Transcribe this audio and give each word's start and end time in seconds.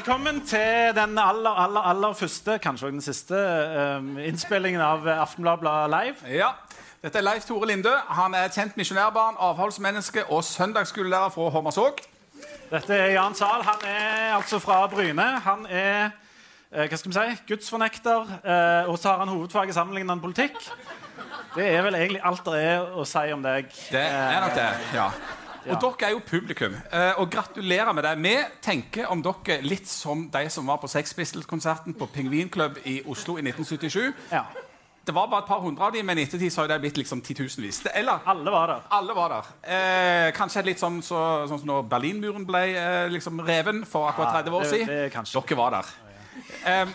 Velkommen 0.00 0.46
til 0.46 0.94
den 0.96 1.18
aller, 1.18 1.50
aller, 1.50 1.80
aller 1.80 2.12
første, 2.12 2.58
kanskje 2.58 2.86
også 2.86 2.92
den 2.92 3.02
siste, 3.04 3.40
um, 3.98 4.18
innspillingen 4.18 4.80
av 4.80 5.04
Aftenbladet 5.04 5.90
Live. 5.92 6.30
Ja, 6.32 6.46
Dette 7.02 7.18
er 7.20 7.26
Leif 7.26 7.44
Tore 7.44 7.66
Linde. 7.68 7.92
Han 8.08 8.32
er 8.34 8.48
kjent 8.48 8.78
misjonærbarn, 8.80 9.36
avholdsmenneske 9.36 10.24
og 10.32 10.40
søndagsskolelærer 10.44 11.28
fra 11.34 11.48
Hommersåk. 11.52 12.00
Dette 12.70 12.96
er 12.96 13.12
Jan 13.12 13.36
Zahl. 13.36 13.60
Han 13.66 13.84
er 13.84 14.38
altså 14.38 14.58
fra 14.58 14.86
Bryne. 14.86 15.26
Han 15.44 15.66
er 15.68 16.08
eh, 16.72 16.88
hva 16.88 16.96
skal 16.96 17.12
vi 17.12 17.18
si, 17.18 17.44
gudsfornekter, 17.52 18.32
eh, 18.40 18.88
og 18.88 18.96
så 18.98 19.12
har 19.12 19.20
han 19.26 19.34
hovedfag 19.34 19.68
i 19.68 19.76
sammenlignende 19.76 20.22
politikk. 20.24 20.56
Det 21.58 21.68
er 21.74 21.84
vel 21.84 22.00
egentlig 22.00 22.24
alt 22.24 22.48
det 22.48 22.64
er 22.72 22.88
å 22.96 23.04
si 23.04 23.28
om 23.36 23.44
deg. 23.44 23.68
Det 23.92 24.06
er 24.08 24.40
nok 24.46 24.56
det, 24.56 24.70
ja. 24.96 25.10
Og 25.68 25.80
dere 25.80 26.08
er 26.08 26.10
jo 26.14 26.20
publikum. 26.26 26.74
eh, 26.92 27.12
Og 27.20 27.30
gratulerer 27.30 27.92
med 27.92 28.02
det. 28.04 28.18
Vi 28.22 28.36
tenker 28.62 29.06
om 29.10 29.22
dere 29.22 29.60
litt 29.62 29.86
som 29.88 30.28
de 30.30 30.48
som 30.50 30.66
var 30.66 30.78
på 30.78 30.88
Sex 30.88 31.12
Pistols-konserten 31.14 31.94
på 31.94 32.06
Pingvinklubb 32.06 32.78
i 32.86 33.02
Oslo 33.06 33.36
i 33.36 33.42
1977. 33.42 34.12
Ja. 34.32 34.44
Det 35.06 35.14
var 35.14 35.26
bare 35.28 35.42
et 35.42 35.48
par 35.48 35.60
hundre 35.60 35.82
av 35.86 35.92
dem, 35.92 36.06
men 36.06 36.18
i 36.18 36.22
ettertid 36.22 36.52
så 36.52 36.60
har 36.62 36.68
det 36.68 36.80
blitt 36.80 36.96
liksom 36.98 37.20
titusenvis. 37.24 37.80
Eller 37.94 38.20
Alle 38.26 38.50
var 38.50 38.66
der. 38.66 38.80
alle 38.90 39.14
var 39.14 39.28
der. 39.28 39.46
Eh, 39.64 40.32
kanskje 40.32 40.62
litt 40.64 40.78
sånn, 40.78 41.00
så, 41.02 41.48
sånn 41.48 41.58
som 41.58 41.66
når 41.66 41.88
Berlinmuren 41.88 42.44
ble 42.46 42.76
eh, 42.76 43.08
liksom 43.08 43.40
reven 43.40 43.84
for 43.86 44.10
akkurat 44.10 44.34
Ja, 44.34 44.42
30 44.42 44.50
år 44.52 44.62
det- 44.62 44.70
siden. 44.70 44.86
det 44.86 44.98
er 45.06 45.08
kanskje- 45.18 45.42
Dere 45.48 45.56
var 45.56 45.70
der. 45.70 45.86
Eh, 46.64 46.86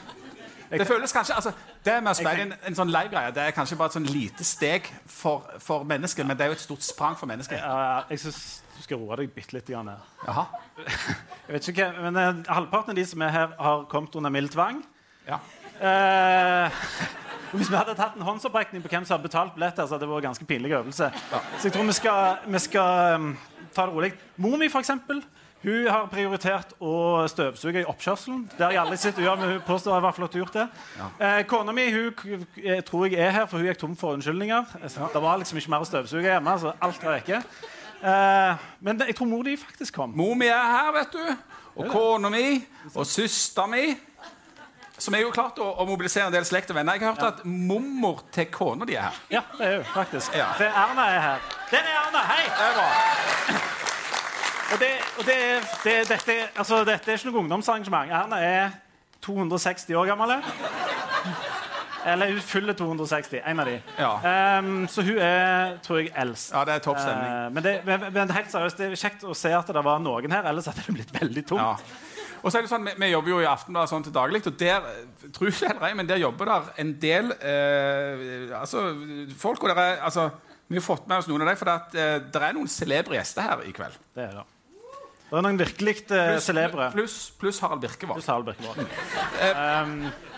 det 0.71 0.87
føles 0.87 1.13
kanskje 1.13 1.35
altså, 1.35 1.51
Det 1.85 1.95
med 2.03 2.11
å 2.11 2.17
spille 2.17 2.45
en, 2.47 2.53
en 2.69 2.77
sånn 2.77 2.91
live-greie 2.93 3.33
Det 3.35 3.43
er 3.43 3.55
kanskje 3.55 3.77
bare 3.79 3.91
et 3.93 3.97
sånn 3.97 4.07
lite 4.09 4.45
steg 4.47 4.87
for, 5.05 5.45
for 5.61 5.85
mennesker, 5.87 6.27
men 6.27 6.37
det 6.37 6.45
er 6.45 6.53
jo 6.53 6.57
et 6.57 6.63
stort 6.63 6.85
sprang 6.85 7.17
for 7.19 7.29
mennesket. 7.29 7.61
Uh, 7.61 8.05
jeg 8.09 8.25
synes 8.25 8.39
du 8.75 8.81
skal 8.83 8.99
roe 8.99 9.15
deg 9.21 9.31
bitte 9.35 9.55
litt. 9.55 9.69
Her. 9.71 10.01
Jaha. 10.25 10.47
Jeg 11.45 11.53
vet 11.53 11.69
ikke 11.71 11.85
hva, 11.85 12.07
men 12.09 12.17
uh, 12.19 12.41
Halvparten 12.51 12.91
av 12.91 12.97
de 12.99 13.05
som 13.07 13.21
er 13.23 13.31
her, 13.31 13.53
har 13.59 13.85
kommet 13.91 14.17
under 14.19 14.33
mild 14.33 14.51
tvang. 14.51 14.81
Ja. 15.27 15.39
Uh, 15.79 16.83
hvis 17.57 17.71
vi 17.71 17.77
hadde 17.77 17.95
tatt 17.95 18.17
en 18.17 18.25
håndsopprekning 18.27 18.83
på 18.83 18.91
hvem 18.91 19.07
som 19.07 19.17
har 19.17 19.23
betalt 19.23 19.55
billetter, 19.55 19.87
så 19.87 19.95
hadde 19.95 20.05
det 20.05 20.11
vært 20.11 20.25
en 20.25 20.29
ganske 20.31 20.49
pinlig 20.49 20.75
øvelse. 20.75 21.11
Så 21.31 21.69
jeg 21.69 21.75
tror 21.75 21.87
vi 21.87 21.97
skal, 21.97 22.43
vi 22.51 22.61
skal 22.65 23.15
um, 23.15 23.31
ta 23.75 23.87
det 23.87 23.95
rolig. 23.95 24.11
Mor 24.43 24.57
mi, 24.59 24.69
for 24.71 24.83
eksempel, 24.83 25.23
hun 25.65 25.87
har 25.89 26.05
prioritert 26.11 26.75
å 26.77 27.25
støvsuge 27.31 27.81
i 27.81 27.87
oppkjørselen. 27.89 28.43
Det 28.53 28.61
har 28.61 28.75
jeg 28.75 28.81
aldri 28.83 28.97
sett 29.01 29.21
gjøre, 29.21 29.39
men 29.41 29.53
hun 29.55 29.63
påstår 29.65 29.97
i 29.97 30.03
hvert 30.05 30.17
fall 30.17 30.27
at 30.27 30.35
hun 30.35 30.41
har 30.41 30.45
gjort 30.45 30.59
det. 30.59 30.65
Eh, 31.25 31.39
Kona 31.49 31.73
mi 31.73 31.87
hun 31.89 32.83
tror 32.85 33.07
jeg 33.09 33.17
er 33.17 33.33
her, 33.33 33.47
for 33.49 33.57
hun 33.57 33.69
gikk 33.71 33.81
tom 33.81 33.95
for 33.97 34.13
unnskyldninger. 34.17 34.75
Det 34.85 35.23
var 35.23 35.41
liksom 35.41 35.57
ikke 35.61 35.73
mer 35.73 35.85
å 35.85 35.89
støvsuge 35.89 36.29
hjemme, 36.29 36.57
så 36.61 36.75
alt 36.85 37.01
var 37.01 37.17
vekke. 37.17 37.41
Eh, 38.05 38.65
men 38.85 38.99
det, 38.99 39.09
jeg 39.09 39.17
tror 39.17 39.31
mor 39.31 39.45
di 39.47 39.55
faktisk 39.57 39.97
kom. 39.97 40.13
Mor 40.13 40.35
mi 40.37 40.51
er 40.53 40.67
her, 40.75 40.91
vet 40.99 41.15
du. 41.17 41.23
Og 41.75 41.89
kona 41.91 42.29
mi. 42.29 42.59
Og 42.93 43.07
søstera 43.09 43.65
mi. 43.71 43.87
Som 45.01 45.17
er 45.17 45.25
jo 45.25 45.31
klart 45.35 45.57
å, 45.59 45.65
å 45.81 45.83
mobilisere 45.89 46.29
en 46.29 46.35
del 46.35 46.45
slekt 46.47 46.69
og 46.71 46.77
venner. 46.77 46.95
Jeg 46.95 47.03
har 47.03 47.17
hørt 47.17 47.41
at 47.41 47.41
mormor 47.43 48.21
til 48.35 48.47
kona 48.53 48.87
di 48.87 48.95
er 48.95 49.09
her. 49.09 49.17
Ja, 49.33 49.41
det 49.57 49.67
er 49.67 49.79
hun 49.81 49.89
faktisk. 49.91 50.37
Ja. 50.37 50.53
Det 50.59 50.69
er 50.69 50.77
Erna 50.85 51.09
er 51.11 51.23
her. 51.25 51.49
Den 51.73 51.89
er 51.89 51.97
Erna! 52.05 52.27
Hei! 52.29 52.45
Det 52.53 52.69
er 52.69 52.77
bra. 52.77 53.74
Og 54.75 54.81
det, 54.81 54.91
og 55.15 55.23
det, 55.23 55.35
det, 55.85 55.93
dette, 56.09 56.33
altså, 56.51 56.81
dette 56.83 57.11
er 57.11 57.15
ikke 57.15 57.29
noe 57.31 57.45
ungdomsarrangement. 57.45 58.09
Erna 58.11 58.41
er 58.43 58.73
260 59.23 59.95
år 59.95 60.09
gammel. 60.09 60.33
Eller 62.05 62.33
hun 62.33 62.41
fyller 62.43 62.75
260. 62.77 63.39
En 63.39 63.61
av 63.63 63.69
de. 63.69 63.77
Ja. 63.97 64.09
Um, 64.59 64.83
så 64.91 65.05
hun 65.07 65.15
er, 65.15 65.77
tror 65.85 66.01
jeg, 66.01 66.11
eldst. 66.11 66.51
Ja, 66.51 66.65
det 66.67 66.75
er 66.75 66.83
topp 66.83 66.99
stemning. 66.99 67.31
Uh, 67.31 67.53
men, 67.55 67.63
det, 67.63 67.73
men, 67.87 68.03
men 68.17 68.33
helt 68.35 68.51
seriøst, 68.51 68.81
det 68.81 68.89
er 68.91 68.99
kjekt 68.99 69.23
å 69.23 69.37
se 69.37 69.53
at 69.55 69.71
det 69.77 69.85
var 69.87 70.03
noen 70.03 70.35
her, 70.35 70.49
ellers 70.51 70.67
hadde 70.69 70.83
det 70.85 70.97
blitt 70.99 71.13
veldig 71.15 71.45
tomt. 71.49 71.63
Ja. 71.63 72.03
Og 72.43 72.51
så 72.51 72.59
er 72.59 72.65
det 72.65 72.69
sånn, 72.69 72.85
vi, 72.85 72.97
vi 73.01 73.09
jobber 73.09 73.31
jo 73.31 73.39
i 73.41 73.47
Aftenbladet 73.49 73.89
sånn 73.89 74.03
til 74.05 74.13
daglig, 74.13 74.43
og 74.45 74.57
der 74.59 74.89
eh, 74.91 75.29
tror 75.33 75.49
ikke 75.49 75.71
heller 75.71 75.87
jeg, 75.89 75.97
men 75.97 76.09
der 76.11 76.19
jobber 76.21 76.51
der 76.51 76.67
en 76.83 76.91
del 77.01 77.31
uh, 77.31 78.59
altså, 78.59 78.89
folk. 79.39 79.63
Og 79.63 79.71
der 79.71 79.81
er, 79.81 80.03
altså, 80.11 80.27
vi 80.67 80.77
har 80.77 80.85
fått 80.85 81.07
med 81.09 81.23
oss 81.23 81.31
noen 81.31 81.47
av 81.47 81.49
dem, 81.49 81.57
for 81.63 81.71
det, 81.71 81.79
at, 81.79 81.95
uh, 81.95 82.27
det 82.35 82.43
er 82.43 82.59
noen 82.59 82.69
celebre 82.69 83.17
gjester 83.17 83.47
her 83.47 83.65
i 83.65 83.73
kveld. 83.73 83.97
Det 84.13 84.27
er 84.27 84.37
det. 84.41 84.45
Det 85.25 85.39
er 85.39 85.45
noen 85.47 85.59
virkelig 85.59 85.97
uh, 86.11 86.37
celebre. 86.43 86.91
Pluss 86.93 87.17
plus 87.39 87.59
Harald 87.63 87.81
Birkevold. 87.81 88.21
Plus 88.21 88.29
Harald 88.29 88.45
Birkevold. 88.51 90.11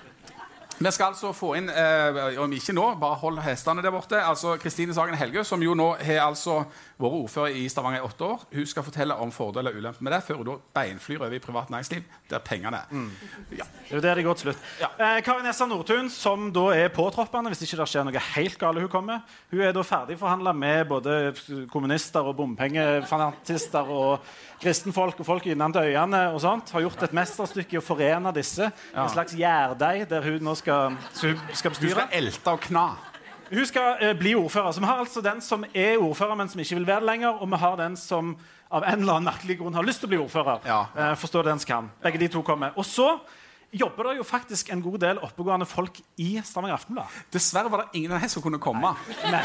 Vi 0.78 0.92
skal 0.94 1.10
altså 1.10 1.32
få 1.34 1.56
inn, 1.58 1.72
eh, 1.74 2.36
om 2.38 2.52
ikke 2.54 2.74
nå, 2.78 2.84
bare 3.02 3.18
hold 3.18 3.40
hestene 3.42 3.82
der 3.82 3.90
borte, 3.90 4.20
altså 4.22 4.60
Kristine 4.62 4.94
Sagen 4.94 5.18
Helgø, 5.18 5.42
som 5.44 5.62
jo 5.64 5.74
nå 5.74 5.88
har 6.06 6.20
altså 6.28 6.60
vært 7.02 7.16
ordfører 7.18 7.56
i 7.58 7.64
Stavanger 7.70 8.04
i 8.04 8.06
åtte 8.06 8.28
år. 8.28 8.44
Hun 8.54 8.68
skal 8.70 8.86
fortelle 8.86 9.16
om 9.18 9.32
fordeler 9.34 9.74
og 9.74 9.82
ulemper 9.82 10.06
med 10.06 10.14
det, 10.14 10.20
før 10.28 10.38
hun 10.38 10.52
da 10.52 10.58
beinflyr 10.78 11.24
over 11.24 11.34
i 11.34 11.42
privat 11.42 11.72
næringsliv, 11.74 12.04
der 12.30 12.46
pengene 12.46 12.84
er. 12.84 13.08
Ja. 13.58 13.66
Det 13.66 13.90
er 13.90 13.96
jo 13.96 14.04
der 14.06 14.22
det 14.22 14.26
går 14.28 14.38
til 14.38 14.52
slutt. 14.52 14.68
Ja. 14.84 14.92
Eh, 15.02 15.24
Karin 15.26 15.50
Essa 15.50 15.66
Nordtun, 15.66 16.12
som 16.14 16.52
da 16.54 16.68
er 16.78 16.94
påtroppende 16.94 17.56
hvis 17.56 17.66
ikke 17.66 17.82
det 17.82 17.90
skjer 17.90 18.06
noe 18.06 18.26
helt 18.36 18.62
galt 18.62 18.84
hun 18.86 18.94
kommer. 18.94 19.26
Hun 19.50 19.66
er 19.66 19.74
da 19.74 19.82
ferdigforhandla 19.82 20.54
med 20.54 20.86
både 20.94 21.18
kommunister 21.74 22.22
og 22.22 22.38
bompengefanatister 22.38 23.90
og 23.98 24.30
kristenfolk 24.62 25.20
og 25.22 25.26
folk 25.28 25.46
innenfor 25.52 25.86
øyene 25.86 26.24
og 26.34 26.42
sånt. 26.42 26.72
Har 26.74 26.82
gjort 26.86 27.04
et 27.08 27.14
mesterstykke 27.14 27.78
i 27.78 27.80
å 27.82 27.84
forene 27.86 28.34
disse. 28.36 28.72
En 28.96 29.10
slags 29.14 29.36
gjærdeig 29.38 30.08
der 30.10 30.26
hun 30.26 30.44
nå 30.50 30.56
skal, 30.58 30.98
hun 31.22 31.40
skal 31.54 31.72
Du 31.72 31.76
bestyre. 31.76 32.08
skal 32.08 32.18
elte 32.24 32.54
og 32.56 32.60
kna. 32.66 32.88
Hun 33.48 33.66
skal 33.70 34.02
eh, 34.04 34.14
bli 34.20 34.34
ordfører. 34.36 34.74
Så 34.76 34.82
vi 34.84 34.90
har 34.90 35.00
altså 35.00 35.22
den 35.24 35.42
som 35.42 35.64
er 35.74 35.98
ordfører, 36.04 36.36
men 36.36 36.50
som 36.52 36.60
ikke 36.60 36.76
vil 36.82 36.88
være 36.88 37.00
det 37.06 37.10
lenger, 37.14 37.42
og 37.42 37.52
vi 37.52 37.60
har 37.62 37.78
den 37.80 37.96
som 37.98 38.34
av 38.68 38.84
en 38.84 39.00
eller 39.00 39.14
annen 39.14 39.30
merkelig 39.30 39.56
grunn 39.62 39.78
har 39.78 39.86
lyst 39.88 40.02
til 40.04 40.10
å 40.10 40.12
bli 40.12 40.20
ordfører. 40.20 40.66
Ja. 40.68 40.82
Eh, 40.98 41.14
forstår 41.16 41.46
det 41.48 41.54
den 41.56 41.64
som. 41.64 41.92
Begge 42.04 42.20
de 42.20 42.28
to 42.34 42.42
kommer. 42.44 42.74
Og 42.76 42.84
så 42.86 43.14
jobber 43.72 44.10
det 44.10 44.18
jo 44.18 44.24
faktisk 44.28 44.70
en 44.74 44.82
god 44.84 45.00
del 45.00 45.18
oppegående 45.24 45.68
folk 45.68 46.02
i 46.24 46.42
Stavanger 46.44 46.76
Aftenblad. 46.76 47.16
Dessverre 47.32 47.72
var 47.72 47.86
det 47.86 48.00
ingen 48.02 48.12
av 48.16 48.20
dem 48.24 48.30
som 48.32 48.44
kunne 48.44 48.60
komme. 48.60 48.94
Men, 49.24 49.44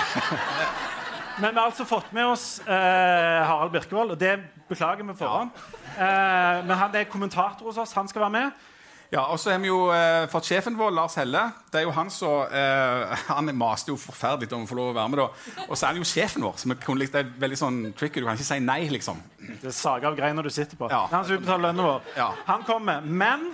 men 1.40 1.52
vi 1.54 1.58
har 1.60 1.68
altså 1.68 1.84
fått 1.88 2.12
med 2.12 2.26
oss 2.32 2.60
eh, 2.66 3.40
Harald 3.48 3.72
Birkevold, 3.72 4.14
og 4.14 4.20
det 4.20 4.36
beklager 4.68 5.06
vi 5.06 5.14
forhånd. 5.16 5.50
Ja. 5.96 6.02
Eh, 6.02 6.60
men 6.66 6.76
han 6.78 6.94
er 6.96 7.08
kommentator 7.10 7.68
hos 7.68 7.80
oss. 7.80 7.96
Han 7.96 8.08
skal 8.10 8.26
være 8.26 8.36
med. 8.36 8.68
Ja, 9.12 9.26
Og 9.28 9.36
så 9.38 9.50
har 9.52 9.58
vi 9.60 9.68
jo 9.68 9.90
eh, 9.92 10.24
fått 10.32 10.46
sjefen 10.48 10.76
vår, 10.78 10.94
Lars 10.96 11.18
Helle. 11.20 11.42
Det 11.68 11.82
er 11.82 11.84
jo 11.84 11.90
Han 11.92 12.08
som 12.10 12.46
eh, 12.48 13.26
Han 13.28 13.50
maste 13.60 13.92
jo 13.92 13.98
forferdelig 14.00 14.48
om 14.56 14.64
å 14.64 14.70
få 14.70 14.78
lov 14.78 14.94
å 14.94 14.96
være 14.96 15.12
med. 15.12 15.20
da 15.20 15.66
Og 15.66 15.76
så 15.76 15.84
er 15.84 15.90
han 15.90 16.00
jo 16.00 16.08
sjefen 16.08 16.46
vår. 16.46 16.54
så 16.56 16.70
er, 16.72 17.02
det 17.02 17.20
er 17.20 17.34
veldig 17.44 17.58
sånn 17.60 17.80
tricky. 17.92 18.22
Du 18.22 18.26
kan 18.26 18.40
ikke 18.40 18.48
si 18.48 18.60
nei, 18.64 18.86
liksom. 18.88 19.20
Det 19.60 19.68
er 19.68 19.76
saga 19.76 20.08
av 20.08 20.16
greina 20.16 20.40
du 20.40 20.48
sitter 20.48 20.80
på. 20.80 20.88
Ja. 20.88 21.02
Han 21.12 21.28
som 21.28 21.36
utbetaler 21.36 21.66
lønna 21.68 21.90
vår. 21.90 22.08
Ja. 22.16 22.30
Han 22.48 22.64
kommer. 22.64 23.04
Men 23.04 23.50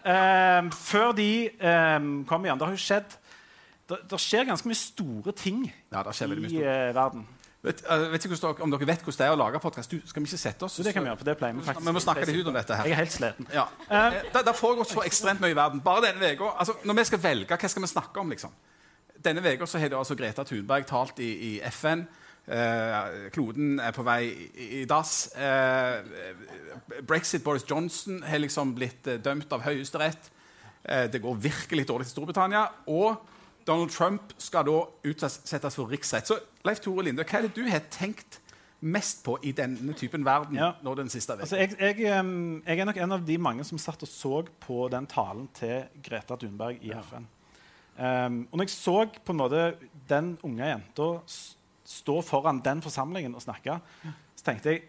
eh, 0.00 0.72
før 0.80 1.12
de 1.20 1.30
eh, 1.52 2.08
kommer 2.24 2.48
igjen 2.48 2.62
Det 2.62 2.70
har 2.70 2.78
jo 2.78 2.86
skjedd 2.88 3.17
det, 3.88 4.20
skjer 4.20 4.48
ganske 4.48 4.68
mye 4.68 4.78
store 4.78 5.32
ting 5.36 5.66
Ja, 5.92 6.02
mye 6.04 6.48
i 6.50 6.60
eh, 6.60 6.94
verden. 6.96 7.26
Vet, 7.64 7.80
uh, 7.90 8.04
vet 8.12 8.22
ikke 8.22 8.50
om 8.62 8.70
dere 8.70 8.86
vet 8.86 9.00
hvordan 9.02 9.18
det 9.18 9.26
er 9.26 9.34
å 9.34 9.38
lage 9.38 9.58
podkast? 9.62 9.94
Skal 10.06 10.22
vi 10.22 10.28
ikke 10.30 10.38
sette 10.38 10.66
oss? 10.66 10.76
Så 10.78 10.84
det 10.86 10.92
kan 10.94 11.02
vi 11.02 11.10
gjøre, 11.10 11.18
for 11.18 11.26
det 11.26 11.34
pleier 11.40 11.56
vi 11.56 11.64
faktisk. 11.66 11.88
Vi 11.88 11.94
må 11.96 12.02
snakke 12.04 12.26
litt 12.28 12.38
ut 12.38 12.50
om 12.52 12.58
dette 12.58 12.76
her. 12.78 12.86
Jeg 12.86 12.94
er 12.94 13.00
helt 13.00 13.14
sliten. 13.14 13.48
Ja. 13.54 13.64
Uh, 13.88 14.18
Det, 14.34 14.42
det 14.46 14.54
foregår 14.54 14.86
så 14.86 15.02
ekstremt 15.08 15.42
mye 15.42 15.50
i 15.50 15.58
verden. 15.58 15.80
Bare 15.82 16.04
denne 16.06 16.30
uka. 16.36 16.52
altså, 16.54 16.76
Når 16.86 16.98
vi 17.00 17.04
skal 17.08 17.22
velge, 17.24 17.58
hva 17.58 17.70
skal 17.72 17.82
vi 17.82 17.90
snakke 17.90 18.22
om? 18.22 18.30
liksom? 18.30 18.54
Denne 19.24 19.42
uka 19.42 19.66
har 19.66 19.96
altså 19.98 20.14
Greta 20.14 20.44
Thunberg 20.46 20.86
talt 20.86 21.18
i, 21.18 21.30
i 21.48 21.52
FN. 21.74 22.04
Uh, 22.48 23.26
kloden 23.34 23.80
er 23.82 23.96
på 23.96 24.04
vei 24.06 24.20
i, 24.28 24.68
i 24.78 24.84
dass. 24.88 25.32
Brexit, 27.08 27.42
Boris 27.42 27.66
Johnson, 27.66 28.22
har 28.22 28.38
liksom 28.38 28.76
blitt 28.76 29.10
dømt 29.24 29.50
av 29.52 29.66
Høyesterett. 29.66 30.30
Det 31.10 31.20
går 31.20 31.42
virkelig 31.42 31.88
dårlig 31.88 32.06
til 32.06 32.14
Storbritannia. 32.14 32.62
Og 32.86 33.18
Donald 33.68 33.92
Trump 33.92 34.34
skal 34.40 34.66
da 34.66 34.80
utsettes 35.06 35.76
for 35.76 35.90
riksrett. 35.92 36.28
Så 36.28 36.38
Leif 36.66 36.80
Tore 36.84 37.04
Linde, 37.06 37.26
hva 37.28 37.38
er 37.38 37.48
det 37.48 37.54
du 37.56 37.66
har 37.68 37.84
tenkt 37.92 38.40
mest 38.80 39.24
på 39.26 39.34
i 39.42 39.50
denne 39.52 39.94
typen 39.98 40.22
verden 40.26 40.56
Ja. 40.56 40.72
nå 40.82 40.94
den 40.94 41.10
siste 41.10 41.34
uka? 41.34 41.42
Altså, 41.46 41.56
jeg, 41.58 41.74
jeg, 41.80 41.98
jeg 41.98 42.78
er 42.78 42.86
nok 42.86 43.00
en 43.02 43.16
av 43.16 43.24
de 43.26 43.38
mange 43.42 43.64
som 43.66 43.80
satt 43.82 44.02
og 44.06 44.10
så 44.10 44.44
på 44.62 44.86
den 44.92 45.08
talen 45.10 45.48
til 45.58 45.88
Greta 46.04 46.38
Thunberg 46.38 46.78
i 46.86 46.92
FN. 46.94 47.26
Um, 47.98 48.44
og 48.52 48.60
når 48.60 48.68
jeg 48.68 48.74
så 48.76 48.98
på 49.26 49.34
en 49.34 49.40
måte 49.40 49.62
den 50.08 50.36
unge 50.46 50.68
jenta 50.68 51.08
stå 51.88 52.20
foran 52.22 52.60
den 52.62 52.82
forsamlingen 52.84 53.34
og 53.34 53.42
snakke, 53.42 53.80
så 54.36 54.50
tenkte 54.52 54.76
jeg 54.76 54.86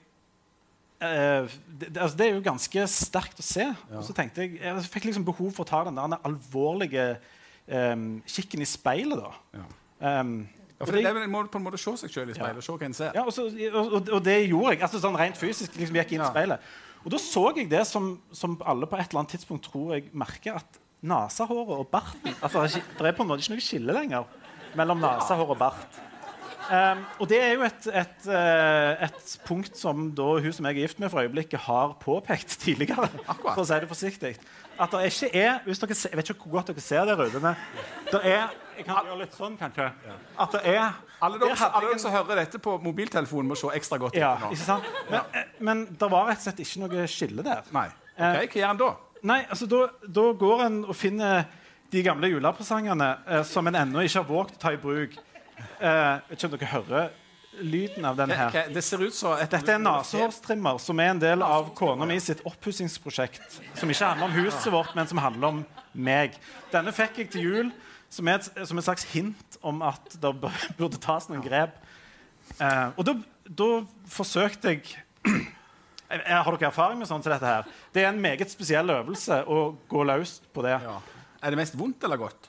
Uh, 1.00 1.48
det, 1.80 1.94
altså, 1.96 2.18
det 2.20 2.26
er 2.26 2.34
jo 2.34 2.42
ganske 2.44 2.82
sterkt 2.92 3.38
å 3.40 3.44
se. 3.48 3.64
Og 3.96 4.02
så 4.04 4.12
tenkte 4.12 4.44
jeg, 4.44 4.58
jeg 4.60 4.82
fikk 4.92 5.06
liksom 5.08 5.24
behov 5.24 5.54
for 5.56 5.64
å 5.64 5.70
ta 5.70 5.80
den 5.88 5.96
der 5.96 6.18
alvorlige 6.28 7.06
em, 7.70 8.08
kikken 8.28 8.62
i 8.62 8.66
speilet. 8.70 9.20
da. 9.22 9.64
Em, 10.20 10.50
Ja, 10.80 10.86
for 10.86 10.96
det- 10.96 11.04
det, 11.04 11.30
må 11.30 11.44
på 11.52 11.58
en 11.58 11.64
måte 11.66 11.78
se 11.78 11.92
seg 11.98 12.10
sjøl 12.10 12.30
i 12.30 12.34
speilet. 12.34 12.64
se 12.64 12.72
hva 12.72 12.86
en 12.86 12.94
ser. 12.94 13.12
ja, 13.14 13.24
og, 13.26 13.34
så, 13.34 13.44
og, 13.74 14.10
og, 14.10 14.24
det 14.24 14.48
gjorde 14.48 14.70
jeg. 14.70 14.82
altså 14.82 15.00
sånn 15.00 15.18
Rent 15.18 15.36
fysisk. 15.36 15.76
liksom 15.76 15.96
gikk 15.96 16.14
inn 16.14 16.22
i 16.22 16.24
Ja. 16.24 16.30
speilet. 16.32 16.60
Og 17.04 17.12
da 17.12 17.18
så 17.18 17.56
jeg 17.56 17.70
det 17.70 17.86
som, 17.88 18.22
som 18.32 18.62
alle 18.66 18.88
på 18.88 18.98
et 18.98 19.10
eller 19.10 19.20
annet 19.20 19.32
tidspunkt 19.32 19.64
tror 19.64 19.94
jeg 19.94 20.10
merker, 20.14 20.56
at 20.56 20.80
nesehåret 21.04 21.80
og 21.80 21.88
barten 21.92 22.34
altså, 22.42 22.64
er 22.64 22.82
det 22.98 23.08
er 23.08 23.12
på 23.16 23.24
en 23.24 23.28
måte 23.28 23.44
ikke 23.44 23.56
noe 23.56 23.64
skille 23.64 23.94
lenger 23.96 24.26
mellom 24.76 25.00
nesehår 25.00 25.50
og 25.50 25.58
bart. 25.58 26.00
Um, 26.70 27.00
og 27.18 27.30
det 27.32 27.40
er 27.42 27.56
jo 27.56 27.64
et, 27.66 27.86
et, 27.98 28.28
eh, 28.30 29.06
et, 29.08 29.30
punkt 29.48 29.78
som 29.80 30.12
da 30.14 30.28
hun 30.38 30.54
som 30.54 30.68
jeg 30.68 30.76
er 30.76 30.82
gift 30.84 31.00
med 31.02 31.10
for 31.10 31.24
øyeblikket, 31.24 31.60
har 31.66 31.96
påpekt 32.04 32.60
tidligere. 32.62 33.08
Akkurat. 33.26 33.56
for 33.56 33.64
å 33.64 33.66
si 33.66 33.80
det 33.80 33.90
forsiktig. 33.90 34.36
At 34.80 34.94
det 34.96 35.10
ikke 35.10 35.30
er 35.36 35.60
hvis 35.66 35.80
dere 35.82 35.96
Jeg 36.08 36.18
vet 36.18 36.30
ikke 36.32 36.46
hvor 36.48 36.60
godt 36.60 36.72
dere 36.72 36.82
ser 36.84 37.06
der 37.10 37.20
ute, 37.20 37.40
men 37.44 37.56
det 38.12 38.22
er 38.24 38.48
Jeg 38.78 38.86
kan 38.88 39.04
gjøre 39.04 39.18
litt 39.20 39.34
sånn, 39.36 39.58
kanskje. 39.60 39.90
At 40.40 40.54
det 40.56 40.62
er 40.72 40.86
Alle 41.22 41.40
dere, 41.42 41.56
alle 41.68 41.90
dere 41.90 42.00
som 42.00 42.14
hører 42.16 42.40
dette 42.40 42.62
på 42.64 42.78
mobiltelefonen, 42.80 43.50
må 43.52 43.58
se 43.60 43.68
ekstra 43.76 43.98
godt 44.00 44.16
ja, 44.16 44.34
etter 44.38 44.48
nå. 44.48 44.52
ikke 44.56 44.68
sant? 44.70 44.86
Men, 45.10 45.20
ja. 45.36 45.44
men 45.68 45.82
det 46.00 46.10
var 46.14 46.30
rett 46.30 46.40
og 46.40 46.46
slett 46.48 46.62
ikke 46.64 46.84
noe 46.86 47.08
skille 47.12 47.44
der. 47.44 47.66
Nei. 47.76 47.88
Eh, 48.16 48.38
Ok, 48.46 48.56
Hva 48.56 48.62
gjør 48.62 48.70
en 48.70 48.80
da? 48.80 48.90
Nei, 49.30 49.40
altså 49.52 49.68
da, 49.68 49.82
da 50.08 50.24
går 50.40 50.64
en 50.70 50.78
og 50.86 50.96
finner 50.96 51.44
de 51.92 52.04
gamle 52.06 52.30
julepresangene 52.32 53.10
eh, 53.28 53.44
som 53.44 53.68
en 53.68 53.76
ennå 53.82 54.06
ikke 54.08 54.22
har 54.22 54.30
våget 54.30 54.56
å 54.56 54.62
ta 54.64 54.72
i 54.72 54.80
bruk. 54.80 55.18
Eh, 55.60 56.14
vet 56.30 56.38
ikke 56.38 56.48
om 56.48 56.56
dere 56.56 56.72
hører 56.72 57.10
lyden 57.60 58.06
av 58.06 58.16
den 58.16 58.30
her. 58.32 58.70
Det 58.74 58.82
ser 58.86 59.02
ut 59.04 59.14
som 59.16 59.34
et 59.40 59.50
Dette 59.52 59.72
er 59.74 59.80
en 59.80 59.84
nesehårstrimmer 59.88 60.78
som 60.80 61.00
er 61.02 61.10
en 61.16 61.20
del 61.22 61.42
av 61.46 61.72
kona 61.78 62.06
mi 62.08 62.20
sitt 62.22 62.42
oppussingsprosjekt. 62.48 63.60
Som 63.80 63.90
ikke 63.92 64.06
handler 64.12 64.30
om 64.30 64.36
huset 64.38 64.72
vårt, 64.74 64.94
men 64.96 65.08
som 65.10 65.18
handler 65.24 65.48
om 65.56 65.62
meg. 65.94 66.38
Denne 66.72 66.94
fikk 66.96 67.18
jeg 67.24 67.32
til 67.34 67.48
jul 67.48 67.72
som 68.10 68.28
et, 68.32 68.48
som 68.66 68.78
et 68.80 68.86
slags 68.86 69.04
hint 69.12 69.60
om 69.66 69.82
at 69.86 70.14
det 70.22 70.34
burde 70.80 71.02
tas 71.02 71.28
noen 71.30 71.42
grep. 71.46 71.76
Eh, 72.60 72.88
og 72.98 73.06
da, 73.06 73.18
da 73.46 73.70
forsøkte 74.10 74.76
jeg 74.76 74.84
jeg- 74.90 75.06
Har 76.10 76.56
dere 76.56 76.72
erfaring 76.72 76.98
med 76.98 77.06
sånt 77.06 77.22
som 77.24 77.30
dette 77.36 77.46
her? 77.46 77.68
Det 77.94 78.02
er 78.02 78.08
en 78.10 78.22
meget 78.22 78.50
spesiell 78.50 78.90
øvelse 78.90 79.44
å 79.46 79.76
gå 79.92 80.02
løs 80.10 80.40
på 80.56 80.64
det. 80.66 80.78
Ja. 80.82 80.96
Er 81.44 81.54
det 81.54 81.60
mest 81.60 81.76
vondt 81.78 82.02
eller 82.04 82.18
godt? 82.18 82.48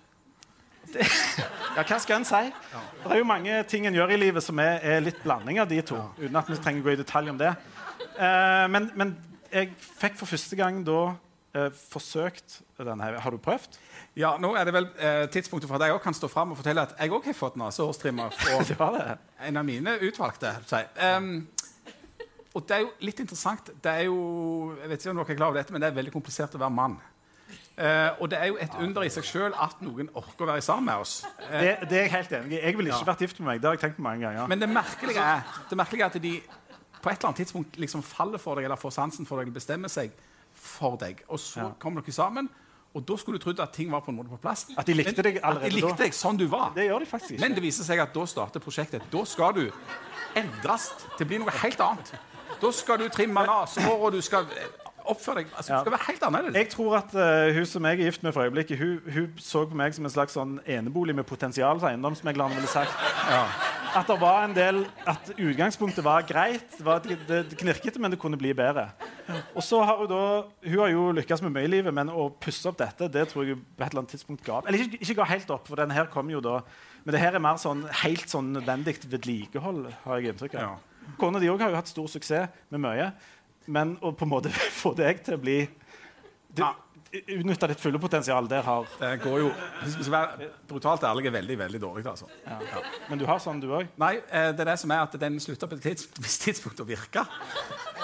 Ja, 1.76 1.84
hva 1.86 2.00
skal 2.02 2.16
en 2.18 2.24
si? 2.26 2.38
Det 2.50 3.12
er 3.14 3.20
jo 3.20 3.26
mange 3.28 3.60
ting 3.70 3.84
en 3.86 3.94
gjør 3.94 4.10
i 4.10 4.16
livet 4.18 4.42
som 4.42 4.58
er, 4.58 4.80
er 4.82 5.04
litt 5.04 5.20
blanding 5.22 5.60
av 5.62 5.68
de 5.70 5.78
to. 5.86 6.00
Uten 6.18 6.38
at 6.40 6.48
vi 6.50 6.56
trenger 6.58 6.82
å 6.82 6.86
gå 6.88 6.94
i 6.96 6.98
detalj 6.98 7.30
om 7.30 7.38
det. 7.38 7.52
Eh, 8.18 8.64
men, 8.74 8.88
men 8.98 9.12
jeg 9.52 9.70
fikk 9.78 10.18
for 10.18 10.28
første 10.32 10.58
gang 10.58 10.80
da 10.86 11.12
eh, 11.54 11.70
forsøkt 11.92 12.58
denne 12.80 13.06
her. 13.06 13.20
Har 13.22 13.30
du 13.34 13.38
prøvd? 13.42 13.78
Ja, 14.18 14.34
Nå 14.42 14.50
er 14.58 14.66
det 14.66 14.74
vel 14.74 14.88
eh, 14.98 15.22
tidspunktet 15.30 15.70
for 15.70 15.78
at 15.78 15.86
jeg 15.86 15.94
også 15.94 16.06
kan 16.08 16.18
stå 16.18 16.30
fram 16.32 16.56
og 16.56 16.58
fortelle 16.58 16.82
at 16.88 16.96
jeg 16.98 17.14
òg 17.14 17.30
har 17.30 17.38
fått 17.38 17.58
nasehårstrimmer 17.62 18.34
fra 18.34 18.90
det? 18.98 19.06
en 19.46 19.62
av 19.62 19.66
mine 19.70 19.94
utvalgte. 20.10 20.56
Si. 20.66 20.82
Um, 20.98 21.46
og 22.50 22.66
det 22.66 22.76
er 22.76 22.82
jo 22.82 22.90
litt 23.06 23.22
interessant. 23.22 23.70
Det 23.78 23.92
er 23.92 24.08
jo, 24.08 24.18
jeg 24.80 24.90
vet 24.90 25.04
ikke 25.04 25.14
om 25.14 25.22
dere 25.22 25.36
er 25.36 25.38
klar 25.38 25.52
over 25.52 25.62
dette, 25.62 25.74
men 25.74 25.84
det 25.84 25.92
er 25.92 25.98
veldig 26.00 26.14
komplisert 26.18 26.58
å 26.58 26.62
være 26.64 26.74
mann. 26.74 26.98
Eh, 27.80 28.10
og 28.20 28.30
det 28.30 28.38
er 28.38 28.46
jo 28.50 28.56
et 28.60 28.74
under 28.80 29.02
i 29.02 29.08
seg 29.08 29.24
sjøl 29.24 29.54
at 29.56 29.80
noen 29.80 30.10
orker 30.14 30.44
å 30.44 30.50
være 30.52 30.62
sammen 30.62 30.84
med 30.90 30.94
oss. 31.04 31.24
Eh, 31.50 31.60
det? 31.60 31.76
Det 31.90 31.98
er 31.98 32.02
jeg 32.02 32.12
helt 32.12 32.32
enig 32.32 32.52
i. 32.58 32.62
Jeg 32.62 32.76
ville 32.76 32.90
ikke 32.92 33.06
vært 33.06 33.20
gift 33.24 33.40
med 33.40 33.46
meg. 33.52 33.60
Det 33.62 33.68
har 33.70 33.74
jeg 33.78 33.80
tenkt 33.86 33.96
på 33.96 34.02
mange 34.02 34.20
ganger. 34.26 34.46
men 34.48 34.60
det 34.60 34.68
merkelige, 34.68 35.20
er, 35.20 35.40
det 35.70 35.78
merkelige 35.78 36.04
er 36.04 36.06
at 36.14 36.22
de 36.22 36.34
på 37.00 37.08
et 37.08 37.16
eller 37.16 37.28
annet 37.30 37.36
tidspunkt 37.40 37.76
liksom 37.80 38.02
faller 38.04 38.38
for 38.38 38.54
deg 38.60 38.64
eller 38.68 38.76
får 38.76 38.90
sansen 38.92 39.24
for 39.26 39.36
deg 39.40 39.46
eller 39.48 39.54
bestemmer 39.56 39.88
seg 39.88 40.10
for 40.54 40.96
deg. 41.00 41.22
Og 41.28 41.38
så 41.40 41.60
Ja. 41.60 41.70
kommer 41.80 42.02
dere 42.02 42.12
sammen, 42.12 42.48
og 42.94 43.06
da 43.06 43.16
skulle 43.16 43.38
du 43.38 43.44
trodd 43.44 43.60
at 43.60 43.72
ting 43.72 43.90
var 43.90 44.00
på 44.02 44.10
en 44.10 44.16
måte 44.18 44.28
på 44.28 44.36
plass. 44.42 44.66
At 44.76 44.84
de 44.86 44.92
likte 44.94 45.22
deg 45.22 45.36
At 45.36 45.42
de 45.42 45.46
allerede 45.46 45.74
likte 45.74 45.96
deg 46.02 46.12
sånn 46.12 46.36
du 46.36 46.46
var. 46.48 46.72
Det 46.74 46.84
gjør 46.90 46.98
de 46.98 47.06
faktisk 47.06 47.30
ikke. 47.32 47.40
Men 47.40 47.54
det 47.54 47.62
viser 47.62 47.84
seg 47.84 47.98
at 48.02 48.12
da 48.12 48.26
starter 48.26 48.60
prosjektet. 48.60 49.02
Da 49.10 49.24
skal 49.24 49.52
du 49.54 49.70
endres 50.36 50.90
til 51.16 51.24
å 51.26 51.28
bli 51.30 51.38
noe 51.38 51.54
helt 51.62 51.80
annet. 51.80 52.12
Da 52.60 52.70
skal 52.76 52.98
du 52.98 53.08
trimme 53.08 53.40
nesehår, 53.46 53.96
og 54.04 54.12
du 54.12 54.20
skal 54.20 54.44
oppføre 55.04 55.40
deg 55.40 55.50
altså, 55.56 55.72
Ja. 55.72 55.78
Du 55.78 55.84
skal 55.84 55.92
være 55.92 56.06
helt 56.08 56.22
annerledes. 56.28 56.56
Jeg 56.56 56.68
tror 56.74 56.96
at 56.98 57.14
uh, 57.14 57.54
Hun 57.56 57.66
som 57.66 57.84
jeg 57.84 58.00
er 58.00 58.04
gift 58.04 58.22
med 58.22 58.32
for 58.32 58.42
øyeblikket, 58.44 58.78
hun, 58.78 59.00
hun 59.14 59.32
så 59.38 59.64
på 59.66 59.78
meg 59.78 59.94
som 59.96 60.04
en 60.04 60.12
slags 60.12 60.36
sånn 60.36 60.58
enebolig 60.66 61.14
med 61.16 61.26
potensial, 61.28 61.80
som 61.80 61.88
eiendomsmeglerne 61.90 62.54
ville 62.58 62.70
sagt. 62.70 62.94
At 63.90 64.06
det 64.06 64.16
var 64.20 64.44
en 64.44 64.54
del 64.54 64.84
At 65.08 65.32
utgangspunktet 65.34 66.04
var 66.04 66.22
greit. 66.26 66.76
Det 66.78 66.84
var 66.86 67.00
det, 67.04 67.18
det, 67.28 67.40
det 67.50 67.58
knirkete, 67.58 67.98
men 68.02 68.12
det 68.12 68.20
kunne 68.22 68.38
bli 68.38 68.52
bedre. 68.54 68.90
Og 69.54 69.62
så 69.66 69.82
har 69.82 70.02
Hun 70.02 70.10
da 70.10 70.22
Hun 70.68 70.78
har 70.78 70.92
jo 70.94 71.08
lykkes 71.18 71.42
med 71.46 71.56
mye 71.56 71.66
i 71.66 71.72
livet, 71.72 71.94
men 71.94 72.12
å 72.12 72.28
pusse 72.40 72.68
opp 72.70 72.78
dette 72.78 73.08
det 73.10 73.26
tror 73.32 73.48
jeg 73.48 73.58
på 73.58 73.84
et 73.84 73.90
eller 73.90 74.04
annet 74.04 74.14
tidspunkt 74.14 74.44
ga 74.46 74.60
opp. 74.60 74.68
Eller 74.70 74.84
ikke, 74.86 75.00
ikke 75.00 75.18
ga 75.22 75.30
helt 75.32 75.50
opp, 75.50 75.66
for 75.68 75.80
den 75.80 75.90
her 75.94 76.10
kom 76.12 76.30
jo 76.30 76.40
da 76.44 76.60
Men 77.04 77.14
det 77.14 77.20
her 77.22 77.34
er 77.34 77.42
mer 77.42 77.56
sånn 77.56 77.86
helt 78.02 78.28
sånn 78.28 78.52
nødvendig 78.52 78.98
vedlikehold, 79.08 79.86
har 80.04 80.20
jeg 80.20 80.34
inntrykk 80.34 80.58
av. 80.60 80.78
Kona 81.18 81.40
di 81.40 81.48
òg 81.50 81.62
har 81.64 81.72
jo 81.72 81.78
hatt 81.78 81.90
stor 81.90 82.08
suksess 82.12 82.50
med 82.70 82.82
mye, 82.84 83.06
men 83.66 83.96
å 84.00 84.12
på 84.16 84.26
en 84.26 84.32
måte 84.32 84.52
få 84.82 84.94
deg 84.98 85.24
til 85.26 85.36
å 85.36 85.42
bli 85.42 85.58
ja. 86.58 86.74
Utnytte 87.10 87.66
ditt 87.72 87.80
fulle 87.82 87.98
potensial, 87.98 88.46
der 88.46 88.62
har 88.62 88.84
Det 89.00 89.08
går 89.24 89.38
jo 89.40 89.48
Hvis 89.80 89.96
vi 89.98 90.04
skal 90.06 90.12
være 90.14 90.46
brutalt 90.70 91.02
ærlige, 91.08 91.32
veldig 91.34 91.56
veldig 91.58 91.80
dårlig. 91.82 92.04
altså. 92.06 92.28
Men 93.08 93.18
du 93.18 93.24
har 93.26 93.40
sånn, 93.42 93.58
du 93.58 93.66
òg? 93.66 93.88
Nei, 93.98 94.12
eh, 94.30 94.52
det 94.54 94.62
er 94.62 94.70
det 94.70 94.76
som 94.78 94.94
er 94.94 95.02
at 95.02 95.16
den 95.18 95.40
slutta 95.42 95.66
på 95.66 95.74
et 95.74 95.82
tids, 95.88 96.06
visst 96.22 96.46
tidspunkt 96.46 96.78
å 96.78 96.86
virke. 96.86 97.24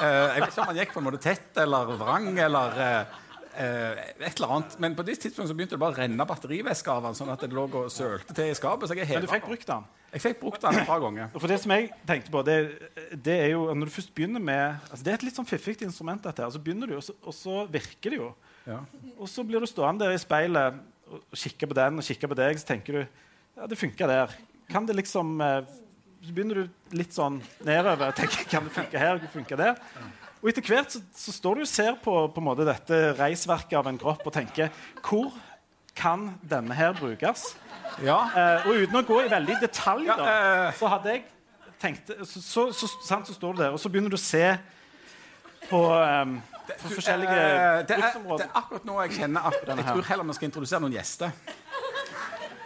Eh, 0.00 0.02
jeg 0.02 0.42
vet 0.42 0.50
ikke 0.50 0.64
om 0.64 0.72
han 0.72 0.80
gikk 0.80 0.96
på 0.96 1.02
en 1.04 1.06
måte 1.06 1.22
tett 1.22 1.62
eller 1.62 1.94
vrang 2.00 2.32
eller 2.48 2.82
eh, 2.82 3.14
et 3.56 4.36
eller 4.36 4.54
annet. 4.56 4.78
Men 4.82 4.96
på 4.98 5.04
det 5.06 5.18
tidspunktet 5.20 5.50
så 5.52 5.56
begynte 5.58 5.76
det 5.76 5.82
bare 5.82 5.96
å 5.96 6.00
renne 6.00 6.26
batterivæske 6.28 6.92
av 6.92 7.06
den, 7.08 7.16
sånn 7.18 7.30
at 7.32 7.44
det 7.44 7.52
lå 7.56 7.66
og 7.66 7.86
sølte 7.92 8.36
til 8.36 8.50
i 8.52 8.56
skapet. 8.58 8.88
Så 8.90 8.98
jeg 8.98 9.08
Men 9.12 9.24
du 9.24 9.30
fikk 9.30 9.46
brukt 9.48 9.70
den? 9.70 9.86
Jeg 10.12 10.24
fikk 10.24 10.40
brukt 10.40 10.62
den 10.62 10.80
et 10.80 10.88
par 10.88 11.00
ganger. 11.02 11.30
For 11.36 11.50
det 11.50 11.60
som 11.60 11.72
jeg 11.74 11.90
tenkte 12.08 12.32
på, 12.32 12.42
det, 12.46 12.58
det 13.12 13.38
er 13.42 13.48
jo 13.52 13.66
Når 13.74 13.88
du 13.90 13.92
først 13.92 14.14
begynner 14.16 14.40
med 14.40 14.78
altså 14.88 15.04
Det 15.04 15.12
er 15.12 15.18
et 15.18 15.24
litt 15.26 15.36
sånn 15.36 15.48
fiffig 15.48 15.80
instrument, 15.84 16.22
dette 16.24 16.44
her. 16.44 16.52
Så 16.54 16.62
begynner 16.62 16.88
du, 16.88 16.96
og 17.00 17.04
så, 17.04 17.16
og 17.24 17.34
så 17.36 17.64
virker 17.70 18.14
det 18.14 18.20
jo. 18.20 18.30
Ja. 18.66 18.82
Og 19.18 19.28
så 19.30 19.44
blir 19.46 19.60
du 19.62 19.68
stående 19.68 20.06
der 20.06 20.16
i 20.16 20.20
speilet 20.20 20.76
og 20.76 20.84
og 21.06 21.38
kikke 21.38 21.68
på 21.70 21.76
den 21.78 22.00
og 22.00 22.06
kikke 22.06 22.28
på 22.30 22.38
deg, 22.38 22.60
så 22.60 22.66
tenker 22.72 22.96
du 22.98 23.02
ja, 23.02 23.66
det 23.70 23.78
funka 23.78 24.08
der. 24.10 24.32
Kan 24.70 24.86
det 24.88 24.96
liksom 24.98 25.40
eh, 25.40 25.60
Så 26.26 26.32
begynner 26.34 26.64
du 26.64 26.96
litt 26.98 27.14
sånn 27.14 27.36
nedover. 27.64 28.10
tenker, 28.16 28.48
Kan 28.50 28.66
det 28.66 28.72
funke 28.74 28.98
her? 28.98 29.20
Kan 29.20 29.26
det 29.28 29.30
funke 29.30 29.58
der? 29.60 29.76
Og 30.42 30.50
etter 30.50 30.64
hvert 30.68 30.92
så, 30.92 31.00
så 31.16 31.34
står 31.34 31.58
du 31.58 31.64
og 31.64 31.70
ser 31.70 31.96
på, 32.02 32.14
på 32.32 32.56
dette 32.60 33.00
reisverket 33.18 33.78
av 33.78 33.88
en 33.90 34.00
kropp 34.00 34.26
og 34.26 34.34
tenker 34.34 34.72
Hvor 35.00 35.32
kan 35.96 36.34
denne 36.44 36.74
her 36.76 36.92
brukes? 36.96 37.54
ja. 38.04 38.18
Eh, 38.36 38.66
og 38.68 38.82
uten 38.82 38.98
å 39.00 39.04
gå 39.08 39.22
i 39.24 39.30
veldig 39.32 39.56
detalj, 39.62 40.10
Ja, 40.10 40.16
da, 40.18 40.26
eh. 40.66 40.74
så 40.76 40.90
hadde 40.92 41.14
jeg 41.14 41.24
tenkt 41.80 42.12
Så, 42.24 42.42
så, 42.42 42.66
så, 42.72 42.90
sant, 43.04 43.28
så 43.28 43.36
står 43.36 43.56
du 43.56 43.62
der, 43.62 43.72
og 43.72 43.80
så 43.80 43.88
begynner 43.92 44.12
du 44.12 44.18
å 44.18 44.20
se 44.20 44.44
på, 45.70 45.80
um, 45.80 46.36
på 46.68 46.92
forskjellige 46.92 47.36
Eh, 47.36 47.78
det, 47.88 47.96
er, 47.96 48.18
det 48.38 48.44
er 48.44 48.52
akkurat 48.60 48.84
nå 48.86 48.98
jeg 49.06 49.16
kjenner 49.20 49.48
at 49.48 49.56
jeg 49.66 49.86
tror 49.88 50.04
heller 50.10 50.28
vi 50.28 50.36
skal 50.36 50.50
introdusere 50.50 50.84
noen 50.84 50.94
gjester. 50.94 51.32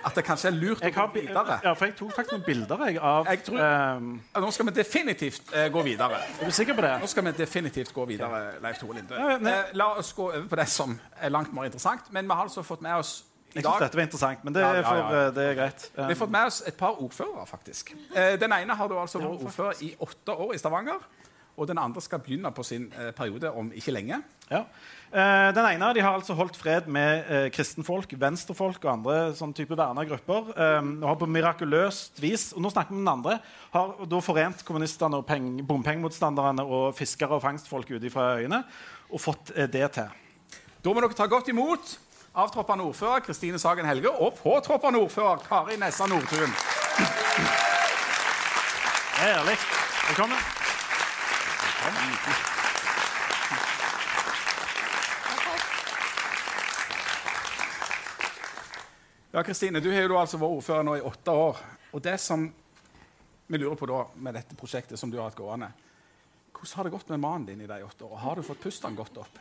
At 0.05 0.15
det 0.17 0.25
kanskje 0.25 0.49
er 0.49 0.55
lurt 0.57 0.81
å 0.85 0.91
gå 0.95 1.07
videre. 1.15 1.59
ja, 1.65 1.73
for 1.77 1.85
jeg 1.85 1.95
tok 1.99 2.13
faktisk 2.17 2.33
noen 2.33 2.45
bilder 2.47 2.85
jeg, 2.87 2.99
av 2.99 3.27
Jeg 3.29 3.43
tror- 3.45 3.97
um, 3.97 4.21
Nå 4.41 4.51
skal 4.51 4.67
vi 4.67 4.73
definitivt 4.73 5.51
uh, 5.55 5.67
gå 5.73 5.83
videre. 5.85 6.21
Er 6.41 6.45
du 6.47 6.51
sikker 6.57 6.75
på 6.75 6.81
det? 6.87 6.93
Nå 7.03 7.07
skal 7.07 7.25
vi 7.25 7.33
definitivt 7.37 7.93
gå 7.93 8.05
videre. 8.09 8.41
Leif 8.63 8.79
Tore 8.79 8.95
Linde. 8.97 9.15
Ja. 9.15 9.37
Eh, 9.37 9.75
la 9.77 9.91
oss 10.01 10.13
gå 10.17 10.31
over 10.31 10.47
på 10.49 10.57
det 10.57 10.69
som 10.69 10.95
er 11.21 11.29
langt 11.29 11.53
mer 11.53 11.65
interessant. 11.69 12.09
Men 12.13 12.25
vi 12.25 12.33
har 12.35 12.43
altså 12.49 12.63
fått 12.65 12.81
med 12.83 12.95
oss 12.97 13.25
i 13.53 13.59
Jeg 13.59 13.65
syns 13.65 13.81
dette 13.83 13.97
var 13.99 14.03
interessant, 14.07 14.45
men 14.45 14.55
det, 14.55 14.61
Ja, 14.63 14.69
er 14.73 14.77
ja, 14.77 14.83
for, 14.89 14.97
ja. 14.97 15.27
eh, 15.27 15.35
det 15.35 15.45
er 15.51 15.55
greit. 15.59 15.91
Vi 15.97 16.03
har 16.03 16.15
fått 16.15 16.31
med 16.31 16.47
oss 16.47 16.63
et 16.67 16.77
par 16.77 17.03
ordførere, 17.03 17.47
faktisk. 17.47 17.95
Den 18.41 18.53
ene 18.53 18.75
har 18.75 18.89
du 18.89 18.95
altså 18.99 19.19
vært 19.19 19.45
ordfører 19.45 19.83
i 19.83 19.97
åtte 20.01 20.33
år 20.33 20.55
i 20.55 20.59
Stavanger. 20.59 21.01
Og 21.57 21.67
den 21.69 21.79
andre 21.79 22.01
skal 22.01 22.19
begynne 22.25 22.53
på 22.57 22.63
sin 22.63 22.93
periode 23.17 23.51
om 23.53 23.73
ikke 23.75 23.93
lenge. 23.93 24.23
Ja. 24.51 24.63
Eh, 25.11 25.51
den 25.51 25.67
ene 25.67 25.89
de 25.91 26.03
har 26.05 26.15
altså 26.15 26.37
holdt 26.39 26.55
fred 26.55 26.87
med 26.87 27.25
eh, 27.27 27.49
kristenfolk, 27.51 28.13
venstrefolk 28.15 28.85
og 28.85 28.91
andre 28.93 29.15
sånn 29.35 29.51
type 29.57 29.75
verna 29.75 30.05
grupper. 30.07 30.53
Um, 30.55 30.93
og 31.01 31.09
har 31.09 31.17
på 31.19 31.27
mirakuløst 31.35 32.21
vis 32.23 32.53
og 32.55 32.63
nå 32.63 32.71
snakker 32.71 32.95
vi 32.95 33.01
om 33.01 33.03
den 33.03 33.11
andre, 33.17 33.41
har 33.75 33.97
da 34.07 34.21
forent 34.23 34.63
kommunistene 34.67 35.19
og 35.19 35.27
peng- 35.27 35.65
bompengemotstanderne 35.67 36.63
og 36.63 36.95
fiskere 36.95 37.35
og 37.41 37.43
fangstfolk 37.43 37.91
ute 37.91 38.13
fra 38.15 38.37
øyene 38.39 38.63
og 39.11 39.19
fått 39.19 39.51
eh, 39.57 39.67
det 39.67 39.91
til. 39.99 40.15
Da 40.81 40.95
må 40.95 41.03
dere 41.03 41.19
ta 41.19 41.27
godt 41.27 41.51
imot 41.51 41.97
avtroppende 42.31 42.87
ordfører 42.87 43.27
Kristine 43.27 43.59
Sagen 43.59 43.91
Helge 43.91 44.15
og 44.15 44.39
påtroppende 44.39 45.03
ordfører 45.03 45.43
Kari 45.49 45.75
Nessa 45.83 46.07
Nordtun. 46.07 46.55
Herlig. 49.19 49.59
Velkommen. 50.07 50.39
Ja, 59.33 59.43
Kristine, 59.43 59.79
du 59.81 59.93
har 59.95 60.09
jo 60.09 60.17
altså 60.19 60.41
vært 60.43 60.57
ordfører 60.59 60.83
nå 60.83 60.97
i 60.99 61.03
åtte 61.07 61.31
år. 61.31 61.59
Og 61.95 62.03
det 62.03 62.17
som 62.19 62.49
vi 63.47 63.59
lurer 63.63 63.77
på 63.79 63.87
da 63.87 64.01
med 64.19 64.35
dette 64.35 64.57
prosjektet 64.59 64.99
som 64.99 65.11
du 65.11 65.21
har 65.21 65.29
hatt 65.29 65.39
gående 65.39 65.69
Hvordan 66.51 66.77
har 66.77 66.87
det 66.87 66.93
gått 66.93 67.09
med 67.13 67.23
mannen 67.23 67.47
din 67.47 67.63
i 67.63 67.69
de 67.71 67.79
åtte 67.87 68.05
årene? 68.05 68.21
Har 68.25 68.37
du 68.37 68.43
fått 68.47 68.61
pustet 68.63 68.89
han 68.89 68.99
godt 68.99 69.21
opp? 69.23 69.39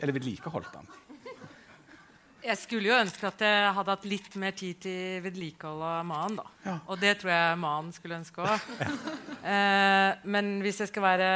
Eller 0.00 0.16
vedlikeholdt 0.16 0.72
den? 0.72 0.88
Jeg 2.44 2.58
skulle 2.60 2.88
jo 2.88 2.96
ønske 2.96 3.28
at 3.28 3.44
jeg 3.44 3.68
hadde 3.76 3.94
hatt 3.94 4.08
litt 4.08 4.34
mer 4.40 4.56
tid 4.56 4.80
til 4.84 5.20
vedlikehold 5.24 5.84
av 5.84 6.02
mannen. 6.08 6.40
da. 6.40 6.48
Ja. 6.64 6.74
Og 6.88 7.00
det 7.04 7.14
tror 7.20 7.32
jeg 7.32 7.62
mannen 7.62 7.94
skulle 7.96 8.18
ønske 8.18 8.48
òg. 8.48 8.68
eh, 9.54 10.10
men 10.24 10.52
hvis 10.64 10.82
jeg 10.82 10.92
skal 10.92 11.04
være 11.04 11.30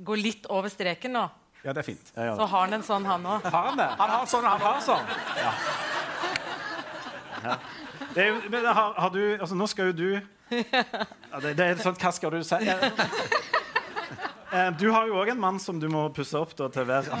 gå 0.00 0.16
litt 0.20 0.48
over 0.48 0.72
streken 0.72 1.18
nå, 1.20 1.28
Ja, 1.64 1.72
det 1.72 1.84
er 1.84 1.92
fint. 1.92 2.12
Ja, 2.16 2.30
ja. 2.32 2.36
så 2.36 2.48
har 2.48 2.66
han 2.66 2.80
en 2.80 2.84
sånn, 2.84 3.08
han 3.08 3.24
òg. 3.28 3.44
Har 3.48 3.70
han 3.70 3.80
det? 3.80 3.92
Han 4.00 4.14
har 4.18 4.28
sånn, 4.28 4.48
han 4.48 4.64
har 4.66 4.80
sånn. 4.84 5.12
Det 5.36 5.93
jo, 8.16 8.36
men 8.50 8.64
har, 8.66 8.94
har 8.98 9.10
du, 9.14 9.20
altså 9.40 9.56
nå 9.58 9.66
skal 9.70 9.90
jo 9.92 9.96
du 9.98 10.08
Ja, 10.54 11.40
det, 11.42 11.54
det 11.58 11.64
er 11.66 11.80
sånn, 11.82 11.96
Hva 11.98 12.10
skal 12.14 12.34
du 12.34 12.42
si? 12.46 12.58
Eh, 14.54 14.70
Du 14.78 14.86
har 14.94 15.08
jo 15.08 15.16
òg 15.18 15.32
en 15.32 15.40
mann 15.40 15.56
som 15.58 15.80
du 15.82 15.88
må 15.90 16.04
pusse 16.14 16.38
opp 16.38 16.52
da, 16.58 16.68
til 16.70 16.84
å 16.84 16.86
være, 16.86 17.16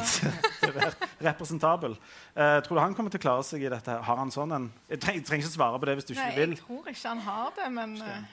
til 0.60 0.70
å 0.70 0.74
være 0.76 1.08
representabel. 1.24 1.96
Uh, 2.36 2.60
tror 2.62 2.78
du 2.78 2.82
han 2.84 2.94
kommer 2.94 3.10
til 3.10 3.18
å 3.18 3.24
klare 3.24 3.42
seg 3.48 3.64
i 3.64 3.70
dette? 3.72 3.90
her? 3.90 4.04
Har 4.06 4.20
han 4.20 4.30
sånn 4.30 4.54
en 4.54 4.68
Jeg 4.92 5.00
treng, 5.02 5.18
trenger 5.26 5.46
ikke 5.48 5.54
svare 5.56 5.80
på 5.82 5.88
det 5.88 5.96
hvis 5.98 6.08
du 6.10 6.14
Nei, 6.14 6.28
ikke 6.28 6.40
vil. 6.44 6.54
jeg 6.54 6.62
tror 6.62 6.92
ikke 6.92 7.08
han 7.08 7.22
har 7.26 7.48
det, 7.58 7.68
men 7.74 7.96
eh, 8.04 8.24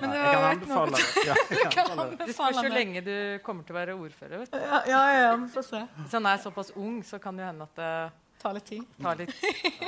Men 0.00 0.14
det 0.16 0.20
var 0.24 0.90
det. 0.96 1.04
Ja, 1.28 1.36
jeg 1.52 1.70
kan 1.76 1.92
anbefale 1.92 2.16
det. 2.16 2.26
Det 2.26 2.34
spørs 2.34 2.62
jo 2.64 2.72
lenge 2.72 3.04
du 3.06 3.14
kommer 3.44 3.68
til 3.68 3.76
å 3.76 3.78
være 3.78 3.96
ordfører. 4.00 4.42
Vet 4.42 4.54
du. 4.54 4.58
Ja, 4.64 4.80
ja, 4.88 5.02
ja, 5.20 5.32
vi 5.44 5.48
får 5.52 5.66
se. 5.68 5.84
Hvis 6.00 6.16
han 6.16 6.28
er 6.32 6.42
såpass 6.42 6.72
ung, 6.74 7.02
så 7.06 7.20
kan 7.22 7.36
det 7.36 7.44
jo 7.44 7.50
hende 7.52 7.68
at 7.68 7.82
Ta 8.42 8.50
litt 8.50 8.66
tid. 8.66 8.86
Ta 8.98 9.12
litt 9.14 9.30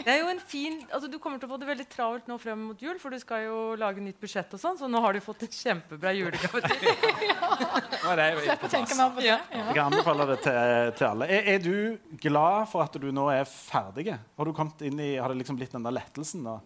Det 0.04 0.10
er 0.12 0.20
jo 0.20 0.28
en 0.30 0.40
fin 0.40 0.76
altså 0.94 1.08
Du 1.10 1.16
kommer 1.22 1.40
til 1.42 1.48
å 1.48 1.54
få 1.54 1.58
det 1.58 1.66
veldig 1.66 1.86
travelt 1.90 2.28
nå 2.30 2.36
frem 2.38 2.60
mot 2.68 2.82
jul, 2.82 2.94
for 3.02 3.14
du 3.14 3.18
skal 3.18 3.46
jo 3.48 3.56
lage 3.80 4.02
nytt 4.04 4.20
budsjett 4.22 4.54
og 4.54 4.62
sånn, 4.62 4.78
så 4.78 4.88
nå 4.90 5.00
har 5.02 5.16
du 5.16 5.20
fått 5.24 5.42
en 5.46 5.52
kjempebra 5.54 6.12
julegave 6.14 6.62
er 8.14 8.38
Slipp 8.44 8.62
på 8.62 8.68
å 8.68 8.72
tenke 8.72 8.96
mer 8.98 9.10
på 9.14 9.22
det. 9.22 9.26
Ja. 9.26 9.38
Ja. 9.50 9.64
Jeg 9.64 9.76
kan 9.76 9.90
anbefale 9.90 10.28
det 10.30 10.38
til, 10.44 10.92
til 11.00 11.08
alle. 11.08 11.28
Er, 11.34 11.50
er 11.54 11.64
du 11.64 12.16
glad 12.22 12.70
for 12.70 12.84
at 12.84 12.98
du 13.00 13.08
nå 13.14 13.26
er 13.32 13.44
ferdig? 13.48 14.06
Har, 14.14 14.46
du 14.46 14.54
kommet 14.56 14.84
inn 14.86 15.00
i, 15.02 15.10
har 15.18 15.32
det 15.32 15.40
liksom 15.42 15.58
blitt 15.58 15.74
den 15.74 15.86
der 15.86 15.96
lettelsen? 15.98 16.46
da? 16.46 16.58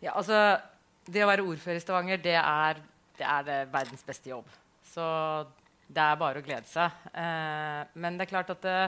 Ja, 0.00 0.14
altså 0.14 0.40
Det 1.04 1.24
å 1.24 1.28
være 1.30 1.44
ordfører 1.44 1.80
i 1.80 1.84
Stavanger, 1.84 2.20
det 2.22 2.36
er, 2.40 2.80
det 3.18 3.26
er 3.28 3.46
det 3.46 3.60
verdens 3.72 4.04
beste 4.06 4.32
jobb. 4.32 4.48
Så 4.86 5.04
det 5.90 6.02
er 6.02 6.18
bare 6.20 6.40
å 6.40 6.44
glede 6.44 6.68
seg. 6.70 7.08
Eh, 7.12 7.80
men 8.00 8.18
det 8.18 8.26
er 8.26 8.32
klart 8.32 8.52
at 8.54 8.62
det, 8.64 8.78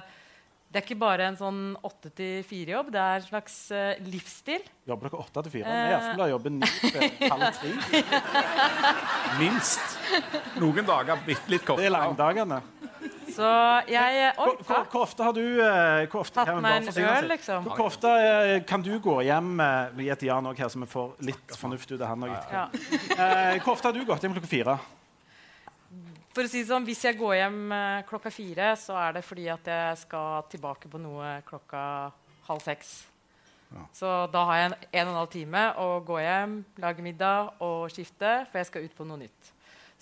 det 0.72 0.80
er 0.80 0.86
ikke 0.86 1.00
bare 1.02 1.26
en 1.28 1.34
sånn 1.36 1.56
åtte 1.84 2.08
til 2.16 2.38
fire-jobb. 2.48 2.86
Det 2.94 3.00
er 3.00 3.18
en 3.20 3.26
slags 3.26 3.56
uh, 3.76 3.90
livsstil. 4.08 4.62
Jobber 4.88 5.10
dere 5.10 5.18
åtte 5.20 5.42
til 5.44 5.52
fire? 5.58 5.66
Vi 5.68 5.90
i 5.90 5.96
Aftenbladet 5.98 6.32
jobber 6.32 6.54
ni 6.54 6.70
til 6.80 7.34
halv 7.34 7.44
tre. 7.58 7.72
Minst. 9.42 9.98
Noen 10.62 10.88
dager 10.88 11.20
bitte 11.26 11.52
litt 11.52 11.66
kortere. 11.66 11.84
Det 11.84 11.90
er 11.90 11.94
langdagene. 11.98 12.62
Så 13.32 13.50
jeg 13.88 14.32
Oi, 14.32 14.48
Hvor, 14.64 14.88
hvor, 14.88 15.04
ofte 15.04 15.24
har 15.24 15.36
du 15.36 15.44
hvor 15.60 16.18
ofte, 16.20 16.40
Tatt 16.40 16.58
meg 16.64 16.88
en 16.88 17.04
øl, 17.04 17.28
liksom. 17.30 17.68
Hvor, 17.68 17.76
hvor 17.76 17.88
ofte 17.88 18.10
eh, 18.20 18.56
kan 18.68 18.84
du 18.84 18.90
gå 19.00 19.14
hjem 19.24 19.54
Vi 19.96 20.04
gir 20.06 20.16
et 20.16 20.26
ja 20.28 20.36
nå 20.44 20.52
her, 20.58 20.72
så 20.72 20.80
vi 20.80 20.88
får 20.88 21.14
litt 21.28 21.56
fornuft 21.56 21.92
ut 21.92 22.00
av 22.00 22.10
han 22.12 22.26
òg. 22.28 22.34
Ja. 22.52 22.66
Hvor 23.62 23.72
ofte 23.76 23.88
har 23.88 23.96
du 23.96 24.04
gått 24.08 24.24
hjem 24.24 24.36
klokka 24.36 24.52
fire? 24.52 24.76
For 26.32 26.46
å 26.46 26.48
si 26.48 26.62
det 26.62 26.70
sånn, 26.70 26.86
Hvis 26.88 27.04
jeg 27.04 27.18
går 27.20 27.34
hjem 27.36 27.72
eh, 27.76 28.02
klokka 28.08 28.32
fire, 28.32 28.72
så 28.80 28.96
er 28.96 29.18
det 29.18 29.24
fordi 29.26 29.48
at 29.52 29.66
jeg 29.68 29.96
skal 30.06 30.44
tilbake 30.48 30.88
på 30.88 31.00
noe 31.00 31.40
klokka 31.48 31.82
halv 32.48 32.62
seks. 32.64 33.02
Så 33.96 34.08
da 34.32 34.42
har 34.48 34.58
jeg 34.58 34.68
en, 34.68 34.74
en 34.92 35.06
og 35.06 35.12
en 35.12 35.18
halv 35.22 35.30
time 35.32 35.62
å 35.80 35.86
gå 36.04 36.18
hjem, 36.20 36.58
lage 36.82 37.04
middag 37.04 37.62
og 37.64 37.86
skifte, 37.92 38.32
for 38.50 38.60
jeg 38.60 38.68
skal 38.68 38.84
ut 38.84 38.96
på 38.96 39.06
noe 39.08 39.22
nytt. 39.22 39.52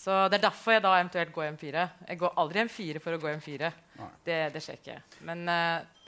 Så 0.00 0.16
Det 0.30 0.38
er 0.38 0.46
derfor 0.46 0.74
jeg 0.74 0.82
da 0.82 0.94
eventuelt 0.96 1.32
går 1.34 1.44
hjem 1.44 1.60
fire. 1.60 1.84
Jeg 2.08 2.18
går 2.22 2.38
aldri 2.40 2.62
hjem 2.62 2.72
fire 2.72 3.02
for 3.04 3.14
å 3.14 3.20
gå 3.20 3.30
hjem 3.30 3.44
fire. 3.44 3.72
Det, 4.24 4.38
det 4.54 4.62
skjer 4.64 4.78
ikke. 4.80 4.96
Men 5.28 5.42
uh, 5.44 6.06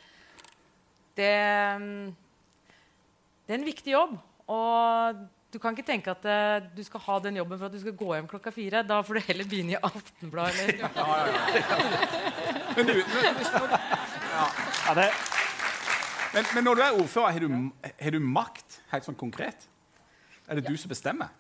det, 1.19 1.33
mm, 1.83 2.07
det 3.45 3.53
er 3.53 3.61
en 3.61 3.69
viktig 3.69 3.93
jobb. 3.93 4.15
Og 4.57 5.21
du 5.53 5.59
kan 5.61 5.77
ikke 5.77 5.85
tenke 5.85 6.13
at 6.13 6.25
uh, 6.25 6.65
du 6.73 6.81
skal 6.87 7.03
ha 7.05 7.19
den 7.27 7.37
jobben 7.37 7.59
for 7.59 7.69
at 7.69 7.75
du 7.75 7.81
skal 7.83 7.93
gå 7.97 8.09
hjem 8.15 8.29
klokka 8.31 8.53
fire. 8.55 8.81
Da 8.89 9.03
får 9.05 9.19
du 9.19 9.25
heller 9.27 9.49
begynne 9.49 9.75
i 9.75 9.81
Aftenbladet. 9.89 10.79
Ja, 10.81 10.89
Men, 12.73 12.89
du, 12.89 12.95
men, 12.97 13.35
hvis 13.37 13.51
Ja, 13.53 14.95
det, 14.97 15.11
men, 16.33 16.47
men 16.55 16.65
når 16.65 16.79
du 16.79 16.83
er 16.87 16.97
ordfører, 17.03 17.35
har 17.37 17.45
du, 17.45 17.69
har 18.01 18.15
du 18.15 18.19
makt 18.25 18.79
helt 18.95 19.05
sånn 19.05 19.19
konkret? 19.21 19.69
Er 20.49 20.57
det 20.57 20.65
du 20.71 20.73
som 20.81 20.89
bestemmer? 20.93 21.35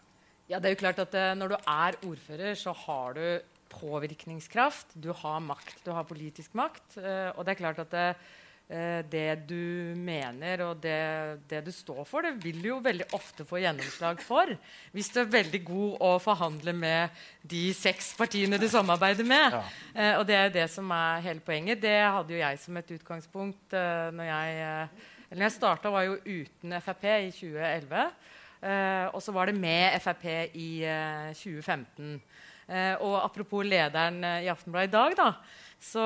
ja, 0.50 0.58
det 0.60 0.68
er 0.68 0.74
jo 0.74 0.82
klart 0.82 1.00
at 1.00 1.16
uh, 1.16 1.32
Når 1.38 1.54
du 1.54 1.56
er 1.56 1.96
ordfører, 2.04 2.52
så 2.58 2.76
har 2.84 3.16
du 3.16 3.24
påvirkningskraft. 3.72 4.92
Du 5.00 5.08
har 5.16 5.40
makt. 5.40 5.78
Du 5.86 5.94
har 5.96 6.04
politisk 6.04 6.52
makt. 6.58 6.98
Uh, 6.98 7.32
og 7.32 7.46
det 7.46 7.54
er 7.54 7.62
klart 7.64 7.80
at 7.86 7.96
det, 9.12 9.22
eh, 9.28 9.40
du 9.48 9.94
mener 10.00 10.62
og 10.66 10.80
det, 10.82 10.98
det 11.50 11.60
du 11.66 11.70
står 11.74 12.02
for, 12.08 12.24
det 12.24 12.40
vil 12.42 12.60
du 12.62 12.68
jo 12.70 12.80
veldig 12.84 13.08
ofte 13.16 13.46
få 13.48 13.60
gjennomslag 13.62 14.22
for. 14.24 14.52
Hvis 14.94 15.10
du 15.12 15.20
er 15.22 15.32
veldig 15.32 15.62
god 15.66 15.96
å 16.08 16.12
forhandle 16.22 16.74
med 16.76 17.24
de 17.42 17.64
seks 17.76 18.12
partiene 18.18 18.60
du 18.60 18.68
samarbeider 18.72 19.26
med. 19.28 19.58
Ja. 19.58 19.64
Eh, 19.94 20.12
og 20.18 20.26
det 20.28 20.38
er 20.38 20.46
jo 20.48 20.54
det 20.58 20.68
som 20.72 20.92
er 20.96 21.24
hele 21.26 21.44
poenget. 21.44 21.82
Det 21.82 21.98
hadde 22.00 22.36
jo 22.36 22.44
jeg 22.44 22.62
som 22.62 22.78
et 22.80 22.94
utgangspunkt 22.96 23.76
eh, 23.76 24.06
når 24.16 24.30
jeg 24.30 24.62
eh, 24.68 25.10
eller 25.32 25.46
jeg 25.46 25.54
starta, 25.54 25.88
var 25.88 26.04
jo 26.04 26.18
uten 26.26 26.74
Frp 26.84 27.06
i 27.08 27.30
2011. 27.32 28.00
Eh, 28.62 29.06
og 29.16 29.22
så 29.24 29.32
var 29.32 29.48
det 29.48 29.56
med 29.56 29.96
Frp 30.04 30.26
i 30.60 30.84
eh, 30.84 31.30
2015. 31.32 32.18
Eh, 32.68 32.94
og 33.00 33.16
apropos 33.24 33.64
lederen 33.64 34.20
eh, 34.24 34.44
i 34.44 34.50
Aftenbladet 34.52 34.90
i 34.90 34.92
dag, 34.92 35.16
da, 35.16 35.30
så, 35.82 36.02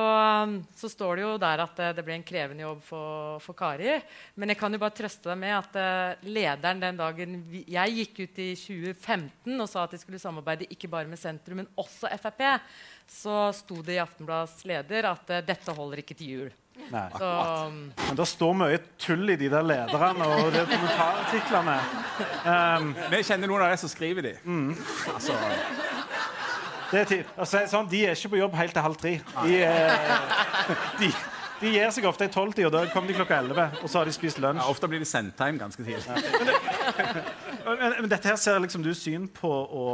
um, 0.48 0.54
så 0.74 0.88
står 0.88 1.18
det 1.18 1.24
jo 1.26 1.32
der 1.42 1.60
at 1.66 1.80
eh, 1.84 1.90
det 1.98 2.04
ble 2.06 2.14
en 2.16 2.24
krevende 2.24 2.64
jobb 2.64 2.78
for, 2.86 3.36
for 3.44 3.52
Kari. 3.58 3.98
Men 4.40 4.48
jeg 4.54 4.58
kan 4.60 4.72
jo 4.72 4.80
bare 4.80 4.94
trøste 4.96 5.28
deg 5.28 5.40
med 5.42 5.52
at 5.58 5.76
eh, 5.76 6.28
lederen 6.32 6.80
den 6.80 6.96
dagen 7.00 7.34
vi, 7.52 7.60
jeg 7.74 7.96
gikk 7.98 8.22
ut 8.24 8.40
i 8.40 8.50
2015 8.56 9.60
og 9.60 9.68
sa 9.68 9.84
at 9.84 9.92
de 9.92 10.00
skulle 10.00 10.20
samarbeide 10.22 10.68
ikke 10.72 10.88
bare 10.92 11.10
med 11.10 11.20
sentrum, 11.20 11.60
men 11.60 11.68
også 11.76 12.08
Frp, 12.22 12.40
så 13.06 13.50
sto 13.54 13.82
det 13.86 13.98
i 13.98 14.02
Aftenbladets 14.02 14.64
leder 14.66 15.10
at 15.12 15.28
eh, 15.36 15.44
dette 15.52 15.76
holder 15.76 16.00
ikke 16.02 16.16
til 16.18 16.32
jul. 16.38 16.54
nei. 16.90 17.04
Så 17.16 17.28
um, 17.68 17.76
Men 18.08 18.16
det 18.18 18.26
står 18.32 18.56
mye 18.62 18.80
tull 19.00 19.30
i 19.32 19.36
de 19.40 19.52
der 19.52 19.64
lederne 19.64 20.26
og 20.40 20.50
de 20.56 20.64
kommentarartiklene. 20.72 21.78
Um, 22.46 22.92
Vi 23.10 23.18
kjenner 23.26 23.50
noen 23.50 23.62
av 23.66 23.72
de 23.72 23.78
som 23.82 23.90
skriver 23.90 24.22
de. 24.22 24.32
Altså, 25.10 25.34
det 25.34 25.40
er 25.42 25.64
ti- 25.66 25.95
altså, 26.92 27.62
sånn, 27.70 27.88
de 27.90 28.02
er 28.06 28.14
ikke 28.14 28.30
på 28.34 28.38
jobb 28.40 28.54
helt 28.58 28.72
til 28.76 28.84
halv 28.84 28.98
tre. 29.00 29.14
De, 29.42 29.56
eh, 29.64 30.20
de, 31.00 31.10
de 31.62 31.72
gir 31.72 31.90
seg 31.94 32.06
ofte 32.08 32.28
i 32.28 32.32
tolvtida, 32.32 32.68
og 32.68 32.74
da 32.76 32.84
kommer 32.92 33.10
de 33.10 33.16
klokka 33.18 33.40
elleve. 33.42 33.66
Og 33.82 33.90
så 33.90 34.00
har 34.00 34.08
de 34.10 34.14
spist 34.14 34.38
lunsj. 34.42 34.60
ja, 34.62 34.68
ofte 34.70 34.90
blir 34.92 35.02
de 35.02 35.08
sendt 35.08 35.40
hjem 35.40 35.58
ganske 35.62 35.82
tidlig. 35.82 36.20
Men, 37.66 37.96
men 38.02 38.10
dette 38.12 38.30
her 38.30 38.38
ser 38.40 38.60
liksom 38.62 38.84
du 38.86 38.92
syn 38.94 39.26
på 39.28 39.50
å 39.50 39.86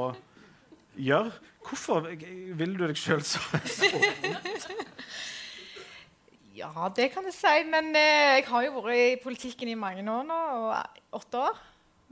gjøre. 1.00 1.32
Hvorfor 1.62 2.08
vil 2.10 2.72
du 2.76 2.82
deg 2.88 2.98
sjøl 2.98 3.22
så 3.22 3.38
så- 3.70 3.92
Ja, 6.52 6.88
det 6.94 7.08
kan 7.14 7.24
jeg 7.24 7.34
si. 7.34 7.52
Men 7.70 7.94
eh, 7.96 8.38
jeg 8.38 8.44
har 8.50 8.64
jo 8.66 8.72
vært 8.80 8.98
i 8.98 9.16
politikken 9.22 9.70
i 9.72 9.78
mange 9.78 10.02
år 10.04 10.26
nå. 10.28 10.40
Og 10.58 11.20
åtte 11.22 11.40
år. 11.48 11.60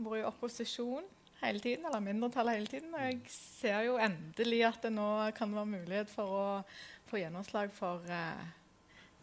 Vært 0.01 0.23
i 0.23 0.29
opposisjon 0.31 1.05
hele 1.43 1.61
tiden, 1.63 1.87
eller 1.89 2.03
mindretall 2.05 2.53
hele 2.53 2.71
tiden. 2.71 2.95
Og 2.95 3.05
jeg 3.05 3.21
ser 3.33 3.85
jo 3.89 3.99
endelig 4.01 4.65
at 4.69 4.81
det 4.87 4.95
nå 4.95 5.11
kan 5.37 5.53
være 5.55 5.73
mulighet 5.75 6.13
for 6.13 6.39
å 6.41 6.47
få 7.11 7.21
gjennomslag 7.23 7.73
for 7.75 8.05
uh, 8.07 8.49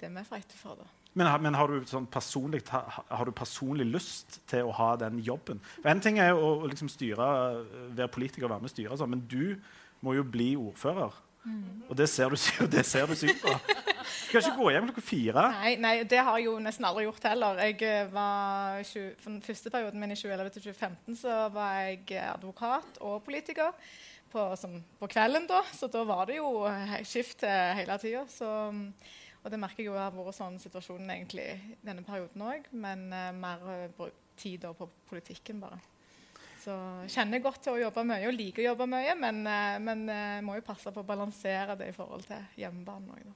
det 0.02 0.12
vi 0.14 0.24
fighter 0.28 0.60
for. 0.60 0.80
da. 0.82 0.88
Men, 1.18 1.30
men 1.42 1.58
har, 1.58 1.72
du 1.72 1.88
sånn 1.90 2.06
personlig, 2.14 2.62
har 2.70 3.26
du 3.26 3.34
personlig 3.34 3.88
lyst 3.90 4.42
til 4.50 4.68
å 4.68 4.76
ha 4.78 4.92
den 5.02 5.18
jobben? 5.26 5.62
For 5.80 5.90
En 5.90 6.04
ting 6.04 6.20
er 6.22 6.38
å 6.38 6.60
liksom 6.68 6.92
styre, 6.94 7.30
være 7.98 8.12
politiker 8.14 8.46
og 8.46 8.54
være 8.54 8.66
med 8.66 8.70
og 8.70 8.76
styre, 8.76 9.00
sånn, 9.00 9.16
men 9.16 9.24
du 9.30 9.58
må 10.06 10.14
jo 10.14 10.26
bli 10.28 10.52
ordfører. 10.60 11.16
Og 11.88 11.96
det 11.98 12.10
ser 12.12 12.34
du, 12.34 12.38
det 12.76 12.84
ser 12.86 13.08
du 13.08 13.16
sykt 13.16 13.44
på. 13.44 13.54
Du 13.54 14.32
kan 14.32 14.42
ikke 14.42 14.58
gå 14.58 14.72
hjem 14.74 14.88
klokka 14.90 15.04
fire. 15.08 15.44
Nei, 15.56 15.76
nei, 15.80 15.94
det 16.08 16.20
har 16.20 16.36
jeg 16.40 16.50
jo 16.50 16.58
nesten 16.64 16.88
aldri 16.88 17.06
gjort 17.06 17.30
heller. 17.30 17.62
Jeg 17.64 17.78
eh, 17.88 18.10
var 18.12 18.82
20, 18.84 19.14
for 19.22 19.32
den 19.32 19.42
første 19.46 19.72
perioden 19.72 20.04
min 20.04 20.12
i 20.12 20.20
2011 20.20 20.52
til 20.56 20.66
2015 20.68 21.20
så 21.22 21.38
var 21.56 21.78
jeg 21.86 22.02
eh, 22.12 22.28
advokat 22.34 23.00
og 23.08 23.22
politiker 23.24 23.72
på, 24.32 24.50
som, 24.60 24.76
på 25.00 25.10
kvelden. 25.12 25.48
da, 25.48 25.62
Så 25.72 25.88
da 25.92 26.04
var 26.08 26.28
det 26.28 26.42
jo 26.42 26.66
eh, 26.68 27.00
skift 27.08 27.48
hele 27.48 27.98
tida. 28.04 28.26
Og 29.48 29.52
det 29.52 29.60
merker 29.62 29.86
jeg 29.86 29.94
jo 29.94 29.96
har 29.96 30.12
vært 30.12 30.36
sånn 30.36 30.58
situasjonen 30.60 31.12
egentlig 31.14 31.46
denne 31.86 32.04
perioden 32.04 32.44
òg. 32.44 32.66
Men 32.76 33.06
uh, 33.14 33.30
mer 33.32 33.62
uh, 33.96 34.10
tid 34.36 34.66
da 34.66 34.74
på 34.76 34.90
politikken, 35.08 35.62
bare. 35.64 35.80
Så 36.58 36.76
kjenner 37.14 37.44
godt 37.44 37.62
til 37.66 37.76
å 37.76 37.82
jobbe 37.86 38.04
mye 38.08 38.30
og 38.30 38.36
liker 38.36 38.64
å 38.64 38.72
jobbe 38.72 38.88
mye, 38.90 39.14
men, 39.20 39.44
eh, 39.48 39.80
men 39.84 40.08
eh, 40.10 40.40
må 40.46 40.58
jo 40.58 40.66
passe 40.66 40.94
på 40.94 41.04
å 41.04 41.08
balansere 41.08 41.78
det 41.78 41.92
i 41.92 41.96
forhold 41.96 42.26
til 42.30 42.64
hjemmebanen 42.64 43.14
òg. 43.14 43.36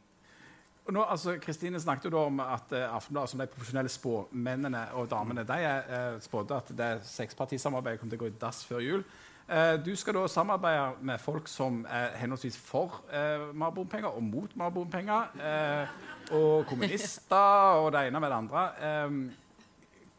Nå, 0.90 1.04
altså, 1.04 1.36
Kristine 1.42 1.80
snakket 1.80 2.06
jo 2.10 2.12
da 2.16 2.22
om 2.26 2.40
at 2.42 2.72
uh, 2.74 2.96
Aftenbladet, 2.96 3.30
som 3.30 3.42
de 3.42 3.46
profesjonelle 3.48 3.90
spåmennene 3.92 4.80
og 4.98 5.10
damene, 5.12 5.44
de 5.46 5.58
eh, 5.68 6.16
spådde 6.20 6.58
at 6.58 6.72
det 6.78 6.90
sekspartisamarbeidet 7.06 8.02
kommer 8.02 8.16
til 8.16 8.20
å 8.20 8.24
gå 8.24 8.32
i 8.32 8.40
dass 8.42 8.64
før 8.66 8.82
jul. 8.82 9.04
Uh, 9.46 9.76
du 9.84 9.92
skal 10.00 10.18
da 10.18 10.24
samarbeide 10.32 11.06
med 11.06 11.22
folk 11.22 11.50
som 11.52 11.84
er 11.86 12.16
henholdsvis 12.18 12.58
for 12.58 13.04
uh, 13.12 13.52
mer 13.54 13.74
bompenger 13.76 14.10
og 14.10 14.26
mot 14.26 14.56
mer 14.58 14.74
bompenger. 14.74 15.30
Uh, 15.38 16.34
og 16.34 16.66
kommunister 16.70 17.78
og 17.84 17.92
det 17.94 18.08
ene 18.08 18.24
med 18.24 18.32
det 18.32 18.42
andre. 18.42 18.66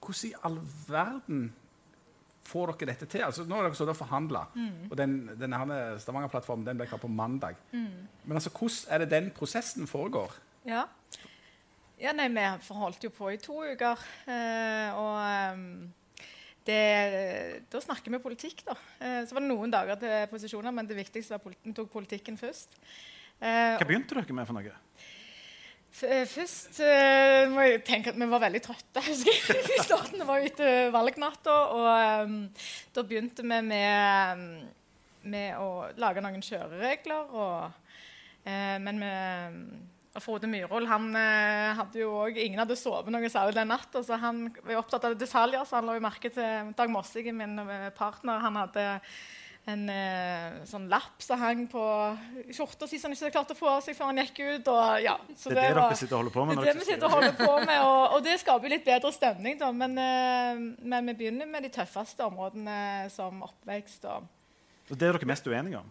Hvordan 0.02 0.28
i 0.28 0.32
all 0.46 0.58
verden 0.88 1.44
får 2.52 2.74
dere 2.76 2.92
dette 2.92 3.08
til? 3.08 3.24
Altså, 3.26 3.48
nå 3.48 3.58
har 3.58 3.66
dere 3.66 3.78
stått 3.80 3.92
og 3.94 3.98
forhandla, 3.98 4.46
og 4.90 4.94
den, 5.00 5.18
denne 5.40 5.82
Stavanger-plattformen 6.02 6.68
den 6.68 6.80
ble 6.80 6.88
klar 6.90 7.02
på 7.02 7.10
mandag. 7.10 7.58
Men 7.72 8.38
altså, 8.38 8.52
hvordan 8.54 8.94
er 8.94 9.04
det 9.04 9.12
den 9.14 9.32
prosessen 9.36 9.90
foregår? 9.90 10.36
Ja. 10.68 10.84
ja 12.00 12.12
nei, 12.14 12.28
vi 12.30 12.44
forholdt 12.66 13.08
jo 13.08 13.10
på 13.14 13.32
i 13.32 13.40
to 13.42 13.62
uker. 13.72 14.04
Eh, 14.30 15.00
og 15.00 15.56
um, 15.56 15.90
det, 16.66 16.82
da 17.72 17.80
snakker 17.82 18.14
vi 18.14 18.22
politikk, 18.22 18.62
da. 18.68 18.76
Eh, 19.02 19.22
så 19.26 19.34
var 19.34 19.42
det 19.42 19.50
noen 19.50 19.72
dager 19.72 19.98
til 19.98 20.28
posisjoner, 20.30 20.74
men 20.74 20.86
det 20.86 20.98
viktigste 20.98 21.34
var 21.34 21.42
at 21.42 21.66
vi 21.66 21.74
tok 21.74 21.90
politikken 21.94 22.38
først. 22.38 22.78
Eh, 23.42 23.74
Hva 23.80 23.88
begynte 23.88 24.14
dere 24.14 24.38
med 24.38 24.46
for 24.46 24.58
noe? 24.58 24.76
Eh, 26.08 26.24
først 26.28 26.80
uh, 26.80 27.50
må 27.52 27.66
jeg 27.66 27.82
tenke 27.86 28.12
at 28.12 28.18
vi 28.18 28.28
var 28.30 28.42
veldig 28.46 28.62
trøtte. 28.64 29.02
husker 29.10 29.32
jeg. 29.32 29.64
I 29.76 29.84
starten 29.84 30.24
var 30.28 30.44
etter 30.44 30.92
valgnatta. 30.94 31.56
Og 31.76 32.26
um, 32.26 32.36
da 32.96 33.04
begynte 33.06 33.44
vi 33.44 33.60
med, 33.68 34.44
med 35.22 35.60
å 35.60 35.88
lage 36.00 36.24
noen 36.24 36.44
kjøreregler. 36.44 37.32
Og, 37.36 37.96
uh, 38.46 38.76
men 38.82 39.02
vi 39.02 39.16
og 40.12 40.20
Frode 40.20 40.48
Myhrvold 40.50 40.84
han 40.90 41.06
eh, 41.16 41.70
hadde 41.72 42.02
jo 42.02 42.10
også, 42.20 42.42
Ingen 42.42 42.60
hadde 42.60 42.76
sovet 42.76 43.08
noe 43.14 43.30
særlig 43.32 43.54
den 43.56 43.70
natta, 43.72 44.02
så 44.04 44.18
han 44.20 44.42
var 44.60 44.82
opptatt 44.82 45.06
av 45.08 45.14
detaljer. 45.16 45.64
Så 45.64 45.78
han 45.78 45.88
la 45.88 45.94
jo 45.96 46.04
merke 46.04 46.28
til 46.32 46.74
Dag 46.76 46.92
Mossige, 46.92 47.32
min 47.32 47.56
partner. 47.96 48.42
Han 48.44 48.58
hadde 48.60 48.84
en 49.70 49.82
eh, 49.94 50.64
sånn 50.66 50.88
lapp 50.90 51.22
som 51.22 51.38
hang 51.38 51.68
på 51.70 51.82
skjorta 52.50 52.88
si 52.90 52.98
som 52.98 53.12
han 53.12 53.14
ikke 53.14 53.30
klarte 53.36 53.54
å 53.54 53.58
få 53.60 53.68
av 53.76 53.84
seg 53.84 53.94
før 53.94 54.10
han 54.10 54.18
gikk 54.18 54.40
ut. 54.42 54.68
Og, 54.72 55.02
ja, 55.04 55.14
så 55.38 55.50
Det 55.52 55.58
er 55.58 55.68
det 55.68 55.76
var- 55.76 55.88
dere 55.92 56.00
sitter 56.00 56.16
og 56.16 56.22
holder 56.24 56.34
på 56.34 56.46
med? 56.46 56.56
det 56.56 56.66
er 56.68 56.72
det 56.72 56.80
vi 56.80 56.88
sitter 56.92 57.06
og 57.06 57.12
holder 57.12 57.32
på 57.38 57.66
med, 57.66 57.78
og, 57.86 58.02
og 58.16 58.24
det 58.24 58.40
skaper 58.40 58.66
jo 58.68 58.74
litt 58.74 58.84
bedre 58.84 59.12
stemning. 59.14 59.58
Da. 59.58 59.70
Men, 59.72 59.98
eh, 59.98 60.62
men 60.82 61.06
vi 61.06 61.14
begynner 61.14 61.46
med 61.46 61.62
de 61.62 61.68
tøffeste 61.70 62.26
områdene 62.26 63.08
som 63.10 63.42
oppvekst. 63.42 64.04
Og. 64.04 64.26
Og 64.90 64.98
Det 64.98 65.08
er 65.08 65.12
dere 65.12 65.26
mest 65.30 65.46
uenige 65.46 65.78
om? 65.78 65.90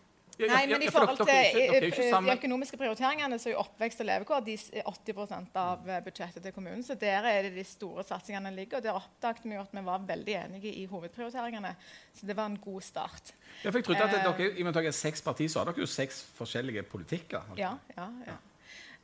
Nei, 0.50 0.62
men 0.71 0.81
i 0.81 0.89
for 0.89 1.05
forhold 1.05 1.27
til 1.27 1.62
eh, 1.62 1.86
de 2.25 2.33
økonomiske 2.33 2.79
prioriteringene 2.79 3.38
så 3.39 3.50
er 3.50 3.53
jo 3.55 3.62
oppvekst 3.62 4.01
og 4.01 4.07
levekår 4.10 4.43
de 4.48 4.55
er 4.81 4.88
80% 4.89 5.57
av 5.62 5.89
eh, 5.89 6.01
budsjettet 6.05 6.43
til 6.45 6.55
kommunen. 6.55 6.83
Så 6.88 6.95
der 7.00 7.27
er 7.29 7.48
det 7.48 7.53
de 7.55 7.65
store 7.67 8.05
satsingene 8.07 8.53
ligger. 8.55 8.79
Og 8.79 8.86
der 8.86 8.98
oppdaget 8.98 9.45
vi 9.45 9.55
jo 9.57 9.62
at 9.62 9.74
vi 9.75 9.86
var 9.86 10.05
veldig 10.07 10.38
enige 10.45 10.74
i 10.74 10.86
hovedprioriteringene. 10.89 11.75
Så 12.17 12.25
det 12.29 12.38
var 12.38 12.50
en 12.51 12.60
god 12.62 12.81
start. 12.81 13.33
Ja, 13.63 13.69
for 13.69 13.77
jeg 13.81 13.86
trodde 13.89 14.03
at 14.07 14.13
Eh. 14.21 14.24
dere, 14.24 14.51
I 14.55 14.62
og 14.62 14.65
med 14.65 14.75
at 14.75 14.79
dere 14.81 14.93
er 14.93 14.98
seks 14.98 15.21
partier, 15.21 15.50
så 15.50 15.60
har 15.62 15.71
dere 15.71 15.83
jo 15.83 15.89
seks 15.89 16.24
forskjellige 16.38 16.83
politikker. 16.83 17.53
Ja, 17.57 17.75
ja, 17.98 18.07
ja. 18.27 18.38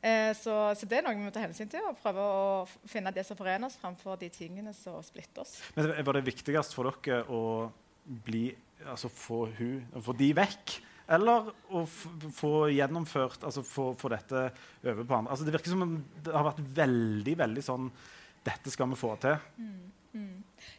Eh, 0.00 0.30
så, 0.38 0.74
så 0.78 0.86
det 0.86 1.00
er 1.00 1.02
noe 1.08 1.16
vi 1.18 1.24
må 1.26 1.30
ta 1.34 1.42
hensyn 1.42 1.70
til 1.70 1.82
og 1.88 1.96
prøve 1.98 2.22
å 2.22 2.66
finne 2.86 3.10
det 3.14 3.24
som 3.26 3.36
forener 3.38 3.66
oss, 3.66 3.78
framfor 3.80 4.18
de 4.20 4.28
tingene 4.30 4.70
som 4.76 5.00
splitter 5.02 5.42
oss. 5.42 5.56
Men 5.74 5.90
Var 6.06 6.18
det 6.20 6.24
viktigst 6.28 6.76
for 6.76 6.86
dere 7.02 7.24
å 7.26 7.40
bli, 8.06 8.44
altså 8.86 9.10
få, 9.10 9.48
hun, 9.58 9.82
få 10.00 10.14
de 10.16 10.30
vekk? 10.38 10.76
Eller 11.08 11.48
å 11.72 11.84
få 11.88 12.52
gjennomført 12.68 13.44
altså 13.48 13.62
få, 13.64 13.94
dette 14.12 14.48
over 14.84 15.04
på 15.04 15.16
andre? 15.16 15.32
Altså 15.32 15.46
det 15.46 15.54
virker 15.56 15.72
som 15.72 15.94
det 16.24 16.34
har 16.34 16.50
vært 16.50 16.60
veldig 16.82 17.36
veldig 17.44 17.64
sånn 17.64 17.86
Dette 18.44 18.72
skal 18.72 18.90
vi 18.92 18.98
få 19.00 19.14
til. 19.20 19.38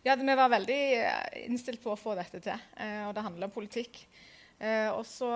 Ja, 0.03 0.15
Vi 0.15 0.35
var 0.35 0.49
veldig 0.49 0.79
eh, 0.99 1.45
innstilt 1.45 1.81
på 1.83 1.93
å 1.93 1.99
få 1.99 2.15
dette 2.17 2.41
til, 2.43 2.61
eh, 2.79 3.03
og 3.07 3.13
det 3.15 3.23
handler 3.25 3.49
om 3.49 3.53
politikk. 3.53 3.99
Eh, 4.59 4.89
og 4.91 5.05
så 5.07 5.29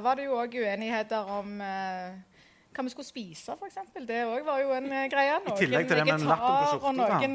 var 0.00 0.16
det 0.16 0.28
jo 0.28 0.38
òg 0.38 0.54
uenigheter 0.60 1.32
om 1.38 1.56
hva 2.70 2.84
vi 2.86 2.90
skulle 2.92 3.08
spise, 3.08 3.54
f.eks. 3.58 3.78
Det 4.06 4.18
òg 4.30 4.44
var 4.46 4.60
jo 4.62 4.70
en 4.76 4.86
eh, 4.94 5.06
greie. 5.10 5.36
Noen 5.44 5.56
tillegg 5.58 5.88
til 5.90 5.98
det 5.98 6.04
med 6.06 6.22
lappen 6.22 6.54
på 6.54 6.68
skjorta, 6.70 6.86
og 6.86 6.94
noen 7.00 7.34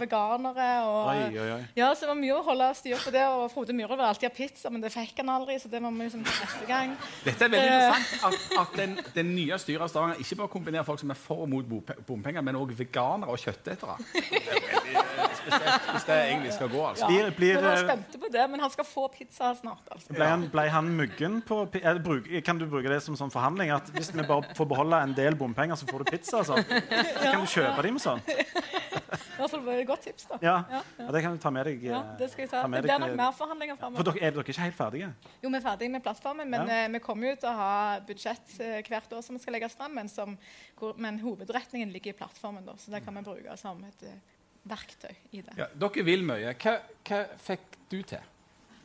veganere. 0.00 0.68
Og, 0.88 1.10
Oi, 1.10 1.26
oi, 1.36 1.48
oi. 1.58 1.60
Ja, 1.76 1.90
så 1.94 2.06
det 2.06 2.10
var 2.14 2.18
mye 2.20 2.36
å 2.38 2.42
holde 2.46 2.68
styr 2.78 2.96
på 3.04 3.12
det. 3.14 3.24
Og 3.28 3.44
Frode 3.52 3.76
Myhrvold 3.76 4.00
vil 4.00 4.08
alltid 4.08 4.28
ha 4.30 4.32
pizza, 4.36 4.72
men 4.72 4.80
det 4.84 4.92
fikk 4.94 5.20
han 5.20 5.32
aldri. 5.34 5.58
så 5.60 5.68
det 5.68 5.82
må 5.84 5.90
vi 5.92 6.06
liksom 6.08 6.24
neste 6.24 6.68
gang. 6.68 6.94
Dette 7.26 7.44
er 7.44 7.52
veldig 7.52 7.68
Eh. 7.70 7.76
interessant 7.76 8.24
at, 8.24 8.58
at 8.62 8.76
den, 8.80 8.96
den 9.14 9.34
nye 9.36 9.58
styret 9.60 9.84
av 9.84 9.90
Stavanger 9.92 10.22
ikke 10.24 10.38
bare 10.40 10.50
kombinerer 10.56 10.86
folk 10.88 11.00
som 11.02 11.12
er 11.12 11.18
for 11.20 11.44
og 11.44 11.48
mot 11.52 11.64
bompenger, 12.08 12.40
men 12.42 12.56
òg 12.58 12.72
veganere 12.78 13.30
og 13.30 13.38
kjøttetere. 13.44 13.98
Er 14.90 15.26
eh, 15.26 15.34
spesielt 15.36 15.86
hvis 15.94 16.04
det 16.08 16.16
egentlig 16.30 16.52
skal 16.52 16.68
gå. 16.72 16.80
altså. 16.88 17.06
Blir, 17.08 17.30
blir, 17.36 17.56
eh, 17.60 17.78
spente 17.84 18.18
på 18.20 18.28
det, 18.32 18.42
men 18.50 18.60
han 18.60 18.70
skal 18.72 18.84
få 18.88 19.06
pizza 19.12 19.52
snart. 19.56 19.86
altså. 19.92 20.12
ble, 20.12 20.26
han, 20.28 20.44
ble 20.52 20.64
han 20.72 20.88
myggen 20.96 21.38
på 21.46 21.60
Kan 22.44 22.58
du 22.60 22.66
bruke 22.70 22.90
det 22.90 23.00
som 23.04 23.16
sånn 23.18 23.32
forhandling? 23.32 23.70
At 23.74 23.88
hvis 23.94 24.10
vi 24.14 24.24
bare 24.26 24.54
får 24.56 24.69
beholde 24.70 24.98
en 25.04 25.12
del 25.16 25.36
bompenger, 25.38 25.76
så 25.80 25.86
får 25.90 26.04
du 26.04 26.10
pizza? 26.14 26.40
Sånn. 26.46 26.62
Så 26.64 27.24
kan 27.32 27.42
du 27.44 27.50
kjøpe 27.50 27.84
dem 27.86 27.98
sånn. 28.02 28.22
I 28.30 29.40
hvert 29.40 29.52
fall 29.54 29.68
et 29.72 29.86
godt 29.88 30.02
tips. 30.04 30.26
da. 30.30 30.38
Ja. 30.44 30.54
ja, 30.98 31.06
det 31.14 31.22
kan 31.24 31.36
du 31.36 31.40
ta 31.42 31.50
med 31.54 31.66
deg. 31.70 31.84
Ja, 31.88 32.00
eh, 32.00 32.16
det 32.20 32.28
skal 32.32 32.44
jeg 32.44 32.50
ta. 32.52 32.62
ta 32.64 32.70
med 32.70 32.82
Det 32.84 32.90
blir 32.90 33.02
nok 33.02 33.14
mer 33.18 33.36
forhandlinger 33.36 33.78
For 33.80 34.08
dere, 34.10 34.20
er 34.28 34.34
dere 34.36 34.44
ikke 34.44 34.64
helt 34.66 34.76
ferdige? 34.76 35.08
Jo, 35.40 35.48
vi 35.52 35.56
er 35.60 35.64
ferdige 35.64 35.94
med 35.94 36.04
plattformen, 36.04 36.50
men 36.52 36.68
Ja. 36.68 36.80
eh, 36.84 36.90
vi 36.92 37.00
kommer 37.04 37.32
jo 37.32 37.36
til 37.40 37.48
å 37.50 37.54
ha 37.60 37.72
budsjett 38.06 38.56
eh, 38.60 38.80
hvert 38.88 39.14
år 39.16 39.24
som 39.24 39.38
skal 39.40 39.56
legges 39.56 39.76
fram. 39.78 39.94
men, 39.96 40.08
som, 40.12 40.36
hvor, 40.78 40.94
men 41.00 41.18
hovedretningen 41.24 41.90
ligger 41.94 42.12
i 42.14 42.18
plattformen, 42.20 42.64
da, 42.68 42.76
så 42.78 42.92
det 42.92 43.02
kan 43.04 43.16
vi 43.16 43.24
bruke 43.26 43.56
som 43.60 43.80
et 43.88 44.04
verktøy 44.68 45.14
i 45.32 45.40
det. 45.40 45.56
Ja, 45.56 45.70
dere 45.72 46.04
vil 46.04 46.22
mye. 46.28 46.52
Hva, 46.60 46.76
hva 47.08 47.22
fikk 47.40 47.80
du 47.88 48.02
til? 48.02 48.20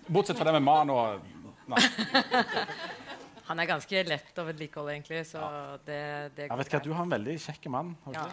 Bortsett 0.08 0.38
fra 0.40 0.48
det 0.48 0.54
med 0.60 0.64
man 0.64 0.90
og 0.94 1.32
Nei. 1.66 1.80
Han 3.48 3.60
er 3.62 3.68
ganske 3.70 4.04
lett 4.10 4.40
å 4.42 4.46
vedlikeholde, 4.48 4.94
egentlig. 4.96 5.22
Så 5.30 5.40
det, 5.86 6.02
det 6.38 6.48
Jeg 6.50 6.58
vet 6.62 6.72
hva, 6.74 6.80
Du 6.86 6.94
har 6.94 7.04
en 7.06 7.14
veldig 7.14 7.36
kjekk 7.46 7.68
mann. 7.74 7.96
har 8.06 8.14
du 8.14 8.20
Ja. 8.20 8.28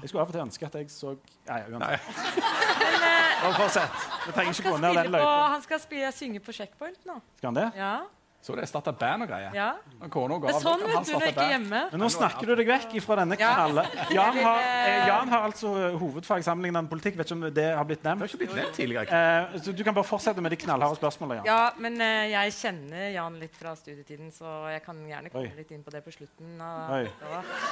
Jeg 0.00 0.08
skulle 0.08 0.22
av 0.22 0.30
og 0.30 0.32
til 0.32 0.40
ønske 0.40 0.64
at 0.64 0.76
jeg 0.78 0.86
så 0.88 1.10
ja, 1.44 1.56
ja, 1.60 1.78
Nei. 1.80 1.96
uansett. 3.44 3.56
Fortsett. 3.58 3.98
Vi 4.26 4.32
trenger 4.32 4.54
ikke 4.54 4.70
gå 4.70 4.78
ned 4.80 4.94
spille 4.94 5.02
den 5.02 5.12
løypa. 5.12 5.34
han 5.52 5.64
skal 5.66 5.80
spille, 5.82 6.12
synge 6.16 6.40
på 6.44 6.54
Checkpoint 6.56 7.04
nå. 7.08 7.18
Skal 7.36 7.50
han 7.50 7.58
det? 7.58 7.66
Ja. 7.76 7.92
Så 8.40 8.54
det 8.56 8.64
starta 8.70 8.92
band 8.96 9.26
og 9.26 9.28
greier. 9.28 9.52
ja. 9.52 9.74
Og 10.00 10.08
Kona 10.10 10.38
er 10.48 10.54
sånn 10.64 10.80
Han 10.80 10.86
vet 10.88 11.06
du 11.06 11.12
når 11.12 11.20
jeg 11.26 11.32
ikke 11.34 11.42
er 11.44 11.50
hjemme. 11.52 11.80
Men 11.92 12.00
nå 12.00 12.06
snakker 12.08 12.46
du 12.48 12.54
deg 12.56 12.70
vekk 12.70 12.94
fra 13.04 13.16
denne 13.20 13.36
Ja. 13.38 13.50
knalle. 13.54 13.82
Jan 14.16 14.38
har, 14.40 14.60
eh, 14.64 14.86
eh, 14.88 15.06
Jan 15.10 15.28
har 15.28 15.42
altså 15.44 15.72
hovedfag 16.00 16.42
sammenlignende 16.46 16.88
politikk. 16.88 17.18
Vet 17.20 17.28
ikke 17.28 17.36
om 17.36 17.44
det 17.52 17.66
har 17.76 17.84
blitt 17.84 18.02
nevnt. 18.06 18.22
Det 18.22 18.24
har 18.24 18.32
ikke 18.32 18.40
blitt 18.46 18.56
nevnt 18.56 18.78
tidligere. 18.78 19.20
Eh, 19.52 19.58
så 19.60 19.74
du 19.76 19.82
kan 19.84 19.92
bare 19.94 20.08
fortsette 20.08 20.40
med 20.40 20.50
de 20.54 20.56
knallharde 20.56 20.96
spørsmålene. 20.96 21.44
Jan. 21.44 21.50
Ja, 21.52 21.70
men 21.84 22.00
eh, 22.00 22.30
jeg 22.32 22.54
kjenner 22.56 23.04
Jan 23.12 23.36
litt 23.42 23.56
fra 23.60 23.74
studietiden, 23.76 24.32
så 24.32 24.54
jeg 24.72 24.82
kan 24.88 24.96
gjerne 25.04 25.28
komme 25.34 25.50
Oi. 25.52 25.58
litt 25.60 25.70
inn 25.76 25.84
på 25.84 25.92
det 25.92 26.00
på 26.08 26.14
slutten. 26.16 26.56
Av, 26.64 26.94
Oi. 26.96 27.04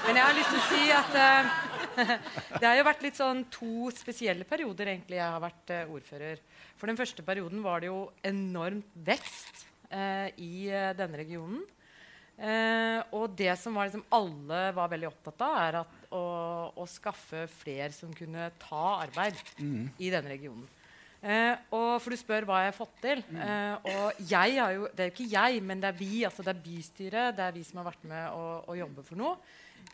Men 0.06 0.20
jeg 0.20 0.24
har 0.28 0.36
lyst 0.36 0.52
til 0.52 0.60
å 0.60 0.68
si 0.68 0.82
at 0.92 1.16
eh, 1.24 2.12
det 2.60 2.66
har 2.68 2.76
jo 2.76 2.84
vært 2.90 3.02
litt 3.08 3.16
sånn 3.16 3.40
to 3.56 3.88
spesielle 3.96 4.44
perioder 4.44 4.92
egentlig 4.92 5.16
jeg 5.16 5.32
har 5.32 5.40
vært 5.40 5.72
eh, 5.72 5.88
ordfører. 5.88 6.44
For 6.76 6.86
den 6.92 7.00
første 7.00 7.24
perioden 7.24 7.64
var 7.64 7.80
det 7.80 7.88
jo 7.88 8.04
enormt 8.22 8.92
vekst 9.08 9.64
eh, 9.64 9.67
i 9.90 10.68
eh, 10.68 10.94
denne 10.98 11.20
regionen. 11.20 11.62
Eh, 12.38 13.00
og 13.18 13.32
det 13.34 13.50
som 13.58 13.74
var 13.74 13.88
liksom 13.88 14.04
alle 14.14 14.68
var 14.76 14.90
veldig 14.92 15.08
opptatt 15.10 15.42
av, 15.42 15.54
er 15.58 15.78
at 15.80 16.10
å, 16.14 16.24
å 16.78 16.84
skaffe 16.86 17.46
flere 17.50 17.90
som 17.94 18.12
kunne 18.14 18.50
ta 18.62 18.84
arbeid 19.02 19.38
i 19.98 20.12
denne 20.12 20.30
regionen. 20.30 20.66
Eh, 21.18 21.56
og 21.74 21.96
for 21.98 22.14
du 22.14 22.18
spør 22.20 22.46
hva 22.46 22.60
jeg 22.62 22.70
har 22.70 22.76
fått 22.76 23.00
til. 23.02 23.22
Eh, 23.34 23.88
og 23.90 24.20
jeg 24.30 24.58
har 24.60 24.76
jo, 24.76 24.86
det 24.94 25.02
er 25.02 25.10
jo 25.10 25.16
ikke 25.16 25.32
jeg, 25.32 25.64
men 25.66 25.82
det 25.82 25.90
er 25.90 25.98
vi. 25.98 26.12
altså 26.28 26.46
Det 26.46 26.54
er 26.54 26.62
bystyret. 26.62 27.34
Det 27.36 27.48
er 27.48 27.56
vi 27.56 27.64
som 27.66 27.82
har 27.82 27.88
vært 27.90 28.06
med 28.06 28.28
å, 28.36 28.44
å 28.70 28.78
jobbe 28.78 29.06
for 29.06 29.18
noe. 29.18 29.34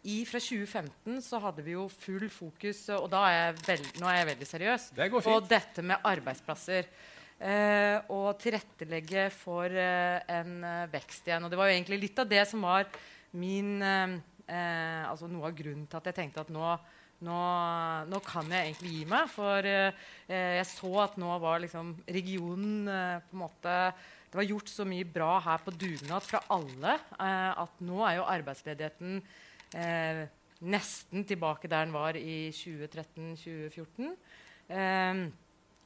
I, 0.05 0.19
fra 0.29 0.41
2015 0.41 1.23
så 1.25 1.41
hadde 1.41 1.65
vi 1.65 1.73
jo 1.77 1.87
full 1.89 2.27
fokus, 2.33 2.83
og 2.93 3.07
da 3.13 3.23
er 3.29 3.35
jeg 3.39 3.57
veld, 3.71 3.91
nå 4.01 4.09
er 4.11 4.19
jeg 4.19 4.29
veldig 4.33 4.49
seriøs, 4.49 4.87
Det 4.97 5.09
går 5.13 5.25
på 5.25 5.37
dette 5.49 5.85
med 5.87 6.09
arbeidsplasser. 6.13 6.89
Eh, 7.38 7.97
og 8.14 8.37
tilrettelegge 8.40 9.27
for 9.35 9.66
eh, 9.66 10.20
en 10.33 10.61
eh, 10.64 10.85
vekst 10.92 11.27
igjen. 11.29 11.44
Og 11.44 11.51
det 11.51 11.59
var 11.59 11.70
jo 11.70 11.77
egentlig 11.77 12.03
litt 12.07 12.20
av 12.23 12.31
det 12.31 12.44
som 12.51 12.64
var 12.66 12.88
min 13.35 13.83
Altså 14.44 15.25
noe 15.25 15.49
av 15.49 15.55
grunnen 15.57 15.87
til 15.88 15.97
at 15.97 16.09
jeg 16.11 16.16
tenkte 16.18 16.42
at 16.42 16.51
nå 16.53 16.66
nå, 17.25 17.38
nå 18.11 18.20
kan 18.25 18.51
jeg 18.53 18.68
egentlig 18.68 18.92
gi 18.99 19.05
meg. 19.09 19.31
For 19.33 19.68
eh, 19.68 19.92
jeg 20.29 20.66
så 20.70 20.92
at 21.05 21.16
nå 21.20 21.38
var 21.42 21.62
liksom 21.62 21.94
regionen 22.05 22.90
eh, 22.90 23.23
på 23.25 23.37
en 23.37 23.44
måte 23.44 23.75
Det 24.31 24.40
var 24.40 24.51
gjort 24.51 24.70
så 24.73 24.87
mye 24.88 25.07
bra 25.07 25.38
her 25.44 25.62
på 25.64 25.75
dugnad 25.79 26.23
fra 26.27 26.42
alle 26.55 26.97
eh, 26.97 27.53
at 27.64 27.85
nå 27.87 28.01
er 28.07 28.18
jo 28.18 28.31
arbeidsledigheten 28.37 29.23
nesten 30.64 31.25
tilbake 31.27 31.66
der 31.66 31.83
den 31.83 31.92
var 31.92 32.14
i 32.14 32.53
2013-2014. 32.55 34.12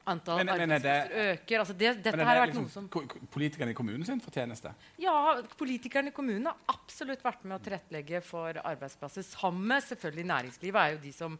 Antall 0.08 0.40
Men- 0.40 0.46
men 0.46 0.70
er 0.72 0.78
det- 0.78 0.92
arbeidsplasser 0.94 1.44
øker. 1.44 1.58
Altså 1.62 1.76
det, 1.78 1.90
dette 2.02 2.16
det 2.16 2.26
har 2.26 2.36
vært 2.36 2.48
vært 2.48 2.54
noe 2.54 2.64
liksom 2.64 2.88
som 2.90 3.28
politikerne 3.36 3.70
i 3.70 3.78
kommunen 3.78 4.04
sin 4.08 4.20
fortjeneste? 4.24 4.74
ja, 4.98 5.14
politikerne 5.58 6.08
i 6.08 6.16
kommunen 6.16 6.46
har 6.46 6.56
absolutt 6.68 7.22
vært 7.22 7.44
med 7.44 7.60
å 7.60 7.64
tilrettelegge 7.64 8.22
for 8.22 8.52
arbeidsplasser. 8.64 9.22
Sammen 9.22 9.66
med 9.68 9.82
selvfølgelig 9.82 10.26
næringslivet 10.26 10.80
er 10.82 10.92
jo 10.96 10.98
de 11.02 11.12
som 11.12 11.38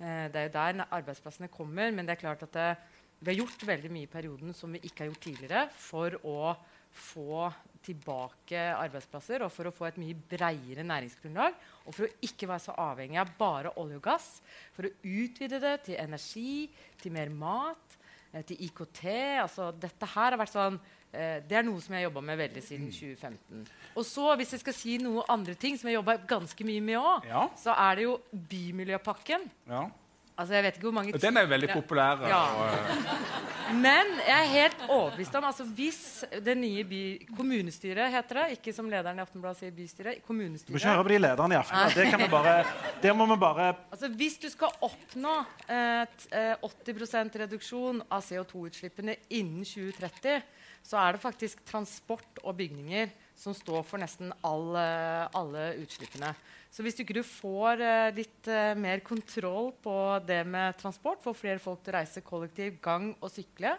eh, 0.00 0.28
Det 0.28 0.36
er 0.36 0.48
jo 0.48 0.52
der 0.54 0.86
arbeidsplassene 0.92 1.48
kommer. 1.50 1.92
Men 1.92 2.06
det 2.06 2.16
er 2.18 2.22
klart 2.22 2.42
at 2.42 2.52
det, 2.52 2.76
vi 3.20 3.34
har 3.34 3.40
gjort 3.44 3.64
veldig 3.66 3.90
mye 3.90 4.02
i 4.06 4.06
perioden 4.06 4.54
som 4.54 4.70
vi 4.72 4.78
ikke 4.78 5.00
har 5.04 5.08
gjort 5.10 5.24
tidligere 5.26 5.70
for 5.74 6.10
å 6.24 6.56
få 6.92 7.52
tilbake 7.84 8.58
arbeidsplasser 8.74 9.42
og 9.44 9.50
for 9.52 9.68
å 9.68 9.72
få 9.74 9.86
et 9.88 9.98
mye 10.00 10.14
bredere 10.28 10.84
næringsgrunnlag. 10.86 11.54
Og 11.86 11.94
for 11.94 12.06
å 12.06 12.12
ikke 12.22 12.48
være 12.48 12.60
så 12.66 12.74
avhengig 12.78 13.18
av 13.20 13.30
bare 13.38 13.72
olje 13.78 13.96
og 13.96 14.02
gass. 14.02 14.40
For 14.76 14.88
å 14.88 14.92
utvide 15.02 15.60
det 15.62 15.74
til 15.84 15.96
energi, 15.96 16.68
til 17.00 17.12
mer 17.12 17.28
mat, 17.30 17.87
til 18.46 18.56
IKT. 18.66 19.04
Altså, 19.42 19.70
dette 19.72 20.06
her 20.06 20.30
har 20.34 20.38
vært 20.38 20.52
sånn 20.52 20.78
eh, 21.12 21.40
Det 21.48 21.56
er 21.56 21.62
noe 21.64 21.80
som 21.80 21.94
jeg 21.94 22.02
har 22.04 22.10
jobba 22.10 22.20
med 22.20 22.38
veldig 22.38 22.62
siden 22.62 22.90
2015. 22.92 23.62
Og 23.96 24.04
så, 24.04 24.26
hvis 24.36 24.50
jeg 24.52 24.60
skal 24.60 24.74
si 24.76 24.98
noe 24.98 25.24
andre 25.28 25.54
ting 25.54 25.78
som 25.80 25.88
jeg 25.88 25.96
jobba 25.96 26.18
ganske 26.28 26.64
mye 26.68 26.80
med 26.84 26.98
òg, 27.00 27.24
Ja. 27.26 27.48
så 27.56 27.72
er 27.72 27.94
det 27.96 28.04
jo 28.04 28.18
Bymiljøpakken. 28.32 29.48
ja. 29.68 29.88
Altså, 30.38 30.54
jeg 30.54 30.62
vet 30.68 30.76
ikke 30.78 30.86
hvor 30.86 30.94
mange 30.94 31.18
Den 31.18 31.36
er 31.36 31.42
jo 31.42 31.48
veldig 31.50 31.68
populær. 31.72 32.20
Ja. 32.30 32.36
Og, 32.54 32.68
eh, 32.70 33.72
Men 33.74 34.12
jeg 34.22 34.36
er 34.38 34.50
helt 34.52 34.84
overbevist 34.88 35.34
om 35.34 35.44
altså 35.48 35.64
Hvis 35.64 35.98
det 36.46 36.54
nye 36.60 36.84
by, 36.86 37.00
kommunestyret 37.36 38.12
heter 38.14 38.38
det, 38.42 38.44
ikke 38.58 38.72
som 38.76 38.86
lederen 38.92 39.18
i 39.18 39.24
Aftenbladet 39.24 39.58
sier 39.64 39.74
bystyret, 39.74 40.22
kommunestyret. 40.26 40.70
Du 40.70 40.76
må 40.76 40.78
ikke 40.78 40.94
høre 40.94 41.04
på 41.08 41.12
de 41.14 41.18
lederne 41.24 41.56
i 41.56 41.58
Aftenbladet. 41.58 41.96
Det 41.98 42.06
kan 42.14 42.22
vi 42.22 42.28
bare, 42.36 42.54
det 43.02 43.16
må 43.18 43.26
vi 43.32 43.38
bare 43.42 43.68
Altså, 43.90 44.08
hvis 44.20 44.38
du 44.38 44.48
skal 44.54 44.78
oppnå 44.86 45.34
et, 45.68 46.16
t- 46.22 46.30
eh, 46.38 46.54
80% 46.62 47.38
reduksjon 47.42 48.02
av 48.08 48.22
CO2-utslippene 48.22 49.16
innen 49.30 49.64
2030, 49.66 50.38
så 50.88 51.02
er 51.02 51.16
det 51.18 51.20
faktisk 51.26 51.64
transport 51.68 52.38
og 52.44 52.54
bygninger 52.62 53.10
som 53.38 53.54
står 53.54 53.84
for 53.86 54.02
nesten 54.02 54.32
alle, 54.46 54.84
alle 55.36 55.70
utslippene. 55.84 56.32
Så 56.68 56.84
hvis 56.84 56.98
du 56.98 57.04
ikke 57.04 57.24
får 57.24 57.82
eh, 57.84 58.10
litt 58.16 58.50
eh, 58.50 58.74
mer 58.78 59.00
kontroll 59.06 59.70
på 59.82 59.94
det 60.26 60.42
med 60.48 60.76
transport, 60.80 61.22
får 61.24 61.36
flere 61.38 61.62
folk 61.62 61.80
til 61.84 61.94
å 61.94 61.98
reise 62.00 62.24
kollektiv, 62.26 62.76
gang 62.84 63.12
og 63.14 63.32
sykle 63.32 63.76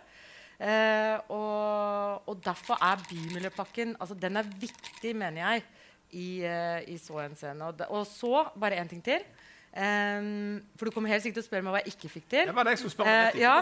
eh, 0.58 1.16
og, 1.30 2.26
og 2.32 2.42
derfor 2.46 2.82
er 2.82 3.04
Bymiljøpakken 3.12 3.94
altså 4.00 4.18
den 4.18 4.42
er 4.42 4.50
viktig, 4.64 5.14
mener 5.14 5.44
jeg, 5.44 5.68
i, 6.10 6.42
i 6.90 6.96
så 6.98 7.20
henseende. 7.22 7.68
Og, 7.70 7.84
og 7.94 8.08
så 8.10 8.48
bare 8.58 8.80
én 8.82 8.90
ting 8.90 9.04
til. 9.06 9.22
Em, 9.70 10.62
for 10.80 10.90
du 10.90 10.94
kommer 10.96 11.12
helt 11.14 11.22
sikkert 11.22 11.40
til 11.40 11.46
å 11.46 11.48
spørre 11.50 11.66
meg 11.68 11.76
hva 11.76 11.82
jeg 11.84 11.94
ikke 11.94 12.10
fikk 12.10 12.28
til. 12.32 12.50
det 12.50 12.56
var 12.58 12.66
det 12.66 12.74
jeg 12.74 12.82
skulle 12.82 12.96
spørre 12.96 13.12
om. 13.14 13.28
Eh, 13.30 13.42
ja. 13.44 13.56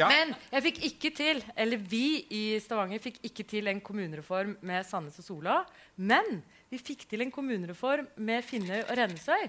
ja. 0.00 0.08
Men 0.08 0.32
jeg 0.54 0.64
fikk 0.64 0.80
ikke 0.88 1.10
til, 1.18 1.42
eller 1.56 1.82
vi 1.92 2.06
i 2.32 2.42
Stavanger 2.64 3.02
fikk 3.04 3.20
ikke 3.28 3.44
til 3.50 3.68
en 3.72 3.82
kommunereform 3.84 4.56
med 4.66 4.86
Sandnes 4.88 5.20
og 5.20 5.28
Sola. 5.28 5.58
Men 5.96 6.40
vi 6.72 6.80
fikk 6.80 7.04
til 7.10 7.24
en 7.26 7.32
kommunereform 7.34 8.08
med 8.16 8.44
Finnøy 8.48 8.80
og 8.80 8.94
Rennesøy. 8.96 9.44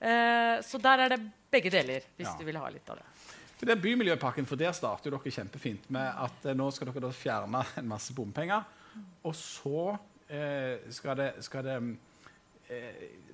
Uh, 0.00 0.60
så 0.64 0.78
der 0.80 1.04
er 1.04 1.12
det 1.12 1.20
begge 1.52 1.72
deler, 1.72 2.04
hvis 2.16 2.28
Ja. 2.28 2.36
du 2.38 2.44
vil 2.44 2.56
ha 2.56 2.68
litt 2.72 2.88
av 2.88 3.00
det. 3.00 3.08
For 3.60 3.68
den 3.68 3.80
Bymiljøpakken, 3.80 4.46
for 4.48 4.56
der 4.56 4.72
starter 4.72 5.12
dere 5.12 5.32
kjempefint 5.34 5.90
med 5.92 6.08
at 6.08 6.46
uh, 6.48 6.54
nå 6.56 6.70
skal 6.72 6.88
dere 6.88 7.12
fjerne 7.12 7.64
en 7.76 7.88
masse 7.88 8.14
bompenger. 8.16 8.64
Og 9.24 9.34
så 9.36 9.98
eh, 10.30 10.78
skal 10.90 11.18
det, 11.18 11.28
skal 11.44 11.64
det 11.66 11.76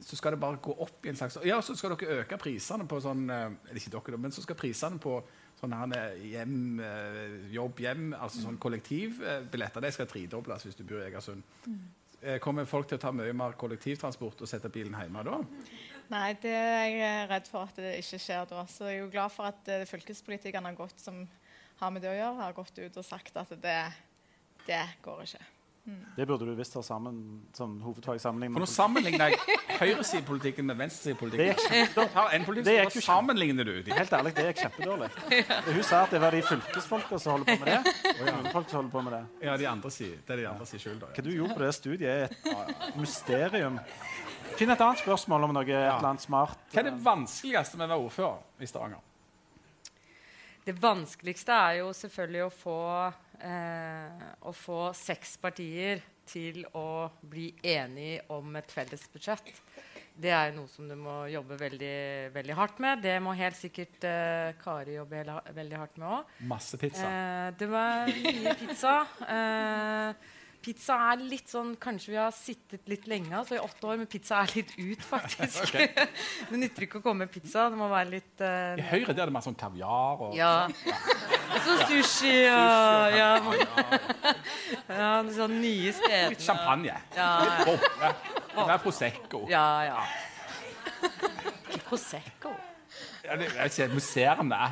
så 0.00 0.16
skal 0.16 0.32
det 0.32 0.40
bare 0.40 0.60
gå 0.62 0.72
opp 0.80 1.04
i 1.06 1.10
en 1.12 1.18
slags 1.18 1.36
Ja, 1.44 1.58
så 1.64 1.74
skal 1.76 1.92
dere 1.96 2.22
øke 2.22 2.38
prisene 2.40 2.86
på 2.88 3.00
sånn 3.04 3.26
eh, 3.30 3.50
Eller 3.68 3.80
ikke 3.82 3.92
dere, 3.96 4.20
men 4.22 4.32
så 4.32 4.44
skal 4.44 4.56
prisene 4.56 5.00
på 5.02 5.18
sånn 5.60 5.74
her 5.76 5.92
eh, 5.98 6.24
hjem, 6.32 6.80
eh, 6.84 7.36
jobb 7.52 7.80
hjem, 7.84 8.10
altså 8.16 8.46
sånn 8.46 8.58
kollektivbilletter, 8.60 9.84
det 9.84 9.92
skal 9.96 10.08
tredobles 10.10 10.66
hvis 10.68 10.76
du 10.78 10.84
bor 10.84 11.00
i 11.00 11.06
Egersund. 11.10 11.44
Eh, 12.22 12.38
Kommer 12.42 12.68
folk 12.68 12.88
til 12.88 12.98
å 12.98 13.02
ta 13.02 13.12
mye 13.12 13.32
mer 13.36 13.56
kollektivtransport 13.60 14.40
og 14.44 14.50
sette 14.50 14.70
bilen 14.72 14.96
hjemme 14.96 15.24
da? 15.26 15.40
Nei, 16.12 16.28
det 16.42 16.52
er 16.54 16.86
jeg 16.92 17.28
redd 17.32 17.48
for 17.50 17.66
at 17.66 17.80
det 17.82 17.96
ikke 18.00 18.20
skjer 18.22 18.46
da. 18.52 18.62
Så 18.70 18.86
jeg 18.88 19.00
er 19.00 19.04
jo 19.04 19.10
glad 19.12 19.32
for 19.34 19.48
at 19.50 19.72
eh, 19.72 19.86
fylkespolitikerne 19.88 20.70
har 20.72 20.78
gått, 20.78 21.00
som 21.02 21.24
har 21.80 21.92
med 21.92 22.04
det 22.04 22.12
å 22.12 22.16
gjøre, 22.16 22.40
har 22.44 22.56
gått 22.56 22.78
ut 22.78 23.00
og 23.00 23.04
sagt 23.04 23.36
at 23.36 23.52
det, 23.62 23.80
det 24.68 24.84
går 25.04 25.24
ikke. 25.26 25.44
Det 26.16 26.26
burde 26.26 26.46
du 26.48 26.54
visst 26.58 26.74
ha 26.74 26.80
sammen 26.82 27.18
som 27.54 27.76
hovedfag 27.84 28.18
sammenlignet 28.18 28.56
For 28.56 28.64
nå 28.64 28.66
sammenligner 28.66 29.30
jeg 29.30 29.58
høyresidepolitikken 29.78 30.66
med 30.66 30.74
Det 30.74 30.82
venstresidepolitikken. 30.82 32.64
Det 32.66 32.74
gikk 32.74 32.96
jo 32.98 33.02
sammenligner 33.06 33.68
du 33.68 33.74
de. 33.86 33.92
Helt 33.94 34.16
ærlig, 34.18 34.32
det 34.34 34.48
gikk 34.48 34.64
kjempedårlig. 34.64 35.10
Hun 35.68 35.82
sa 35.86 36.02
at 36.02 36.16
det 36.16 36.22
var 36.24 36.34
de 36.34 36.42
fylkesfolka 36.48 37.20
som 37.22 37.36
holder 37.36 37.52
på 37.52 37.58
med 37.62 37.70
det. 37.70 37.94
Og 38.16 38.22
kommunefolk 38.24 38.70
som 38.72 38.80
holder 38.80 38.92
på 38.96 39.04
med 39.06 39.16
det. 39.18 39.22
Ja, 39.46 39.56
de 39.62 39.68
andre 39.70 39.94
sier, 39.94 40.18
det 40.26 40.34
er 40.34 40.42
de 40.42 40.48
andre 40.50 40.66
sin 40.72 40.82
skyld. 40.82 41.00
da. 41.04 41.12
Hva 41.14 41.26
du 41.28 41.32
gjorde 41.36 41.54
på 41.54 41.62
det 41.62 41.72
studiet, 41.78 42.38
er 42.50 42.72
et 42.90 42.96
mysterium. 42.98 43.78
Finn 44.56 44.72
et 44.72 44.80
annet 44.80 45.02
spørsmål 45.04 45.46
om 45.46 45.54
noe 45.54 45.66
et 45.68 45.76
eller 45.76 46.10
annet 46.14 46.24
smart. 46.24 46.58
Hva 46.72 46.82
er 46.82 46.90
det 46.90 46.96
vanskeligste 47.04 47.78
med 47.78 47.86
å 47.86 47.94
være 47.94 48.08
ordfører 48.08 48.64
i 48.64 48.70
Stavanger? 48.70 49.04
Det 50.66 50.74
vanskeligste 50.82 51.54
er 51.54 51.76
jo 51.78 51.92
selvfølgelig 51.94 52.40
å 52.42 52.50
få, 52.50 52.78
eh, 53.40 54.28
å 54.46 54.52
få 54.54 54.90
seks 54.96 55.36
partier 55.42 56.02
til 56.26 56.64
å 56.74 57.06
bli 57.22 57.50
enige 57.62 58.24
om 58.34 58.56
et 58.58 58.72
felles 58.74 59.04
budsjett. 59.12 59.52
Det 60.16 60.32
er 60.32 60.54
noe 60.56 60.68
som 60.72 60.86
du 60.88 60.94
må 60.96 61.26
jobbe 61.28 61.58
veldig, 61.60 62.32
veldig 62.32 62.54
hardt 62.56 62.78
med. 62.80 63.02
Det 63.04 63.18
må 63.20 63.34
helt 63.36 63.58
sikkert 63.58 64.06
eh, 64.08 64.54
Kari 64.62 64.96
jobbe 64.96 65.20
veldig 65.52 65.76
hardt 65.76 66.00
med 66.00 66.08
òg. 66.08 66.30
Masse 66.48 66.80
pizza. 66.80 67.04
Eh, 67.04 67.50
det 67.60 67.68
var 67.68 68.08
mye 68.08 68.54
pizza. 68.62 68.94
Eh, 69.36 70.32
pizza 70.66 70.96
er 71.12 71.22
litt 71.22 71.50
sånn 71.50 71.74
Kanskje 71.80 72.12
vi 72.14 72.18
har 72.18 72.32
sittet 72.34 72.88
litt 72.90 73.06
lenge 73.10 73.34
altså 73.38 73.56
i 73.56 73.62
åtte 73.62 73.88
år, 73.88 74.00
men 74.00 74.10
pizza 74.10 74.40
er 74.42 74.54
litt 74.56 74.72
ut, 74.76 75.02
faktisk. 75.14 75.76
det 76.50 76.60
nytter 76.60 76.86
ikke 76.88 77.00
å 77.00 77.04
komme 77.04 77.26
med 77.26 77.34
pizza. 77.34 77.68
Det 77.72 77.78
må 77.78 77.88
være 77.92 78.16
litt 78.16 78.42
uh, 78.42 78.74
I 78.78 78.86
Høyre 78.90 79.14
der 79.14 79.26
er 79.26 79.30
det 79.30 79.36
mer 79.36 79.46
sånn 79.46 79.58
kaviar 79.58 80.26
og 80.28 80.36
ja. 80.36 80.52
Og 80.66 81.58
så 81.66 81.78
sushi 81.86 82.34
og 82.50 83.16
ja, 83.16 83.30
ja, 84.90 85.10
sånn 85.36 85.58
nye 85.62 85.92
steder. 85.94 86.32
litt 86.34 86.44
champagne. 86.44 86.96
Ja, 87.16 87.30
Litt 87.44 87.70
boble. 87.70 88.14
Det 88.56 88.70
er 88.72 88.80
Prosecco. 88.82 89.44
ja. 89.52 89.66
ja. 89.86 90.00
Prosecco. 91.86 92.50
Ja, 93.26 93.36
det, 93.38 93.48
jeg 93.50 93.58
vet 93.58 93.76
ikke, 93.76 93.88
Museene. 93.94 94.62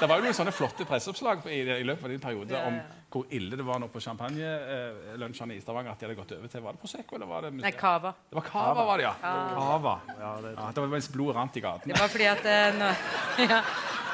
Det 0.00 0.08
var 0.08 0.18
jo 0.18 0.24
noen 0.26 0.36
sånne 0.36 0.52
flotte 0.54 0.84
presseoppslag 0.88 1.46
i, 1.48 1.60
i 1.78 1.84
løpet 1.86 2.08
av 2.08 2.12
din 2.12 2.22
periode 2.22 2.56
Ja, 2.56 2.66
om 2.68 2.76
ja. 2.80 3.01
Hvor 3.12 3.28
ille 3.34 3.58
det 3.58 3.64
var 3.66 3.80
nå 3.82 3.88
på 3.92 4.00
champagnelunsjene 4.00 5.56
i 5.56 5.62
Stavanger. 5.62 5.92
at 5.92 6.00
de 6.00 6.08
hadde 6.08 6.18
gått 6.18 6.34
over 6.36 6.52
til, 6.52 6.62
Var 6.64 6.76
det 6.76 6.82
Prosecco 6.82 7.16
eller 7.18 7.28
var 7.28 7.46
det 7.46 7.52
Nei, 7.58 7.72
cava. 7.76 8.14
Det 8.30 8.38
var 8.38 8.46
Cava, 8.48 8.84
var 8.88 9.00
det, 9.00 9.04
ja. 9.04 9.14
Cava. 9.22 9.96
Ja, 10.08 10.30
det, 10.42 10.54
ja 10.56 10.68
det 10.72 10.84
var 10.84 10.92
mens 10.94 11.08
blodet 11.12 11.36
rant 11.36 11.56
i 11.56 11.64
gaten. 11.64 11.92
Det 11.92 11.98
var 12.00 12.12
fordi 12.12 12.28
at 12.30 12.48
eh, 12.48 12.78
nå, 12.78 12.88
ja, 13.52 13.60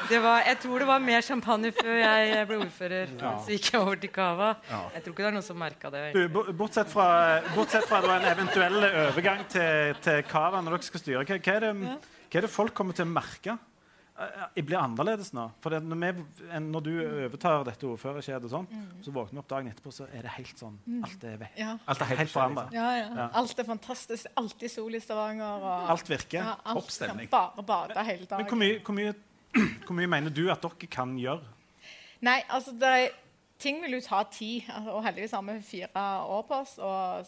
det 0.09 0.19
var, 0.23 0.43
Jeg 0.47 0.59
tror 0.63 0.83
det 0.83 0.89
var 0.89 0.99
mer 1.03 1.25
champagne 1.25 1.71
før 1.75 1.95
jeg 2.01 2.49
ble 2.49 2.59
ordfører. 2.65 3.15
Så 3.45 3.55
gikk 3.55 3.71
jeg 3.73 3.81
over 3.81 4.03
til 4.03 4.13
cava. 4.13 4.51
Ja. 4.69 4.81
Jeg 4.95 5.05
tror 5.05 5.15
ikke 5.15 5.25
det 5.25 5.31
er 5.31 5.37
noen 5.37 5.47
som 5.47 5.59
merka 5.59 5.93
det. 5.93 6.03
Du, 6.15 6.53
bortsett 6.59 6.91
fra, 6.91 7.07
bortsett 7.55 7.87
fra 7.89 8.01
da 8.05 8.19
en 8.19 8.29
eventuell 8.33 8.79
overgang 8.89 9.45
til, 9.51 9.95
til 10.03 10.23
Cava 10.29 10.63
når 10.63 10.77
dere 10.77 10.89
skal 10.89 11.03
styre, 11.03 11.25
hva, 11.25 11.39
hva, 11.39 11.57
er 11.57 11.67
det, 11.67 11.97
hva 12.29 12.39
er 12.41 12.47
det 12.47 12.53
folk 12.53 12.75
kommer 12.77 12.97
til 12.97 13.07
å 13.07 13.13
merke? 13.13 13.57
Eh, 14.19 14.39
Jeg 14.59 14.65
blir 14.67 14.77
annerledes 14.81 15.29
nå. 15.33 15.45
For 15.63 15.71
det, 15.71 15.79
når, 15.87 15.99
vi, 16.19 16.23
når 16.65 16.83
du 16.83 16.89
overtar 17.25 17.63
dette 17.67 17.87
ordførerkjedet, 17.87 18.49
sånn, 18.51 18.65
mm. 18.67 18.87
så 19.05 19.13
våkner 19.15 19.37
vi 19.37 19.43
opp 19.43 19.47
dagen 19.53 19.69
etterpå, 19.71 19.93
så 19.95 20.07
er 20.11 20.25
det 20.27 20.33
helt 20.35 20.59
sånn 20.59 20.75
Alt 21.07 21.23
er 21.23 21.37
vekk. 21.45 21.55
Ja. 21.61 21.77
Alt 21.85 22.01
er 22.03 22.09
helt, 22.11 22.19
Helt 22.25 22.33
forandra. 22.33 22.65
Ja, 22.75 22.89
ja. 22.97 23.07
Ja. 23.21 23.29
Alt 23.39 23.59
er 23.63 23.69
fantastisk. 23.69 24.27
Alltid 24.41 24.73
sol 24.73 24.95
i 24.95 24.99
Stavanger. 25.03 25.63
Og, 25.63 25.89
Alt 25.95 26.11
virker. 26.11 26.41
ja, 26.43 26.57
alt 26.65 26.83
Oppstemning. 26.83 27.29
kan 27.31 27.49
bare 27.55 27.63
bade 27.71 28.03
hele 28.09 28.27
Men 28.27 28.43
hvor 28.43 28.43
dagen. 28.43 28.59
mye, 28.65 28.79
hvor, 28.83 28.99
mye, 28.99 29.15
hvor 29.87 29.95
mye 30.01 30.11
mener 30.17 30.29
du 30.35 30.43
at 30.51 30.61
dere 30.67 30.91
kan 30.91 31.15
gjøre? 31.17 31.55
Nei, 32.21 32.41
altså 32.49 32.75
det, 32.75 32.93
er- 33.05 33.17
Ting 33.59 33.81
vil 33.83 33.91
jo 33.97 33.99
ta 33.99 34.21
tid, 34.31 34.63
altså, 34.71 34.91
og 34.95 35.01
heldigvis 35.03 35.31
har 35.35 35.41
vi 35.43 35.57
fire 35.67 36.03
år 36.31 36.43
på 36.47 36.59
oss. 36.61 36.77
Og 36.79 37.25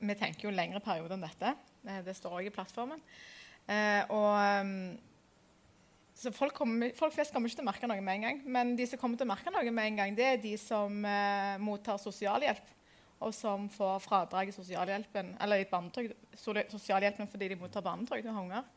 vi 0.00 0.14
tenker 0.16 0.46
jo 0.48 0.52
lengre 0.56 0.80
periode 0.80 1.12
enn 1.12 1.20
dette. 1.20 1.50
Eh, 1.84 1.98
Det 2.06 2.14
står 2.16 2.38
òg 2.38 2.46
i 2.48 2.52
plattformen. 2.54 3.02
Eh, 3.68 4.00
og 4.08 4.38
ehm, 4.40 4.98
så 6.20 6.28
folk, 6.36 6.52
kommer, 6.52 6.90
folk 6.96 7.14
flest 7.14 7.32
kommer 7.32 7.48
ikke 7.48 7.62
til 7.62 7.64
å 7.64 7.70
merke 7.70 7.88
noe 7.88 8.02
med 8.04 8.18
en 8.18 8.24
gang. 8.26 8.40
Men 8.44 8.74
de 8.76 8.84
som 8.88 9.00
kommer 9.00 9.16
til 9.16 9.24
å 9.24 9.30
merke 9.30 9.52
noe 9.54 9.72
med 9.72 9.88
en 9.88 10.02
gang, 10.02 10.16
det 10.18 10.26
er 10.26 10.42
de 10.42 10.52
som 10.60 10.98
eh, 11.08 11.54
mottar 11.62 11.96
sosialhjelp. 12.02 12.76
Og 13.24 13.32
som 13.36 13.66
får 13.72 14.02
fradrag 14.04 14.50
i 14.50 14.54
sosialhjelpen, 14.56 15.34
eller 15.44 15.62
i 15.62 15.68
barnetrygd, 15.68 16.12
sosialhjelpen 16.72 17.28
fordi 17.28 17.50
de 17.52 17.58
mottar 17.60 17.84
barnetrygd 17.84 18.28
og 18.28 18.36
har 18.36 18.44
unger. 18.44 18.68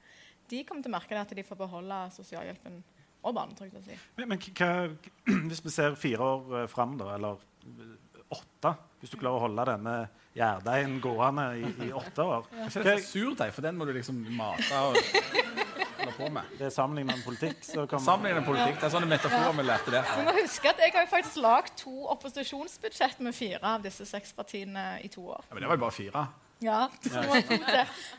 De 0.51 0.63
kommer 0.67 0.83
til 0.83 0.91
å 0.91 0.95
merke 0.95 1.15
det 1.15 1.21
at 1.23 1.35
de 1.35 1.45
får 1.47 1.59
beholde 1.59 1.99
sosialhjelpen 2.15 2.79
og 3.23 3.35
barnetrygda 3.35 3.83
si. 3.83 3.99
Men, 4.19 4.33
men 4.33 4.41
hva, 4.43 4.71
hvis 5.49 5.63
vi 5.63 5.75
ser 5.75 5.99
fire 5.99 6.31
år 6.33 6.49
uh, 6.55 6.65
fram, 6.71 6.97
da, 6.99 7.13
eller 7.17 7.43
eh, 7.67 7.93
åtte 8.33 8.73
Hvis 8.99 9.11
du 9.11 9.19
klarer 9.19 9.37
å 9.37 9.45
holde 9.45 9.67
denne 9.67 9.97
gjærdeigen 10.33 10.99
gående 11.03 11.47
i, 11.59 11.71
i 11.87 11.93
åtte 11.93 12.23
år 12.23 12.47
er 12.65 13.03
surdeig, 13.03 13.51
for 13.53 13.63
den 13.67 13.77
må 13.77 13.87
du 13.87 13.91
liksom 13.95 14.23
mate 14.33 14.79
og 14.87 14.99
holde 15.97 16.13
på 16.17 16.29
med. 16.35 16.53
Det 16.59 16.67
er 16.67 16.73
sammenlignet 16.73 17.15
med 17.17 17.25
politikk. 17.25 17.59
Så 17.65 17.85
kommer, 17.87 18.05
Sammenlignende 18.05 18.47
politikk. 18.47 18.79
Det 18.79 18.87
er 18.87 18.93
sånne 18.95 19.09
metaforer 19.11 19.57
vi 19.57 19.65
lærte 19.67 19.93
der. 19.93 20.13
Vi 20.17 20.25
må 20.27 20.35
huske 20.39 20.71
at 20.71 20.81
Jeg 20.83 20.95
har 20.95 21.09
faktisk 21.11 21.41
lagd 21.43 21.75
to 21.79 21.93
opposisjonsbudsjett 22.15 23.21
med 23.25 23.35
fire 23.37 23.75
av 23.75 23.85
disse 23.85 24.07
seks 24.09 24.33
partiene 24.37 24.87
i 25.03 25.11
to 25.13 25.25
år. 25.27 25.45
Ja, 25.49 25.55
men 25.55 25.65
det 25.65 25.71
var 25.71 25.79
jo 25.79 25.85
bare 25.85 25.97
fire. 25.99 26.25
Ja. 26.63 26.87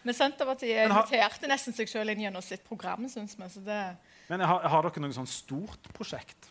Men 0.02 0.14
Senterpartiet 0.16 0.84
inviterte 0.88 1.48
nesten 1.48 1.76
seg 1.76 1.88
selv 1.88 2.12
inn 2.12 2.26
gjennom 2.26 2.44
sitt 2.44 2.64
program. 2.68 3.08
Synes 3.08 3.36
vi, 3.38 3.48
så 3.48 3.62
det, 3.64 3.80
Men 4.28 4.44
har, 4.44 4.66
har 4.68 4.88
dere 4.88 5.04
noe 5.04 5.16
sånn 5.16 5.30
stort 5.30 5.88
prosjekt? 5.96 6.50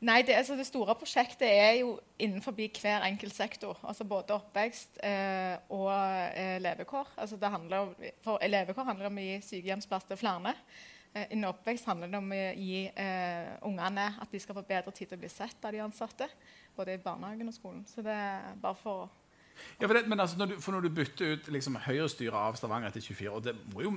Nei, 0.00 0.20
det, 0.26 0.36
altså 0.38 0.56
det 0.58 0.66
store 0.68 0.94
prosjektet 0.98 1.48
er 1.48 1.72
jo 1.80 1.96
innenfor 2.22 2.54
hver 2.56 3.06
enkelt 3.06 3.34
sektor. 3.34 3.78
Altså 3.82 4.04
både 4.08 4.36
oppvekst 4.36 5.00
eh, 5.04 5.56
og 5.74 5.90
eh, 5.90 6.58
levekår. 6.62 7.14
Altså 7.16 7.36
det 7.40 7.50
handler 7.50 7.86
om, 7.86 7.96
for 8.24 8.42
levekår 8.42 8.88
handler 8.88 9.08
det 9.08 9.12
om 9.12 9.20
å 9.22 9.26
gi 9.26 9.40
sykehjemsplass 9.48 10.08
til 10.08 10.20
flere. 10.20 10.54
Eh, 11.14 11.30
innen 11.32 11.48
oppvekst 11.50 11.88
handler 11.88 12.12
det 12.12 12.20
om 12.20 12.34
å 12.34 12.42
gi 12.58 12.82
eh, 12.88 13.54
ungene 13.66 14.10
at 14.20 14.30
de 14.34 14.42
skal 14.42 14.58
få 14.58 14.66
bedre 14.68 14.92
tid 14.94 15.08
til 15.08 15.18
å 15.18 15.22
bli 15.24 15.32
sett 15.32 15.64
av 15.64 15.74
de 15.74 15.82
ansatte. 15.82 16.28
Både 16.76 16.94
i 16.94 17.02
barnehagen 17.02 17.50
og 17.50 17.56
skolen. 17.56 17.82
Så 17.88 18.04
det 18.06 18.14
er 18.14 18.54
bare 18.62 18.78
for 18.78 19.06
å 19.06 19.08
Ja, 19.80 19.88
for, 19.88 19.96
det, 19.96 20.04
men 20.06 20.20
altså, 20.22 20.38
når 20.38 20.52
du, 20.52 20.60
for 20.62 20.76
når 20.76 20.84
du 20.86 20.92
bytter 20.94 21.32
ut 21.34 21.48
liksom, 21.50 21.80
Høyre-styret 21.82 22.36
av 22.38 22.54
Stavanger 22.54 22.92
etter 22.92 23.02
24 23.02 23.32
og 23.34 23.42
det 23.42 23.56
må 23.72 23.82
jo 23.82 23.96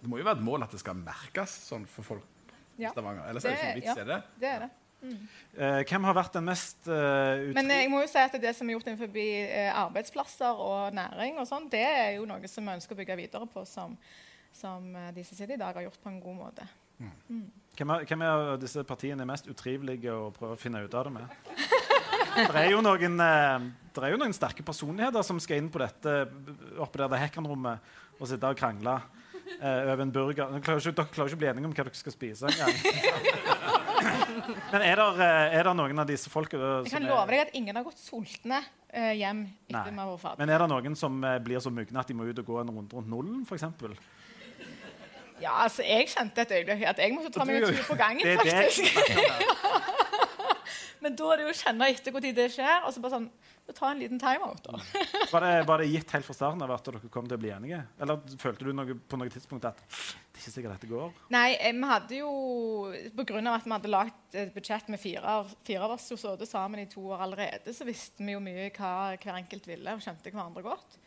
det 0.00 0.08
må 0.08 0.18
jo 0.18 0.24
være 0.24 0.40
et 0.40 0.44
mål 0.44 0.64
at 0.64 0.74
det 0.74 0.80
skal 0.80 0.96
merkes 0.96 1.54
sånn 1.68 1.84
for 1.86 2.06
folk 2.06 2.46
i 2.78 2.86
Ja. 2.86 2.90
Stavanger. 2.94 3.26
Ellers 3.28 3.44
er 3.44 3.52
det 3.52 3.58
ikke 3.58 3.66
noen 3.68 3.80
vits 3.82 3.90
ja, 3.90 4.02
i 4.02 4.08
det. 4.08 4.18
det 4.40 4.48
er 4.48 4.62
det. 4.64 4.70
Eh, 5.00 5.80
hvem 5.88 6.04
har 6.04 6.16
vært 6.16 6.34
den 6.36 6.44
mest 6.44 6.88
uh, 6.90 7.40
Men 7.56 7.70
jeg 7.72 7.88
må 7.88 8.02
jo 8.02 8.08
si 8.10 8.20
at 8.20 8.34
det 8.42 8.52
som 8.56 8.68
er 8.68 8.76
gjort 8.76 8.90
innenfor 8.90 9.16
eh, 9.22 9.70
arbeidsplasser 9.72 10.60
og 10.60 10.94
næring, 10.96 11.38
og 11.40 11.48
sånt, 11.48 11.70
det 11.72 11.82
er 11.86 12.10
jo 12.18 12.26
noe 12.28 12.50
som 12.50 12.68
vi 12.68 12.74
ønsker 12.76 12.96
å 12.96 13.00
bygge 13.00 13.16
videre 13.22 13.48
på, 13.50 13.64
som, 13.68 13.96
som 14.52 14.86
de 15.16 15.24
som 15.24 15.38
sitter 15.38 15.56
i 15.56 15.60
dag, 15.60 15.72
har 15.76 15.88
gjort 15.88 16.02
på 16.02 16.12
en 16.12 16.20
god 16.22 16.36
måte. 16.42 16.68
hvem, 17.00 17.94
er, 17.96 18.04
hvem 18.10 18.26
av 18.28 18.50
disse 18.60 18.84
partiene 18.84 19.24
er 19.24 19.30
mest 19.30 19.48
utrivelige 19.48 20.12
å 20.12 20.28
prøve 20.36 20.58
å 20.58 20.60
finne 20.60 20.84
ut 20.84 20.94
av 20.94 21.08
det 21.08 21.14
med? 21.16 21.38
Det 22.30 22.60
er 22.60 22.70
jo 22.70 22.82
noen, 22.84 23.16
det 23.18 24.04
er 24.04 24.12
jo 24.12 24.20
noen 24.20 24.36
sterke 24.36 24.62
personligheter 24.62 25.24
som 25.26 25.40
skal 25.42 25.58
inn 25.58 25.72
på 25.72 25.80
dette 25.82 26.12
oppe 26.78 27.00
der 27.00 27.10
det 27.10 27.24
hekkanrommet 27.24 27.88
og 28.20 28.28
sitte 28.28 28.52
og 28.52 28.60
krangle 28.60 29.00
eh, 29.58 29.80
over 29.92 30.04
en 30.04 30.12
burger. 30.14 30.52
Dere 30.54 30.62
klarer 30.64 30.84
ikke, 30.84 30.96
dere 30.96 31.14
klarer 31.14 31.32
ikke 31.32 31.38
å 31.38 31.42
bli 31.42 31.50
enige 31.50 31.70
om 31.70 31.74
hva 31.74 31.86
dere 31.86 32.00
skal 32.00 32.14
spise 32.14 32.50
engang. 32.50 32.74
Men 34.70 34.84
er 34.86 35.00
det, 35.00 35.30
det 35.66 35.74
noen 35.76 36.02
av 36.02 36.08
disse 36.08 36.30
folkene 36.32 36.70
Jeg 36.86 36.94
kan 36.94 37.08
love 37.08 37.26
deg 37.32 37.42
at 37.42 37.56
ingen 37.58 37.76
har 37.76 37.84
gått 37.84 38.00
sultne 38.00 38.62
eh, 38.88 39.12
hjem 39.20 39.44
etter 39.68 39.90
med 39.90 40.00
vi 40.00 40.06
har 40.06 40.22
vært. 40.24 40.40
Men 40.40 40.54
er 40.54 40.64
det 40.64 40.70
noen 40.72 40.96
som 40.98 41.20
eh, 41.26 41.36
blir 41.44 41.62
så 41.62 41.72
mugne 41.74 42.00
at 42.00 42.08
de 42.08 42.16
må 42.16 42.28
ut 42.28 42.42
og 42.42 42.48
gå 42.52 42.62
en 42.62 42.72
runde 42.72 42.96
rundt 42.96 43.10
nullen, 43.10 43.44
f.eks.? 43.48 43.66
Ja, 45.40 45.54
altså, 45.64 45.84
jeg 45.86 46.08
kjente 46.12 46.44
et 46.44 46.50
øyeblikk 46.52 46.82
at 46.90 46.98
jeg 47.00 47.14
måtte 47.16 47.32
ta 47.32 47.46
meg 47.48 47.62
en 47.62 47.72
tur 47.72 47.86
på 47.88 47.96
gangen, 47.96 48.26
faktisk. 48.42 48.84
Men 51.00 51.16
da 51.16 51.30
er 51.32 51.40
det 51.40 51.46
jo 51.46 51.52
å 51.54 51.56
kjenne 51.56 51.86
etter 51.88 52.12
når 52.12 52.26
det 52.36 52.48
skjer, 52.52 52.82
og 52.84 52.92
så 52.92 53.00
bare 53.00 53.16
sånn 53.16 53.30
så 53.70 53.76
Ta 53.76 53.90
en 53.90 54.00
liten 54.02 54.18
timeout, 54.18 54.64
da. 54.64 54.80
Var 55.32 55.44
det, 55.44 55.50
var 55.68 55.78
det 55.78 55.86
gitt 55.86 56.10
helt 56.10 56.26
fra 56.26 56.34
starten 56.34 56.62
av 56.64 56.72
at 56.74 56.88
dere 56.88 57.10
kom 57.12 57.28
til 57.28 57.36
å 57.36 57.40
bli 57.40 57.52
enige? 57.54 57.78
Eller 58.02 58.18
følte 58.40 58.66
du 58.66 58.72
noe, 58.74 58.96
på 58.98 59.18
noe 59.20 59.30
tidspunkt 59.30 59.68
at 59.68 59.78
det 59.78 60.40
er 60.40 60.40
ikke 60.40 60.54
sikkert 60.56 60.74
dette 60.74 60.90
går? 60.90 61.12
Nei, 61.30 61.54
eh, 61.54 61.76
vi 61.76 61.90
hadde 61.92 62.18
jo 62.18 62.32
av 62.90 63.52
at 63.54 63.68
vi 63.68 63.74
hadde 63.76 63.92
lagd 63.92 64.38
et 64.40 64.52
budsjett 64.54 64.90
med 64.90 65.00
fire, 65.02 65.36
fire 65.66 65.86
av 65.86 65.94
oss 65.94 66.08
som 66.10 66.18
satt 66.20 66.42
sammen 66.50 66.82
i 66.82 66.88
to 66.90 67.04
år 67.12 67.22
allerede, 67.28 67.74
så 67.76 67.86
visste 67.86 68.26
vi 68.26 68.34
jo 68.34 68.42
mye 68.42 68.70
hva 68.74 68.92
hver 69.14 69.38
enkelt 69.38 69.70
ville, 69.70 69.94
og 69.94 70.02
kjente 70.04 70.34
hverandre 70.34 70.66
godt. 70.66 70.98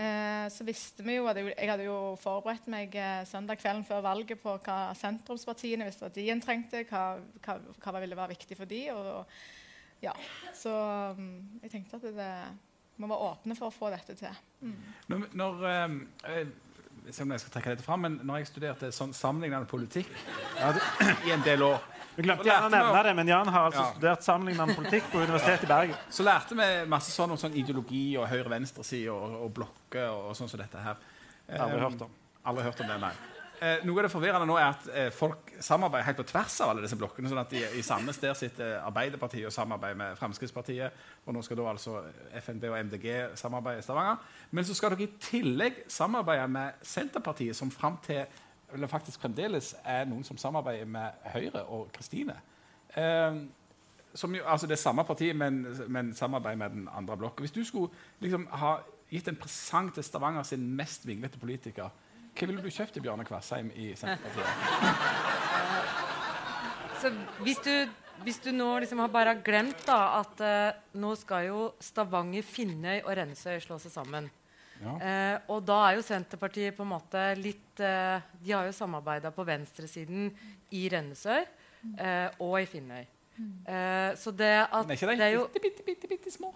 Eh, 0.00 0.46
så 0.48 0.64
visste 0.64 1.04
vi 1.04 1.18
jo 1.18 1.26
at 1.28 1.36
jeg, 1.36 1.50
jeg 1.52 1.68
hadde 1.68 1.84
jo 1.88 1.96
forberedt 2.22 2.68
meg 2.72 2.94
eh, 2.96 3.24
søndag 3.28 3.60
kvelden 3.60 3.84
før 3.84 4.04
valget 4.06 4.40
på 4.40 4.54
hva 4.64 4.94
sentrumspartiene 4.96 5.88
hvis 5.88 5.98
det 5.98 6.06
var 6.06 6.14
de 6.14 6.28
en 6.32 6.44
trengte, 6.44 6.84
hva, 6.88 7.02
hva, 7.44 7.58
hva 7.82 8.00
ville 8.00 8.16
være 8.16 8.36
viktig 8.36 8.56
for 8.56 8.70
de, 8.70 8.84
og, 8.94 9.10
ja. 10.04 10.14
Så 10.56 10.72
um, 11.16 11.30
jeg 11.62 11.70
tenkte 11.74 11.96
at 12.00 12.08
det, 12.08 12.14
det 12.16 13.00
må 13.00 13.08
være 13.10 13.30
åpne 13.34 13.56
for 13.58 13.70
å 13.70 13.74
få 13.74 13.90
dette 13.94 14.16
til. 14.18 14.40
Når, 15.08 15.28
når 15.36 15.64
eh, 15.70 16.44
om 17.22 17.32
jeg 17.32 17.40
skal 17.42 17.54
trekke 17.54 17.72
dette 17.74 17.84
fram, 17.86 18.04
men 18.04 18.18
når 18.28 18.42
jeg 18.42 18.50
studerte 18.50 18.90
sånn 18.94 19.14
sammenlignende 19.16 19.68
politikk 19.70 20.10
i 21.26 21.32
en 21.32 21.44
del 21.46 21.64
år 21.64 21.80
Vi 22.16 22.26
glemte 22.26 22.44
gjerne 22.44 22.68
å 22.68 22.72
nevne 22.74 23.02
det, 23.06 23.14
men 23.16 23.30
Jan 23.32 23.48
har 23.48 23.68
altså 23.70 23.84
Ja. 23.86 23.90
studert 23.94 24.26
sammenlignende 24.26 24.76
politikk 24.76 25.08
på 25.12 25.22
Universitetet 25.22 25.64
i 25.64 25.70
Bergen. 25.70 25.96
Så 26.16 26.26
lærte 26.26 26.58
vi 26.58 26.68
masse 26.90 27.14
sånn 27.14 27.32
om 27.32 27.40
sånn 27.40 27.56
ideologi 27.56 28.04
og 28.20 28.28
høyre-venstre-side 28.28 29.14
og, 29.14 29.36
og 29.46 29.52
blokker 29.56 30.08
og, 30.10 30.30
og 30.32 30.36
sånn 30.36 30.50
som 30.52 30.60
dette 30.60 30.82
her. 30.84 31.00
Aldri 31.56 31.80
hørt 31.86 32.04
om. 32.04 32.16
Aldri 32.50 32.66
hørt 32.66 32.82
om 32.84 32.90
det, 32.90 32.98
nei. 33.06 33.14
Eh, 33.60 33.82
noe 33.84 34.00
av 34.00 34.06
det 34.06 34.12
forvirrende 34.14 34.46
nå 34.48 34.54
er 34.56 34.70
at 34.70 34.86
eh, 34.88 35.08
folk 35.12 35.50
samarbeider 35.60 36.06
helt 36.06 36.20
på 36.22 36.24
tvers 36.30 36.54
av 36.64 36.70
alle 36.72 36.84
disse 36.86 36.96
blokkene. 36.96 37.28
sånn 37.28 37.42
at 37.42 37.52
i, 37.52 37.60
I 37.76 37.82
samme 37.84 38.14
sted 38.16 38.32
sitter 38.38 38.78
Arbeiderpartiet 38.78 39.50
og 39.50 39.52
samarbeider 39.52 39.98
med 40.00 40.16
Fremskrittspartiet. 40.16 41.02
Og 41.26 41.36
nå 41.36 41.42
skal 41.44 41.60
da 41.60 41.66
altså 41.68 41.98
FNB 42.40 42.64
og 42.70 42.78
MDG 42.88 43.36
samarbeide 43.36 43.82
i 43.82 43.84
Stavanger. 43.84 44.16
Men 44.56 44.64
så 44.64 44.78
skal 44.78 44.94
dere 44.94 45.04
i 45.04 45.12
tillegg 45.20 45.84
samarbeide 45.92 46.48
med 46.48 46.80
Senterpartiet, 46.88 47.58
som 47.58 47.72
fram 47.74 48.00
til 48.06 48.24
eller 48.72 48.86
faktisk 48.86 49.20
fremdeles 49.20 49.74
er 49.84 50.04
noen 50.08 50.24
som 50.24 50.38
samarbeider 50.38 50.88
med 50.88 51.24
Høyre 51.34 51.64
og 51.74 51.88
Kristine. 51.92 52.36
Eh, 52.96 53.40
altså 54.14 54.66
det 54.66 54.76
er 54.78 54.82
samme 54.88 55.04
parti, 55.04 55.32
men, 55.36 55.66
men 55.88 56.14
samarbeid 56.14 56.56
med 56.56 56.70
den 56.70 56.88
andre 56.96 57.16
blokken. 57.16 57.42
Hvis 57.42 57.52
du 57.52 57.64
skulle 57.64 57.92
liksom 58.22 58.46
ha 58.62 58.78
gitt 59.10 59.28
en 59.28 59.36
presang 59.36 59.90
til 59.94 60.06
Stavanger 60.06 60.46
sin 60.46 60.64
mest 60.76 61.06
vinglete 61.06 61.38
politiker, 61.38 61.90
hva 62.34 62.46
ville 62.48 62.62
du 62.62 62.70
kjøpt 62.70 62.92
til 62.96 63.02
Bjarne 63.04 63.24
Kvassheim 63.28 63.68
i 63.74 63.94
Senterpartiet? 63.98 64.48
Så 67.00 67.08
hvis 67.40 67.56
du, 67.64 67.72
hvis 68.26 68.40
du 68.44 68.50
nå 68.52 68.66
liksom 68.84 69.00
har 69.00 69.08
bare 69.12 69.32
glemt 69.44 69.86
da, 69.86 70.20
at 70.20 70.40
eh, 70.44 70.72
nå 71.00 71.14
skal 71.16 71.46
jo 71.48 71.60
Stavanger, 71.80 72.44
Finnøy 72.44 72.98
og 73.00 73.14
Rennesøy 73.16 73.56
slå 73.64 73.78
seg 73.80 73.92
sammen. 73.94 74.28
Ja. 74.80 74.92
Eh, 74.96 75.36
og 75.52 75.64
da 75.68 75.78
er 75.86 75.92
jo 75.98 76.04
Senterpartiet 76.04 76.76
på 76.76 76.82
en 76.84 76.92
måte 76.94 77.20
litt 77.36 77.80
eh, 77.84 78.16
De 78.40 78.52
har 78.52 78.64
jo 78.68 78.72
samarbeida 78.72 79.28
på 79.32 79.44
venstresiden 79.44 80.30
i 80.76 80.88
Rennesøy 80.92 81.40
eh, 81.40 82.28
og 82.40 82.60
i 82.60 82.66
Finnøy. 82.68 83.04
Eh, 83.40 84.10
så 84.20 84.30
det 84.36 84.54
at 84.66 84.84
Men 84.84 84.96
er 84.96 85.00
ikke 85.00 85.16
de 85.16 85.36
bitte, 85.36 85.60
bitte, 85.64 85.82
bitte, 85.86 86.06
bitte 86.14 86.30
små? 86.32 86.52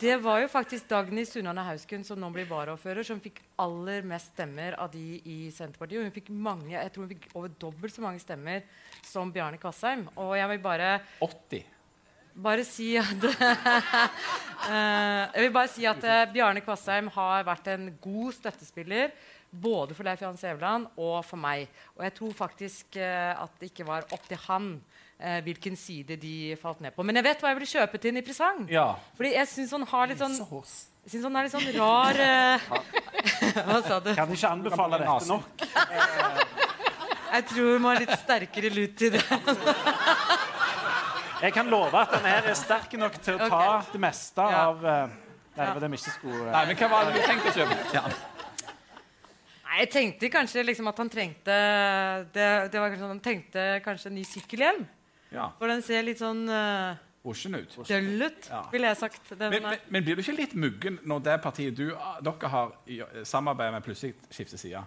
Det 0.00 0.16
var 0.20 0.40
jo 0.42 0.48
faktisk 0.52 0.88
Dagny 0.90 1.24
Sunnane 1.28 1.62
Hausken, 1.66 2.02
som 2.04 2.20
nå 2.20 2.28
blir 2.34 2.48
varaordfører, 2.50 3.06
som 3.06 3.20
fikk 3.22 3.40
aller 3.62 4.04
mest 4.06 4.32
stemmer 4.34 4.76
av 4.80 4.90
de 4.92 5.20
i 5.24 5.38
Senterpartiet. 5.54 6.02
Hun 6.04 6.14
fikk 6.14 6.28
mange, 6.34 6.74
jeg 6.74 6.92
tror 6.92 7.06
hun 7.06 7.14
fikk 7.14 7.30
over 7.34 7.54
dobbelt 7.62 7.94
så 7.94 8.04
mange 8.04 8.20
stemmer 8.22 8.66
som 9.06 9.32
Bjarne 9.32 9.60
Kvassheim. 9.62 10.04
Og 10.20 10.34
jeg 10.36 10.50
vil 10.52 10.62
bare, 10.66 10.90
80. 11.24 11.64
bare 12.48 12.66
si 12.68 12.90
at 13.00 13.26
Eh, 14.66 15.22
Jeg 15.36 15.44
vil 15.44 15.52
bare 15.54 15.70
si 15.70 15.84
at 15.86 16.02
eh, 16.02 16.24
Bjarne 16.32 16.62
Kvassheim 16.64 17.06
har 17.14 17.44
vært 17.46 17.68
en 17.70 17.90
god 18.02 18.34
støttespiller 18.34 19.12
både 19.52 19.94
for 19.94 20.02
Leif 20.08 20.24
Jan 20.24 20.38
Sævland 20.40 20.88
og 20.96 21.20
for 21.28 21.38
meg. 21.38 21.68
Og 21.94 22.02
jeg 22.02 22.14
tror 22.16 22.32
faktisk 22.34 22.96
eh, 22.98 23.30
at 23.36 23.60
det 23.60 23.70
ikke 23.70 23.86
var 23.86 24.08
opp 24.16 24.24
til 24.26 24.40
han 24.48 24.72
eh, 25.18 25.38
hvilken 25.46 25.76
side 25.78 26.16
de 26.20 26.56
falt 26.60 26.80
ned 26.84 26.94
på. 26.96 27.04
Men 27.06 27.20
jeg 27.20 27.26
vet 27.28 27.42
hva 27.44 27.52
jeg 27.52 27.60
ville 27.60 27.72
kjøpe 27.72 28.00
til 28.02 28.12
en 28.12 28.20
i 28.20 28.26
presang. 28.26 28.66
Ja. 28.72 28.88
Fordi 29.18 29.32
jeg 29.36 29.50
syns 29.52 29.74
han 29.76 29.86
har 29.92 30.12
litt 30.12 30.22
sånn 30.22 30.36
jeg 31.06 31.12
synes 31.12 31.26
han 31.28 31.36
er 31.38 31.46
litt 31.46 31.54
sånn 31.54 31.68
rar 31.76 32.18
eh, 32.18 32.64
Hva 33.68 33.80
sa 33.86 34.00
du? 34.02 34.10
Kan 34.18 34.32
ikke 34.34 34.48
anbefale 34.50 34.98
dette 34.98 35.28
nok. 35.30 35.66
Jeg 37.36 37.44
tror 37.50 37.80
må 37.82 37.90
ha 37.90 37.98
litt 38.00 38.12
sterkere 38.22 38.70
lut 38.72 38.94
til 38.96 39.12
det. 39.12 39.22
Jeg 41.42 41.52
kan 41.52 41.68
love 41.68 42.00
at 42.00 42.14
den 42.14 42.24
her 42.30 42.48
er 42.48 42.56
sterk 42.56 42.94
nok 42.96 43.18
til 43.20 43.36
å 43.36 43.48
ta 43.50 43.64
det 43.92 44.00
meste 44.00 44.40
Ja. 44.40 44.62
av 44.70 44.86
eh, 44.86 45.14
Nei, 45.56 45.66
det 45.66 45.82
var 45.82 45.94
ikke 45.96 46.12
skulle 46.14 46.46
eh, 46.46 46.52
Nei, 46.54 46.62
men 46.70 46.78
hva 46.80 46.88
var 46.92 47.08
det 47.08 47.16
du 47.16 47.26
tenkte 47.26 47.52
å 47.52 47.56
kjøpe? 47.58 47.76
Ja. 47.96 48.02
Nei, 49.66 49.78
Jeg 49.82 49.90
tenkte 49.92 50.30
kanskje 50.32 50.64
liksom 50.64 50.88
at 50.88 51.02
han 51.02 51.12
trengte 51.12 51.56
det, 52.32 52.48
det 52.72 52.80
var 52.80 52.88
kanskje, 52.88 53.02
sånn, 53.04 53.14
Han 53.14 53.24
trengte 53.24 53.66
kanskje 53.84 54.10
en 54.10 54.16
ny 54.16 54.24
sykkelhjelm. 54.28 54.86
Ja. 55.32 55.50
For 55.58 55.68
den 55.68 55.82
ser 55.82 56.02
litt 56.06 56.18
sånn 56.22 56.44
uh, 56.48 56.96
ut. 57.26 57.76
døll 57.88 58.22
ut, 58.22 58.46
Ja. 58.50 58.60
ville 58.70 58.86
jeg 58.92 58.96
sagt. 59.00 59.32
Den 59.38 59.50
Men, 59.50 59.62
men, 59.62 59.78
men 59.90 60.04
blir 60.04 60.14
du 60.16 60.22
ikke 60.22 60.36
litt 60.36 60.54
muggen 60.54 60.98
når 61.04 61.24
det 61.26 61.40
partiet 61.42 61.74
du, 61.74 61.88
dere 62.22 62.48
har 62.52 62.72
i- 62.86 63.02
samarbeidet 63.24 63.72
med, 63.74 63.82
plutselig 63.84 64.14
skifter 64.30 64.56
side? 64.58 64.84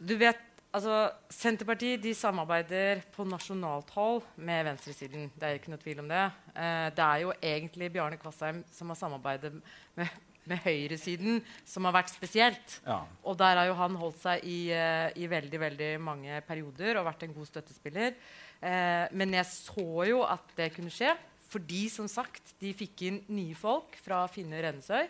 Du 0.00 0.16
vet, 0.16 0.40
altså 0.72 1.10
Senterpartiet 1.30 2.00
de 2.02 2.14
samarbeider 2.16 3.02
på 3.14 3.26
nasjonalt 3.28 3.90
hold 3.94 4.22
med 4.36 4.64
venstresiden. 4.70 5.30
Det 5.36 5.44
er 5.50 5.58
ikke 5.60 5.70
noe 5.74 5.82
tvil 5.84 6.00
om 6.00 6.08
det. 6.08 6.24
Uh, 6.56 6.88
det 6.96 7.06
er 7.06 7.22
jo 7.26 7.32
egentlig 7.42 7.92
Bjarne 7.92 8.16
Kvassheim 8.18 8.64
som 8.72 8.88
har 8.88 8.96
samarbeidet 8.98 9.52
med, 10.00 10.08
med 10.48 10.58
høyresiden, 10.64 11.42
som 11.68 11.84
har 11.86 11.92
vært 12.00 12.10
spesielt. 12.10 12.80
Ja. 12.86 13.02
Og 13.22 13.36
der 13.38 13.60
har 13.60 13.68
jo 13.68 13.76
han 13.78 13.94
holdt 14.00 14.18
seg 14.24 14.42
i, 14.48 14.72
eh, 14.74 15.12
i 15.22 15.28
veldig 15.30 15.60
veldig 15.60 15.90
mange 16.02 16.40
perioder 16.48 16.98
og 16.98 17.06
vært 17.06 17.22
en 17.28 17.36
god 17.36 17.46
støttespiller. 17.46 18.16
Eh, 18.62 19.08
men 19.18 19.34
jeg 19.34 19.48
så 19.50 20.06
jo 20.08 20.22
at 20.26 20.54
det 20.58 20.70
kunne 20.76 20.92
skje. 20.94 21.12
Fordi 21.52 21.82
som 21.92 22.06
sagt, 22.08 22.54
de 22.62 22.70
fikk 22.72 23.02
inn 23.10 23.18
nye 23.36 23.56
folk 23.58 23.98
fra 24.00 24.22
Finne 24.32 24.62
Rennesøy 24.64 25.02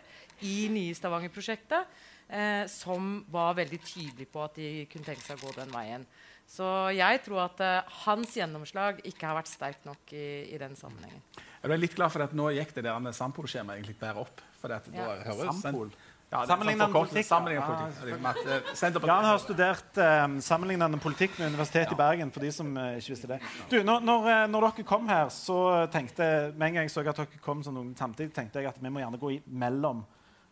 i 0.49 0.67
nye 0.73 0.95
Stavanger-prosjektet. 0.97 1.87
Eh, 2.33 2.65
som 2.71 3.21
var 3.31 3.53
veldig 3.59 3.79
tydelige 3.83 4.31
på 4.31 4.41
at 4.43 4.55
de 4.57 4.85
kunne 4.91 5.05
tenke 5.05 5.21
seg 5.23 5.37
å 5.37 5.47
gå 5.47 5.53
den 5.59 5.71
veien. 5.75 6.05
Så 6.49 6.65
jeg 6.95 7.21
tror 7.23 7.43
at 7.45 7.61
eh, 7.63 7.91
hans 8.03 8.33
gjennomslag 8.35 8.99
ikke 9.07 9.27
har 9.29 9.37
vært 9.37 9.51
sterkt 9.51 9.85
nok 9.87 10.11
i, 10.15 10.25
i 10.51 10.59
den 10.59 10.73
sammenhengen. 10.79 11.21
Jeg 11.37 11.69
ble 11.71 11.77
litt 11.79 11.95
glad 11.95 12.11
for 12.11 12.25
at 12.25 12.33
nå 12.35 12.49
gikk 12.57 12.73
det 12.75 12.83
der 12.87 12.99
med 13.03 13.15
Sampol-skjemaet 13.15 13.79
egentlig 13.79 13.95
bedre 14.01 14.25
opp. 14.25 14.41
For 14.59 14.71
det, 14.71 14.81
Ja. 14.95 15.11
høres 15.29 15.61
Sampol? 15.61 15.93
Ja, 16.33 16.45
Sammenlignende 16.49 16.87
politikk, 16.89 17.27
ja. 17.29 18.33
Senterpartiet- 18.73 19.11
Jan 19.11 19.27
har 19.27 19.37
studert 19.37 19.99
um, 20.01 20.39
sammenlignende 20.41 20.97
politikk 20.97 21.35
med 21.37 21.51
Universitetet 21.51 21.93
i 21.93 21.99
Bergen. 21.99 22.31
for 22.33 22.41
de 22.41 22.51
som 22.51 22.71
uh, 22.77 22.95
ikke 22.97 23.13
visste 23.13 23.29
det. 23.29 23.39
Du, 23.69 23.77
når, 23.85 24.01
når, 24.01 24.27
eh, 24.31 24.47
når 24.49 24.67
dere 24.67 24.85
kom 24.87 25.07
her, 25.09 25.29
så 25.29 25.85
tenkte 25.93 26.25
med 26.57 26.67
en 26.71 26.79
gang 26.79 26.89
jeg 26.89 26.95
så 26.95 27.05
at 27.05 27.21
dere 27.21 27.41
kom 27.43 27.61
som 27.63 27.77
noen 27.77 27.93
samtidig, 27.97 28.33
tenkte 28.33 28.63
jeg 28.63 28.71
at 28.71 28.81
vi 28.81 28.89
må 28.89 29.03
gjerne 29.03 29.21
gå 29.21 29.35
imellom 29.37 30.01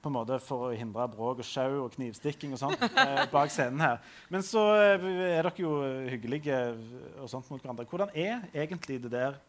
på 0.01 0.09
en 0.09 0.15
måte 0.15 0.37
for 0.41 0.69
å 0.69 0.73
hindre 0.73 1.05
bråk 1.13 1.41
og 1.41 1.45
sjau 1.45 1.83
og 1.83 1.95
knivstikking 1.95 2.53
og 2.55 2.61
sånt 2.61 2.81
eh, 3.03 3.25
bak 3.33 3.53
scenen 3.53 3.81
her. 3.81 4.01
Men 4.33 4.45
så 4.45 4.67
eh, 4.77 5.09
er 5.37 5.45
dere 5.45 5.55
jo 5.61 5.75
hyggelige 6.09 6.61
og 7.21 7.29
sånt 7.29 7.49
mot 7.49 7.61
hverandre. 7.61 7.89
Hvordan 7.89 8.13
er 8.13 8.45
egentlig 8.53 9.01
det 9.01 9.13
der 9.13 9.41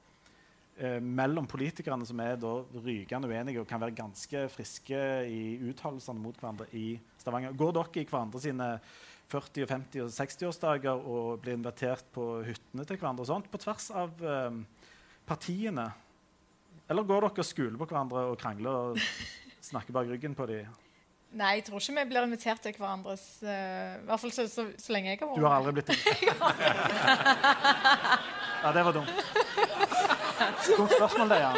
eh, 0.79 0.99
mellom 1.01 1.47
politikerne 1.51 2.07
som 2.09 2.21
er 2.25 2.37
da 2.41 2.53
rykende 2.85 3.31
uenige 3.31 3.63
og 3.63 3.69
kan 3.69 3.81
være 3.83 3.97
ganske 3.97 4.45
friske 4.53 5.01
i 5.29 5.43
uttalelsene 5.71 6.23
mot 6.23 6.39
hverandre 6.39 6.69
i 6.77 6.95
Stavanger. 7.21 7.57
Går 7.57 7.75
dere 7.79 8.03
i 8.03 8.07
hverandre 8.09 8.43
sine 8.43 8.69
40-, 9.33 9.65
og 9.65 9.75
50- 9.75 10.05
og 10.05 10.13
60-årsdager 10.13 11.09
og 11.15 11.43
blir 11.43 11.57
invitert 11.59 12.05
på 12.15 12.43
hyttene 12.47 12.87
til 12.89 13.01
hverandre 13.01 13.25
og 13.25 13.31
sånt, 13.33 13.51
på 13.53 13.61
tvers 13.63 13.91
av 13.97 14.11
eh, 14.21 14.63
partiene? 15.29 15.89
Eller 16.91 17.09
går 17.09 17.29
dere 17.29 17.45
og 17.45 17.49
skuler 17.49 17.79
på 17.81 17.89
hverandre 17.89 18.29
og 18.33 18.39
krangler 18.41 18.93
og 18.93 19.03
snakker 19.63 19.95
bak 19.95 20.11
ryggen 20.11 20.35
på 20.37 20.47
dem? 20.51 20.81
Nei, 21.33 21.55
jeg 21.57 21.65
tror 21.65 21.81
ikke 21.81 21.95
vi 21.97 22.03
blir 22.11 22.27
invitert 22.27 22.61
til 22.61 22.75
hverandres 22.77 23.23
uh, 23.41 23.49
I 23.49 24.05
hvert 24.05 24.21
fall 24.21 24.33
så, 24.37 24.45
så, 24.53 24.67
så 24.77 24.93
lenge 24.93 25.15
jeg 25.15 25.21
har 25.23 25.31
vært 25.31 25.41
Du 25.41 25.47
har 25.47 25.55
aldri 25.57 25.73
blitt 25.79 25.89
Ja, 28.63 28.69
det 28.77 28.83
var 28.85 28.93
dumt. 28.95 29.09
Dumt 30.76 30.96
spørsmål, 30.96 31.28
det, 31.35 31.38
ja. 31.42 31.52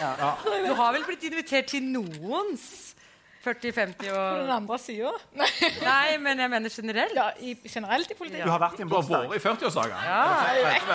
ja, 0.00 0.10
ja. 0.24 0.32
Du 0.68 0.74
har 0.80 0.92
vel 0.98 1.04
blitt 1.08 1.22
invitert 1.30 1.66
til 1.74 1.82
noens 1.82 2.66
40-50 3.44 4.06
på 4.08 4.20
den 4.40 4.50
andre 4.54 4.76
sida. 4.80 5.10
Nei, 5.36 5.48
Nei, 5.84 6.14
men 6.16 6.38
jeg 6.40 6.48
mener 6.48 6.72
generelt. 6.72 7.12
ja, 7.18 7.26
i, 7.44 7.50
generelt 7.68 8.08
i 8.14 8.14
Du 8.16 8.48
har 8.48 8.62
vært 8.62 8.78
i 8.80 8.82
en 8.86 8.88
Du 8.88 8.94
har 8.94 9.02
bursdag. 9.02 9.26
vært 9.28 9.36
i 9.36 9.42
40-årsdager. 9.44 9.98
Ja. 10.08 10.94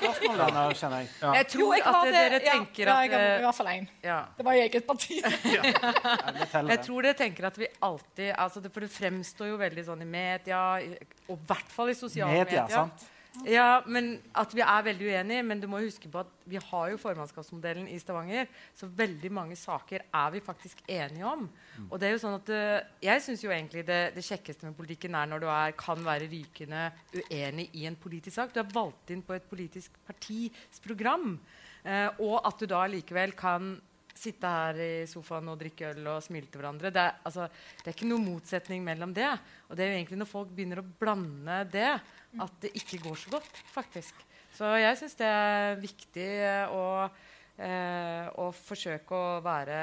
Spørsmål 0.00 0.40
der 0.40 0.50
nå, 0.56 0.64
kjenner 0.80 1.04
jeg. 1.04 1.10
Jeg 1.22 1.44
Jo, 1.44 1.52
tror 1.52 1.74
jeg 1.76 1.84
at 1.86 2.00
det. 2.08 2.14
dere 2.16 2.40
tenker 2.42 2.48
tenker 2.48 2.88
ja, 2.88 2.96
at 2.96 3.12
jeg 3.12 3.20
har 3.20 3.38
i 3.38 3.44
hvert 3.46 3.58
fall 3.60 3.70
én. 3.74 3.86
Det 4.40 4.46
var 4.48 4.58
i 4.58 4.64
eget 4.64 4.88
parti. 4.88 5.20
Ja, 5.54 6.62
Jeg 6.72 6.80
tror 6.88 7.06
dere 7.06 7.14
tenker 7.18 7.46
at 7.46 7.58
vi 7.62 7.68
alltid 7.86 8.32
altså 8.34 8.60
det, 8.64 8.72
For 8.74 8.80
det 8.84 8.90
fremstår 8.90 9.52
jo 9.52 9.56
veldig 9.60 9.84
sånn 9.86 10.02
i 10.02 10.08
media, 10.08 10.64
i- 10.82 10.98
og 11.28 11.36
i 11.38 11.46
hvert 11.46 11.70
fall 11.78 11.90
i 11.92 11.94
sosiale 11.94 12.32
Media, 12.40 12.64
medier. 12.66 12.74
sant? 12.74 13.06
Ja, 13.46 13.82
men 13.86 14.16
At 14.34 14.54
vi 14.54 14.62
er 14.64 14.84
veldig 14.86 15.06
uenige. 15.06 15.44
Men 15.46 15.60
du 15.60 15.68
må 15.70 15.82
huske 15.82 16.10
på 16.10 16.22
at 16.22 16.30
vi 16.48 16.58
har 16.58 16.90
jo 16.90 17.00
formannskapsmodellen 17.00 17.88
i 17.92 17.98
Stavanger. 18.00 18.48
Så 18.74 18.88
veldig 18.88 19.30
mange 19.32 19.56
saker 19.56 20.06
er 20.06 20.30
vi 20.34 20.40
faktisk 20.44 20.82
enige 20.88 21.26
om. 21.26 21.48
Og 21.90 21.98
det 22.00 22.08
er 22.08 22.16
jo 22.16 22.22
sånn 22.22 22.38
at 22.38 22.52
eh, 22.54 22.86
Jeg 23.04 23.22
syns 23.22 23.44
jo 23.44 23.52
egentlig 23.54 23.84
det, 23.86 24.00
det 24.16 24.24
kjekkeste 24.26 24.66
med 24.66 24.76
politikken 24.78 25.14
er 25.14 25.28
når 25.30 25.44
du 25.44 25.48
er, 25.52 25.76
kan 25.78 26.02
være 26.04 26.30
rykende 26.30 26.88
uenig 27.14 27.68
i 27.74 27.86
en 27.86 27.96
politisk 27.96 28.36
sak. 28.36 28.54
Du 28.54 28.62
er 28.62 28.72
valgt 28.74 29.12
inn 29.14 29.22
på 29.22 29.36
et 29.36 29.48
politisk 29.50 30.00
partis 30.06 30.80
program. 30.84 31.36
Eh, 31.84 32.08
og 32.18 32.40
at 32.42 32.58
du 32.58 32.66
da 32.70 32.86
likevel 32.90 33.36
kan 33.38 33.76
sitte 34.18 34.50
her 34.50 34.78
i 34.82 34.92
sofaen 35.08 35.48
og 35.52 35.58
drikke 35.60 35.92
øl 35.92 36.06
og 36.10 36.22
smile 36.24 36.48
til 36.50 36.60
hverandre. 36.60 36.90
Det 36.94 37.02
er, 37.02 37.18
altså, 37.28 37.46
det 37.78 37.90
er 37.90 37.96
ikke 37.96 38.10
noen 38.10 38.26
motsetning 38.26 38.84
mellom 38.86 39.14
det. 39.16 39.30
Og 39.68 39.78
det 39.78 39.84
er 39.84 39.92
jo 39.92 39.98
egentlig 40.00 40.20
når 40.22 40.30
folk 40.30 40.54
begynner 40.54 40.82
å 40.82 40.88
blande 41.00 41.58
det, 41.72 41.92
at 42.44 42.58
det 42.62 42.72
ikke 42.76 43.00
går 43.06 43.16
så 43.16 43.30
godt, 43.38 43.62
faktisk. 43.72 44.14
Så 44.58 44.72
jeg 44.80 44.98
syns 45.00 45.14
det 45.18 45.28
er 45.28 45.78
viktig 45.80 46.26
eh, 46.26 46.74
å, 46.74 46.84
eh, 47.62 48.26
å 48.42 48.50
forsøke 48.56 49.14
å 49.16 49.38
være 49.44 49.78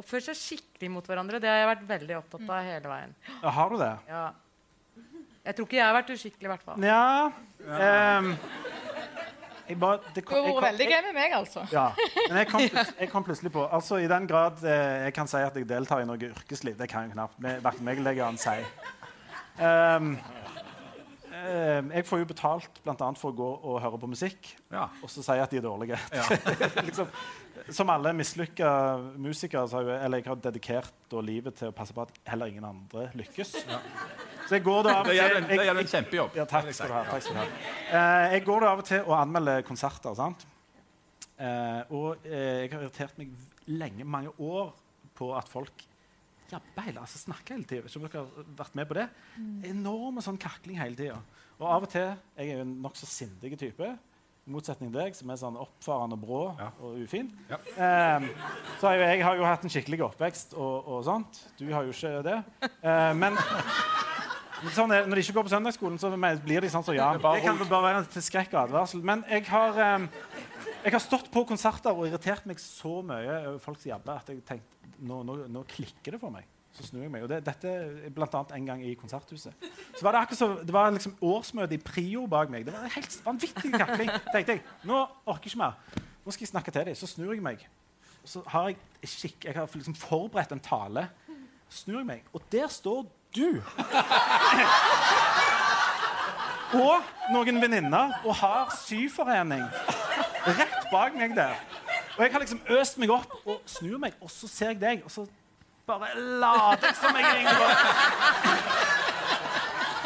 Oppføre 0.00 0.30
seg 0.30 0.38
skikkelig 0.38 0.88
mot 0.94 1.04
hverandre. 1.04 1.36
Det 1.42 1.48
har 1.50 1.58
jeg 1.60 1.68
vært 1.68 1.82
veldig 1.90 2.14
opptatt 2.16 2.46
av 2.48 2.62
hele 2.64 2.88
veien. 2.88 3.10
Ja, 3.42 3.50
har 3.52 3.68
du 3.68 3.76
det? 3.76 3.90
Ja. 4.08 4.22
Jeg 5.44 5.56
tror 5.58 5.66
ikke 5.68 5.76
jeg 5.76 5.84
har 5.84 5.96
vært 5.98 6.12
uskikkelig, 6.14 6.46
i 6.46 6.52
hvert 6.54 6.64
fall. 6.64 6.86
Ja. 6.88 7.32
Um, 7.60 8.30
jeg 9.70 9.76
bare, 9.78 10.00
det 10.14 10.24
Du 10.24 10.32
har 10.32 10.46
vært 10.48 10.64
veldig 10.70 10.86
gøy 10.86 10.92
grei 10.94 11.02
med 11.04 11.14
meg, 11.18 11.34
altså. 11.36 11.66
Ja, 11.70 11.84
men 12.30 12.40
jeg 12.40 12.48
kom, 12.50 12.64
jeg 13.02 13.10
kom 13.12 13.26
plutselig 13.28 13.52
på 13.54 13.66
altså 13.68 14.00
I 14.02 14.08
den 14.10 14.24
grad 14.30 14.64
eh, 14.66 15.04
jeg 15.06 15.14
kan 15.20 15.28
si 15.30 15.38
at 15.44 15.54
jeg 15.60 15.68
deltar 15.70 16.02
i 16.02 16.08
noe 16.08 16.18
yrkesliv, 16.30 16.74
det 16.80 16.88
kan 16.90 17.06
jeg 17.06 17.12
knapt. 17.14 17.36
med- 17.44 17.60
Verken 17.62 17.86
meg 17.86 18.00
eller 18.00 18.18
annen 18.24 18.40
si. 18.40 18.56
Ehm, 19.60 20.14
ehm, 21.48 21.90
jeg 21.94 22.06
får 22.06 22.22
jo 22.22 22.26
betalt 22.30 22.80
annet 22.86 23.18
for 23.20 23.32
å 23.32 23.36
gå 23.36 23.48
og 23.70 23.78
høre 23.82 23.98
på 24.00 24.08
musikk 24.10 24.50
Ja. 24.72 24.88
og 25.02 25.10
så 25.10 25.22
sier 25.22 25.40
jeg 25.40 25.46
at 25.48 25.50
de 25.54 25.60
er 25.60 25.66
dårlige. 25.66 25.98
liksom, 26.88 27.08
som 27.70 27.90
alle 27.92 28.12
mislykka 28.16 28.70
musikere 29.20 29.66
så 29.68 29.80
har 29.80 29.90
jeg, 29.92 30.04
eller 30.04 30.22
jeg 30.22 30.28
har 30.30 30.40
dedikert 30.46 31.16
livet 31.26 31.56
til 31.58 31.70
å 31.70 31.76
passe 31.76 31.94
på 31.96 32.02
at 32.06 32.12
heller 32.30 32.50
ingen 32.52 32.64
andre 32.64 33.08
lykkes. 33.18 33.52
Så 34.48 34.56
jeg 34.56 34.64
går 34.66 34.82
da 34.86 34.94
av 34.98 35.04
og 35.04 35.10
Det 35.10 35.18
til 35.50 35.66
gjør 35.66 35.80
en 35.82 35.90
kjempejobb. 35.94 36.38
ja, 36.40 36.46
takk 36.50 36.72
skal 36.74 36.88
du 36.90 36.94
ha. 36.96 37.02
Takk 37.10 37.22
skal 37.22 37.36
du 37.36 37.40
ha. 37.42 37.48
Eh, 37.90 38.32
jeg 38.36 38.44
går 38.46 38.64
da 38.64 38.72
av 38.72 38.82
og 38.82 38.88
til 38.88 39.04
og 39.06 39.14
anmelder 39.20 39.62
konserter. 39.66 40.14
sant? 40.18 40.46
Eh, 41.40 41.82
og 41.94 42.26
eh, 42.26 42.64
jeg 42.66 42.72
har 42.72 42.82
irritert 42.82 43.18
meg 43.20 43.30
lenge, 43.70 44.04
mange 44.04 44.32
år, 44.38 44.72
på 45.16 45.30
at 45.36 45.48
folk 45.52 45.84
jabber 46.52 46.86
hele, 46.86 47.00
altså 47.04 47.20
snakker 47.20 47.56
hele 47.56 47.66
tida. 47.68 47.88
Om 47.96 48.06
dere 48.06 48.22
har 48.22 48.46
vært 48.58 48.76
med 48.78 48.88
på 48.90 48.96
det? 48.98 49.08
Enorme 49.70 50.22
sånn 50.24 50.38
kakling 50.40 50.78
hele 50.80 50.98
tida. 50.98 51.18
Og 51.60 51.66
av 51.68 51.84
og 51.84 51.90
til 51.92 52.06
Jeg 52.38 52.46
er 52.48 52.54
jo 52.56 52.64
en 52.64 52.78
nokså 52.84 53.06
sindig 53.08 53.58
type. 53.60 53.90
I 54.48 54.50
motsetning 54.54 54.88
til 54.90 54.96
deg, 55.02 55.14
som 55.14 55.30
er 55.30 55.36
sånn 55.36 55.58
oppfarende 55.60 56.16
og 56.16 56.22
brå 56.24 56.40
Ja. 56.58 56.70
og 56.80 56.96
ufin. 57.04 57.28
Ja. 57.50 57.58
Um, 58.16 58.30
så 58.80 58.94
jeg, 58.96 59.18
jeg 59.18 59.24
har 59.26 59.36
jo 59.36 59.44
hatt 59.44 59.66
en 59.66 59.72
skikkelig 59.72 60.00
oppvekst 60.08 60.54
og, 60.56 60.88
og 60.88 61.04
sånt. 61.04 61.42
Du 61.60 61.66
har 61.74 61.84
jo 61.84 61.92
ikke 61.92 62.22
det. 62.24 62.38
Uh, 62.80 63.12
men 63.20 63.36
sånn 64.72 64.92
er, 64.96 65.06
når 65.08 65.20
de 65.20 65.26
ikke 65.26 65.36
går 65.36 65.46
på 65.46 65.52
søndagsskolen, 65.52 66.00
så 66.00 66.10
blir 66.16 66.64
de 66.64 66.72
sånn 66.72 66.84
som 66.84 66.96
Jan. 66.96 67.18
Det 67.18 67.20
er 67.20 67.26
bare 67.28 67.40
Det 67.40 67.46
kan 67.46 67.60
bare 67.68 67.86
være 67.90 68.08
til 68.16 68.24
skrekk 68.24 68.56
og 68.56 68.62
advarsel. 68.64 69.04
Men 69.04 69.24
jeg 69.28 69.44
har, 69.52 69.80
um, 70.00 70.08
jeg 70.84 70.96
har 70.96 71.04
stått 71.04 71.30
på 71.32 71.44
konserter 71.48 71.92
og 71.92 72.08
irritert 72.08 72.48
meg 72.48 72.60
så 72.64 73.00
mye 73.04 73.42
over 73.44 73.60
folk 73.62 73.80
som 73.80 73.92
jabber, 73.92 74.24
at 74.24 74.32
jeg 74.32 74.40
tenkte 74.48 74.79
nå, 75.00 75.22
nå, 75.26 75.36
nå 75.50 75.62
klikker 75.68 76.16
det 76.16 76.20
for 76.22 76.32
meg. 76.34 76.48
Så 76.76 76.86
snur 76.86 77.02
jeg 77.02 77.10
meg. 77.10 77.24
Og 77.26 77.30
det, 77.30 77.40
dette 77.46 77.70
annet 78.14 78.52
en 78.54 78.68
gang 78.68 78.82
i 78.86 78.92
Konserthuset. 78.98 79.66
Så 79.96 80.04
var 80.06 80.14
Det 80.14 80.20
akkurat 80.22 80.38
så, 80.38 80.48
det 80.62 80.74
var 80.74 80.92
liksom 80.94 81.16
årsmøte 81.20 81.74
i 81.74 81.82
Prio 81.82 82.26
bak 82.30 82.52
meg. 82.52 82.66
Det 82.66 82.74
var 82.74 82.86
en 82.86 82.94
helt 82.94 83.16
vanvittig 83.26 83.72
kakling. 83.74 84.10
tenkte 84.30 84.52
jeg, 84.56 84.62
Nå 84.86 85.00
orker 85.26 85.50
jeg 85.50 85.56
ikke 85.56 85.62
mer. 85.64 86.06
Nå 86.24 86.34
skal 86.34 86.46
jeg 86.46 86.52
snakke 86.52 86.70
til 86.74 86.86
dem. 86.86 86.98
Så 86.98 87.10
snur 87.10 87.34
jeg 87.34 87.42
meg. 87.42 87.66
Så 88.24 88.42
har 88.52 88.70
jeg, 88.70 88.78
skikk, 89.08 89.48
jeg 89.48 89.56
har 89.56 89.66
liksom 89.74 89.96
forberedt 89.98 90.52
en 90.54 90.62
tale. 90.62 91.08
Snur 91.70 91.98
jeg 92.02 92.06
meg, 92.06 92.22
og 92.32 92.42
der 92.52 92.68
står 92.70 93.06
du. 93.34 93.62
og 96.80 97.02
noen 97.34 97.58
venninner 97.62 98.12
og 98.24 98.34
har 98.38 98.70
syforening 98.78 99.64
rett 100.46 100.86
bak 100.92 101.16
meg 101.18 101.34
der. 101.36 101.56
Og 102.16 102.24
jeg 102.24 102.32
har 102.32 102.42
liksom 102.42 102.60
øst 102.78 102.98
meg 102.98 103.10
opp 103.14 103.36
og 103.46 103.60
snur 103.70 103.98
meg, 104.02 104.16
og 104.20 104.30
så 104.30 104.48
ser 104.50 104.72
jeg 104.74 104.80
deg, 104.80 105.04
og 105.04 105.10
så 105.14 105.26
bare 105.86 106.10
later 106.16 106.86
jeg 106.90 106.96
som 107.00 107.16
jeg 107.18 107.40
Ingeborg. 107.40 107.76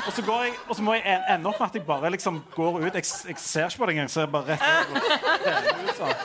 Og 0.04 0.12
så, 0.12 0.22
går 0.22 0.42
jeg, 0.44 0.52
og 0.68 0.76
så 0.76 0.82
må 0.84 0.94
jeg 0.98 1.24
ende 1.32 1.48
opp 1.48 1.60
med 1.60 1.66
at 1.70 1.76
jeg 1.78 1.86
bare 1.88 2.10
liksom 2.12 2.42
går 2.54 2.74
ut. 2.82 2.94
Jeg, 2.94 3.04
jeg 3.28 3.38
ser 3.40 3.70
ikke 3.70 3.78
på 3.80 3.86
deg 3.88 3.94
engang. 3.96 4.10
så 4.12 4.20
jeg 4.20 4.32
bare 4.34 4.44
rett 4.52 4.60
over. 4.90 5.00
ut 5.80 5.96
sånn. 5.96 6.16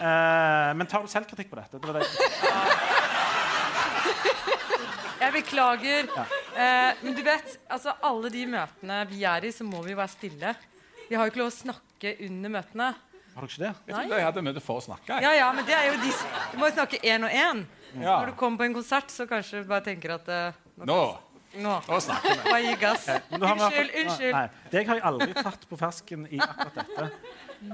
Eh, 0.00 0.70
men 0.74 0.88
tar 0.90 1.04
du 1.04 1.12
selvkritikk 1.12 1.50
på 1.52 1.58
dette? 1.60 1.78
Det 1.78 1.86
var 1.86 2.00
det. 2.00 2.06
Jeg 5.20 5.32
beklager. 5.36 6.10
Eh, 6.56 6.90
men 7.04 7.14
du 7.14 7.22
vet, 7.22 7.58
altså 7.70 7.94
alle 8.02 8.32
de 8.32 8.46
møtene 8.48 9.04
vi 9.10 9.22
er 9.28 9.46
i, 9.46 9.52
så 9.54 9.66
må 9.68 9.84
vi 9.84 9.94
jo 9.94 10.00
være 10.00 10.14
stille. 10.16 10.54
Vi 11.10 11.14
har 11.18 11.26
jo 11.26 11.34
ikke 11.34 11.42
lov 11.42 11.52
å 11.52 11.58
snakke 11.60 12.16
under 12.26 12.54
møtene. 12.56 12.88
Har 13.40 13.46
dere 13.48 13.54
ikke 13.56 13.62
det? 13.64 13.72
Jeg 13.88 13.94
trodde 13.96 14.18
jeg 14.20 14.26
hadde 14.28 14.42
møte 14.44 14.60
for 14.64 14.80
å 14.80 14.84
snakke. 14.84 15.08
jeg. 15.16 15.24
Ja, 15.24 15.32
ja, 15.38 15.48
men 15.56 15.64
det 15.68 15.74
er 15.78 15.86
jo 15.88 15.96
de, 16.02 16.12
Du 16.52 16.58
må 16.60 16.68
jo 16.68 16.74
snakke 16.76 17.00
én 17.00 17.24
og 17.24 17.32
én. 17.32 17.62
Ja. 17.96 18.18
Når 18.20 18.30
du 18.30 18.36
kommer 18.38 18.60
på 18.60 18.68
en 18.68 18.74
konsert, 18.76 19.10
så 19.10 19.24
kanskje 19.30 19.62
du 19.64 19.68
bare 19.70 19.82
tenker 19.88 20.12
at 20.18 20.28
uh, 20.30 20.60
Nå, 20.86 20.98
Nå. 21.58 21.72
nå 21.88 22.00
snakker 22.04 22.36
vi. 22.36 22.44
Bare 22.46 22.60
gi 22.62 22.74
gass. 22.78 23.08
Unnskyld, 23.34 23.90
unnskyld. 24.04 24.34
Nei, 24.36 24.44
deg 24.70 24.86
har 24.92 25.00
jeg 25.00 25.06
aldri 25.10 25.32
tatt 25.40 25.64
på 25.72 25.78
fersken 25.80 26.28
i 26.30 26.38
akkurat 26.44 26.76
dette. 26.84 27.08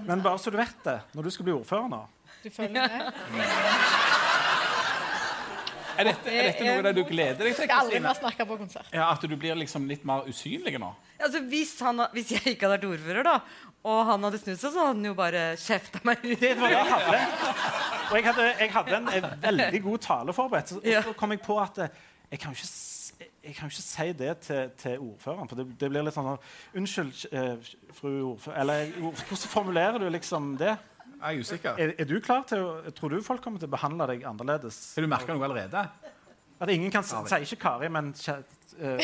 Men 0.06 0.22
bare 0.24 0.38
så 0.40 0.50
du 0.54 0.56
vet 0.62 0.78
det, 0.86 0.96
når 1.12 1.28
du 1.28 1.34
skal 1.34 1.46
bli 1.50 1.54
ordfører 1.58 1.90
nå 1.92 2.00
Du 2.42 2.48
følger 2.50 2.88
med? 2.88 3.12
Er 5.96 6.04
dette, 6.10 6.28
er 6.28 6.50
dette 6.50 6.64
noe 6.66 6.80
av 6.82 6.84
det 6.84 6.92
du 6.98 7.02
gleder 7.08 7.38
deg 7.40 7.54
til? 7.56 7.64
Skal 7.64 7.78
aldri 7.86 8.00
mer 8.04 8.16
snakke 8.18 8.44
på 8.48 8.58
konsert. 8.60 8.88
Ja, 8.92 9.06
At 9.14 9.22
du 9.24 9.32
blir 9.32 9.56
liksom 9.56 9.86
litt 9.88 10.02
mer 10.04 10.26
usynlig 10.28 10.74
nå? 10.80 10.90
Altså, 11.16 11.40
hvis, 11.48 11.72
han, 11.80 12.02
hvis 12.12 12.34
jeg 12.34 12.42
ikke 12.52 12.66
hadde 12.68 12.74
vært 12.76 12.88
ordfører, 12.90 13.24
da, 13.24 13.36
og 13.86 14.00
han 14.08 14.24
hadde 14.26 14.38
snudd 14.42 14.58
seg, 14.58 14.72
så 14.74 14.82
hadde 14.82 14.92
han 14.96 15.04
jo 15.08 15.14
bare 15.18 15.42
kjefta 15.62 16.00
meg 16.08 16.24
ut. 16.26 16.40
Det 16.42 16.52
var 16.58 16.72
det 16.72 16.78
jeg 16.80 16.90
hadde. 16.90 17.20
Og 18.10 18.16
jeg 18.18 18.24
hadde, 18.26 18.46
jeg 18.60 18.72
hadde 18.74 18.96
en, 18.98 19.08
en 19.20 19.28
veldig 19.46 19.80
god 19.86 20.02
tale 20.06 20.34
forberedt. 20.36 20.72
Så, 20.74 20.80
så 21.06 21.14
kom 21.20 21.34
jeg 21.36 21.42
på 21.46 21.56
at 21.62 21.78
eh, 21.86 22.02
jeg 22.32 22.40
kan 22.42 22.54
jo 22.56 22.58
ikke, 22.58 23.30
jeg 23.46 23.54
kan 23.54 23.68
jo 23.68 23.72
ikke 23.76 23.84
si 23.86 24.08
det 24.18 24.32
til, 24.48 24.72
til 24.82 24.98
ordføreren. 25.06 25.48
For 25.52 25.60
det, 25.60 25.68
det 25.80 25.90
blir 25.92 26.02
litt 26.06 26.16
sånn 26.18 26.32
Unnskyld, 26.80 27.22
eh, 27.30 27.70
fru 28.00 28.10
ordfører 28.32 28.58
Eller 28.64 28.90
hvordan 28.98 29.50
formulerer 29.54 30.02
du 30.02 30.08
liksom 30.10 30.52
det? 30.60 30.74
Jeg 31.16 31.38
er 31.38 31.40
usikker. 31.46 31.78
Er, 31.80 31.94
er 32.02 32.08
du 32.10 32.18
klar 32.20 32.42
til 32.50 32.60
å 32.66 32.90
Tror 32.98 33.14
du 33.14 33.22
folk 33.24 33.40
kommer 33.44 33.62
til 33.62 33.70
å 33.70 33.72
behandle 33.72 34.10
deg 34.10 34.26
annerledes? 34.28 34.80
Har 34.98 35.06
du 35.06 35.08
merka 35.14 35.32
noe 35.32 35.46
allerede? 35.46 35.86
At 36.60 36.70
ingen 36.72 36.90
kan 36.92 37.04
si 37.06 37.16
ikke 37.46 37.58
Kari, 37.62 37.88
men 37.92 38.10
kjæ- 38.16 38.42
eh, 38.80 39.00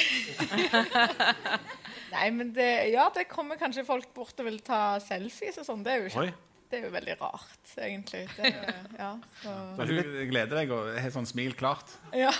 Nei, 2.12 2.28
men 2.34 2.52
det, 2.56 2.70
ja, 2.92 3.06
det 3.14 3.26
kommer 3.30 3.58
kanskje 3.60 3.86
folk 3.88 4.10
bort 4.16 4.40
og 4.40 4.48
vil 4.48 4.58
ta 4.64 4.98
selfies 5.02 5.60
og 5.62 5.68
sånn. 5.68 5.84
Det 5.84 5.94
er 5.94 6.02
jo 6.04 6.22
Oi. 6.22 6.28
det 6.70 6.78
er 6.78 6.86
jo 6.86 6.92
veldig 6.92 7.16
rart, 7.22 7.72
egentlig. 7.80 8.22
Det, 8.36 8.52
ja, 8.98 9.12
du 9.80 9.94
gleder 10.28 10.54
deg 10.60 10.74
og 10.76 10.92
har 11.00 11.14
sånn 11.14 11.28
smil 11.28 11.56
klart? 11.58 11.94
ja. 12.24 12.32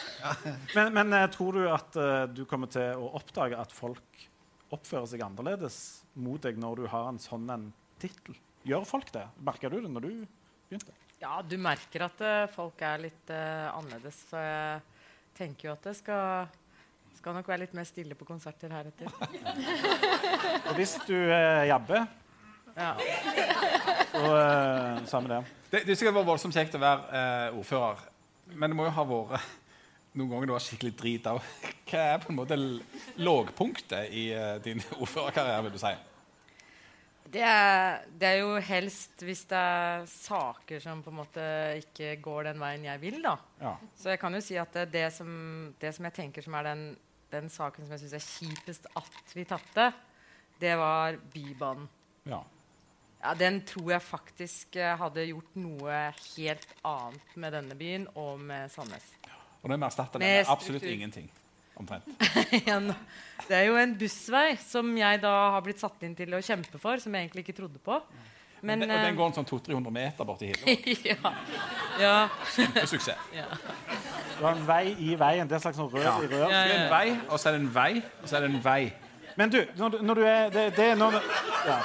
Men, 0.77 0.93
men 0.97 1.17
eh, 1.17 1.29
tror 1.33 1.57
du 1.57 1.67
at 1.73 1.97
uh, 1.99 2.25
du 2.29 2.45
kommer 2.49 2.71
til 2.73 3.01
å 3.01 3.13
oppdage 3.19 3.59
at 3.59 3.73
folk 3.75 4.27
oppfører 4.73 5.09
seg 5.11 5.25
annerledes 5.25 5.77
mot 6.21 6.41
deg 6.45 6.61
når 6.61 6.83
du 6.83 6.89
har 6.93 7.09
en 7.11 7.21
sånn 7.23 7.49
en 7.53 7.71
tittel? 8.03 8.37
Gjør 8.69 8.85
folk 8.89 9.13
det? 9.15 9.25
Merka 9.43 9.73
du 9.73 9.81
det 9.81 9.91
når 9.91 10.05
du 10.05 10.13
begynte? 10.71 10.95
Ja, 11.23 11.39
du 11.47 11.55
merker 11.61 12.09
at 12.09 12.23
uh, 12.25 12.49
folk 12.51 12.81
er 12.85 13.05
litt 13.05 13.31
uh, 13.31 13.71
annerledes. 13.77 14.25
Så 14.31 14.41
jeg 14.43 14.81
tenker 15.39 15.69
jo 15.71 15.75
at 15.77 15.87
det 15.87 15.97
skal, 16.01 16.51
skal 17.19 17.35
nok 17.37 17.49
være 17.49 17.63
litt 17.65 17.75
mer 17.77 17.87
stille 17.89 18.17
på 18.19 18.27
konserter 18.29 18.73
heretter. 18.73 19.09
Og 20.69 20.75
hvis 20.79 20.97
du 21.09 21.15
eh, 21.17 21.67
jabber, 21.71 22.07
Ja. 22.73 22.95
så 24.13 24.23
eh, 24.33 25.03
samme 25.11 25.29
det. 25.29 25.41
Det, 25.71 25.83
det 25.87 25.93
er 25.93 25.99
sikkert 26.01 26.17
vært 26.21 26.31
voldsomt 26.31 26.57
kjekt 26.57 26.77
å 26.79 26.81
være 26.81 27.19
eh, 27.19 27.59
ordfører, 27.59 28.01
men 28.57 28.73
det 28.73 28.79
må 28.79 28.87
jo 28.89 28.95
ha 28.97 29.05
vært 29.11 29.51
noen 30.17 30.31
ganger 30.33 30.49
du 30.51 30.55
var 30.57 30.65
skikkelig 30.65 30.95
drit 31.01 31.29
av. 31.29 31.43
Hva 31.89 32.07
er 32.15 32.23
på 32.23 32.33
en 32.33 32.39
måte 32.41 32.57
lågpunktet 33.21 34.09
i 34.17 34.27
eh, 34.37 34.57
din 34.65 34.81
ordførerkarriere, 35.03 35.67
vil 35.69 35.77
du 35.77 35.81
si? 35.83 35.93
Det 37.33 37.41
er, 37.41 38.03
det 38.21 38.29
er 38.29 38.39
jo 38.43 38.57
helst 38.61 39.23
hvis 39.25 39.47
det 39.49 39.57
er 39.59 40.03
saker 40.11 40.83
som 40.85 41.01
på 41.05 41.13
en 41.13 41.21
måte 41.23 41.45
ikke 41.81 42.17
går 42.21 42.51
den 42.51 42.61
veien 42.61 42.85
jeg 42.85 43.01
vil. 43.01 43.21
da. 43.25 43.37
Ja. 43.63 43.73
Så 43.97 44.13
jeg 44.13 44.21
kan 44.21 44.37
jo 44.37 44.43
si 44.45 44.59
at 44.61 44.75
det, 44.77 44.91
det, 44.93 45.07
som, 45.17 45.31
det 45.81 45.95
som 45.97 46.09
jeg 46.11 46.17
tenker 46.19 46.45
som 46.45 46.59
er 46.61 46.69
den, 46.69 46.83
den 47.33 47.49
saken 47.53 47.87
som 47.87 47.97
jeg 47.97 48.05
syns 48.05 48.17
er 48.19 48.27
kjipest 48.27 48.91
at 49.01 49.37
vi 49.37 49.47
tapte, 49.49 49.89
det 50.61 50.75
var 50.79 51.17
Bybanen. 51.33 51.89
Ja. 52.29 52.43
Ja, 53.23 53.35
Den 53.39 53.61
tror 53.67 53.93
jeg 53.95 54.03
faktisk 54.03 54.77
eh, 54.77 54.97
hadde 54.99 55.29
gjort 55.29 55.55
noe 55.63 55.99
helt 56.35 56.73
annet 56.83 57.37
med 57.39 57.55
denne 57.55 57.77
byen 57.79 58.09
og 58.19 58.41
med 58.43 58.71
Sandnes. 58.75 59.07
Og 59.63 59.71
den 59.71 59.79
er 59.79 59.87
erstatta 59.87 60.19
Med 60.19 60.41
med 60.43 60.51
absolutt 60.51 60.83
ingenting. 60.91 61.31
Omtrent. 61.81 62.05
Det 63.49 63.57
er 63.59 63.65
jo 63.67 63.75
en 63.81 63.95
bussvei 63.99 64.53
som 64.63 64.93
jeg 64.97 65.19
da 65.23 65.33
har 65.57 65.63
blitt 65.67 65.81
satt 65.83 66.03
inn 66.07 66.13
til 66.17 66.31
å 66.37 66.41
kjempe 66.45 66.79
for, 66.79 67.01
som 67.03 67.15
jeg 67.17 67.27
egentlig 67.27 67.43
ikke 67.47 67.57
trodde 67.59 67.81
på. 67.83 67.97
Men, 68.63 68.79
Den, 68.85 68.93
og 68.95 69.01
den 69.03 69.09
eh, 69.09 69.17
går 69.19 69.27
en 69.27 69.35
sånn 69.41 69.49
200-300 69.49 69.91
meter 69.97 70.27
borti 70.29 70.53
Hillerød. 70.53 70.85
ja, 71.11 71.33
ja, 71.99 72.13
Kjempesuksess. 72.55 73.25
ja. 73.35 73.49
Du 74.39 74.45
har 74.45 74.53
en 74.55 74.63
vei 74.69 74.85
i 75.03 75.17
veien. 75.19 75.49
Det 75.51 75.57
er 75.57 75.59
en 75.59 75.65
slags 75.65 75.81
sånn 75.81 75.91
rør 75.91 76.05
Ja. 76.07 76.13
i 76.23 76.29
rør. 76.31 76.45
Ja, 76.47 76.61
ja, 76.61 76.69
det 76.71 76.77
en 76.85 76.93
vei, 76.93 77.09
og 77.27 77.41
så 77.43 77.51
er 77.51 77.57
det 77.57 77.61
en 77.65 77.73
vei, 77.75 77.91
og 78.23 78.29
så 78.31 78.39
er 78.39 78.47
det 78.47 78.53
en 78.53 78.63
vei. 78.63 78.81
Men 79.41 79.51
du, 79.51 79.59
når 79.81 79.97
du, 79.97 79.99
når 80.07 80.15
du 80.21 80.23
er 80.29 80.55
det, 80.55 80.65
det 80.77 80.87
er 80.93 81.01
når, 81.01 81.19
ja. 81.67 81.81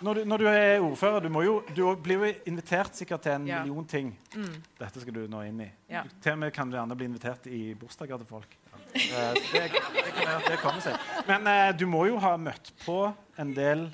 Når, 0.00 0.14
du, 0.14 0.24
når 0.28 0.42
du 0.42 0.46
er 0.48 0.82
ordfører, 0.84 1.20
du, 1.24 1.28
må 1.32 1.42
jo, 1.44 1.54
du 1.76 1.82
blir 2.02 2.22
jo 2.22 2.30
invitert 2.48 2.96
sikkert 2.96 3.22
til 3.26 3.32
en 3.36 3.46
Ja. 3.48 3.60
million 3.62 3.84
ting. 3.88 4.12
Mm. 4.34 4.54
Dette 4.78 5.02
skal 5.02 5.14
du 5.16 5.22
nå 5.28 5.42
inn 5.48 5.60
i. 5.64 5.68
Ja. 5.92 6.02
Til 6.22 6.32
og 6.32 6.38
med 6.42 6.52
kan 6.56 6.70
du 6.70 6.76
gjerne 6.78 6.96
bli 6.96 7.08
invitert 7.10 7.46
i 7.46 7.74
bursdager 7.78 8.20
til 8.22 8.28
folk. 8.28 8.56
Eh, 8.94 9.34
det, 9.52 9.64
det 9.70 9.70
kan 9.74 10.26
være 10.26 10.36
at 10.40 10.48
det 10.50 10.60
kommer 10.62 10.80
seg. 10.84 10.96
Men 11.28 11.46
uh, 11.46 11.70
du 11.76 11.86
må 11.90 12.06
jo 12.08 12.18
ha 12.22 12.34
møtt 12.40 12.72
på 12.84 13.00
en 13.38 13.52
del 13.54 13.88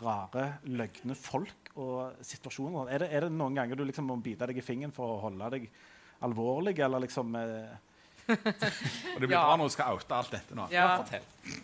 rare, 0.00 0.46
løgne 0.68 1.14
folk 1.18 1.70
og 1.80 2.18
situasjoner. 2.24 2.90
Er 2.90 3.04
det, 3.04 3.08
er 3.14 3.26
det 3.26 3.32
noen 3.34 3.56
ganger 3.58 3.78
du 3.78 3.84
liksom 3.86 4.08
må 4.10 4.16
bite 4.22 4.48
deg 4.50 4.58
i 4.60 4.64
fingeren 4.64 4.92
for 4.94 5.14
å 5.16 5.20
holde 5.24 5.50
deg 5.54 5.68
alvorlig, 6.26 6.74
eller 6.84 7.04
liksom 7.06 7.36
eh, 7.40 7.78
Og 9.14 9.20
det 9.20 9.26
blir 9.28 9.34
Ja. 9.36 9.42
bra 9.44 9.56
når 9.58 9.70
du 9.70 9.74
skal 9.74 9.94
oute 9.96 10.14
alt 10.16 10.30
dette 10.30 10.54
nå. 10.54 10.66
Ja. 10.72 10.98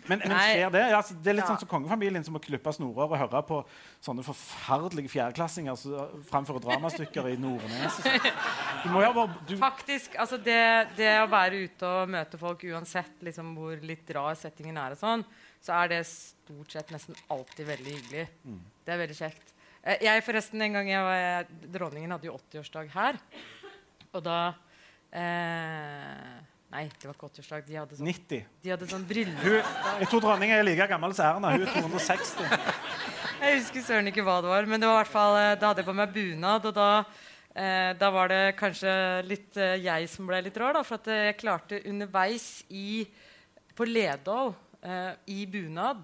Men, 0.09 0.19
men 0.19 0.33
skjer 0.35 0.71
det? 0.73 0.81
Altså, 0.97 1.15
det 1.23 1.31
er 1.31 1.37
litt 1.37 1.45
Ja. 1.45 1.51
sånn 1.53 1.59
som 1.61 1.69
kongefamilien 1.71 2.23
som 2.25 2.33
må 2.35 2.41
klippe 2.43 2.73
snorer 2.75 3.05
og 3.07 3.17
høre 3.17 3.41
på 3.47 3.59
sånne 4.03 4.23
forferdelige 4.25 5.11
fjerdeklassinger 5.13 5.77
som 5.79 6.23
framfører 6.27 6.63
dramastykker 6.65 7.29
i 7.33 7.37
Nordnes. 7.39 7.99
Du 8.83 8.89
må 8.93 9.01
jo 9.03 9.11
bare 9.15 9.33
du, 9.49 9.55
Faktisk, 9.57 10.15
altså 10.21 10.37
det, 10.37 10.57
det 10.99 11.11
å 11.23 11.27
være 11.31 11.63
ute 11.65 11.87
og 11.87 12.09
møte 12.13 12.37
folk 12.39 12.61
uansett 12.69 13.23
liksom 13.25 13.55
hvor 13.57 13.79
litt 13.81 14.09
rar 14.15 14.35
settingen 14.37 14.77
er, 14.77 14.93
og 14.93 14.99
sånn, 15.01 15.23
så 15.63 15.73
er 15.81 15.89
det 15.95 16.01
stort 16.07 16.71
sett 16.75 16.91
nesten 16.93 17.15
alltid 17.33 17.65
veldig 17.67 17.95
hyggelig. 17.97 18.27
Det 18.85 18.93
er 18.93 19.01
veldig 19.01 19.17
kjekt. 19.17 19.53
Eh, 19.83 19.97
Jeg 20.05 20.23
forresten, 20.23 20.61
en 20.61 20.73
gang 20.77 20.87
jeg 20.91 21.03
var, 21.03 21.49
Dronningen 21.73 22.11
hadde 22.15 22.29
jo 22.29 22.37
80-årsdag 22.37 22.91
her. 22.93 23.17
Og 24.13 24.23
da 24.23 24.37
eh, 25.11 26.37
Nei, 26.67 26.83
det 26.99 27.07
var 27.07 27.15
ikke 27.15 27.29
80-årsdag. 27.29 27.61
De 27.63 27.77
hadde 27.79 27.95
sånn, 27.95 28.09
90. 28.11 28.41
de 28.63 28.71
hadde 28.73 28.87
sånn 28.91 29.05
bryllup. 29.07 29.39
Hun, 29.39 29.69
jeg 30.01 30.09
tror 30.11 30.23
dronningen 30.25 30.59
er 30.59 30.65
like 30.67 30.87
gammel 30.91 31.13
som 31.15 31.29
Erna. 31.29 31.53
Hun 31.55 31.63
er 31.63 31.71
260. 31.71 32.41
Jeg 33.37 33.61
husker 33.61 33.85
søren 33.85 34.11
ikke 34.11 34.25
hva 34.27 34.41
det 34.43 34.51
var, 34.51 34.67
men 34.67 34.83
det 34.83 34.89
var 34.89 34.99
hvert 34.99 35.13
fall, 35.13 35.37
eh, 35.39 35.53
da 35.61 35.69
hadde 35.69 35.83
jeg 35.83 35.87
på 35.87 35.95
meg 35.95 36.11
bunad. 36.11 36.67
Og 36.67 36.75
da, 36.75 36.89
eh, 37.55 37.93
da 37.95 38.09
var 38.11 38.33
det 38.33 38.41
kanskje 38.59 38.91
litt 39.29 39.55
eh, 39.55 39.77
jeg 39.85 40.11
som 40.11 40.27
ble 40.27 40.41
litt 40.43 40.59
rar, 40.59 40.75
da, 40.75 40.83
for 40.83 40.99
at 40.99 41.07
eh, 41.13 41.23
jeg 41.29 41.39
klarte 41.39 41.79
underveis 41.87 42.49
i, 42.67 43.05
på 43.77 43.87
Ledål 43.87 44.51
eh, 44.83 45.11
i 45.31 45.43
bunad 45.45 46.03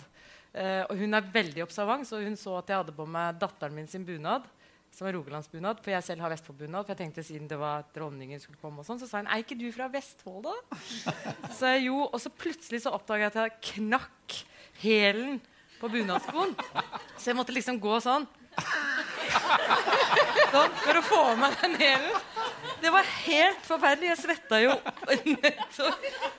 eh, 0.54 0.84
Og 0.88 0.96
hun 1.02 1.18
er 1.18 1.32
veldig 1.34 1.66
observant, 1.66 2.08
så 2.08 2.24
hun 2.24 2.40
så 2.40 2.56
at 2.62 2.72
jeg 2.72 2.86
hadde 2.86 2.96
på 2.96 3.08
meg 3.10 3.36
datteren 3.42 3.76
min 3.76 3.90
sin 3.92 4.08
bunad. 4.08 4.48
Som 4.94 5.08
var 5.08 5.16
rogalandsbunad, 5.18 5.80
for 5.82 5.90
jeg 5.90 6.06
selv 6.06 6.22
har 6.22 6.30
Vestfoldbunad. 6.30 6.86
For 6.86 6.94
jeg 6.94 7.00
tenkte 7.00 7.24
siden 7.26 7.48
det 7.50 7.58
var 7.58 7.88
dronningen 7.96 8.42
skulle 8.42 8.62
komme 8.62 8.84
og 8.84 8.86
sånn, 8.86 9.00
så 9.02 9.10
sa 9.10 9.24
hun 9.24 9.30
er 9.32 9.42
ikke 9.42 9.58
du 9.58 9.66
fra 9.74 9.88
Vestfold, 9.90 10.46
da? 10.46 10.54
Så 11.58 11.72
jeg 11.74 11.88
jo, 11.88 12.04
og 12.06 12.22
så 12.22 12.30
plutselig 12.30 12.84
så 12.84 12.94
oppdaga 12.94 13.26
jeg 13.26 13.34
at 13.34 13.40
jeg 13.42 13.58
knakk 13.74 14.38
hælen 14.84 15.42
på 15.80 15.90
bunadskoen. 15.92 16.54
Så 17.18 17.32
jeg 17.32 17.40
måtte 17.40 17.56
liksom 17.56 17.82
gå 17.82 17.98
sånn. 18.06 18.30
Sånn, 20.54 20.74
for 20.84 21.00
å 21.00 21.02
få 21.02 21.20
av 21.32 21.40
meg 21.42 21.56
den 21.64 21.74
hælen. 21.80 22.18
Det 22.84 22.92
var 22.94 23.08
helt 23.24 23.66
forferdelig. 23.66 24.12
Jeg 24.12 24.20
svetta 24.22 24.60
jo. 24.62 24.76
Så, 25.78 25.90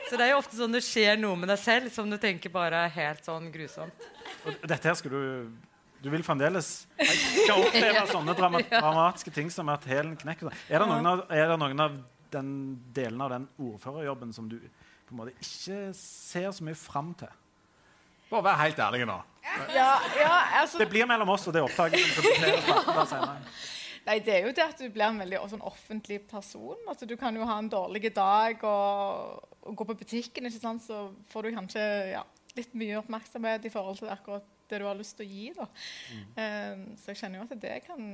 så 0.07 0.15
det 0.15 0.29
er 0.29 0.31
jo 0.31 0.39
ofte 0.39 0.55
sånn 0.61 0.75
det 0.77 0.85
skjer 0.87 1.19
noe 1.19 1.35
med 1.41 1.51
deg 1.51 1.59
selv 1.59 1.91
som 1.95 2.07
du 2.11 2.15
tenker 2.23 2.53
bare 2.55 2.85
er 2.87 2.93
helt 2.95 3.27
sånn 3.27 3.51
grusomt. 3.55 4.07
Og 4.47 4.67
dette 4.69 4.87
her 4.87 4.99
skulle 5.01 5.23
du 5.25 5.74
Du 6.05 6.11
vil 6.13 6.25
fremdeles 6.25 6.67
skal 7.01 7.63
oppleve 7.63 8.03
sånne 8.13 8.35
drama, 8.37 8.61
dramatiske 8.69 9.33
ting 9.33 9.49
som 9.53 9.71
at 9.73 9.87
hælen 9.89 10.19
knekker. 10.21 10.53
Er 10.69 10.83
det, 10.83 10.89
noen 10.91 11.07
av, 11.09 11.23
er 11.33 11.49
det 11.49 11.57
noen 11.63 11.81
av 11.81 11.95
den 12.35 12.51
delen 12.93 13.23
av 13.25 13.33
den 13.33 13.47
ordførerjobben 13.57 14.35
som 14.37 14.51
du 14.51 14.59
på 14.59 15.15
en 15.15 15.23
måte 15.23 15.33
ikke 15.41 15.95
ser 15.97 16.51
så 16.53 16.67
mye 16.67 16.77
fram 16.77 17.15
til? 17.17 17.33
Bare 18.29 18.45
vær 18.51 18.61
helt 18.61 18.83
ærlig 18.85 19.07
nå. 19.09 19.17
Ja, 19.73 19.89
ja, 20.19 20.35
altså, 20.61 20.81
Det 20.83 20.91
blir 20.93 21.09
mellom 21.09 21.33
oss 21.33 21.47
og 21.49 21.57
det 21.57 21.63
opptaket. 21.65 22.01
nei, 24.09 24.19
det 24.25 24.35
er 24.35 24.49
jo 24.49 24.55
det 24.57 24.65
at 24.65 24.81
du 24.81 24.89
blir 24.93 25.09
en 25.09 25.21
veldig 25.25 25.41
sånn, 25.55 25.65
offentlig 25.65 26.21
person. 26.29 26.77
Altså, 26.85 27.09
du 27.09 27.17
kan 27.21 27.37
jo 27.37 27.49
ha 27.49 27.57
en 27.63 27.71
dårlig 27.73 28.13
dag 28.17 28.61
og, 28.69 29.49
og 29.65 29.81
gå 29.81 29.89
på 29.89 29.97
butikken, 30.05 30.51
ikke 30.51 30.61
sant? 30.61 30.85
så 30.85 31.07
får 31.33 31.49
du 31.49 31.57
kanskje 31.61 31.87
ja, 32.13 32.25
litt 32.59 32.77
mye 32.77 33.01
oppmerksomhet 33.01 33.65
i 33.65 33.73
forhold 33.73 34.03
til 34.03 34.13
akkurat 34.13 34.54
det 34.71 34.81
du 34.81 34.87
har 34.89 34.99
lyst 34.99 35.17
til 35.19 35.27
å 35.27 35.31
gi. 35.31 35.47
Da. 35.57 35.67
Mm. 36.15 36.85
så 37.01 37.13
jeg 37.13 37.21
kjenner 37.23 37.41
jo 37.41 37.47
at 37.47 37.57
det 37.63 37.75
kan 37.87 38.05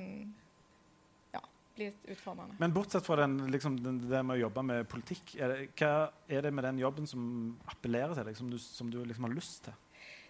ja, 1.34 1.42
bli 1.76 1.90
litt 1.90 2.09
utfordrende. 2.14 2.59
Men 2.62 2.74
bortsett 2.74 3.07
fra 3.07 3.20
den, 3.22 3.38
liksom, 3.53 3.78
den, 3.84 4.03
det 4.11 4.22
med 4.26 4.38
å 4.38 4.42
jobbe 4.44 4.66
med 4.72 4.88
politikk, 4.90 5.36
er 5.38 5.55
det, 5.55 5.68
hva 5.80 6.11
er 6.28 6.46
det 6.46 6.55
med 6.57 6.66
den 6.68 6.82
jobben 6.82 7.09
som 7.11 7.22
appellerer 7.70 8.16
til 8.18 8.30
deg, 8.30 8.38
som 8.38 8.51
du, 8.53 8.59
som 8.62 8.90
du 8.92 9.01
liksom 9.05 9.28
har 9.28 9.36
lyst 9.36 9.64
til? 9.68 9.78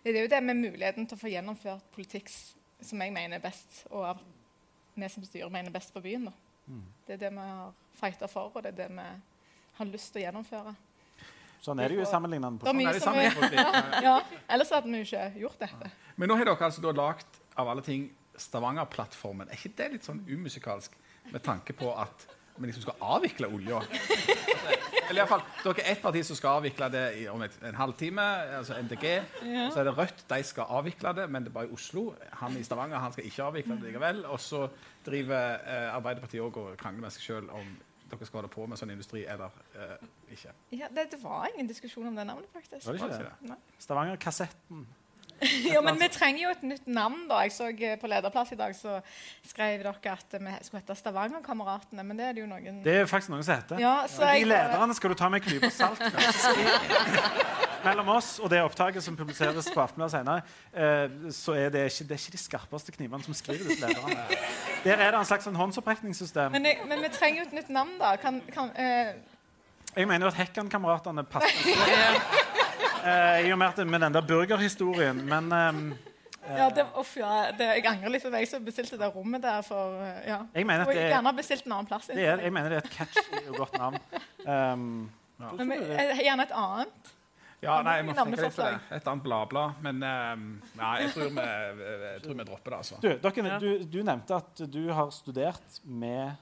Det 0.04 0.16
er 0.16 0.24
jo 0.24 0.32
det 0.32 0.40
med 0.44 0.56
muligheten 0.56 1.06
til 1.06 1.18
å 1.18 1.20
få 1.20 1.28
gjennomført 1.28 1.90
politikk 1.92 2.30
som 2.32 3.02
jeg 3.04 3.12
mener 3.12 3.36
er 3.36 3.44
best, 3.44 3.82
og 3.92 4.22
vi 4.96 5.08
som 5.12 5.24
styrer 5.24 5.52
mener 5.52 5.68
er 5.68 5.76
best 5.76 5.92
for 5.92 6.04
byen. 6.04 6.30
Da. 6.30 6.62
Mm. 6.70 6.86
Det 7.06 7.16
er 7.16 7.24
det 7.24 7.32
vi 7.34 7.48
har 7.50 7.74
fighta 8.00 8.28
for, 8.30 8.52
og 8.54 8.64
det 8.64 8.72
er 8.72 8.78
det 8.78 8.88
vi 8.96 9.08
har 9.76 9.90
lyst 9.90 10.12
til 10.12 10.22
å 10.22 10.24
gjennomføre. 10.24 10.74
Sånn 11.60 11.80
er 11.82 11.92
det 11.92 11.98
jo 11.98 12.04
i 12.04 12.08
sammenlignende 12.08 12.62
politikk. 12.62 13.36
politikk. 13.36 14.00
ja, 14.06 14.16
ellers 14.48 14.72
hadde 14.72 14.88
vi 14.88 15.02
jo 15.02 15.08
ikke 15.08 15.26
gjort 15.42 15.66
dette. 15.66 15.92
Men 16.16 16.32
nå 16.32 16.38
har 16.40 16.48
dere 16.48 16.68
altså 16.70 16.92
lagd 16.96 17.40
av 17.60 17.68
alle 17.68 17.84
ting 17.84 18.08
Stavanger-plattformen. 18.40 19.50
Er 19.50 19.58
ikke 19.58 19.74
det 19.76 19.88
litt 19.96 20.06
sånn 20.06 20.22
umusikalsk 20.28 20.94
med 21.30 21.42
tanke 21.44 21.76
på 21.76 21.90
at 21.92 22.24
vi 22.60 22.68
liksom 22.68 22.86
skal 22.86 22.96
avvikle 23.16 23.48
olja? 23.52 23.82
Eller 25.10 25.18
i 25.18 25.24
hvert 25.24 25.30
fall, 25.32 25.44
Dere 25.64 25.82
er 25.82 25.92
ett 25.92 26.02
parti 26.04 26.20
som 26.26 26.38
skal 26.38 26.60
avvikle 26.60 26.86
det 26.92 27.04
i, 27.18 27.24
om 27.32 27.42
et, 27.42 27.56
en 27.66 27.74
halvtime. 27.74 28.24
altså 28.60 28.76
MDG. 28.78 29.06
Så 29.74 29.80
er 29.82 29.88
det 29.88 29.94
Rødt. 29.96 30.24
De 30.30 30.40
skal 30.46 30.74
avvikle 30.78 31.12
det, 31.18 31.26
men 31.30 31.44
det 31.44 31.50
er 31.50 31.56
bare 31.56 31.70
i 31.70 31.74
Oslo. 31.74 32.12
Han 32.42 32.56
i 32.56 32.62
Stavanger 32.64 33.02
han 33.02 33.12
skal 33.12 33.26
ikke 33.26 33.48
avvikle 33.48 33.78
det 33.80 33.90
likevel. 33.90 34.22
Og 34.30 34.40
så 34.40 34.68
driver 35.06 35.58
eh, 35.66 35.88
Arbeiderpartiet 35.96 36.44
òg 36.44 36.60
og 36.62 36.76
krangler 36.80 37.08
med 37.08 37.16
seg 37.16 37.26
sjøl 37.26 37.50
om 37.50 37.72
dere 38.10 38.26
skal 38.28 38.42
holde 38.42 38.52
på 38.52 38.66
med 38.70 38.80
sånn 38.80 38.92
industri 38.94 39.24
eller 39.30 39.54
eh, 39.74 40.08
ikke. 40.36 40.54
Ja, 40.76 40.88
det, 40.94 41.08
det 41.14 41.20
var 41.22 41.48
ingen 41.54 41.68
diskusjon 41.70 42.10
om 42.10 42.18
det 42.18 42.26
navnet, 42.28 42.50
faktisk. 42.54 42.86
Var 42.86 42.98
det 42.98 43.04
ikke 43.04 43.20
det? 43.24 43.50
Nei. 43.52 43.58
Stavanger-kassetten. 43.86 44.86
Ja, 45.72 45.80
men 45.80 45.96
vi 46.00 46.08
trenger 46.12 46.42
jo 46.42 46.50
et 46.52 46.62
nytt 46.62 46.86
navn. 46.86 47.22
da. 47.30 47.40
Jeg 47.46 47.52
så 47.56 47.68
eh, 47.72 47.96
På 48.00 48.08
lederplass 48.10 48.52
i 48.52 48.58
dag 48.60 48.74
så 48.76 48.98
skrev 49.46 49.80
dere 49.82 49.94
at 50.12 50.34
vi 50.36 50.54
skulle 50.66 50.82
hete 50.82 50.96
Stavangerkameratene, 50.98 52.04
men 52.04 52.18
det 52.20 52.26
er 52.28 52.32
det 52.36 52.42
jo 52.44 52.48
noen 52.50 52.82
Det 52.84 52.96
er 53.00 53.06
faktisk 53.10 53.32
noen 53.32 53.44
som 53.46 53.56
heter. 53.56 53.80
Ja, 53.80 53.94
så 54.10 54.20
De 54.26 54.34
jeg- 54.40 54.48
lederne 54.50 54.94
skal 54.98 55.10
du 55.10 55.16
ta 55.20 55.28
med 55.32 55.40
en 55.42 55.48
klype 55.48 55.70
salt. 55.72 56.00
Mellom 57.84 58.08
oss 58.12 58.34
og 58.44 58.50
det 58.52 58.60
opptaket 58.60 59.00
som 59.04 59.16
publiseres 59.16 59.70
på 59.72 59.80
Aftenbladet 59.80 60.12
senere, 60.12 60.42
eh, 60.76 61.32
så 61.32 61.54
er 61.56 61.70
det, 61.72 61.86
ikke, 61.88 62.04
det 62.10 62.16
er 62.16 62.20
ikke 62.20 62.34
de 62.36 62.42
skarpeste 62.42 62.92
knivene 62.92 63.24
som 63.24 63.34
skriver 63.34 63.64
disse 63.70 63.86
lederne. 63.88 64.26
Der 64.84 64.96
er 65.00 65.14
det 65.14 65.20
en 65.22 65.24
slags 65.28 65.48
sånn 65.48 65.56
håndsopprekningssystem. 65.56 66.52
men, 66.52 66.68
jeg, 66.68 66.82
men 66.90 67.00
vi 67.00 67.08
trenger 67.14 67.40
jo 67.42 67.46
et 67.48 67.56
nytt 67.56 67.70
navn, 67.72 67.96
da. 68.00 68.12
Kan, 68.20 68.42
kan, 68.52 68.68
eh, 68.76 69.14
Jeg 69.96 70.06
mener 70.06 70.26
jo 70.28 70.30
at 70.30 70.38
Hekkan-kameratene 70.42 71.24
passer. 71.24 72.20
Eh, 73.04 73.46
I 73.48 73.52
og 73.52 73.58
med, 73.58 73.66
at, 73.72 73.86
med 73.86 74.00
den 74.06 74.14
der 74.14 74.24
burgerhistorien. 74.26 75.20
Men 75.28 75.52
eh, 75.52 75.82
Ja, 76.56 76.66
det, 76.74 76.86
uff, 76.98 77.12
ja, 77.20 77.50
det, 77.52 77.66
jeg 77.76 77.86
angrer 77.86 78.10
litt 78.10 78.24
på 78.24 78.30
meg 78.32 78.48
som 78.48 78.64
bestilte 78.64 78.96
det 78.98 79.10
rommet 79.14 79.42
der. 79.44 79.60
for, 79.62 80.00
eh, 80.02 80.22
ja. 80.32 80.38
Jeg 80.56 80.66
mener 80.66 80.82
at 80.82 80.88
det, 80.88 80.96
jeg 80.96 81.04
er- 81.10 81.14
gjerne 81.16 81.32
bestilt 81.36 81.66
en 81.66 81.72
annen 81.76 81.86
plass. 81.86 82.06
Det 82.10 82.24
er, 82.26 82.40
jeg 82.42 82.52
mener 82.52 82.68
det 82.74 82.78
er 82.80 82.88
et 82.88 82.92
catchy 82.96 83.48
og 83.48 83.56
godt 83.60 83.78
navn. 83.78 83.98
Um, 84.46 85.10
Men 85.56 85.70
vi- 85.70 85.76
jeg 85.92 86.14
har 86.16 86.22
gjerne 86.22 86.42
et 86.48 86.52
annet. 86.56 87.12
Ja, 87.62 87.82
nei, 87.84 87.96
jeg 88.00 88.04
må 88.08 88.12
tenke 88.16 88.40
litt 88.40 88.56
på 88.56 88.62
det. 88.64 88.80
Et 88.96 89.08
annet 89.12 89.22
bla-bla. 89.22 89.64
Men 89.84 90.02
um, 90.02 90.44
nei, 90.80 90.94
jeg 91.02 91.10
tror 91.12 91.28
vi, 91.28 91.44
jeg 91.44 92.22
tror 92.24 92.34
vi 92.38 92.44
dropper 92.48 92.70
det, 92.70 92.78
altså. 92.78 93.00
du, 93.02 93.08
dere, 93.20 93.58
du, 93.60 93.84
du 93.84 93.98
nevnte 94.02 94.38
at 94.40 94.62
du 94.72 94.80
har 94.96 95.10
studert 95.12 95.80
med 95.84 96.32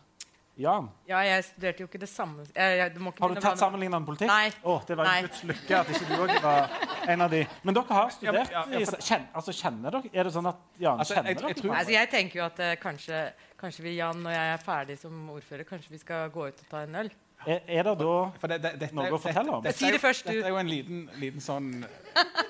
Jan. 0.58 0.88
Ja, 1.06 1.20
jeg 1.22 1.44
studerte 1.46 1.84
jo 1.84 1.86
ikke 1.86 2.00
det 2.02 2.08
samme 2.10 2.42
jeg, 2.50 2.78
jeg, 2.80 2.90
det 2.94 3.00
må 3.00 3.12
ikke 3.12 3.22
Har 3.22 3.34
du 3.34 3.40
tatt 3.40 3.60
sammenlignende 3.60 4.04
politikk? 4.08 4.26
Nei. 4.30 4.48
Å, 4.66 4.74
det 4.88 4.96
var 4.98 5.06
Nei. 5.06 5.18
en 5.22 5.28
Guds 5.28 5.42
lykke 5.46 5.76
at 5.78 5.92
ikke 5.94 6.08
du 6.08 6.14
òg 6.24 6.32
var 6.42 6.72
en 7.14 7.20
av 7.22 7.30
de. 7.30 7.44
Men 7.62 7.74
dere 7.78 7.94
har 8.00 8.10
studert 8.10 8.50
Ja, 8.50 8.64
ja, 8.66 8.80
ja, 8.80 8.86
for- 8.90 9.04
kjen, 9.06 9.28
altså, 9.38 9.54
Kjenner 9.54 9.94
dere 9.94 10.10
Er 10.12 10.24
det 10.28 10.32
sånn 10.34 10.48
at 10.50 10.56
Jan 10.82 10.98
Altså, 10.98 11.14
kjenner 11.14 11.30
jeg- 11.30 11.38
dere? 11.38 11.48
jeg 11.54 11.56
tror- 11.62 11.70
Nei, 11.72 11.78
altså, 11.84 11.92
jeg 11.94 12.10
tenker 12.10 12.40
jo 12.40 12.44
at 12.48 12.58
uh, 12.58 12.72
kanskje, 12.82 13.20
kanskje 13.62 13.82
vi, 13.86 13.94
Jan, 14.00 14.22
når 14.26 14.30
jeg 14.34 14.52
er 14.56 14.64
ferdig 14.66 14.98
som 14.98 15.30
ordfører, 15.30 15.64
kanskje 15.70 15.90
vi 15.94 15.98
skal 16.02 16.28
gå 16.34 16.48
ut 16.48 16.58
og 16.64 16.68
ta 16.74 16.82
en 16.82 16.94
øl? 17.04 17.10
Er, 17.46 17.60
er 17.70 17.82
det 17.86 17.94
da 18.00 18.16
For 18.42 18.48
det, 18.50 18.58
det, 18.62 18.72
dette, 18.80 18.94
Noe 18.98 19.12
å 19.14 19.18
fortelle 19.22 19.52
om? 19.54 19.62
Dette, 19.62 19.78
Si 19.78 19.86
det 19.86 19.92
dette, 19.94 19.94
er 19.94 20.02
jo- 20.02 20.08
først, 20.08 20.26
du. 20.26 20.32
Dette 20.34 20.46
er 20.50 20.50
jo 20.50 20.58
en 20.58 20.66
liten, 20.74 21.08
liten 21.22 21.40
sånn 21.40 21.70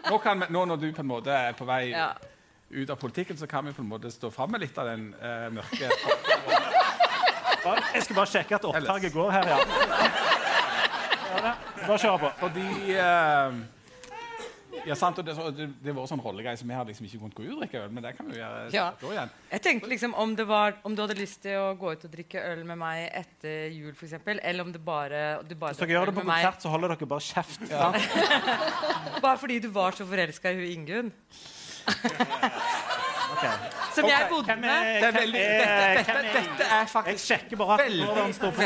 nå, 0.08 0.18
kan 0.24 0.40
vi, 0.40 0.46
nå 0.48 0.64
når 0.72 0.80
du 0.80 0.88
på 0.96 1.04
en 1.04 1.10
måte 1.12 1.28
er 1.28 1.52
på 1.52 1.66
vei 1.68 1.90
Ja. 1.92 2.14
ut 2.72 2.88
av 2.90 2.96
politikken, 3.00 3.36
så 3.36 3.46
kan 3.48 3.64
vi 3.68 3.72
på 3.76 3.80
en 3.84 3.88
måte 3.88 4.08
stå 4.12 4.32
fram 4.32 4.50
med 4.50 4.60
litt 4.64 4.76
av 4.78 4.86
den 4.88 5.12
uh, 5.20 5.48
mørke 5.52 5.88
Jeg 7.94 8.02
skal 8.06 8.16
bare 8.16 8.30
sjekke 8.30 8.54
at 8.60 8.64
opptaket 8.68 9.12
går 9.14 9.30
her, 9.34 9.48
ja. 9.48 9.58
Ja. 11.38 11.56
Bare 11.86 11.98
kjør 12.02 12.16
på. 12.22 12.30
Fordi 12.40 12.68
eh, 12.94 13.58
Ja, 14.86 14.94
sant, 14.96 15.18
og 15.20 15.24
det, 15.26 15.34
så- 15.36 15.50
det, 15.52 15.66
det 15.84 15.92
var 15.94 16.06
sånn 16.08 16.20
rollegreie, 16.22 16.56
så 16.56 16.64
vi 16.64 16.72
hadde 16.72 16.88
liksom 16.92 17.04
ikke 17.08 17.18
kunnet 17.20 17.34
gå 17.36 17.42
ut 17.44 17.50
og 17.56 17.60
drikke 17.60 17.80
øl, 17.82 17.90
men 17.92 18.02
det 18.06 18.12
kan 18.16 18.28
vi 18.30 18.36
jo 18.38 18.40
gjøre 18.40 18.70
Ja. 18.72 18.84
da 19.00 19.06
igjen. 19.12 19.30
Jeg 19.50 19.62
tenkte 19.66 19.88
liksom 19.90 20.14
om, 20.14 20.34
det 20.38 20.46
var, 20.48 20.76
om 20.86 20.94
du 20.96 21.02
hadde 21.02 21.16
lyst 21.18 21.42
til 21.42 21.58
å 21.60 21.74
gå 21.76 21.92
ut 21.92 22.04
og 22.06 22.10
drikke 22.14 22.40
øl 22.52 22.62
med 22.64 22.78
meg 22.80 23.10
etter 23.12 23.68
jul, 23.74 23.92
f.eks., 23.92 24.14
eller 24.38 24.62
om 24.64 24.72
det 24.72 24.80
bare, 24.84 25.42
du 25.44 25.54
bare 25.58 25.74
Hvis 25.74 25.82
dere 25.82 25.92
gjør 25.98 26.06
det 26.06 26.14
på 26.14 26.20
øl 26.22 26.26
med 26.26 26.32
meg 26.32 26.44
konsert, 26.46 26.62
så 26.62 26.68
holder 26.72 26.94
dere 26.94 27.10
bare 27.10 27.26
kjeft. 27.26 27.68
sant? 27.68 27.96
bare 29.26 29.38
fordi 29.42 29.58
du 29.60 29.68
var 29.74 29.92
så 29.98 30.06
forelska 30.08 30.50
i 30.54 30.62
hun 30.62 30.70
Ingunn. 30.78 31.12
Ok. 33.28 33.44
Som 33.98 34.06
okay. 34.06 34.14
jeg 34.14 34.30
bodde 34.30 34.56
med. 34.62 34.88
Det 34.94 35.08
er 35.08 35.16
veldig, 35.18 35.44
dette, 35.44 35.68
dette, 35.68 35.94
dette, 35.98 36.18
er 36.18 36.42
dette 36.48 36.66
er 36.68 36.82
Jeg 36.84 36.90
faktisk 36.92 37.32
sjekker 37.32 37.60
bare 37.60 37.78
Veldig, 37.82 38.04
hvordan 38.06 38.36
står 38.38 38.50
på 38.58 38.62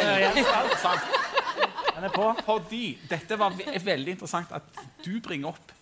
på. 2.11 2.35
Fordi 2.45 2.87
dette 3.11 3.39
var 3.39 3.55
ve 3.57 3.79
veldig 3.85 4.17
interessant 4.17 4.53
at 4.53 4.83
du 5.05 5.21
bringer 5.25 5.53
opp. 5.53 5.73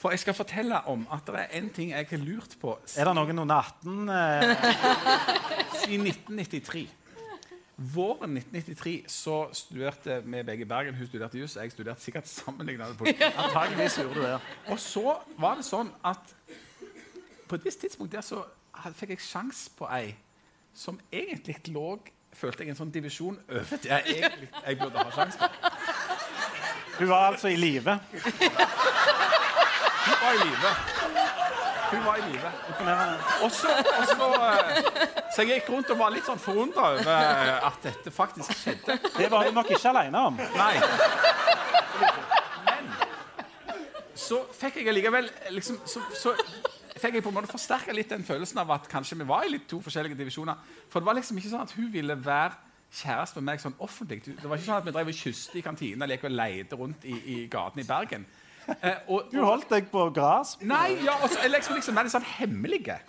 For 0.00 0.14
jeg 0.14 0.22
skal 0.22 0.34
fortelle 0.34 0.78
om 0.88 1.02
at 1.12 1.26
det 1.28 1.42
er 1.42 1.58
en 1.58 1.68
ting 1.76 1.90
jeg 1.92 2.06
har 2.10 2.22
lurt 2.24 2.56
på 2.60 2.78
Er 2.96 3.04
det 3.04 3.14
noen 3.18 3.42
under 3.42 3.56
18? 3.56 4.08
Eh, 4.08 4.64
siden 5.82 6.06
1993. 6.08 6.86
Våren 7.80 8.36
1993 8.36 8.94
så 9.08 9.36
studerte 9.56 10.22
vi 10.24 10.42
begge 10.44 10.64
i 10.64 10.68
Bergen. 10.68 10.96
Hun 10.96 11.06
studerte 11.08 11.38
jus, 11.38 11.56
jeg 11.56 11.72
studerte 11.72 12.00
sikkert 12.00 12.28
sammenlignende 12.28 12.96
politikk. 12.96 13.36
antageligvis 13.36 13.98
gjorde 14.00 14.14
du 14.14 14.24
det. 14.24 14.40
Og 14.72 14.80
så 14.80 15.14
var 15.40 15.60
det 15.60 15.68
sånn 15.68 15.92
at 16.04 16.34
på 17.48 17.58
et 17.58 17.64
visst 17.64 17.80
tidspunkt 17.82 18.12
der 18.12 18.24
så 18.24 18.44
fikk 18.96 19.10
jeg 19.16 19.20
sjans 19.24 19.68
på 19.76 19.88
ei 19.92 20.14
som 20.74 21.00
egentlig 21.12 21.56
lå 21.74 21.98
Følte 22.30 22.62
jeg 22.62 22.70
en 22.70 22.76
sånn 22.78 22.92
divisjon 22.94 23.34
over 23.50 23.78
det 23.82 23.88
jeg 23.90 24.02
egentlig 24.20 24.48
jeg 24.54 24.76
burde 24.78 25.02
ha 25.02 25.10
sjans 25.10 25.34
på. 25.40 25.48
Hun 27.00 27.08
var 27.10 27.24
altså 27.32 27.48
i 27.50 27.56
live. 27.58 27.96
Hun 30.04 30.14
var 30.20 30.30
i 30.30 30.38
live. 30.44 30.70
Hun 31.90 32.04
var 32.04 32.16
i 32.16 32.22
live. 32.30 32.52
Også, 33.42 33.68
Og 33.72 34.06
så, 34.06 34.14
så, 34.14 34.28
eh, 34.46 35.42
jeg 35.42 35.46
gikk 35.48 35.70
rundt 35.72 35.90
og 35.90 35.98
var 35.98 36.14
litt 36.14 36.26
sånn 36.28 36.38
forundra 36.38 36.92
over 36.94 37.10
eh, 37.16 37.66
at 37.66 37.82
dette 37.82 38.12
faktisk 38.14 38.54
skjedde. 38.62 38.98
Det 39.16 39.30
var 39.32 39.48
du 39.48 39.56
nok 39.56 39.72
ikke 39.74 39.90
alene 39.90 40.22
om. 40.30 40.38
Nei. 40.54 40.74
Men 42.68 42.92
så 44.14 44.44
fikk 44.54 44.78
jeg 44.80 44.92
allikevel 44.92 45.26
liksom, 45.56 45.80
så, 45.88 46.04
så 46.14 46.36
fikk 47.00 47.18
jeg 47.18 47.24
på 47.24 47.32
en 47.32 47.38
måte 47.40 47.50
forsterka 47.50 47.94
litt 47.96 48.12
den 48.12 48.24
følelsen 48.26 48.60
av 48.62 48.70
at 48.76 48.88
kanskje 48.90 49.18
vi 49.20 49.28
var 49.28 49.46
i 49.46 49.54
litt 49.54 49.68
to 49.70 49.80
forskjellige 49.84 50.18
divisjoner. 50.18 50.58
For 50.90 51.00
det 51.00 51.08
var 51.10 51.18
liksom 51.18 51.40
ikke 51.40 51.52
sånn 51.52 51.64
at 51.66 51.74
hun 51.76 51.88
ville 51.92 52.16
være 52.24 52.58
kjæreste 53.00 53.40
med 53.40 53.52
meg 53.52 53.62
sånn 53.62 53.76
offentlig. 53.78 54.22
Det 54.26 54.44
var 54.44 54.58
ikke 54.58 54.66
sånn 54.68 54.80
at 54.80 54.86
vi 54.88 54.94
drev 54.94 55.10
og 55.12 55.18
kysset 55.20 55.58
i 55.60 55.64
kantina 55.64 56.08
og 56.10 56.30
leide 56.34 56.78
rundt 56.78 57.04
i, 57.06 57.16
i 57.34 57.36
gatene 57.50 57.84
i 57.84 57.88
Bergen. 57.88 58.26
Eh, 58.70 58.98
og, 59.08 59.30
Du 59.32 59.40
holdt 59.42 59.70
deg 59.72 59.88
på 59.90 60.04
gras. 60.14 60.56
Nei, 60.62 60.98
ja, 61.04 61.16
og 61.22 61.30
så- 61.30 61.48
liksom, 61.48 61.74
liksom 61.78 61.94
det 61.96 62.12
sånn 62.12 62.26
hemmelige. 62.38 63.00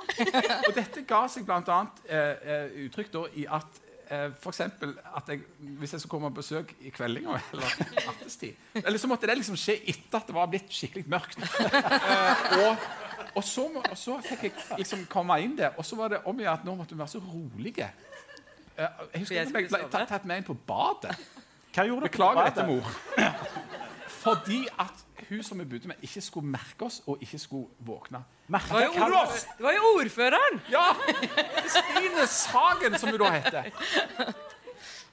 Og 0.67 0.73
dette 0.75 1.03
ga 1.05 1.27
seg 1.27 1.45
bl.a. 1.45 1.79
Eh, 2.07 2.17
eh, 2.17 2.67
uttrykk 2.85 3.11
da 3.11 3.25
i 3.35 3.45
at 3.59 3.81
eh, 4.11 4.29
eksempel 4.51 4.95
at 5.15 5.29
jeg, 5.31 5.41
hvis 5.79 5.93
jeg 5.93 6.01
skulle 6.01 6.11
komme 6.15 6.31
på 6.31 6.41
besøk 6.41 6.73
i 6.81 6.91
kveldinga 6.93 7.37
eller 7.53 7.77
nattestid 8.07 8.55
eller 8.81 8.97
Så 8.97 9.07
måtte 9.07 9.27
det 9.29 9.37
liksom 9.39 9.57
skje 9.59 9.77
etter 9.87 10.19
at 10.19 10.27
det 10.27 10.35
var 10.35 10.49
blitt 10.51 10.71
skikkelig 10.71 11.05
mørkt. 11.11 11.39
Eh, 11.41 12.43
og, 12.65 12.89
og, 13.35 13.43
så, 13.43 13.67
må- 13.73 13.83
og 13.89 13.97
så 13.97 14.17
fikk 14.25 14.43
jeg 14.47 14.53
liksom 14.77 15.05
komme 15.11 15.37
inn 15.43 15.55
der, 15.57 15.71
og 15.77 15.85
så 15.85 15.95
var 15.99 16.07
det 16.13 16.21
om 16.25 16.35
å 16.35 16.43
gjøre 16.43 16.57
at 16.59 16.65
nå 16.67 16.75
måtte 16.75 16.95
vi 16.95 16.99
være 17.03 17.13
så 17.15 17.21
rolige. 17.23 17.87
Eh, 18.77 18.87
jeg 19.13 19.21
husker 19.23 19.35
jeg 19.35 19.53
ble 19.53 19.83
tatt, 19.91 20.07
tatt 20.09 20.25
med 20.25 20.41
inn 20.41 20.47
på 20.47 20.55
badet. 20.67 21.15
Hva 21.71 21.85
gjorde? 21.87 22.09
Beklager 22.09 22.49
dette, 22.49 22.65
mor. 22.67 22.83
Fordi 24.21 24.67
at 24.79 25.05
hun 25.29 25.41
som 25.43 25.57
vi 25.61 25.65
bodde 25.65 25.87
med, 25.89 25.95
ikke 26.05 26.21
skulle 26.21 26.45
merke 26.51 26.85
oss 26.85 26.99
og 27.07 27.21
ikke 27.23 27.39
skulle 27.39 27.67
våkne. 27.87 28.19
Merke 28.51 28.67
Det 28.67 28.89
var 28.99 29.09
jo, 29.09 29.23
det 29.57 29.63
var 29.65 29.73
jo 29.77 29.83
ordføreren! 30.01 30.59
Ja! 30.69 30.83
Kristine 31.61 32.27
Sagen, 32.27 32.97
som 32.99 33.09
hun 33.09 33.19
da 33.23 33.29
heter. 33.37 33.71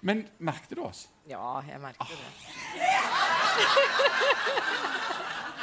Men 0.00 0.26
merket 0.38 0.76
du 0.76 0.82
oss? 0.84 1.06
Ja, 1.30 1.60
jeg 1.66 1.80
merket 1.80 2.06
det. 2.10 2.18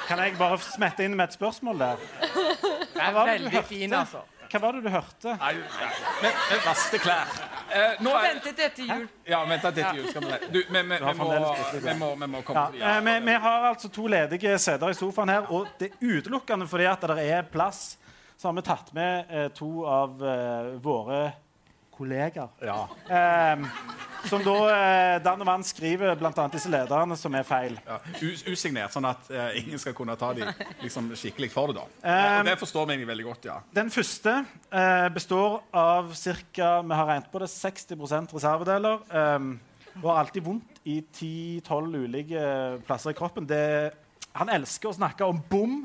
Kan 0.07 0.19
jeg 0.21 0.35
bare 0.37 0.57
smette 0.61 1.05
inn 1.07 1.15
med 1.17 1.29
et 1.29 1.35
spørsmål 1.37 1.79
der? 1.81 2.05
Det 2.05 3.01
er 3.01 3.13
var 3.13 3.25
det 3.27 3.37
du 3.39 3.43
veldig 3.43 3.51
hørte? 3.57 3.67
fin, 3.69 3.93
altså. 3.93 4.21
Hva 4.51 4.59
var 4.61 4.75
det 4.77 4.83
du 4.85 4.89
hørte? 4.93 5.31
Nei, 5.41 5.53
nei. 5.57 5.87
Men, 6.21 6.35
men 6.51 6.59
vaske 6.63 6.99
klær. 7.01 7.31
Eh, 7.75 7.95
nå 8.05 8.11
er, 8.15 8.27
Ventet 8.29 8.59
etter 8.67 8.85
jul. 8.91 9.07
ja, 9.27 9.39
vent 9.49 9.65
da, 9.65 9.71
dette 9.73 9.95
jul 9.97 10.05
skal 10.11 10.21
vi 10.27 10.37
Du, 10.53 10.59
vi, 10.61 10.67
vi, 10.69 10.83
vi, 10.83 10.99
må, 11.01 11.09
fremdeles 11.09 11.49
litt, 11.57 11.73
litt. 11.73 11.83
vi, 11.89 11.95
må, 11.99 12.11
vi 12.21 12.27
må 12.35 12.41
komme 12.45 12.61
Ja, 12.61 12.69
på 12.69 12.91
eh, 12.93 12.99
vi, 13.07 13.15
vi 13.25 13.37
har 13.47 13.65
altså 13.71 13.89
to 13.97 14.05
ledige 14.13 14.53
seter 14.61 14.93
i 14.93 14.95
sofaen 14.95 15.33
her, 15.33 15.49
og 15.51 15.67
det 15.81 15.89
er 15.91 16.13
utelukkende 16.19 16.67
fordi 16.71 16.85
at 16.93 17.07
det 17.09 17.25
er 17.25 17.49
plass. 17.51 17.81
Så 18.37 18.47
har 18.51 18.55
vi 18.59 18.63
tatt 18.69 18.93
med 18.95 19.33
eh, 19.33 19.47
to 19.57 19.71
av 19.89 20.21
eh, 20.23 20.69
våre 20.85 21.19
kollegaer. 21.97 22.51
Ja. 22.65 22.81
Eh, 23.09 23.65
som 24.25 24.41
da 24.41 24.55
eh, 24.73 25.15
Dan 25.23 25.43
og 25.43 25.47
vann 25.47 25.63
skriver 25.65 26.15
bl.a. 26.17 26.47
disse 26.53 26.69
lederne 26.71 27.17
som 27.19 27.35
er 27.37 27.45
feil. 27.45 27.75
Ja, 27.85 27.99
usignert, 28.49 28.93
sånn 28.95 29.05
at 29.09 29.29
eh, 29.29 29.59
ingen 29.61 29.81
skal 29.81 29.93
kunne 29.97 30.15
ta 30.19 30.31
de 30.37 30.47
liksom, 30.81 31.11
skikkelig 31.17 31.51
for 31.53 31.69
det. 31.73 31.83
da. 31.83 31.85
Um, 32.01 32.39
Og 32.39 32.49
det 32.49 32.57
forstår 32.63 32.87
vi 32.87 32.95
egentlig 32.95 33.11
veldig 33.11 33.27
godt. 33.29 33.47
ja. 33.51 33.59
Den 33.75 33.91
første 33.93 34.39
eh, 34.71 35.07
består 35.13 35.59
av 35.73 36.09
ca. 36.15 36.71
Vi 36.81 36.99
har 36.99 37.11
regnet 37.11 37.31
på 37.31 37.43
det 37.43 37.51
60 37.53 38.33
reservedeler. 38.33 39.05
Um, 39.13 39.55
og 40.01 40.09
har 40.09 40.25
alltid 40.25 40.43
vondt 40.43 40.81
i 40.83 40.97
10-12 41.15 42.01
ulike 42.03 42.41
plasser 42.87 43.13
i 43.13 43.17
kroppen. 43.17 43.45
Det, 43.47 43.93
han 44.35 44.51
elsker 44.51 44.91
å 44.91 44.97
snakke 44.97 45.27
om 45.29 45.39
bom. 45.49 45.77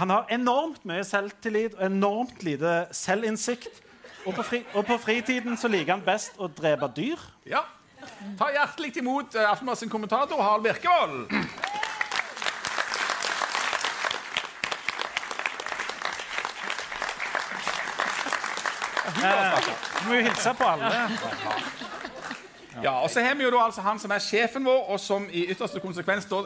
Han 0.00 0.10
har 0.10 0.32
enormt 0.34 0.82
mye 0.88 1.04
selvtillit 1.06 1.76
og 1.78 1.84
enormt 1.86 2.42
lite 2.46 2.88
selvinnsikt. 2.96 3.82
Og 4.26 4.34
på, 4.34 4.42
fri, 4.42 4.64
og 4.74 4.84
på 4.86 4.96
fritiden 5.00 5.56
så 5.56 5.68
liker 5.72 5.96
han 5.96 6.02
best 6.04 6.36
å 6.36 6.48
drepe 6.52 6.90
dyr. 6.96 7.20
Ja. 7.48 7.64
Ta 8.36 8.50
hjertelig 8.52 8.92
imot 9.00 9.36
uh, 9.36 9.48
Aftenbladets 9.48 9.88
kommentator 9.92 10.42
Harald 10.42 10.64
Birkevold. 10.64 11.30
Du 19.20 20.06
må 20.08 20.14
jo 20.14 20.22
hilse 20.28 20.54
på 20.56 20.68
alle. 20.68 21.89
Ja, 22.82 22.92
og 23.02 23.10
så 23.10 23.20
har 23.20 23.34
vi 23.34 23.44
jo 23.44 23.50
da 23.52 23.60
altså 23.66 23.82
han 23.84 23.98
som 24.00 24.12
er 24.14 24.22
sjefen 24.24 24.64
vår, 24.64 24.86
og 24.88 25.00
som 25.00 25.26
i 25.30 25.44
ytterste 25.52 25.80
konsekvens 25.82 26.24
da 26.30 26.40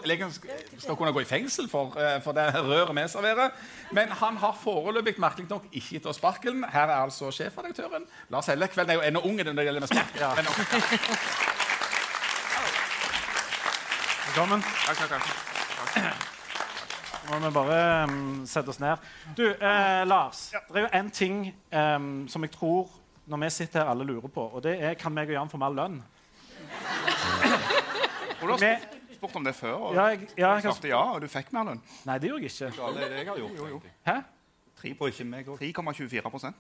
skal 0.78 0.97
kunne 0.97 1.12
gå 1.14 1.22
i 1.22 1.28
fengsel 1.28 1.68
for, 1.70 1.95
eh, 2.01 2.20
for 2.22 2.35
det 2.35 2.49
røret 2.55 2.95
vi 2.97 3.09
serverer. 3.09 3.51
Men 3.93 4.09
han 4.09 4.37
har 4.37 4.59
foreløpig 4.62 5.14
merkelig 5.18 5.49
nok 5.51 5.68
ikke 5.72 5.89
gitt 5.89 6.07
oss 6.07 6.16
sparkelen. 6.16 6.64
Her 6.72 6.89
er 6.89 7.05
altså 7.05 7.30
sjefredaktøren. 7.30 8.07
Lars 8.30 8.47
Hellekveld 8.47 8.91
er 8.91 8.95
jo 8.95 9.01
ennå 9.07 9.20
ung 9.20 9.37
når 9.37 9.53
det 9.53 9.64
gjelder 9.64 9.80
med 9.80 9.89
spark. 9.89 10.14
Men, 10.37 10.47
Velkommen. 14.35 14.64
Nå 17.30 17.39
må 17.39 17.49
vi 17.49 17.55
bare 17.55 18.05
um, 18.05 18.43
sette 18.47 18.68
oss 18.68 18.80
ned. 18.82 18.97
Du, 19.37 19.47
eh, 19.47 20.03
Lars. 20.07 20.51
Det 20.51 20.76
er 20.76 20.80
jo 20.80 20.91
én 20.99 21.11
ting 21.11 21.55
um, 21.72 22.28
som 22.28 22.43
jeg 22.43 22.51
tror 22.51 22.91
når 23.26 23.41
vi 23.45 23.51
sitter 23.51 23.80
her 23.80 23.91
alle 23.91 24.05
lurer 24.05 24.28
på, 24.28 24.41
og 24.41 24.62
det 24.62 24.74
er 24.82 24.99
kan 25.01 25.14
meg 25.14 25.30
og 25.30 25.39
Jan 25.39 25.49
få 25.49 25.61
mer 25.61 25.72
lønn? 25.72 26.03
Og 28.41 28.49
du 28.49 28.53
har 28.53 28.59
spurt, 29.14 29.37
om 29.37 29.45
det 29.45 29.55
før, 29.57 29.72
og 29.72 29.95
Ja, 29.95 30.05
jeg, 30.12 30.29
ja, 30.37 30.55
jeg 30.55 30.62
svarte 30.66 30.89
ja, 30.89 31.03
og 31.14 31.22
du 31.22 31.27
fikk 31.33 31.53
mer 31.57 31.64
lønn. 31.70 31.81
Nei, 32.05 32.18
det 32.20 32.29
gjorde 32.29 32.43
jeg 32.45 32.51
ikke. 32.53 32.83
Ja, 32.83 32.87
det 32.93 33.03
er 33.05 33.09
det 33.09 33.16
jeg 33.22 33.29
har 33.29 33.37
gjort. 33.70 33.87
Hæ? 34.05 34.16
3,24 34.85 36.53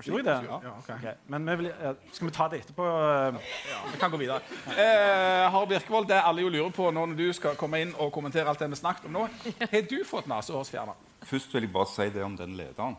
Gjorde 0.00 0.16
jeg 0.16 0.24
det? 0.24 0.48
Ja, 0.48 0.56
okay. 0.78 0.94
Okay. 0.94 1.12
Men 1.26 1.46
vi 1.46 1.56
vil, 1.56 1.72
skal 2.12 2.26
vi 2.26 2.32
ta 2.32 2.48
det 2.48 2.58
etterpå? 2.62 2.84
Ja, 2.86 3.30
Vi 3.92 3.98
kan 4.00 4.10
gå 4.10 4.16
videre. 4.16 4.40
Eh, 4.66 5.52
Harald 5.52 5.68
Birkevold, 5.68 6.08
det 6.08 6.22
alle 6.24 6.42
jo 6.42 6.48
lurer 6.48 6.70
på 6.72 6.90
nå 6.90 7.06
når 7.06 7.16
du 7.18 7.32
skal 7.36 7.56
komme 7.60 7.80
inn 7.84 7.92
og 8.00 8.12
kommentere 8.12 8.48
alt 8.48 8.58
det 8.58 8.70
vi 8.72 8.76
snakket 8.80 9.04
om 9.10 9.14
nå, 9.18 9.26
har 9.60 9.82
du 9.90 10.04
fått 10.08 10.26
nesehårsfjerner? 10.32 10.94
Først 11.28 11.54
vil 11.54 11.62
jeg 11.68 11.72
bare 11.74 11.86
si 11.92 12.08
det 12.14 12.24
om 12.24 12.36
den 12.36 12.56
lederen. 12.56 12.96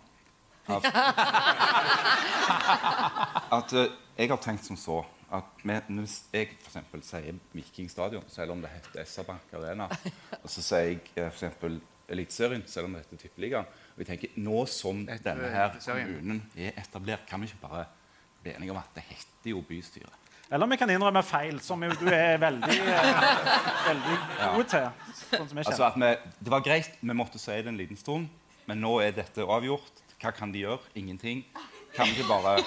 At, 0.70 0.86
at 3.58 3.74
eh, 3.74 3.90
jeg 4.18 4.30
har 4.30 4.38
tenkt 4.46 4.66
som 4.70 4.78
så 4.78 5.02
at 5.34 5.64
vi, 5.64 5.78
hvis 6.00 6.18
jeg 6.34 6.52
for 6.60 6.70
eksempel 6.70 7.04
sier 7.06 7.40
Viking 7.56 7.90
Stadion, 7.92 8.26
selv 8.30 8.54
om 8.54 8.62
det 8.62 8.70
heter 8.74 9.04
SR-Bank 9.04 9.56
Arena, 9.58 9.90
og 10.44 10.50
så 10.52 10.62
sier 10.62 10.92
jeg 10.94 11.02
f.eks. 11.02 11.16
for 11.16 11.34
eksempel 11.34 11.82
Eliteserien, 12.14 12.64
selv 12.68 12.90
om 12.90 12.96
det 12.96 13.06
heter 13.06 13.22
Tippeligaen 13.22 13.70
jeg 13.98 14.10
tenker, 14.10 14.34
Nå 14.44 14.66
som 14.70 15.06
denne 15.08 15.50
her 15.54 15.78
kommunen 15.80 16.44
er 16.58 16.76
etablert, 16.82 17.24
kan 17.30 17.42
vi 17.42 17.50
ikke 17.50 17.64
bare 17.64 17.86
bli 18.44 18.54
enige 18.58 18.74
om 18.76 18.82
at 18.82 18.92
det 18.98 19.06
heter 19.08 19.54
jo 19.54 19.64
bystyret? 19.66 20.20
Eller 20.54 20.70
vi 20.70 20.78
kan 20.78 20.92
innrømme 20.92 21.24
feil, 21.26 21.58
som 21.64 21.82
jo 21.82 21.90
du 21.98 22.10
er 22.14 22.38
veldig, 22.38 22.76
eh, 22.84 23.22
veldig 23.90 24.18
god 24.44 24.68
til. 24.70 24.90
Sånn 25.24 25.48
som 25.50 25.62
jeg 25.62 25.70
Altså 25.72 25.86
at 25.88 25.98
vi, 25.98 26.10
Det 26.46 26.54
var 26.54 26.66
greit, 26.66 26.98
vi 27.02 27.16
måtte 27.18 27.42
si 27.42 27.56
det 27.56 27.72
en 27.72 27.80
liten 27.80 27.98
stund, 27.98 28.28
men 28.68 28.84
nå 28.84 29.00
er 29.02 29.16
dette 29.16 29.48
avgjort. 29.48 30.04
Hva 30.22 30.34
kan 30.36 30.54
de 30.54 30.62
gjøre? 30.68 30.84
Ingenting. 31.00 31.42
Kan 31.96 32.12
vi 32.12 32.20
ikke 32.20 32.30
bare 32.30 32.60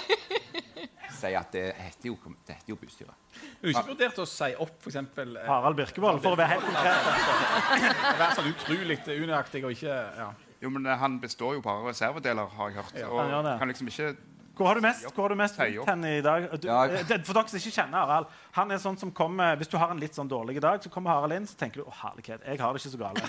si 1.19 1.33
at 1.37 1.51
det 1.53 1.65
heter 1.77 2.09
jo, 2.09 2.17
det 2.47 2.57
heter 2.57 2.73
jo 2.73 2.79
bystyret? 2.81 3.13
Du 3.61 3.67
har 3.67 3.73
ikke 3.73 3.91
vurdert 3.91 4.19
å 4.23 4.25
si 4.29 4.49
opp 4.65 4.75
for 4.83 4.91
eksempel, 4.93 5.35
eh, 5.37 5.47
Harald 5.49 5.77
Birkevold, 5.79 6.21
for 6.23 6.37
å 6.37 6.39
være 6.39 6.55
helt 6.55 6.67
konkret. 6.67 8.01
være 8.23 8.31
sånn 8.39 8.51
utrolig 8.53 8.99
unøyaktig 9.17 9.63
og 9.65 9.75
ikke 9.77 9.97
ja. 10.21 10.31
Jo, 10.61 10.71
men 10.73 10.87
eh, 10.89 10.97
Han 10.97 11.19
består 11.21 11.57
jo 11.57 11.61
bare 11.65 11.83
av 11.83 11.91
reservedeler, 11.91 12.57
har 12.57 12.71
jeg 12.73 12.79
hørt. 12.81 12.97
han 12.97 13.31
gjør 13.33 13.45
det. 13.45 13.53
Og 13.53 13.61
kan 13.61 13.73
liksom 13.73 13.91
ikke 13.93 14.11
Hvor 14.57 14.65
har 14.67 14.73
du 14.75 14.81
mest, 14.81 15.05
hvor 15.13 15.21
har 15.23 15.29
du 15.29 15.35
mest 15.35 15.59
i 15.59 16.21
dag? 16.25 16.49
Du, 16.61 16.67
Ja. 16.67 16.83
eh, 16.85 17.03
det- 17.07 17.25
for 17.27 17.33
dere 17.33 17.47
som 17.47 17.59
ikke 17.59 17.71
kjenner 17.77 17.97
Harald, 18.05 18.25
han 18.51 18.71
er 18.71 18.77
sånn 18.77 18.97
som 18.97 19.11
kommer, 19.11 19.55
Hvis 19.57 19.67
du 19.69 19.77
har 19.77 19.89
en 19.91 19.99
litt 19.99 20.13
sånn 20.15 20.27
dårlig 20.29 20.59
dag, 20.61 20.79
så 20.81 20.89
kommer 20.89 21.09
Harald 21.11 21.33
inn 21.33 21.45
så 21.47 21.55
tenker 21.57 21.75
du 21.77 21.83
å 21.83 21.91
herlighet, 21.93 22.41
jeg 22.45 22.59
har 22.59 22.73
det 22.73 22.81
ikke 22.81 22.91
så 22.91 22.97
galt. 22.97 23.21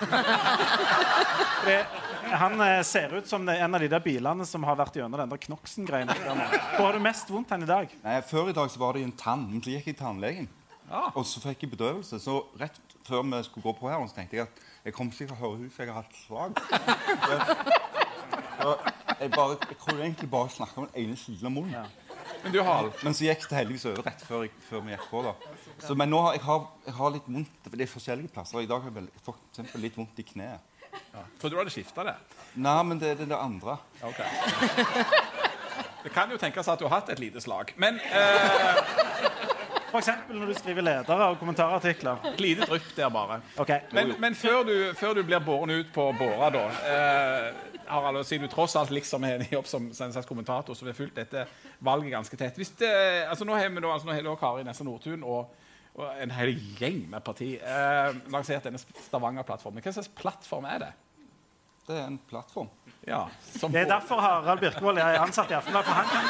Han 2.39 2.61
eh, 2.61 2.83
ser 2.83 3.15
ut 3.17 3.27
som 3.29 3.49
en 3.49 3.75
av 3.75 3.81
de 3.81 3.89
der 3.89 4.01
bilene 4.01 4.45
som 4.47 4.63
har 4.65 4.77
vært 4.77 4.95
gjennom 4.97 5.19
den 5.19 5.29
der 5.29 5.37
Knoksen-greiene. 5.39 6.15
Hvor 6.77 6.85
har 6.87 6.93
du 6.93 6.99
mest 7.01 7.29
vondt 7.31 7.51
hen 7.51 7.63
i 7.63 7.67
dag? 7.67 7.89
Nei, 8.05 8.21
Før 8.23 8.49
i 8.49 8.53
dag 8.53 8.71
så 8.71 8.79
var 8.79 8.93
det 8.93 9.01
i 9.03 9.05
en 9.05 9.13
tann, 9.13 9.47
men 9.51 9.61
så 9.61 9.71
gikk 9.71 9.85
jeg 9.87 9.97
til 9.97 10.07
tannlegen. 10.07 10.49
Ja. 10.91 11.11
Og 11.15 11.25
så 11.29 11.41
fikk 11.41 11.59
jeg 11.63 11.71
bedøvelse. 11.77 12.19
Så 12.21 12.45
rett 12.59 12.79
før 13.05 13.23
vi 13.25 13.43
skulle 13.45 13.63
gå 13.65 13.73
på 13.79 13.89
her, 13.91 14.07
så 14.09 14.15
tenkte 14.15 14.33
jeg 14.37 14.43
at 14.49 14.53
jeg 14.85 14.93
kom 14.95 15.07
ikke 15.11 15.27
til 15.27 15.37
å 15.37 15.41
høre 15.43 15.71
for 15.71 15.83
jeg 15.85 15.93
har 15.93 16.03
hatt 16.03 16.15
slag. 16.27 16.51
Jeg, 19.21 19.31
bare, 19.35 19.57
jeg 19.69 19.79
kunne 19.83 20.03
egentlig 20.05 20.29
bare 20.31 20.51
snakke 20.55 20.79
om 20.79 20.87
den 20.93 21.03
ene 21.05 21.17
siden 21.19 21.47
av 21.49 21.53
munnen. 21.55 21.87
Men 22.45 22.53
du, 22.55 22.59
har 22.63 22.91
Men 23.03 23.15
så 23.17 23.25
gikk 23.27 23.47
det 23.51 23.57
heldigvis 23.59 23.87
over 23.91 24.03
rett 24.07 24.21
før, 24.29 24.43
jeg, 24.47 24.53
før 24.69 24.83
vi 24.85 24.93
gikk 24.95 25.07
på. 25.11 25.23
da. 25.27 25.33
Så, 25.83 25.95
men 25.99 26.11
nå 26.13 26.21
har 26.23 26.37
jeg, 26.37 26.43
har, 26.45 26.67
jeg 26.87 26.95
har 26.99 27.11
litt 27.15 27.27
vondt 27.31 27.69
Det 27.73 27.81
er 27.87 27.91
forskjellige 27.91 28.33
plasser. 28.35 28.61
I 28.63 28.69
dag 28.71 28.83
har 28.85 28.91
jeg 28.93 28.97
vel- 29.01 29.11
for 29.25 29.39
eksempel 29.51 29.83
litt 29.83 29.97
vondt 29.99 30.19
i 30.23 30.27
kneet. 30.29 30.61
trodde 31.41 31.55
du 31.55 31.59
hadde 31.59 31.71
skifta 31.75 32.05
det? 32.07 32.15
Nei, 32.55 32.79
men 32.85 32.99
det 33.01 33.11
er 33.15 33.19
det, 33.23 33.29
det 33.33 33.39
andre. 33.39 33.79
Ok. 34.03 34.21
Det 36.05 36.13
kan 36.15 36.31
jo 36.31 36.39
tenkes 36.39 36.69
at 36.71 36.79
du 36.79 36.87
har 36.87 37.01
hatt 37.01 37.11
et 37.13 37.19
lite 37.21 37.41
slag. 37.43 37.73
Men 37.77 37.99
eh, 37.99 38.79
Eksempel 39.97 40.37
når 40.41 40.51
du 40.53 40.59
skriver 40.59 40.85
ledere 40.85 41.29
og 41.33 41.39
kommentarartikler. 41.41 42.21
et 42.33 42.41
lite 42.41 42.67
drypp 42.69 42.91
der, 42.97 43.09
bare. 43.09 43.41
Okay. 43.57 43.81
Men, 43.93 44.15
men 44.21 44.35
før, 44.35 44.63
du, 44.69 44.75
før 44.99 45.15
du 45.15 45.23
blir 45.25 45.41
båren 45.45 45.71
ut 45.71 45.93
på 45.95 46.11
båra, 46.19 46.51
da 46.53 46.65
eh, 46.93 47.69
Harald, 47.89 48.21
og 48.21 48.27
siden 48.27 48.45
du 48.49 48.53
tross 48.53 48.77
alt 48.77 48.93
liksom 48.93 49.25
er 49.25 49.39
en 49.39 49.47
jobb 49.53 49.67
som, 49.67 49.89
som 49.95 50.09
en 50.09 50.13
slags 50.13 50.29
kommentator, 50.29 50.77
så 50.77 50.85
vi 50.85 50.93
har 50.93 50.99
fulgt 50.99 51.17
dette 51.17 51.47
valget 51.85 52.13
ganske 52.13 52.37
tett 52.37 52.61
Hvis 52.61 52.75
det, 52.81 52.93
altså 53.29 53.49
Nå 53.49 53.57
har 53.57 53.69
vi 53.69 53.81
da, 53.81 53.95
altså 53.95 54.09
nå 54.09 54.17
har 54.17 54.27
da 54.27 54.37
Kari 54.41 54.67
Nessa 54.67 54.85
Nordtun 54.85 55.25
og, 55.25 55.55
og 55.97 56.23
en 56.23 56.37
hel 56.37 56.55
gjeng 56.79 57.07
med 57.11 57.25
parti 57.25 57.55
eh, 57.57 58.11
lansert 58.33 58.69
denne 58.69 58.81
Stavanger-plattformen. 58.81 59.83
Hva 59.83 59.97
slags 59.97 60.13
plattform 60.19 60.69
er 60.69 60.85
det? 60.85 60.93
Det 61.89 61.97
er 61.97 62.07
en 62.07 62.19
plattform. 62.29 62.69
Ja, 63.07 63.29
som 63.59 63.73
Det 63.73 63.81
er 63.81 63.87
derfor 63.89 64.21
Harald 64.21 64.61
Birkevold 64.61 64.99
er 64.99 65.21
ansatt 65.23 65.51
i 65.51 65.55
Aftenbladet. 65.57 65.89
For 65.89 65.95
han 65.97 66.07
kan 66.13 66.25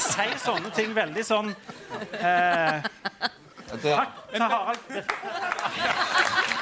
si 0.00 0.38
sånne 0.40 0.70
ting 0.72 0.94
veldig 0.96 1.24
sånn 1.28 1.50
eh, 1.52 2.86
Det, 3.82 3.92
Takk 3.92 4.16
til 4.30 4.46
Harald 4.46 4.86
Birkevold. 4.88 6.54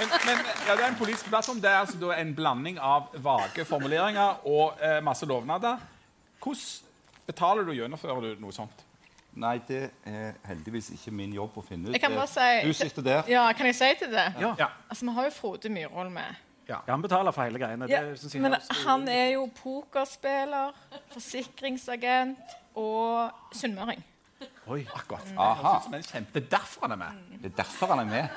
Men, 0.00 0.08
men 0.26 0.44
ja, 0.66 0.74
det 0.74 0.82
er 0.82 0.88
en 0.88 0.98
politisk 0.98 1.30
plattform. 1.30 1.62
Det 1.62 1.70
er 1.70 1.78
altså 1.84 2.02
da 2.02 2.18
en 2.18 2.34
blanding 2.34 2.82
av 2.82 3.14
vage 3.22 3.64
formuleringer 3.68 4.42
og 4.50 4.82
eh, 4.82 4.98
masse 5.04 5.30
lovnader. 5.30 5.78
Hvordan 6.42 7.26
betaler 7.30 7.62
du 7.62 7.70
og 7.76 7.82
gjennomfører 7.84 8.32
du 8.32 8.42
noe 8.42 8.56
sånt? 8.56 8.89
Nei, 9.34 9.60
det 9.68 9.90
er 10.04 10.32
heldigvis 10.44 10.90
ikke 10.90 11.10
min 11.14 11.32
jobb 11.32 11.56
å 11.56 11.62
finne 11.64 11.88
ut. 11.88 11.92
Jeg 11.94 12.00
kan 12.02 12.14
bare 12.14 12.26
si, 12.28 12.66
Du 12.66 12.72
sitter 12.72 13.02
der. 13.02 13.22
Ja, 13.28 13.52
Kan 13.52 13.66
jeg 13.66 13.74
si 13.74 13.90
til 13.98 14.10
det? 14.12 14.26
Ja. 14.40 14.54
Ja. 14.58 14.66
Altså, 14.88 15.06
Vi 15.06 15.12
har 15.12 15.24
jo 15.24 15.30
Frode 15.30 15.68
Myhrvold 15.68 16.10
med. 16.10 16.38
Ja, 16.68 16.76
han 16.88 17.02
betaler 17.02 17.30
for 17.34 17.42
hele 17.42 17.58
greiene. 17.58 17.86
Det 17.86 17.90
Ja, 17.90 18.14
synes 18.14 18.34
jeg 18.34 18.42
men 18.42 18.54
han 18.84 19.08
er 19.08 19.28
jo 19.32 19.48
pokerspiller, 19.62 20.70
forsikringsagent 21.12 22.38
og 22.78 23.30
sunnmøring. 23.52 24.04
Oi. 24.70 24.86
Akkurat. 24.94 25.26
Aha. 25.36 25.78
Det 25.90 26.44
er 26.44 26.46
derfor 26.50 26.86
han 26.86 26.92
er 26.92 26.96
med. 26.96 27.40
Det 27.42 27.50
er 27.52 27.56
derfor 27.62 27.86
han 27.94 27.98
er 27.98 28.10
med. 28.10 28.28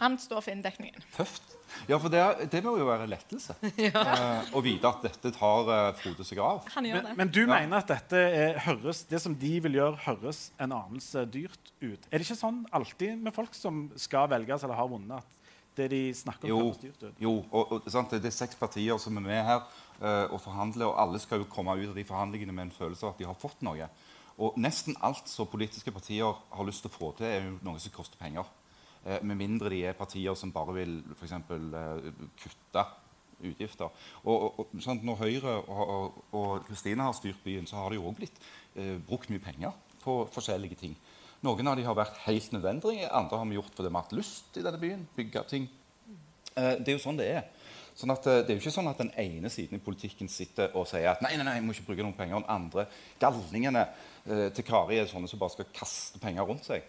Han 0.00 0.18
står 0.20 0.42
for 0.44 0.52
inndekningen. 0.52 1.04
Tøft. 1.16 1.54
Ja, 1.90 1.98
for 2.00 2.08
det, 2.12 2.20
det 2.52 2.60
må 2.64 2.76
jo 2.78 2.86
være 2.88 3.08
lettelse. 3.10 3.56
Eh, 3.86 4.50
å 4.56 4.60
vite 4.64 4.88
at 4.88 5.02
dette 5.04 5.30
tar 5.34 5.68
eh, 5.72 5.88
Frode 5.98 6.24
seg 6.24 6.38
av. 6.42 6.62
Han 6.76 6.86
gjør 6.88 7.00
Men, 7.00 7.06
det. 7.08 7.14
men 7.18 7.30
du 7.34 7.40
mener 7.48 7.78
at 7.80 7.90
dette 7.90 8.20
er, 8.20 8.58
høres, 8.66 9.02
det 9.10 9.20
som 9.22 9.34
de 9.36 9.52
vil 9.64 9.78
gjøre, 9.80 9.98
høres 10.06 10.44
en 10.62 10.72
anelse 10.76 11.24
dyrt 11.32 11.72
ut? 11.82 12.06
Er 12.10 12.18
det 12.20 12.26
ikke 12.28 12.38
sånn 12.38 12.62
alltid 12.76 13.18
med 13.26 13.34
folk 13.36 13.56
som 13.56 13.86
skal 14.00 14.28
velges 14.32 14.64
eller 14.64 14.78
har 14.78 14.88
vunnet, 14.92 15.18
at 15.18 15.32
det 15.76 15.88
de 15.92 16.02
snakker 16.16 16.48
om, 16.48 16.52
Jo, 16.54 16.60
høres 16.70 16.80
dyrt 16.80 17.02
ut? 17.02 17.16
jo 17.20 17.32
og, 17.50 17.72
og, 17.76 17.88
sant? 17.92 18.14
Det 18.14 18.30
er 18.30 18.36
seks 18.36 18.56
partier 18.60 19.00
som 19.02 19.18
er 19.20 19.26
med 19.26 19.42
her 19.44 19.64
eh, 20.00 20.26
og 20.32 20.38
forhandler, 20.44 20.86
og 20.88 21.00
alle 21.02 21.20
skal 21.20 21.42
jo 21.42 21.48
komme 21.52 21.74
ut 21.76 21.90
av 21.90 21.98
de 21.98 22.06
forhandlingene 22.08 22.54
med 22.56 22.68
en 22.70 22.76
følelse 22.78 23.04
av 23.04 23.16
at 23.16 23.20
de 23.20 23.28
har 23.28 23.36
fått 23.42 23.60
noe. 23.66 23.88
Og 24.36 24.56
nesten 24.60 24.96
alt 25.04 25.28
som 25.32 25.48
politiske 25.48 25.92
partier 25.92 26.30
har 26.52 26.68
lyst 26.68 26.84
til 26.84 26.92
å 26.92 26.96
få 26.96 27.10
til, 27.18 27.26
er 27.28 27.44
jo 27.50 27.58
noe 27.66 27.80
som 27.82 27.92
koster 27.94 28.20
penger. 28.20 28.48
Eh, 29.06 29.22
med 29.22 29.38
mindre 29.38 29.70
de 29.70 29.84
er 29.86 29.98
partier 29.98 30.34
som 30.34 30.52
bare 30.52 30.74
vil 30.74 30.96
for 31.14 31.28
eksempel, 31.28 31.68
eh, 31.78 32.12
kutte 32.42 32.84
utgifter. 33.46 33.92
Og, 34.24 34.60
og, 34.60 34.72
sant? 34.82 35.04
Når 35.04 35.20
Høyre 35.20 35.56
og, 35.68 36.64
Kristine 36.66 37.06
har 37.06 37.16
styrt 37.16 37.42
byen, 37.44 37.68
så 37.68 37.82
har 37.82 37.94
jo 37.94 38.06
òg 38.08 38.16
blitt 38.18 38.40
eh, 38.74 38.96
brukt 39.06 39.30
mye 39.30 39.42
penger 39.42 39.74
på 40.02 40.22
forskjellige 40.32 40.80
ting. 40.80 40.96
Noen 41.44 41.68
av 41.68 41.76
de 41.76 41.84
har 41.84 41.96
vært 41.96 42.22
helt 42.24 42.54
nødvendige, 42.54 43.10
andre 43.12 43.38
har 43.38 43.48
vi 43.50 43.58
gjort 43.58 43.74
fordi 43.76 43.90
vi 43.90 43.98
har 43.98 44.06
hatt 44.06 44.16
lyst 44.16 44.56
i 44.56 44.64
denne 44.64 44.80
byen. 44.80 45.04
bygge 45.16 45.44
ting. 45.50 45.68
Eh, 46.56 46.74
det 46.80 46.88
er 46.88 46.96
jo 46.96 47.04
sånn 47.04 47.20
det 47.20 47.28
er. 47.28 47.44
Sånn 47.96 48.12
at, 48.12 48.26
eh, 48.28 48.42
det 48.44 48.52
er 48.52 48.58
jo 48.58 48.64
ikke 48.64 48.74
sånn 48.74 48.90
at 48.90 48.98
den 49.00 49.12
ene 49.20 49.48
siden 49.52 49.78
i 49.78 49.84
politikken 49.84 50.28
sitter 50.28 50.74
og 50.76 50.88
sier 50.88 51.10
at 51.12 51.22
nei, 51.24 51.34
nei, 51.36 51.44
nei, 51.44 51.54
jeg 51.56 51.64
må 51.64 51.72
ikke 51.72 51.90
bruke 51.90 52.04
noen 52.04 52.16
penger. 52.16 52.36
Og 52.36 52.44
den 52.44 52.52
andre 52.56 52.86
galningene 53.20 53.84
eh, 53.84 54.48
til 54.56 54.66
Kari 54.68 54.98
er 55.00 55.10
sånne 55.10 55.28
som 55.28 55.40
bare 55.40 55.54
skal 55.54 55.70
kaste 55.76 56.20
penger 56.20 56.48
rundt 56.48 56.64
seg. 56.68 56.84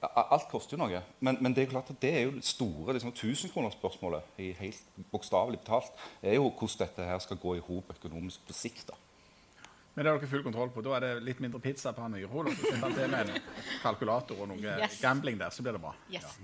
Alt 0.00 0.48
koster 0.50 0.76
jo 0.76 0.82
noe. 0.84 1.02
Men, 1.20 1.38
men 1.40 1.54
det 1.54 1.62
er 1.62 1.66
jo 1.68 1.72
klart 1.76 1.90
at 1.90 2.00
det 2.02 2.10
er 2.14 2.22
jo 2.26 2.40
store 2.42 2.94
liksom, 2.96 3.12
tusenkronersspørsmålet 3.12 4.22
i 4.42 4.52
helt 4.58 4.82
bokstavelig 5.12 5.60
talt, 5.66 5.92
er 6.22 6.34
jo 6.38 6.48
hvordan 6.50 6.78
dette 6.86 7.06
her 7.08 7.18
skal 7.24 7.36
gå 7.42 7.56
i 7.58 7.64
hop 7.68 7.90
økonomisk 7.96 8.44
på 8.48 8.52
sikt. 8.56 8.88
da. 8.88 8.98
Men 9.94 10.04
det 10.06 10.12
har 10.12 10.18
dere 10.22 10.28
full 10.30 10.42
kontroll 10.46 10.70
på. 10.72 10.80
Da 10.86 10.94
er 10.96 11.00
det 11.04 11.10
litt 11.26 11.40
mindre 11.44 11.60
pizza 11.60 11.90
på 11.92 12.00
han 12.00 12.14
Myhrvold. 12.16 12.48
og 12.48 12.54
så 12.56 12.62
sitter 12.64 12.80
han 12.86 12.94
til 12.96 13.10
med 13.12 13.28
en 13.34 13.42
kalkulator 13.82 14.38
og 14.40 14.48
noe 14.48 14.62
Yes. 14.80 15.00
gambling 15.02 15.36
der, 15.38 15.50
så 15.52 15.62
blir 15.62 15.72
det 15.76 15.82
bra. 15.82 15.92
Yes. 16.10 16.38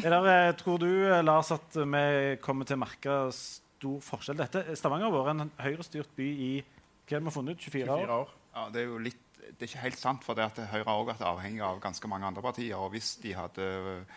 Er 0.00 0.08
der, 0.10 0.28
eh, 0.48 0.54
tror 0.56 0.78
du, 0.80 0.88
eh, 1.12 1.20
Lars, 1.22 1.50
at 1.52 1.76
vi 1.76 2.36
kommer 2.40 2.64
til 2.64 2.76
å 2.78 2.80
merke 2.80 3.18
stor 3.32 4.00
forskjell? 4.00 4.36
Dette, 4.40 4.64
Stavanger 4.76 5.10
har 5.10 5.18
vært 5.34 5.40
en 5.40 5.52
høyrestyrt 5.60 6.08
by 6.16 6.24
i 6.24 6.64
hva 7.06 7.18
har 7.20 7.20
vi 7.20 7.30
funnet 7.30 7.50
ut, 7.56 7.60
24 7.60 7.92
år? 7.92 8.06
24 8.06 8.16
år. 8.24 8.28
Ja, 8.56 8.68
det 8.72 8.80
er 8.80 8.86
jo 8.86 8.98
litt 9.04 9.20
det 9.46 9.62
er 9.62 9.70
ikke 9.70 9.84
helt 9.86 10.00
sant, 10.00 10.24
for 10.26 10.38
det 10.38 10.46
at 10.50 10.62
Høyre 10.72 10.86
har 10.88 11.00
også 11.00 11.12
vært 11.12 11.26
avhengig 11.28 11.62
av 11.64 11.82
ganske 11.82 12.10
mange 12.10 12.26
andre 12.28 12.42
partier. 12.44 12.76
og 12.76 12.90
Hvis 12.94 13.16
de 13.22 13.34
hadde 13.36 13.66
øh, 13.66 14.16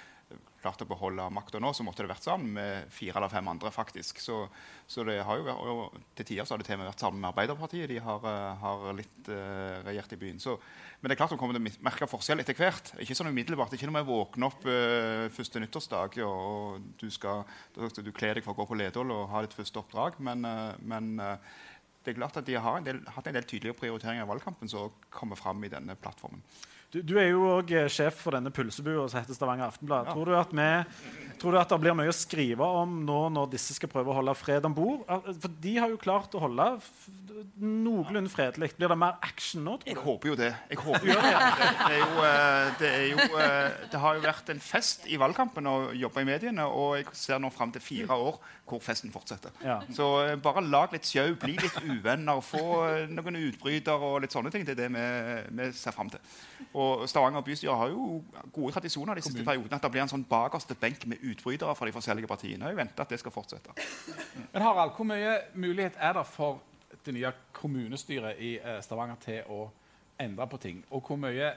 klart 0.60 0.82
å 0.84 0.88
beholde 0.90 1.26
makta 1.34 1.62
nå, 1.62 1.72
så 1.76 1.86
måtte 1.88 2.04
det 2.04 2.12
vært 2.12 2.26
sammen 2.26 2.52
med 2.58 2.90
fire 2.94 3.20
eller 3.20 3.32
fem 3.32 3.48
andre. 3.52 3.72
faktisk. 3.72 4.20
Så, 4.24 4.42
så 4.88 5.06
det 5.08 5.20
har 5.26 5.40
jo 5.40 5.46
vært, 5.48 6.02
Til 6.18 6.28
tider 6.28 6.48
så 6.48 6.54
har 6.54 6.62
det 6.62 6.68
til 6.68 6.76
og 6.76 6.82
med 6.82 6.90
vært 6.92 7.06
sammen 7.06 7.22
med 7.22 7.30
Arbeiderpartiet. 7.32 7.90
De 7.90 8.00
har, 8.04 8.28
øh, 8.34 8.66
har 8.66 8.98
litt 8.98 9.32
uh, 9.32 9.80
regjert 9.88 10.14
i 10.14 10.20
byen. 10.20 10.42
Så, 10.44 10.58
men 11.00 11.10
det 11.10 11.16
er 11.16 11.22
klart 11.22 11.34
de 11.34 11.40
kommer 11.40 11.56
til 11.56 11.64
å 11.64 11.86
merke 11.86 12.10
forskjell 12.10 12.44
etter 12.44 12.58
hvert. 12.60 12.94
Ikke 13.00 13.18
sånn 13.18 13.32
umiddelbart. 13.32 13.74
Ikke 13.78 13.90
når 13.90 14.02
vi 14.02 14.12
våkner 14.12 14.50
opp 14.50 14.68
uh, 14.68 15.30
første 15.36 15.64
nyttårsdag 15.64 16.20
og, 16.28 16.44
og 16.50 16.92
du, 17.00 17.08
skal, 17.14 17.46
du, 17.78 18.12
kler 18.12 18.40
deg 18.40 18.46
for 18.46 18.56
å 18.56 18.60
gå 18.60 18.70
på 18.70 18.80
Ledål 18.80 19.16
og 19.16 19.30
ha 19.34 19.46
ditt 19.46 19.58
første 19.58 19.82
oppdrag. 19.82 20.20
Men, 20.26 20.44
uh, 20.46 20.76
men 20.82 21.16
det 22.10 22.16
er 22.16 22.22
klart 22.24 22.42
at 22.42 22.48
De 22.50 22.58
har 22.58 22.80
en 22.80 22.88
del, 22.88 23.00
hatt 23.16 23.30
en 23.30 23.38
del 23.38 23.46
tydelige 23.46 23.78
prioriteringer 23.78 24.26
i 24.26 24.30
valgkampen 24.30 24.72
som 24.72 24.92
kommer 25.14 25.38
fram 25.40 25.62
i 25.64 25.72
denne 25.72 25.96
plattformen. 26.00 26.42
Du, 26.90 27.04
du 27.06 27.20
er 27.22 27.28
jo 27.30 27.44
òg 27.52 27.70
sjef 27.94 28.24
for 28.24 28.34
denne 28.34 28.50
pølsebua 28.50 29.06
som 29.12 29.22
heter 29.22 29.38
Stavanger 29.38 29.70
Aftenblad. 29.70 30.10
Tror, 30.10 30.26
du 30.26 30.34
at 30.40 30.56
vi, 30.58 30.70
tror 31.42 31.56
du 31.56 31.60
at 31.62 31.72
det 31.72 31.80
blir 31.82 31.96
mye 31.98 32.12
å 32.12 32.16
skrive 32.16 32.68
om 32.84 33.00
nå 33.08 33.20
når 33.36 33.52
disse 33.56 33.76
skal 33.78 33.92
prøve 33.92 34.12
å 34.14 34.18
holde 34.20 34.36
fred 34.38 34.68
om 34.68 34.76
bord? 34.76 35.06
For 35.08 35.56
de 35.64 35.76
har 35.80 35.92
jo 35.94 36.00
klart 36.02 36.36
å 36.36 36.44
holde 36.44 36.68
noenlunde 37.60 38.32
fredelig. 38.32 38.72
Blir 38.78 38.92
det 38.92 38.98
mer 39.00 39.18
action 39.24 39.64
nå, 39.64 39.78
Jeg 39.86 39.96
tror 39.96 40.04
du? 40.04 40.10
håper 40.10 40.30
jo 40.30 40.36
det. 40.40 40.52
Jeg 40.70 40.78
håper 40.84 41.08
jo 41.08 41.16
det. 41.16 41.34
Det, 41.80 41.96
er 41.96 42.00
jo, 42.00 42.24
eh, 42.28 42.72
det, 42.80 42.90
er 42.90 43.06
jo, 43.12 43.40
eh, 43.40 43.78
det 43.92 44.00
har 44.04 44.16
jo 44.16 44.24
vært 44.24 44.52
en 44.54 44.60
fest 44.64 45.08
i 45.08 45.20
valgkampen 45.20 45.68
å 45.70 45.76
jobbe 45.96 46.24
i 46.24 46.28
mediene, 46.28 46.66
og 46.68 46.98
jeg 47.00 47.08
ser 47.14 47.40
nå 47.40 47.52
fram 47.54 47.72
til 47.76 47.84
fire 47.84 48.16
år 48.16 48.40
hvor 48.70 48.84
festen 48.86 49.10
fortsetter. 49.10 49.54
Ja. 49.66 49.80
Så 49.96 50.08
eh, 50.26 50.36
bare 50.42 50.62
lag 50.66 50.94
litt 50.94 51.08
sjau, 51.10 51.34
bli 51.42 51.56
litt 51.58 51.80
uvenner, 51.86 52.42
få 52.46 52.64
noen 53.10 53.40
utbryter 53.42 53.98
og 54.10 54.20
litt 54.24 54.36
sånne 54.36 54.52
ting. 54.54 54.68
Det 54.68 54.76
er 54.76 54.84
det 54.84 54.92
vi, 54.94 55.06
vi 55.58 55.72
ser 55.78 55.96
fram 55.96 56.12
til. 56.14 56.22
Og 56.78 57.08
Stavanger 57.10 57.46
bystyre 57.46 57.78
har 57.80 57.94
jo 57.94 58.20
gode 58.54 58.76
tradisjoner 58.76 59.18
de 59.18 59.26
siste 59.26 59.46
periodene. 59.46 59.80
At 59.80 59.86
det 59.86 59.94
blir 59.96 60.06
en 60.06 60.12
sånn 60.12 60.28
bakerste 60.30 60.78
benk 60.80 61.08
med 61.10 61.24
utbrytere 61.32 61.76
fra 61.76 61.88
de 61.88 61.96
forskjellige 61.96 62.28
partiene. 62.28 62.72
Jeg 62.72 62.78
venter 62.78 63.06
at 63.06 63.14
det 63.14 63.20
skal 63.22 63.34
fortsette. 63.34 63.76
Men 64.54 64.66
Harald, 64.66 64.96
hvor 64.98 65.08
mye 65.10 65.38
mulighet 65.54 65.98
er 65.98 66.18
det 66.18 66.26
for 66.28 66.62
det 67.06 67.16
nye 67.16 67.32
kommunestyret 67.56 68.42
i 68.44 68.56
eh, 68.60 68.82
Stavanger 68.84 69.20
til 69.24 69.52
å 69.54 69.64
endre 70.20 70.48
på 70.50 70.60
ting? 70.62 70.84
Og 70.92 71.06
hvor 71.08 71.20
mye 71.22 71.38
jeg, 71.40 71.56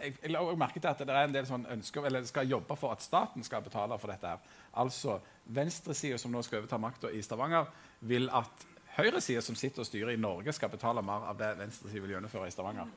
jeg, 0.00 0.14
jeg 0.22 0.32
la 0.32 0.40
også 0.40 0.58
merke 0.60 0.80
til 0.80 0.90
at 0.90 1.00
det 1.04 1.12
er 1.12 1.28
en 1.28 1.34
del 1.34 1.48
som 1.48 1.66
ønsker, 1.70 2.06
eller 2.08 2.24
skal 2.28 2.48
jobbe 2.48 2.76
for 2.80 2.94
at 2.94 3.02
staten 3.04 3.44
skal 3.44 3.64
betale 3.64 3.98
for 4.00 4.12
dette. 4.12 4.28
her. 4.36 4.60
Altså, 4.80 5.18
Venstresida, 5.44 6.18
som 6.18 6.32
nå 6.32 6.40
skal 6.42 6.62
overta 6.62 6.78
makta 6.80 7.10
i 7.12 7.22
Stavanger, 7.22 7.68
vil 8.00 8.30
at 8.32 8.64
høyresida, 8.96 9.42
som 9.44 9.56
sitter 9.58 9.84
og 9.84 9.88
styrer 9.88 10.14
i 10.14 10.20
Norge, 10.20 10.54
skal 10.56 10.72
betale 10.72 11.02
mer 11.04 11.28
av 11.28 11.38
det 11.38 11.50
venstresida 11.58 12.04
vil 12.04 12.16
gjennomføre 12.16 12.48
i 12.48 12.54
Stavanger. 12.54 12.94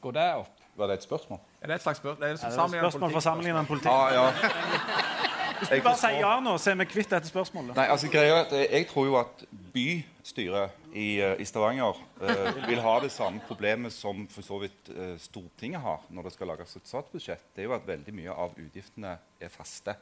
Går 0.00 0.14
det 0.14 0.28
opp? 0.44 0.63
Var 0.76 0.90
det 0.90 0.94
et 0.98 1.06
spørsmål? 1.06 1.38
Er 1.62 1.70
det 1.70 1.74
et 1.74 1.82
slags 1.82 1.98
spørsmål? 1.98 2.20
Det 2.22 2.30
er 2.30 2.34
et 2.34 2.42
Er 2.42 2.50
det 2.50 2.64
et 2.64 2.92
spørsmål 2.92 3.12
for 3.12 3.20
politikk- 3.20 3.58
en 3.58 3.66
politikk? 3.66 3.92
Ja, 3.92 4.24
ja. 4.24 4.32
Hvis 5.58 5.68
du 5.70 5.82
bare 5.86 5.96
sier 6.00 6.18
ja 6.18 6.32
nå, 6.42 6.56
så 6.58 6.72
er 6.72 6.78
vi 6.80 6.84
kvitt 6.90 7.12
dette 7.14 7.30
spørsmålet. 7.30 7.76
Nei, 7.78 7.84
altså 7.94 8.08
greia 8.10 8.32
er 8.34 8.40
at 8.42 8.52
jeg, 8.52 8.66
jeg 8.72 8.86
tror 8.90 9.06
jo 9.06 9.14
at 9.20 9.44
bystyret 9.72 10.74
i, 10.92 11.06
eh, 11.22 11.36
i 11.40 11.46
Stavanger 11.46 12.00
eh, 12.20 12.58
vil 12.66 12.82
ha 12.82 12.94
det 13.04 13.12
samme 13.14 13.40
problemet 13.46 13.94
som 13.94 14.26
for 14.32 14.46
så 14.46 14.58
vidt 14.64 14.90
eh, 14.90 15.14
Stortinget 15.22 15.80
har 15.84 16.02
når 16.10 16.28
det 16.28 16.34
skal 16.34 16.50
lages 16.50 16.76
et 16.76 16.90
statsbudsjett. 16.90 17.46
Det 17.54 17.62
er 17.64 17.70
jo 17.70 17.76
at 17.78 17.86
veldig 17.86 18.16
mye 18.18 18.34
av 18.44 18.58
utgiftene 18.58 19.14
er 19.40 19.52
faste. 19.54 19.94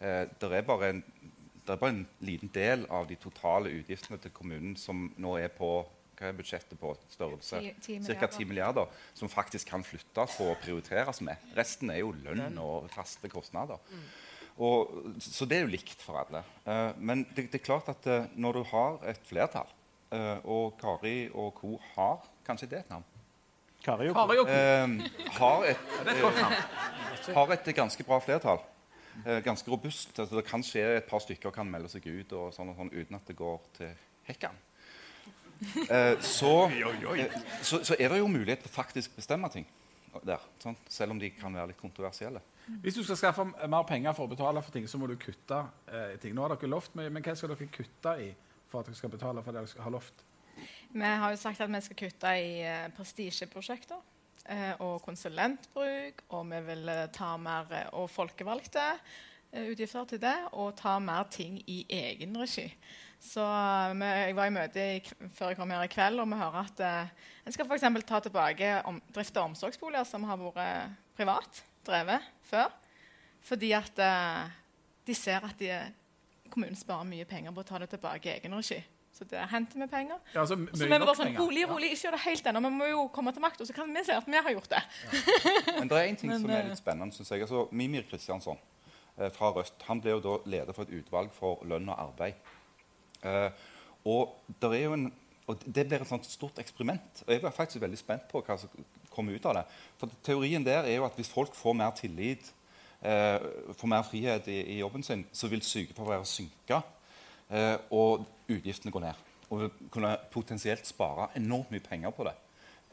Eh, 0.00 0.24
det 0.40 0.52
er 0.52 0.66
bare 0.66 0.94
en 0.94 1.04
det 1.66 1.74
er 1.74 1.80
bare 1.82 1.96
en 1.96 2.04
liten 2.22 2.50
del 2.54 2.84
av 2.94 3.08
de 3.10 3.16
totale 3.18 3.72
utgiftene 3.74 4.20
til 4.22 4.30
kommunen 4.30 4.76
som 4.78 5.08
nå 5.18 5.32
er 5.40 5.50
på 5.50 5.80
hva 6.16 6.30
er 6.30 6.36
budsjettet 6.36 6.78
på 6.80 6.92
størrelse? 7.12 7.60
Ca. 7.82 8.28
10 8.28 8.46
milliarder. 8.48 8.92
Som 9.14 9.30
faktisk 9.32 9.68
kan 9.72 9.84
flyttes 9.84 10.36
på 10.38 10.48
og 10.50 10.60
prioriteres 10.62 11.20
med. 11.24 11.36
Resten 11.56 11.92
er 11.92 12.00
jo 12.02 12.14
lønn 12.24 12.56
og 12.62 12.88
faste 12.94 13.28
kostnader. 13.32 13.82
Og, 14.56 14.94
så 15.20 15.44
det 15.44 15.58
er 15.58 15.66
jo 15.66 15.72
likt 15.74 16.00
for 16.00 16.16
alle. 16.22 16.40
Eh, 16.64 16.94
men 16.96 17.26
det, 17.36 17.50
det 17.52 17.60
er 17.60 17.66
klart 17.66 17.90
at 17.92 18.06
eh, 18.08 18.30
når 18.40 18.56
du 18.56 18.62
har 18.70 19.02
et 19.12 19.20
flertall, 19.28 19.68
eh, 20.16 20.38
og 20.48 20.78
Kari 20.80 21.28
og 21.34 21.52
co. 21.58 21.74
har 21.92 22.24
Kanskje 22.46 22.70
det 22.70 22.78
et 22.84 22.94
navn? 22.94 23.04
Kari 23.84 24.08
og 24.08 24.16
co. 24.16 24.46
Eh, 24.48 24.96
har, 25.36 25.66
et, 25.68 25.92
eh, 26.08 27.34
har 27.36 27.52
et 27.52 27.70
ganske 27.76 28.08
bra 28.08 28.20
flertall. 28.24 28.64
Eh, 29.24 29.42
ganske 29.44 29.70
robust. 29.70 30.18
Altså, 30.18 30.36
det 30.36 30.46
kan 30.48 30.64
skje 30.64 30.84
et 30.98 31.08
par 31.08 31.20
stykker 31.24 31.52
kan 31.54 31.68
melde 31.68 31.88
seg 31.92 32.08
ut 32.08 32.32
og 32.36 32.48
sånn 32.56 32.72
og 32.72 32.80
sånn, 32.80 32.92
uten 32.96 33.16
at 33.16 33.28
det 33.28 33.36
går 33.36 33.60
til 33.76 33.92
hekken. 34.28 34.56
Eh, 35.86 36.20
så, 36.20 36.68
eh, 36.68 37.36
så, 37.62 37.78
så 37.84 37.96
er 37.98 38.12
det 38.12 38.18
jo 38.18 38.26
mulighet 38.28 38.64
til 38.64 38.72
faktisk 38.72 39.16
bestemme 39.16 39.48
ting 39.52 39.66
der. 40.24 40.42
Sant? 40.62 40.78
Selv 40.88 41.14
om 41.14 41.20
de 41.20 41.30
kan 41.34 41.54
være 41.54 41.72
litt 41.72 41.80
kontroversielle. 41.80 42.40
Hvis 42.82 42.96
du 42.98 43.04
skal 43.04 43.18
skaffe 43.20 43.44
mer 43.46 43.86
penger 43.86 44.14
for 44.16 44.26
å 44.26 44.32
betale 44.32 44.62
for 44.64 44.74
ting, 44.74 44.88
så 44.90 44.98
må 44.98 45.08
du 45.10 45.16
kutte 45.20 45.60
eh, 45.86 46.16
ting. 46.22 46.34
Nå 46.34 46.42
har 46.44 46.56
dere 46.56 46.70
lovt 46.72 46.96
mye, 46.98 47.12
men 47.12 47.24
hva 47.24 47.36
skal 47.38 47.52
dere 47.52 47.68
kutte 47.72 48.16
i 48.22 48.32
for 48.66 48.80
at 48.80 48.90
dere 48.90 48.98
skal 48.98 49.12
betale 49.12 49.44
for 49.44 49.54
det 49.54 49.62
dere 49.62 49.70
skal 49.70 49.86
ha 49.86 49.94
lovt? 49.94 50.24
Vi 50.96 51.14
har 51.22 51.32
jo 51.32 51.38
sagt 51.38 51.62
at 51.62 51.70
vi 51.70 51.82
skal 51.84 52.00
kutte 52.00 52.34
i 52.40 52.50
eh, 52.66 52.88
prestisjeprosjekter 52.96 54.02
eh, 54.50 54.74
og 54.82 54.98
konsulentbruk. 55.04 56.26
Og 56.34 56.46
vi 56.50 56.62
vil 56.72 56.92
ta 57.14 57.36
mer 57.40 57.72
og 57.94 58.10
folkevalgte 58.10 58.92
utgifter 59.56 60.08
til 60.10 60.20
det, 60.20 60.36
og 60.58 60.74
ta 60.76 60.98
mer 61.00 61.28
ting 61.32 61.60
i 61.70 61.78
egen 61.88 62.34
regi. 62.36 62.66
Så 63.22 63.42
eh, 63.42 63.94
vi, 63.96 64.10
Jeg 64.26 64.36
var 64.38 64.50
i 64.50 64.54
møte 64.54 64.86
i, 64.96 64.98
før 65.34 65.52
jeg 65.52 65.58
kom 65.58 65.72
her 65.74 65.84
i 65.84 65.92
kveld, 65.92 66.20
og 66.22 66.30
vi 66.30 66.40
hører 66.40 66.58
at 66.62 66.82
eh, 66.86 67.14
en 67.46 67.54
skal 67.54 67.68
f.eks. 67.68 67.86
ta 68.06 68.20
tilbake 68.24 68.72
om, 68.88 69.00
drift 69.14 69.36
av 69.36 69.50
omsorgsboliger 69.50 70.08
som 70.08 70.26
har 70.28 70.40
vært 70.40 70.62
eh, 70.64 70.96
privat 71.16 71.62
drevet 71.86 72.26
før. 72.46 72.74
Fordi 73.46 73.72
at 73.76 74.02
eh, 74.02 74.58
de 75.06 75.14
ser 75.14 75.46
at 75.46 75.58
de, 75.60 75.70
kommunen 76.50 76.78
sparer 76.78 77.08
mye 77.08 77.26
penger 77.28 77.54
på 77.54 77.62
å 77.62 77.68
ta 77.68 77.80
det 77.82 77.90
tilbake 77.94 78.30
i 78.30 78.36
egen 78.38 78.56
regi. 78.58 78.82
Så 79.16 79.24
der 79.24 79.46
henter 79.48 79.80
vi 79.80 79.86
penger. 79.88 80.18
Ja, 80.34 80.42
altså, 80.42 80.58
Så 80.76 80.84
vi 80.84 80.92
bare 80.92 81.14
sånn, 81.16 81.30
rolig, 81.38 81.62
rolig, 81.70 81.94
ikke 81.94 82.04
gjør 82.04 82.16
det 82.18 82.24
helt 82.26 82.48
ennå. 82.50 82.60
Vi 82.66 82.72
må 82.74 82.88
jo 82.90 83.04
komme 83.14 83.32
til 83.32 83.40
makta, 83.40 83.64
så 83.64 83.72
kan 83.72 83.88
vi 83.94 84.02
se 84.04 84.12
at 84.12 84.26
vi 84.28 84.36
har 84.36 84.52
gjort 84.52 84.74
det. 84.74 84.82
Men 85.78 85.88
det 85.88 85.96
er 85.96 86.10
en 86.10 86.18
ting 86.20 86.30
Men, 86.34 86.42
som 86.42 86.52
er 86.52 86.58
eh, 86.58 86.68
litt 86.68 86.80
spennende. 86.82 87.16
Synes 87.16 87.32
jeg. 87.32 87.46
Altså, 87.46 87.62
Mimir 87.72 88.04
Kristiansson 88.10 88.60
eh, 89.16 89.30
fra 89.32 89.54
Rødt 89.56 89.86
han 89.88 90.02
ble 90.04 90.18
jo 90.18 90.20
da 90.26 90.36
leder 90.52 90.76
for 90.76 90.84
et 90.84 90.92
utvalg 90.98 91.32
for 91.32 91.64
lønn 91.64 91.88
og 91.88 92.02
arbeid. 92.10 92.52
Eh, 93.22 93.50
og 94.06 94.36
en, 94.62 95.08
og 95.46 95.64
det 95.66 95.86
blir 95.86 96.02
et 96.02 96.08
sånt 96.08 96.26
stort 96.28 96.58
eksperiment. 96.62 97.22
og 97.26 97.32
Jeg 97.32 97.42
var 97.42 97.54
faktisk 97.54 97.82
veldig 97.82 97.98
spent 97.98 98.28
på 98.30 98.42
hva 98.42 98.58
som 98.58 98.70
kommer 99.10 99.34
ut 99.34 99.46
av 99.46 99.58
det. 99.58 99.64
For 99.98 100.12
Teorien 100.22 100.64
der 100.64 100.84
er 100.84 100.98
jo 100.98 101.06
at 101.06 101.16
hvis 101.18 101.32
folk 101.32 101.54
får 101.54 101.74
mer 101.74 101.90
tillit, 101.96 102.52
eh, 103.00 103.38
får 103.72 103.88
mer 103.88 104.02
frihet 104.02 104.48
i, 104.48 104.60
i 104.76 104.78
jobben 104.78 105.02
sin, 105.02 105.26
så 105.32 105.48
vil 105.48 105.62
sykefraværet 105.62 106.26
synke. 106.26 106.82
Eh, 107.50 107.76
og 107.90 108.26
utgiftene 108.48 108.92
går 108.92 109.06
ned. 109.08 109.22
Og 109.50 109.60
vil 109.60 109.70
kunne 109.90 110.16
potensielt 110.32 110.86
spare 110.86 111.30
enormt 111.36 111.70
mye 111.70 111.84
penger 111.84 112.10
på 112.10 112.26
det. 112.26 112.34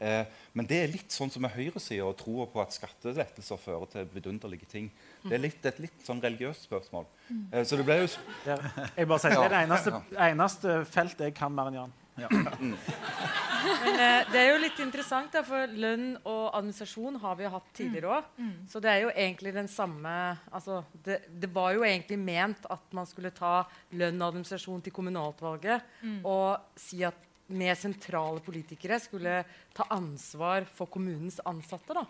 Eh, 0.04 0.26
men 0.52 0.68
det 0.68 0.78
er 0.82 0.92
litt 0.92 1.14
sånn 1.14 1.32
som 1.32 1.44
med 1.44 1.54
høyresida 1.54 2.04
og 2.04 2.16
troa 2.20 2.44
på 2.50 2.60
at 2.60 2.74
skattelettelser 2.76 3.60
fører 3.60 3.88
til 3.94 4.08
vidunderlige 4.12 4.68
ting. 4.68 4.90
Det 5.24 5.38
er 5.38 5.44
litt, 5.46 5.64
et 5.64 5.80
litt 5.86 6.04
sånn 6.04 6.20
religiøst 6.22 6.68
spørsmål. 6.68 7.08
Eh, 7.50 7.64
så 7.64 7.80
det 7.80 7.86
ble 7.88 8.02
jo 8.02 8.08
Ja. 8.44 8.58
Jeg 8.96 9.08
bare 9.08 9.18
sier, 9.22 9.30
Det 9.34 9.44
er 9.44 9.54
det 9.54 9.62
eneste, 9.64 10.00
eneste 10.28 10.78
feltet 10.84 11.28
jeg 11.30 11.34
kan 11.34 11.54
mer 11.54 11.70
enn 11.70 11.80
Jan. 11.80 11.94
Men 12.14 13.96
eh, 13.98 14.28
det 14.30 14.38
er 14.38 14.48
jo 14.52 14.60
litt 14.62 14.78
interessant, 14.84 15.32
da, 15.34 15.42
for 15.46 15.72
lønn 15.72 16.12
og 16.20 16.44
administrasjon 16.54 17.16
har 17.24 17.38
vi 17.38 17.46
jo 17.46 17.52
hatt 17.56 17.72
tidligere 17.74 18.18
òg. 18.18 18.28
Så 18.70 18.82
det 18.84 18.92
er 18.92 19.00
jo 19.06 19.10
egentlig 19.10 19.54
den 19.56 19.70
samme 19.72 20.12
altså, 20.52 20.82
det, 21.02 21.22
det 21.32 21.50
var 21.54 21.72
jo 21.74 21.82
egentlig 21.82 22.20
ment 22.20 22.68
at 22.70 22.92
man 22.94 23.08
skulle 23.08 23.32
ta 23.34 23.64
lønn 23.96 24.20
og 24.20 24.28
administrasjon 24.28 24.84
til 24.84 24.94
kommunalutvalget 24.94 25.80
og 26.22 26.76
si 26.78 27.02
at 27.08 27.16
med 27.46 27.76
sentrale 27.76 28.40
politikere 28.40 28.96
skulle 29.02 29.42
ta 29.76 29.84
ansvar 29.92 30.64
for 30.72 30.88
kommunens 30.88 31.40
ansatte. 31.44 31.92
da. 31.94 32.06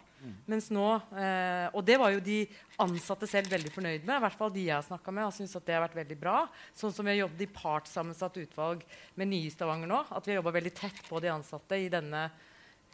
Mens 0.47 0.70
nå, 0.70 0.87
eh, 1.18 1.68
Og 1.74 1.85
det 1.85 1.99
var 1.99 2.11
jo 2.11 2.20
de 2.20 2.47
ansatte 2.78 3.26
selv 3.26 3.51
veldig 3.51 3.72
fornøyd 3.72 4.05
med. 4.05 4.16
i 4.16 4.20
hvert 4.20 4.39
fall 4.39 4.53
de 4.53 4.64
jeg 4.64 4.74
har 4.74 4.82
snakket 4.82 5.14
med, 5.14 5.24
har 5.24 5.32
syntes 5.32 5.57
at 5.57 5.66
det 5.66 5.74
har 5.74 5.89
vært 5.89 6.07
veldig 6.07 6.20
bra. 6.20 6.49
Sånn 6.74 6.93
som 6.93 7.05
vi 7.05 7.11
har 7.11 7.26
jobbet 7.26 7.43
i 7.43 7.53
partssammensatt 7.53 8.37
utvalg 8.37 8.85
med 9.16 9.28
nye 9.28 9.51
Stavanger 9.51 9.87
nå. 9.87 10.07
At 10.11 10.24
vi 10.24 10.32
har 10.32 10.43
jobba 10.43 10.59
veldig 10.61 10.74
tett 10.74 11.03
på 11.09 11.20
de 11.20 11.28
ansatte 11.28 11.74
i 11.76 11.89
denne 11.89 12.30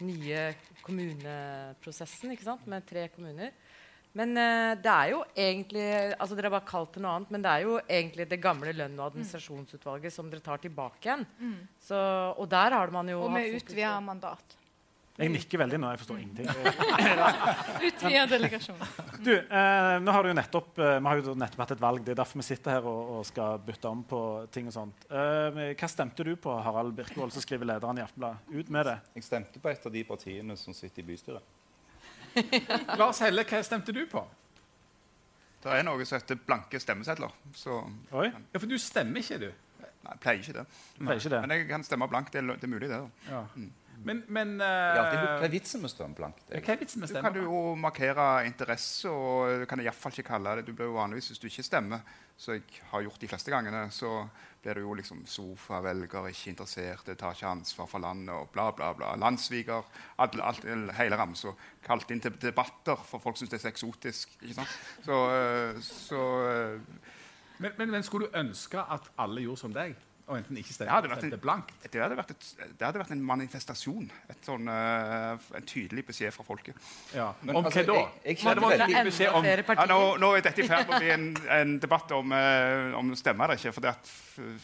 nye 0.01 0.55
kommuneprosessen 0.81 2.31
ikke 2.31 2.43
sant? 2.43 2.65
med 2.65 2.85
tre 2.87 3.07
kommuner. 3.09 3.51
Men 4.17 4.35
uh, 4.35 4.71
det 4.75 4.91
er 4.91 5.11
jo 5.13 5.21
egentlig 5.31 5.85
altså 6.17 6.35
Dere 6.35 6.49
har 6.49 6.57
bare 6.57 6.67
kalt 6.67 6.97
det 6.97 7.03
noe 7.03 7.13
annet, 7.15 7.29
men 7.31 7.45
det 7.45 7.51
er 7.51 7.67
jo 7.67 7.77
egentlig 7.85 8.25
det 8.31 8.41
gamle 8.43 8.73
lønn- 8.75 8.97
og 8.99 9.11
administrasjonsutvalget 9.11 10.13
som 10.13 10.31
dere 10.31 10.43
tar 10.43 10.59
tilbake 10.63 11.07
igjen. 11.07 11.27
Så, 11.79 11.99
og 12.35 12.49
der 12.51 12.75
har 12.75 12.91
man 12.91 13.09
jo 13.09 13.23
Og 13.27 13.31
med 13.31 13.55
utvider 13.55 14.01
mandat. 14.03 14.57
Jeg 15.19 15.29
nikker 15.35 15.59
veldig 15.59 15.77
nå. 15.81 15.89
Jeg 15.91 15.99
forstår 16.01 16.19
ingenting. 16.21 16.47
Utvida 17.87 18.23
delegasjon. 18.31 18.79
Du, 19.21 19.33
eh, 19.35 19.95
nå 20.01 20.15
har 20.15 20.23
du 20.23 20.31
jo 20.31 20.37
nettopp, 20.37 20.71
eh, 20.79 20.97
Vi 20.97 21.09
har 21.09 21.19
jo 21.21 21.35
nettopp 21.37 21.63
hatt 21.65 21.73
et 21.75 21.83
valg. 21.83 22.05
Det 22.05 22.15
er 22.15 22.19
derfor 22.21 22.41
vi 22.41 22.45
sitter 22.47 22.77
her 22.77 22.87
og, 22.89 23.11
og 23.17 23.25
skal 23.27 23.59
bytte 23.65 23.91
om 23.91 24.01
på 24.07 24.21
ting 24.55 24.71
og 24.71 24.75
sånt. 24.75 25.05
Eh, 25.11 25.61
hva 25.75 25.89
stemte 25.91 26.25
du 26.25 26.33
på, 26.41 26.55
Harald 26.65 26.95
Birkevold, 26.97 27.35
som 27.35 27.43
skriver 27.43 27.69
lederen 27.69 27.99
i 27.99 28.05
Aftenbladet? 28.05 28.49
Ut 28.49 28.71
med 28.73 28.87
det. 28.87 28.97
Jeg 29.19 29.27
stemte 29.27 29.61
på 29.61 29.73
et 29.73 29.85
av 29.85 29.93
de 29.93 30.05
partiene 30.07 30.57
som 30.57 30.77
sitter 30.77 31.03
i 31.03 31.09
bystyret. 31.11 31.60
Lars 33.01 33.19
Helle, 33.23 33.45
hva 33.47 33.63
stemte 33.65 33.95
du 33.95 34.05
på? 34.09 34.23
Det 35.61 35.73
er 35.77 35.83
noe 35.85 36.05
som 36.07 36.17
heter 36.17 36.39
blanke 36.41 36.79
stemmesedler. 36.81 37.33
Så 37.53 37.83
Oi, 38.17 38.31
Ja, 38.31 38.57
For 38.59 38.69
du 38.69 38.77
stemmer 38.81 39.21
ikke, 39.21 39.37
du. 39.43 39.51
nei, 39.81 39.91
jeg 40.15 40.23
pleier 40.23 40.41
ikke 40.41 40.57
det. 40.57 40.65
pleier 40.97 41.21
ikke 41.21 41.33
det. 41.35 41.41
Men 41.43 41.53
jeg 41.57 41.67
kan 41.69 41.85
stemme 41.85 42.09
blankt. 42.09 42.33
Det 42.33 42.41
er, 42.41 42.55
det 42.55 42.65
er 42.65 42.73
mulig, 42.73 42.89
det. 42.89 42.97
da. 42.97 43.35
Ja. 43.35 43.45
Men, 44.03 44.23
men 44.33 44.55
uh, 44.57 44.65
har 44.65 44.99
alltid 45.03 45.19
Hva 45.19 45.35
eh, 45.35 45.45
er 45.45 45.51
vitsen 45.53 45.81
med 45.83 45.91
å 45.91 45.93
stemme 45.93 46.17
blankt? 46.17 46.41
Hva 46.49 46.73
er 46.73 46.79
vitsen 46.81 47.03
med 47.03 47.11
Du 47.11 47.19
kan 47.21 47.35
du 47.35 47.43
jo 47.43 47.59
markere 47.77 48.27
interesse, 48.47 49.11
og 49.11 49.61
du 49.61 49.65
kan 49.69 49.83
fall 49.93 50.15
ikke 50.15 50.31
kalle 50.31 50.55
det 50.57 50.65
Du 50.65 50.73
blir 50.73 50.89
jo 50.89 50.95
vanligvis, 50.97 51.27
hvis 51.29 51.41
du 51.43 51.45
ikke 51.51 51.67
stemmer, 51.67 52.01
som 52.41 52.55
jeg 52.57 52.81
har 52.89 53.05
gjort 53.05 53.21
de 53.21 53.29
fleste 53.29 53.53
gangene, 53.53 53.83
så 53.93 54.23
blir 54.61 54.77
du 54.77 54.81
jo 54.83 54.93
liksom 54.93 55.23
sofavelger, 55.25 56.27
ikke 56.29 56.51
interessert, 56.51 57.09
tar 57.17 57.33
ikke 57.33 57.49
ansvar 57.49 57.87
for 57.89 58.03
landet 58.03 58.33
og 58.35 58.51
bla, 58.53 58.69
bla, 58.77 58.91
bla. 58.93 59.15
Landssviker, 59.17 59.87
alt, 60.21 60.37
alt, 60.41 60.67
hele 60.97 61.17
ramsa. 61.17 61.55
Kalt 61.85 62.11
inn 62.13 62.21
til 62.21 62.37
debatter, 62.41 62.99
for 63.09 63.23
folk 63.23 63.39
syns 63.39 63.49
det 63.53 63.57
er 63.57 63.65
så 63.65 63.71
eksotisk. 63.71 64.37
ikke 64.41 64.59
sant? 64.59 64.77
Så, 65.05 65.17
eh, 65.33 65.81
så 65.81 66.21
eh, 66.51 67.09
Men, 67.61 67.71
men, 67.77 67.91
men 67.91 68.03
skulle 68.03 68.27
du 68.27 68.37
ønske 68.37 68.81
at 68.81 69.11
alle 69.21 69.41
gjorde 69.41 69.61
som 69.61 69.73
deg, 69.73 69.93
og 70.31 70.37
enten 70.39 70.57
ikke 70.61 70.71
Det 70.71 70.75
stemte, 70.77 71.09
vært 71.11 71.23
en- 71.27 71.39
blankt? 71.43 71.73
det 71.83 72.01
hadde, 72.01 72.15
vært 72.17 72.31
et, 72.31 72.45
det 72.79 72.85
hadde 72.87 73.01
vært 73.03 73.11
en 73.11 73.23
manifestasjon. 73.27 74.07
Et 74.31 74.47
sånn, 74.47 74.69
uh, 74.71 75.49
en 75.59 75.67
tydelig 75.67 76.05
beskjed 76.07 76.31
fra 76.33 76.45
folket. 76.47 76.75
Ja. 77.13 77.33
Men, 77.43 77.55
om 77.59 77.65
altså, 77.65 77.83
hva 77.83 77.87
da? 77.91 78.05
jeg- 78.23 78.37
jeg 78.39 78.55
det 78.55 78.63
var 78.63 78.71
en 78.71 79.09
beskjed 79.11 79.35
om 79.35 79.45
Ja, 79.45 79.85
nå, 79.91 79.99
nå 80.23 80.31
er 80.37 80.41
dette 80.47 80.63
i 80.63 80.67
ferd 80.67 80.87
med 80.87 80.95
å 80.95 81.01
bli 81.03 81.11
en, 81.11 81.27
en 81.59 81.75
debatt 81.83 82.11
om, 82.15 82.31
uh, 82.31 82.97
om 82.97 83.11
stemmer 83.19 83.51
eller 83.51 83.59
ikke. 83.59 83.73
For 83.75 83.81
det 83.81 83.89
at, 83.97 84.15
Uh, 84.39 84.55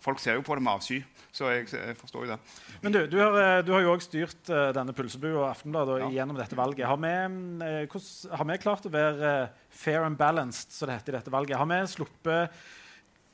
folk 0.00 0.18
ser 0.22 0.34
jo 0.38 0.42
på 0.46 0.54
det 0.54 0.62
med 0.62 0.72
avsky. 0.72 1.02
Så 1.36 1.50
jeg, 1.52 1.66
jeg 1.68 1.96
forstår 1.98 2.24
jo 2.24 2.30
det. 2.32 2.38
Men 2.80 2.92
du, 2.94 3.00
du 3.12 3.18
har, 3.20 3.34
eh, 3.42 3.62
du 3.66 3.72
har 3.74 3.82
jo 3.84 3.90
òg 3.92 4.00
styrt 4.00 4.48
uh, 4.48 4.70
denne 4.72 4.94
Pølsebua 4.96 5.42
og 5.42 5.48
Aftenbladet 5.50 5.98
Ja. 6.00 6.08
gjennom 6.14 6.38
dette 6.38 6.56
valget. 6.56 6.86
Har 6.88 6.96
vi, 7.02 7.10
uh, 7.12 7.82
hvordan, 7.90 8.36
har 8.38 8.46
vi 8.48 8.56
klart 8.62 8.86
å 8.88 8.92
være 8.94 9.32
uh, 9.42 9.48
fair 9.68 10.06
and 10.06 10.16
balanced, 10.16 10.70
som 10.72 10.88
det 10.88 10.96
heter 11.00 11.12
i 11.12 11.16
dette 11.18 11.34
valget? 11.34 11.58
Har 11.60 11.66
vi 11.68 11.80
sluppet 11.92 12.50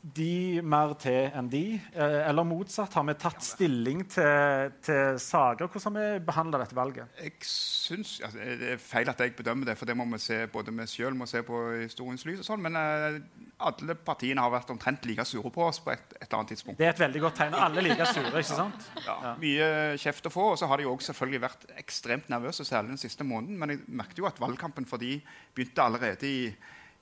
de 0.03 0.59
mer 0.66 0.96
til 0.98 1.28
enn 1.30 1.46
de? 1.50 1.76
Eh, 1.94 2.16
eller 2.26 2.46
motsatt? 2.46 2.94
Har 2.98 3.05
vi 3.07 3.14
tatt 3.22 3.44
stilling 3.46 4.00
til, 4.11 4.72
til 4.82 5.18
saker? 5.22 5.70
Hvordan 5.70 5.98
har 5.98 6.16
vi 6.16 6.24
behandla 6.26 6.59
dette 6.59 6.74
valget? 6.74 7.20
Jeg 7.22 7.36
synes, 7.46 8.16
altså, 8.24 8.38
Det 8.38 8.72
er 8.72 8.82
feil 8.82 9.12
at 9.12 9.22
jeg 9.22 9.36
bedømmer 9.38 9.70
det, 9.70 9.76
for 9.78 9.86
det 9.86 9.96
må 9.96 10.09
vi 10.11 10.18
se, 10.18 10.40
både 10.50 10.74
vi 10.74 10.88
sjøl 10.90 11.14
må 11.14 11.28
se 11.30 11.44
på 11.46 11.61
historiens 11.84 12.26
lys. 12.26 12.42
og 12.42 12.48
sånn, 12.50 12.64
Men 12.66 12.76
uh, 12.76 13.20
alle 13.62 13.94
partiene 13.94 14.42
har 14.42 14.50
vært 14.50 14.74
omtrent 14.74 15.07
like 15.07 15.24
sure 15.28 15.55
på 15.55 15.68
oss 15.68 15.78
på 15.84 15.94
et, 15.94 16.05
et 16.18 16.26
eller 16.26 16.40
annet 16.40 16.55
tidspunkt. 16.57 16.82
Det 16.82 16.90
er 16.90 16.96
et 16.96 17.05
veldig 17.07 17.24
godt 17.28 17.38
tegn. 17.44 17.55
Alle 17.55 17.84
er 17.84 17.88
like 17.92 18.11
sure, 18.11 18.34
ikke 18.34 18.50
sant? 18.50 18.90
Ja, 19.07 19.36
mye 19.38 19.72
kjeft 20.03 20.26
å 20.26 20.34
få. 20.34 20.50
Og 20.57 20.59
så 20.59 20.66
har 20.70 20.82
de 20.82 20.88
jo 20.88 20.98
selvfølgelig 20.98 21.46
vært 21.46 21.66
ekstremt 21.78 22.30
nervøse, 22.32 22.66
særlig 22.66 22.96
den 22.96 23.05
siste 23.07 23.26
måneden. 23.26 23.55
Men 23.61 23.76
jeg 23.76 23.86
merket 23.86 24.18
jo 24.18 24.26
at 24.26 24.42
valgkampen 24.42 24.88
for 24.88 24.98
de 25.03 25.20
begynte 25.55 25.86
allerede 25.86 26.26
i, 26.26 26.48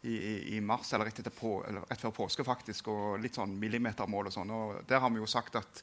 i, 0.02 0.14
i- 0.16 0.56
i 0.56 0.60
mars, 0.60 0.92
eller 0.94 1.04
rett, 1.10 1.18
etterpå, 1.20 1.66
eller 1.68 1.84
rett 1.90 2.00
før 2.00 2.14
påske, 2.22 2.44
faktisk. 2.46 2.88
Og 2.88 3.18
litt 3.20 3.34
sånn 3.36 3.58
millimetermål 3.60 4.26
og 4.30 4.32
sånn. 4.38 4.50
Og 4.50 4.80
der 4.88 5.00
har 5.00 5.10
vi 5.10 5.20
jo 5.20 5.26
sagt 5.28 5.56
at 5.60 5.82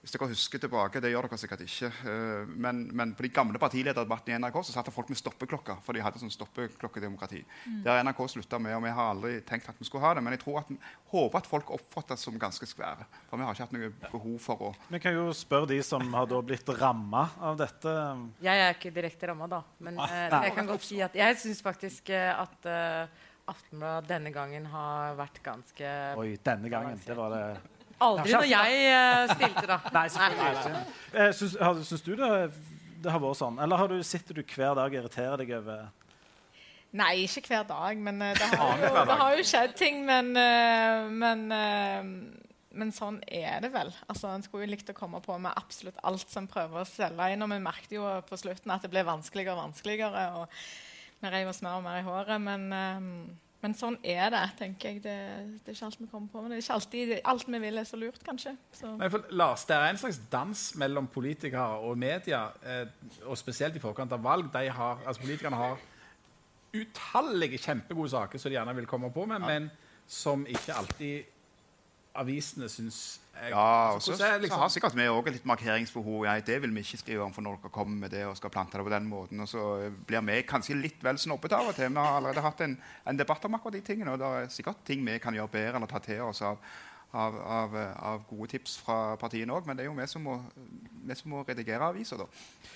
hvis 0.00 0.14
dere 0.14 0.30
husker 0.30 0.56
tilbake, 0.62 0.96
det 1.04 1.10
gjør 1.12 1.26
dere 1.28 1.36
sikkert 1.36 1.60
ikke, 1.60 1.90
eh, 2.08 2.46
men, 2.48 2.86
men 2.96 3.10
på 3.12 3.20
de 3.26 3.28
gamle 3.36 3.58
partilederdebattene 3.60 4.32
i 4.32 4.40
NRK 4.40 4.54
så 4.64 4.72
satt 4.72 4.86
det 4.88 4.94
folk 4.96 5.10
med 5.12 5.18
stoppeklokker, 5.20 5.82
for 5.84 5.92
de 5.92 6.00
hadde 6.00 6.22
sånn 6.22 6.32
stoppeklokkedemokrati. 6.32 7.42
Det 7.84 7.90
har 7.92 8.00
NRK 8.06 8.22
slutta 8.32 8.56
med, 8.58 8.72
og 8.78 8.86
vi 8.86 8.94
har 8.96 9.10
aldri 9.12 9.34
tenkt 9.44 9.68
at 9.68 9.76
vi 9.76 9.84
skulle 9.84 10.06
ha 10.06 10.14
det. 10.16 10.22
Men 10.24 10.32
jeg 10.38 10.40
tror 10.46 10.62
at, 10.62 10.72
håper 11.12 11.42
at 11.42 11.50
folk 11.50 11.70
oppfatter 11.76 12.16
oss 12.16 12.24
som 12.24 12.38
ganske 12.40 12.64
skvære. 12.70 13.04
For 13.28 13.36
vi 13.36 13.44
har 13.44 13.52
ikke 13.58 13.66
hatt 13.66 13.76
noe 13.76 13.92
behov 14.10 14.38
for 14.40 14.64
å 14.70 14.74
Vi 14.88 15.02
kan 15.04 15.18
jo 15.18 15.26
spørre 15.36 15.68
de 15.74 15.82
som 15.84 16.08
har 16.16 16.30
da 16.32 16.40
blitt 16.48 16.72
ramma 16.80 17.26
av 17.50 17.60
dette. 17.60 17.94
Jeg 18.40 18.64
er 18.70 18.72
ikke 18.78 18.94
direkte 18.96 19.28
ramma, 19.34 19.50
da. 19.52 19.60
Men 19.84 20.00
eh, 20.00 20.28
jeg 20.48 20.54
kan 20.56 20.66
godt 20.72 20.86
si 20.88 21.02
at 21.04 21.12
jeg 21.20 21.36
syns 21.44 21.60
faktisk 21.60 22.08
eh, 22.16 22.32
at 22.40 22.70
eh, 22.72 23.28
Aftenbladet 23.50 24.08
denne 24.10 24.30
gangen 24.34 24.66
har 24.70 25.18
vært 25.18 25.42
ganske 25.44 25.92
Oi, 26.20 26.32
denne 26.46 26.70
gangen. 26.72 26.98
Det 27.04 27.16
var 27.18 27.34
det 27.34 27.44
Aldri 28.00 28.32
når 28.32 28.46
jeg 28.48 28.76
eh, 28.88 29.30
stilte, 29.34 29.64
da. 29.68 29.76
Nei, 29.92 30.04
selvfølgelig 30.08 30.60
ikke. 30.60 30.82
Eh, 31.12 31.32
Syns, 31.36 31.56
syns 31.88 32.04
du 32.06 32.14
det, 32.16 32.28
det 33.04 33.12
har 33.12 33.20
vært 33.20 33.40
sånn? 33.42 33.58
Eller 33.60 33.80
har 33.80 33.90
du, 33.92 33.98
sitter 34.06 34.38
du 34.38 34.44
hver 34.44 34.76
dag 34.78 34.86
og 34.88 34.96
irriterer 35.02 35.42
deg 35.42 35.56
over 35.58 35.88
Nei, 36.96 37.12
ikke 37.22 37.44
hver 37.52 37.66
dag, 37.68 38.00
men 38.02 38.22
eh, 38.24 38.32
det 38.40 38.48
har, 38.62 38.80
jo, 38.80 38.92
det 39.06 39.18
har 39.20 39.36
jo 39.36 39.44
skjedd 39.46 39.76
ting. 39.78 40.00
Men, 40.08 40.32
men, 41.20 41.44
men 42.72 42.94
sånn 42.96 43.20
er 43.28 43.60
det 43.62 43.70
vel. 43.76 43.92
Altså, 44.08 44.32
En 44.32 44.42
skulle 44.42 44.64
jo 44.64 44.72
likt 44.72 44.90
å 44.90 44.96
komme 44.96 45.20
på 45.22 45.36
med 45.38 45.54
absolutt 45.60 46.00
alt 46.02 46.32
som 46.32 46.48
prøver 46.50 46.82
å 46.82 46.88
selge 46.88 47.28
inn. 47.34 47.44
Og 47.44 47.52
vi 47.52 47.60
merket 47.62 47.94
jo 47.94 48.08
på 48.26 48.40
slutten 48.40 48.72
at 48.74 48.82
det 48.86 48.90
ble 48.90 49.04
vanskeligere 49.06 49.54
og 49.58 49.68
vanskeligere. 49.68 50.24
og 50.40 50.56
Vi 51.20 51.30
reiv 51.30 51.50
oss 51.50 51.62
mer 51.62 51.78
og 51.78 51.84
mer 51.84 52.00
i 52.00 52.04
håret. 52.06 52.40
Men, 52.40 52.66
eh, 52.72 53.08
men 53.60 53.76
sånn 53.76 53.98
er 54.00 54.30
det, 54.32 54.44
tenker 54.58 54.88
jeg. 54.88 55.02
Det, 55.04 55.16
det 55.60 55.68
er 55.68 55.76
ikke 55.76 55.90
alt 55.90 56.00
vi 56.00 56.08
kommer 56.08 56.32
på. 56.32 56.40
Men 56.40 56.52
det 56.52 56.58
er 56.58 56.64
ikke 56.64 56.78
alltid 56.78 57.14
alt 57.34 57.46
vi 57.48 57.60
vil 57.66 57.82
er 57.82 57.88
så 57.88 58.00
lurt, 58.00 58.22
kanskje. 58.24 58.54
Så. 58.72 58.94
Nei, 58.96 59.10
for 59.12 59.26
Lars, 59.30 59.64
Det 59.68 59.76
er 59.76 59.90
en 59.90 60.00
slags 60.00 60.20
dans 60.32 60.64
mellom 60.80 61.06
politikere 61.12 61.80
og 61.84 61.98
media, 61.98 62.46
eh, 62.64 62.86
og 63.26 63.38
spesielt 63.38 63.76
i 63.76 63.82
forkant 63.82 64.12
av 64.16 64.24
valg. 64.24 64.52
De 64.52 64.68
har, 64.68 65.02
altså 65.06 65.22
Politikerne 65.22 65.56
har 65.60 65.78
utallige 66.70 67.58
kjempegode 67.58 68.10
saker 68.10 68.38
som 68.38 68.50
de 68.50 68.56
gjerne 68.56 68.76
vil 68.76 68.86
komme 68.86 69.10
på 69.12 69.26
med, 69.26 69.40
men 69.42 69.70
som 70.06 70.46
ikke 70.46 70.74
alltid 70.74 71.24
avisene 72.14 72.68
syns 72.70 73.19
Ja, 73.48 73.94
altså, 73.94 74.12
så, 74.12 74.24
er 74.24 74.36
så 74.36 74.40
liksom- 74.42 74.58
har 74.60 74.68
sikkert 74.68 74.94
vi 74.94 75.06
òg 75.08 75.30
litt 75.32 75.46
markeringsbehov. 75.48 76.24
Ja, 76.26 76.34
det 76.40 76.58
vil 76.62 76.74
vi 76.74 76.80
ikke 76.84 76.98
skrive 77.00 77.24
om 77.24 77.32
for 77.32 77.42
når 77.42 77.56
dere 77.62 77.70
kommer 77.72 77.96
med 77.96 78.10
det 78.10 78.26
og 78.26 78.36
skal 78.36 78.50
plante 78.50 78.76
det 78.76 78.84
på 78.84 78.90
den 78.92 79.08
måten. 79.08 79.40
Og 79.40 79.48
så 79.48 79.90
blir 80.06 80.20
vi 80.26 80.42
kanskje 80.42 80.76
litt 80.80 81.02
vel 81.02 81.16
snobbete 81.18 81.56
av 81.56 81.68
og 81.68 81.74
til. 81.74 81.88
Vi 81.88 81.96
har 81.96 82.18
allerede 82.18 82.40
hatt 82.44 82.60
en, 82.60 82.76
en 83.06 83.16
debatt 83.16 83.44
om 83.44 83.54
akkurat 83.54 83.72
de 83.72 83.80
tingene, 83.80 84.12
og 84.12 84.18
det 84.18 84.26
er 84.26 84.48
sikkert 84.52 84.84
ting 84.84 85.04
vi 85.06 85.18
kan 85.18 85.34
gjøre 85.34 85.48
bedre 85.48 85.76
eller 85.76 85.86
ta 85.86 85.98
til 85.98 86.20
oss 86.20 86.42
av, 86.42 86.58
av, 87.12 87.38
av, 87.40 87.76
av 87.76 88.26
gode 88.28 88.50
tips 88.50 88.76
fra 88.84 89.16
partiene 89.16 89.52
òg. 89.56 89.64
Men 89.66 89.76
det 89.76 89.84
er 89.86 89.88
jo 89.88 89.96
vi 89.96 90.06
som 90.06 90.22
må, 90.22 90.36
vi 91.06 91.14
som 91.14 91.30
må 91.30 91.44
redigere 91.48 91.88
aviser 91.88 92.20
da, 92.20 92.26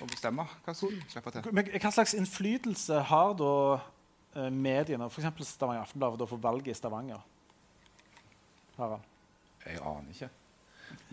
og 0.00 0.08
bestemme 0.08 0.46
hva 0.64 0.74
som 0.74 0.88
slipper 1.08 1.30
til. 1.30 1.52
Men 1.52 1.68
Hva 1.76 1.92
slags 1.92 2.14
innflytelse 2.14 3.02
har 3.10 3.34
da 3.36 3.52
eh, 4.36 4.48
mediene, 4.50 5.10
f.eks. 5.10 5.44
Stavanger 5.46 5.82
Aftenblad, 5.84 6.24
for 6.28 6.36
valget 6.40 6.72
i 6.72 6.78
Stavanger? 6.80 7.20
Harald? 8.78 9.04
Jeg 9.64 9.78
aner 9.80 10.10
ikke. 10.10 10.30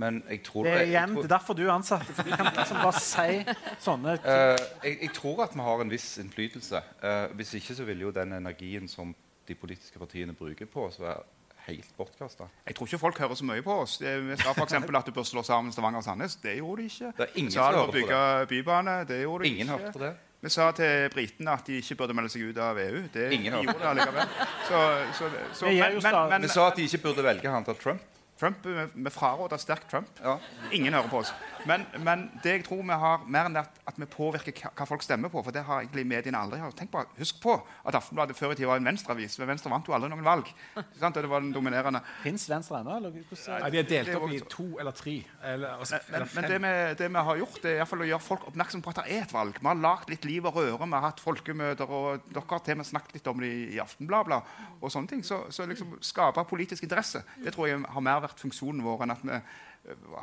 Men 0.02 0.22
jeg 0.30 0.44
tror 0.44 0.64
Det 0.64 0.74
er, 0.74 0.86
igjen, 0.86 1.14
tror- 1.16 1.22
det 1.24 1.32
er 1.32 1.36
derfor 1.38 1.54
du 1.58 1.64
er 1.68 1.74
ansatt. 1.74 2.06
For 2.06 2.24
du 2.24 2.32
kan 2.36 2.54
liksom 2.56 2.80
bare 2.82 3.00
si 3.00 3.58
sånne 3.80 4.16
ting. 4.22 4.32
Eh, 4.32 4.64
jeg, 4.84 4.98
jeg 5.02 5.14
tror 5.18 5.44
at 5.44 5.54
vi 5.58 5.68
har 5.68 5.82
en 5.82 5.92
viss 5.92 6.08
innflytelse. 6.24 6.82
Uh, 7.04 7.36
hvis 7.36 7.54
ikke 7.60 7.76
så 7.76 7.86
ville 7.88 8.08
jo 8.08 8.12
den 8.16 8.34
energien 8.40 8.88
som 8.92 9.16
de 9.48 9.56
politiske 9.56 10.00
partiene 10.00 10.34
bruker 10.38 10.66
på 10.70 10.88
oss, 10.88 11.00
være 11.02 11.22
helt 11.68 11.92
bortkasta. 11.98 12.48
Jeg 12.68 12.76
tror 12.76 12.88
ikke 12.90 13.00
folk 13.02 13.20
hører 13.20 13.38
så 13.38 13.46
mye 13.46 13.62
på 13.66 13.76
oss. 13.84 14.00
Vi 14.02 14.38
sa 14.42 14.54
f.eks. 14.56 14.74
at 14.74 15.06
du 15.06 15.14
bør 15.16 15.28
slå 15.28 15.44
sammen 15.46 15.72
Stavanger 15.74 16.02
og 16.02 16.08
Sandnes. 16.08 16.36
Det 16.42 16.58
gjorde 16.58 16.82
de 16.82 16.90
ikke. 16.90 17.14
Det 17.18 17.28
er 17.28 17.40
ingen 17.40 17.54
sa 17.54 17.68
som 17.68 17.74
det 17.74 17.80
hører 17.80 17.88
å 17.88 17.92
på 17.92 17.98
bygge 18.00 18.22
bybane. 18.52 18.98
Det 19.10 19.22
gjorde 19.22 19.44
de 19.44 19.50
Ingen 19.54 19.68
ikke. 19.68 19.86
hørte 19.86 20.04
det. 20.06 20.12
Vi 20.42 20.50
sa 20.50 20.72
til 20.74 21.10
britene 21.14 21.54
at 21.54 21.68
de 21.68 21.76
ikke 21.78 21.96
burde 22.00 22.16
melde 22.18 22.32
seg 22.34 22.48
ut 22.50 22.58
av 22.66 22.80
EU. 22.82 23.02
Det 23.14 23.28
Ingen 23.36 23.54
de 23.54 23.60
gjorde 23.68 23.78
det 23.84 23.90
allikevel. 23.92 24.32
Så, 24.66 24.80
så, 25.20 25.30
så, 25.54 25.68
Vi 25.68 25.76
men, 25.78 26.00
men, 26.02 26.18
men 26.34 26.48
Vi 26.48 26.50
sa 26.50 26.66
at 26.72 26.80
de 26.80 26.88
ikke 26.90 27.04
burde 27.04 27.26
velge 27.28 27.54
han 27.54 27.68
til 27.68 27.78
Trump. 27.84 28.08
Trump, 28.42 28.66
vi, 28.66 29.10
fraråder 29.14 29.58
sterkt 29.62 29.92
Trump. 29.92 30.08
Ja. 30.24 30.40
Ingen 30.74 30.94
hører 30.98 31.10
på 31.12 31.20
oss. 31.22 31.34
Men, 31.70 31.86
men 32.06 32.26
det 32.44 32.56
jeg 32.56 32.66
tror 32.68 32.82
vi 32.82 32.98
har 33.04 33.26
mer 33.30 33.50
enn 33.50 33.60
at, 33.62 33.78
at 33.88 33.98
vi 34.00 34.08
påvirker 34.10 34.56
hva, 34.72 34.88
folk 34.90 35.04
stemmer 35.06 35.32
på. 35.34 35.44
For 35.46 35.56
det 35.56 35.64
har 35.68 35.84
egentlig 35.84 36.06
mediene 36.10 36.40
aldri 36.42 36.62
hatt. 36.62 36.76
Tenk 36.78 36.92
på, 36.94 37.04
Husk 37.20 37.42
på 37.44 37.56
at 37.58 37.98
Aftenbladet 37.98 38.38
før 38.38 38.54
i 38.54 38.60
tida 38.60 38.70
var 38.72 38.82
en 38.82 38.90
venstreavis. 38.90 39.38
Men 39.42 39.54
Venstre 39.54 39.72
vant 39.74 39.88
jo 39.88 39.96
aldri 39.96 40.12
noen 40.12 40.26
valg. 40.26 40.50
Ikke 40.76 41.02
sant? 41.02 41.20
Det 41.22 41.30
var 41.32 41.44
den 41.44 41.54
dominerende. 41.56 42.02
Fins 42.24 42.48
Venstre 42.50 42.82
ennå? 42.82 42.98
eller 42.98 43.14
Nei, 43.14 43.72
de 43.74 43.82
er 43.82 43.90
delt 43.90 44.14
opp 44.18 44.28
i 44.34 44.42
to 44.52 44.68
eller 44.82 44.96
tre. 44.98 45.16
Eller, 45.54 45.78
altså, 45.78 46.02
Men, 46.08 46.16
eller 46.22 46.36
men 46.36 46.50
det, 46.50 46.60
vi, 46.66 46.74
det 47.02 47.10
vi 47.12 47.26
har 47.30 47.42
gjort, 47.42 47.60
det 47.64 47.72
er 47.72 47.78
i 47.78 47.82
hvert 47.82 47.92
fall 47.94 48.06
å 48.06 48.10
gjøre 48.12 48.26
folk 48.26 48.48
oppmerksom 48.52 48.86
på 48.86 48.94
at 48.94 49.02
det 49.02 49.18
er 49.18 49.26
et 49.26 49.36
valg. 49.36 49.60
Vi 49.62 49.70
har 49.70 49.82
lagd 49.82 50.12
litt 50.14 50.28
liv 50.28 50.50
og 50.50 50.58
røre, 50.60 50.80
vi 50.82 50.98
har 50.98 51.08
hatt 51.08 51.24
folkemøter, 51.24 51.96
og 51.98 52.28
dere 52.32 52.46
har 52.52 52.64
til 52.66 52.78
og 52.78 52.82
med 52.82 52.90
snakket 52.92 53.18
litt 53.20 53.32
om 53.32 53.44
det 53.44 53.52
i, 53.52 53.64
i 53.76 53.82
Aftenbladet. 53.84 54.42
og 54.80 54.94
sånne 54.94 55.12
ting. 55.12 55.26
Så, 55.26 55.44
så 55.54 55.68
liksom 55.70 55.98
skape 56.06 56.46
politisk 56.50 56.86
interesse, 56.88 57.24
det 57.44 57.54
tror 57.56 57.70
jeg 57.70 57.82
har 57.86 58.06
mer 58.06 58.24
vært 58.26 58.42
funksjonen 58.42 58.84
vår 58.86 59.06
enn 59.06 59.16
at 59.16 59.26
vi 59.26 59.42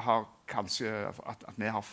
har 0.07 0.27
kanskje 0.49 0.91
at, 1.11 1.45
at 1.49 1.59
vi 1.59 1.71
har 1.73 1.85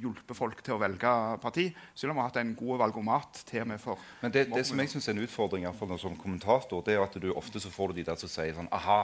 hjulpet 0.00 0.36
folk 0.36 0.60
til 0.64 0.76
å 0.76 0.80
velge 0.80 1.12
parti, 1.42 1.68
selv 1.94 2.12
om 2.12 2.18
vi 2.18 2.22
har 2.22 2.30
hatt 2.30 2.40
en 2.40 2.54
god 2.58 2.82
valgomat 2.84 3.42
til 3.48 3.62
og 3.62 3.70
med 3.72 3.82
for 3.82 4.00
Men 4.22 4.34
det, 4.34 4.46
det 4.52 4.64
som 4.66 4.80
jeg 4.80 4.90
synes 4.94 5.08
er 5.08 5.16
en 5.16 5.24
utfordring 5.26 5.68
for 5.76 5.90
hvert 5.90 6.02
som 6.02 6.16
kommentator, 6.18 6.82
det 6.86 6.96
er 6.96 7.04
at 7.04 7.18
du 7.20 7.30
ofte 7.34 7.60
så 7.62 7.72
får 7.72 7.92
du 7.92 8.00
de 8.00 8.08
der 8.08 8.20
som 8.20 8.32
sier 8.32 8.56
sånn 8.56 8.70
Aha, 8.74 9.02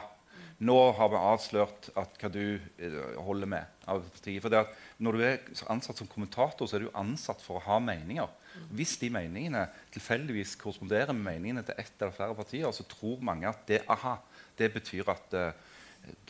nå 0.64 0.76
har 0.94 1.10
vi 1.10 1.18
avslørt 1.18 1.88
at 1.98 2.14
hva 2.20 2.30
du 2.32 2.56
eh, 2.78 2.98
holder 3.26 3.50
med 3.50 3.86
av 3.90 4.04
partiet. 4.14 4.40
For 4.42 4.52
det 4.52 4.62
at 4.62 5.02
når 5.02 5.16
du 5.16 5.24
er 5.26 5.64
ansatt 5.72 5.98
som 5.98 6.08
kommentator, 6.10 6.68
så 6.68 6.78
er 6.78 6.86
du 6.86 6.94
ansatt 6.96 7.42
for 7.42 7.58
å 7.58 7.64
ha 7.66 7.80
meninger. 7.82 8.30
Hvis 8.70 8.94
de 9.00 9.10
meningene 9.12 9.66
tilfeldigvis 9.94 10.54
korresponderer 10.60 11.12
med 11.16 11.26
meningene 11.26 11.64
til 11.66 11.80
ett 11.82 11.98
eller 11.98 12.14
flere 12.14 12.38
partier, 12.38 12.70
så 12.70 12.86
tror 12.86 13.24
mange 13.26 13.50
at 13.50 13.66
det, 13.66 13.82
aha, 13.90 14.16
det 14.58 14.70
betyr 14.76 15.10
at 15.10 15.34
uh, 15.34 15.50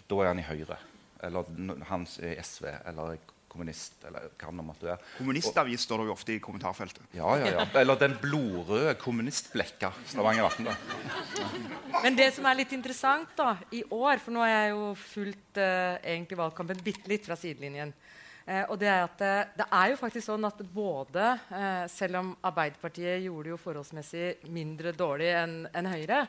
da 0.09 0.22
er 0.22 0.32
han 0.32 0.40
i 0.40 0.47
Høyre. 0.49 0.80
Eller 1.26 1.84
hans 1.90 2.18
i 2.20 2.34
SV. 2.40 2.68
Eller 2.90 3.16
kommunist. 3.54 4.00
Eller 4.08 4.28
hva 4.40 4.50
det 4.50 4.66
måtte 4.66 4.88
være. 4.88 4.98
Kommunistavis 5.18 5.84
står 5.86 6.02
det 6.02 6.08
jo 6.08 6.14
ofte 6.16 6.34
i 6.34 6.40
kommentarfeltet. 6.42 7.04
Ja, 7.14 7.36
ja, 7.40 7.52
ja. 7.54 7.66
Eller 7.80 7.98
den 8.00 8.16
blodrøde 8.22 8.96
kommunistblekka 9.00 9.92
Stavanger 10.10 10.48
Aftenblad. 10.48 12.00
Men 12.02 12.18
det 12.18 12.32
som 12.36 12.48
er 12.50 12.58
litt 12.58 12.74
interessant 12.74 13.30
da, 13.38 13.54
i 13.72 13.84
år 13.94 14.18
For 14.22 14.34
nå 14.34 14.42
har 14.42 14.50
jeg 14.50 14.72
jo 14.74 14.88
fulgt 14.98 15.60
eh, 15.62 16.00
egentlig 16.02 16.40
valgkampen 16.40 16.82
bitte 16.84 17.10
litt 17.10 17.28
fra 17.28 17.38
sidelinjen. 17.38 17.94
Eh, 18.45 18.64
og 18.68 18.76
det 18.76 18.90
er 18.92 19.07
at 19.07 19.14
det, 19.20 19.32
det, 19.57 19.66
er 19.72 19.90
jo 19.92 19.97
faktisk 19.97 20.26
sånn 20.26 20.45
at 20.45 20.59
både 20.68 21.28
eh, 21.49 21.84
Selv 21.88 22.18
om 22.20 22.32
Arbeiderpartiet 22.45 23.22
gjorde 23.24 23.55
jo 23.55 23.61
forholdsmessig 23.61 24.51
mindre 24.53 24.92
dårlig 24.92 25.30
enn 25.32 25.55
en 25.72 25.88
Høyre 25.88 26.26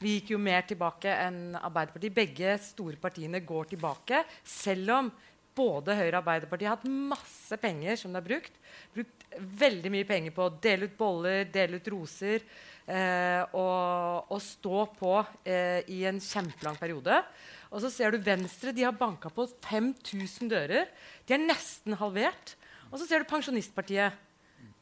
Vi 0.00 0.14
gikk 0.16 0.32
jo 0.32 0.40
mer 0.40 0.64
tilbake 0.64 1.12
enn 1.26 1.58
Arbeiderpartiet. 1.58 2.16
Begge 2.16 2.54
store 2.64 2.96
partiene 3.02 3.42
går 3.44 3.74
tilbake. 3.74 4.22
Selv 4.48 4.94
om 4.96 5.12
både 5.58 5.96
Høyre 5.98 6.14
og 6.14 6.22
Arbeiderpartiet 6.22 6.70
har 6.70 6.78
hatt 6.78 6.88
masse 6.88 7.60
penger 7.60 8.00
som 8.00 8.14
det 8.14 8.22
har 8.22 8.28
brukt. 8.30 8.60
Brukt 8.94 9.17
veldig 9.36 9.92
mye 9.92 10.08
penger 10.08 10.34
på 10.34 10.46
å 10.46 10.56
dele 10.62 10.88
ut 10.88 10.96
boller, 10.98 11.46
dele 11.52 11.78
ut 11.78 11.90
roser. 11.92 12.44
Eh, 12.88 13.42
og, 13.52 14.30
og, 14.32 14.38
stå 14.40 14.84
på 14.96 15.12
eh, 15.44 15.84
i 15.92 16.00
en 16.08 16.20
kjempelang 16.24 16.78
periode. 16.80 17.18
Og 17.68 17.82
så 17.84 17.90
ser 17.92 18.14
du 18.14 18.24
Venstre. 18.24 18.72
De 18.72 18.86
har 18.86 18.96
banka 18.96 19.28
på 19.34 19.44
5000 19.68 20.48
dører. 20.48 20.88
De 21.28 21.36
er 21.36 21.42
nesten 21.42 21.98
halvert. 22.00 22.54
Og 22.88 22.96
så 23.00 23.04
ser 23.04 23.20
du 23.20 23.28
Pensjonistpartiet. 23.28 24.16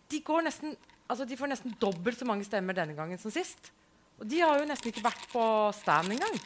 De, 0.07 0.21
nesten, 0.47 0.77
altså 1.11 1.27
de, 1.27 1.39
får 1.39 1.51
nesten 1.51 1.75
dobbelt 1.83 2.21
så 2.21 2.29
mange 2.29 2.47
stemmer 2.47 2.79
denne 2.79 2.95
gangen 2.95 3.19
som 3.19 3.35
sist. 3.35 3.73
Og 4.21 4.29
de 4.31 4.39
har 4.45 4.61
jo 4.61 4.69
nesten 4.71 4.93
ikke 4.93 5.09
vært 5.09 5.27
på 5.33 5.43
stand 5.77 6.15
engang. 6.15 6.39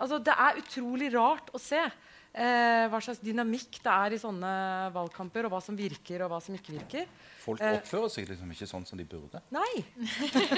Altså, 0.00 0.16
det 0.18 0.32
er 0.32 0.62
utrolig 0.62 1.12
rart 1.12 1.52
å 1.52 1.60
se 1.60 1.82
eh, 2.32 2.84
hva 2.90 3.00
slags 3.04 3.20
dynamikk 3.22 3.78
det 3.84 3.92
er 3.92 4.16
i 4.16 4.20
sånne 4.20 4.52
valgkamper, 4.94 5.46
og 5.48 5.54
hva 5.54 5.60
som 5.64 5.76
virker 5.78 6.24
og 6.24 6.32
hva 6.32 6.40
som 6.44 6.56
ikke 6.56 6.76
virker. 6.76 7.08
Folk 7.42 7.62
eh, 7.62 7.78
oppfører 7.78 8.12
seg 8.12 8.28
liksom 8.30 8.52
ikke 8.54 8.68
sånn 8.70 8.86
som 8.88 9.00
de 9.00 9.06
burde. 9.08 9.42
Nei. 9.54 9.84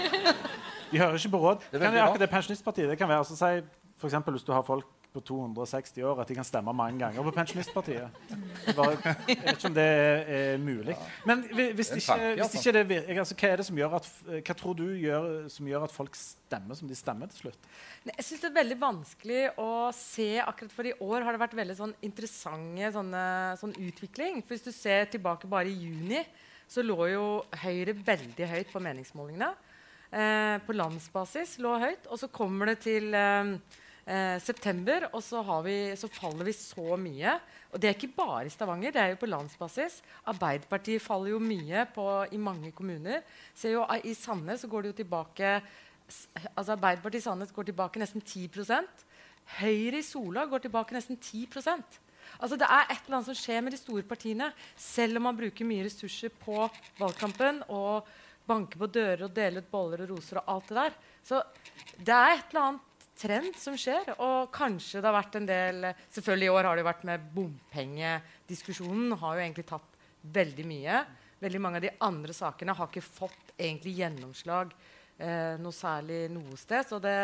de 0.91 1.01
hører 1.01 1.18
ikke 1.18 1.35
på 1.35 1.43
råd. 1.47 1.64
Det, 1.70 1.81
kan 1.81 1.95
være 1.95 2.05
akkurat 2.09 2.27
det 2.27 2.31
Pensjonistpartiet. 2.35 2.93
Det 2.93 2.99
kan 3.01 3.11
være 3.11 3.27
å 3.27 3.31
si, 3.31 3.55
for 4.01 4.11
eksempel, 4.11 4.37
Hvis 4.39 4.47
du 4.47 4.53
har 4.55 4.66
folk 4.66 4.91
på 5.14 5.22
260 5.22 6.02
år 6.08 6.20
at 6.22 6.30
de 6.30 6.34
kan 6.34 6.46
stemme 6.46 6.72
mange 6.74 6.98
ganger 6.98 7.22
på 7.22 7.32
Pensjonistpartiet. 7.36 8.16
Bare, 8.74 8.96
jeg 9.28 9.38
vet 9.44 9.52
ikke 9.52 9.68
om 9.70 9.76
det 9.76 9.84
er, 9.86 10.22
er 10.36 10.62
mulig. 10.62 10.96
Men 11.28 11.44
hvis, 11.50 11.92
ikke, 12.00 12.16
hvis 12.40 12.56
ikke 12.58 12.72
det 12.74 12.82
virker, 12.90 13.20
altså, 13.22 13.36
hva 13.38 13.50
er 13.52 13.60
det 13.60 13.66
som 13.68 13.78
gjør 13.78 13.94
at, 14.00 14.08
hva 14.34 14.56
tror 14.58 14.78
du 14.78 14.86
gjør, 14.98 15.28
som 15.54 15.68
gjør 15.70 15.86
at 15.86 15.94
folk 15.94 16.18
stemmer 16.18 16.78
som 16.78 16.90
de 16.90 16.98
stemmer 16.98 17.30
til 17.30 17.44
slutt? 17.44 17.68
Jeg 18.08 18.26
synes 18.26 18.42
Det 18.42 18.50
er 18.50 18.56
veldig 18.56 18.78
vanskelig 18.80 19.44
å 19.62 19.68
se 19.94 20.28
akkurat 20.42 20.74
for 20.74 20.90
i 20.90 20.96
år 21.06 21.28
har 21.28 21.36
det 21.36 21.42
vært 21.44 21.54
veldig 21.60 21.78
sånn 21.78 21.94
interessante 22.04 22.90
sånne, 22.98 23.22
sånn 23.62 23.76
utvikling. 23.86 24.42
For 24.42 24.56
Hvis 24.56 24.66
du 24.66 24.74
ser 24.74 25.06
tilbake 25.14 25.50
bare 25.50 25.70
i 25.70 25.78
juni, 25.78 26.24
så 26.66 26.82
lå 26.82 26.98
jo 27.12 27.24
Høyre 27.62 27.94
veldig 28.02 28.50
høyt 28.50 28.74
på 28.74 28.82
meningsmålingene. 28.82 29.52
Eh, 30.14 30.58
på 30.66 30.74
landsbasis 30.74 31.56
lå 31.62 31.78
høyt. 31.82 32.10
Og 32.10 32.18
så 32.18 32.30
kommer 32.34 32.70
det 32.70 32.80
til 32.84 33.14
eh, 33.14 33.54
eh, 34.07 34.36
september, 34.42 35.09
og 35.12 35.22
så, 35.24 35.42
vi, 35.64 35.76
så, 35.96 36.11
faller 36.12 36.48
vi 36.48 36.55
så 36.57 36.98
mye. 37.00 37.38
Og 37.72 37.80
det 37.80 37.90
er 37.90 37.96
ikke 37.96 38.16
bare 38.16 38.44
i 38.46 38.52
Stavanger, 38.52 38.94
det 38.94 39.02
er 39.02 39.14
jo 39.14 39.22
på 39.22 39.30
landsbasis. 39.30 40.00
Arbeiderpartiet 40.30 41.02
faller 41.02 41.34
jo 41.34 41.40
mye 41.42 41.86
på, 41.94 42.07
i 42.32 42.40
mange 42.40 42.72
kommuner. 42.72 43.24
Ser 43.55 43.76
jo, 43.78 43.88
I 44.05 44.14
Sandnes 44.14 44.66
går 44.68 44.84
det 44.84 44.94
jo 44.94 45.00
tilbake 45.05 45.59
altså 46.05 46.74
Arbeiderpartiet 46.74 47.22
i 47.22 47.24
Sandnes 47.24 47.52
går 47.55 47.70
tilbake 47.70 48.00
nesten 48.02 48.20
10% 48.20 49.05
Høyre 49.59 50.00
i 50.00 50.05
Sola 50.05 50.44
går 50.48 50.66
tilbake 50.66 50.92
nesten 50.92 51.16
10% 51.16 52.00
Altså 52.40 52.59
Det 52.61 52.68
er 52.68 52.90
et 52.90 53.07
eller 53.07 53.18
annet 53.18 53.28
som 53.30 53.38
skjer 53.38 53.62
med 53.62 53.74
de 53.74 53.78
store 53.78 54.02
partiene. 54.09 54.48
Selv 54.80 55.20
om 55.20 55.26
man 55.28 55.36
bruker 55.38 55.68
mye 55.68 55.84
ressurser 55.86 56.32
på 56.40 56.64
valgkampen 56.98 57.61
og 57.72 58.09
banker 58.48 58.80
på 58.80 58.88
dører 58.92 59.26
og 59.26 59.34
deler 59.36 59.64
ut 59.64 59.70
boller 59.70 60.05
og 60.05 60.14
roser 60.14 60.40
og 60.40 60.50
alt 60.55 60.70
det 60.70 60.78
der. 60.78 60.96
Så 61.24 61.42
det 62.00 62.16
er 62.16 62.32
et 62.34 62.50
eller 62.50 62.64
annet 62.64 62.90
trend 63.18 63.58
som 63.60 63.76
skjer. 63.78 64.14
Og 64.18 64.50
kanskje 64.54 65.00
det 65.00 65.10
har 65.10 65.16
vært 65.18 65.38
en 65.40 65.48
del 65.48 65.90
Selvfølgelig 66.14 66.48
i 66.48 66.54
år 66.54 66.70
har 66.70 66.78
det 66.78 66.86
vært 66.86 67.04
med 67.08 67.28
bompengediskusjonen. 67.34 69.18
Har 69.20 69.36
jo 69.36 69.44
egentlig 69.44 69.66
tatt 69.68 70.00
veldig 70.34 70.66
mye. 70.68 71.04
Veldig 71.44 71.60
mange 71.60 71.80
av 71.80 71.86
de 71.86 71.94
andre 72.06 72.36
sakene 72.36 72.76
har 72.76 72.90
ikke 72.90 73.04
fått 73.04 73.54
egentlig 73.58 73.98
gjennomslag 73.98 74.72
eh, 75.18 75.54
noe 75.60 75.74
særlig 75.74 76.24
noe 76.32 76.56
sted. 76.58 76.86
Så 76.88 77.00
det, 77.02 77.18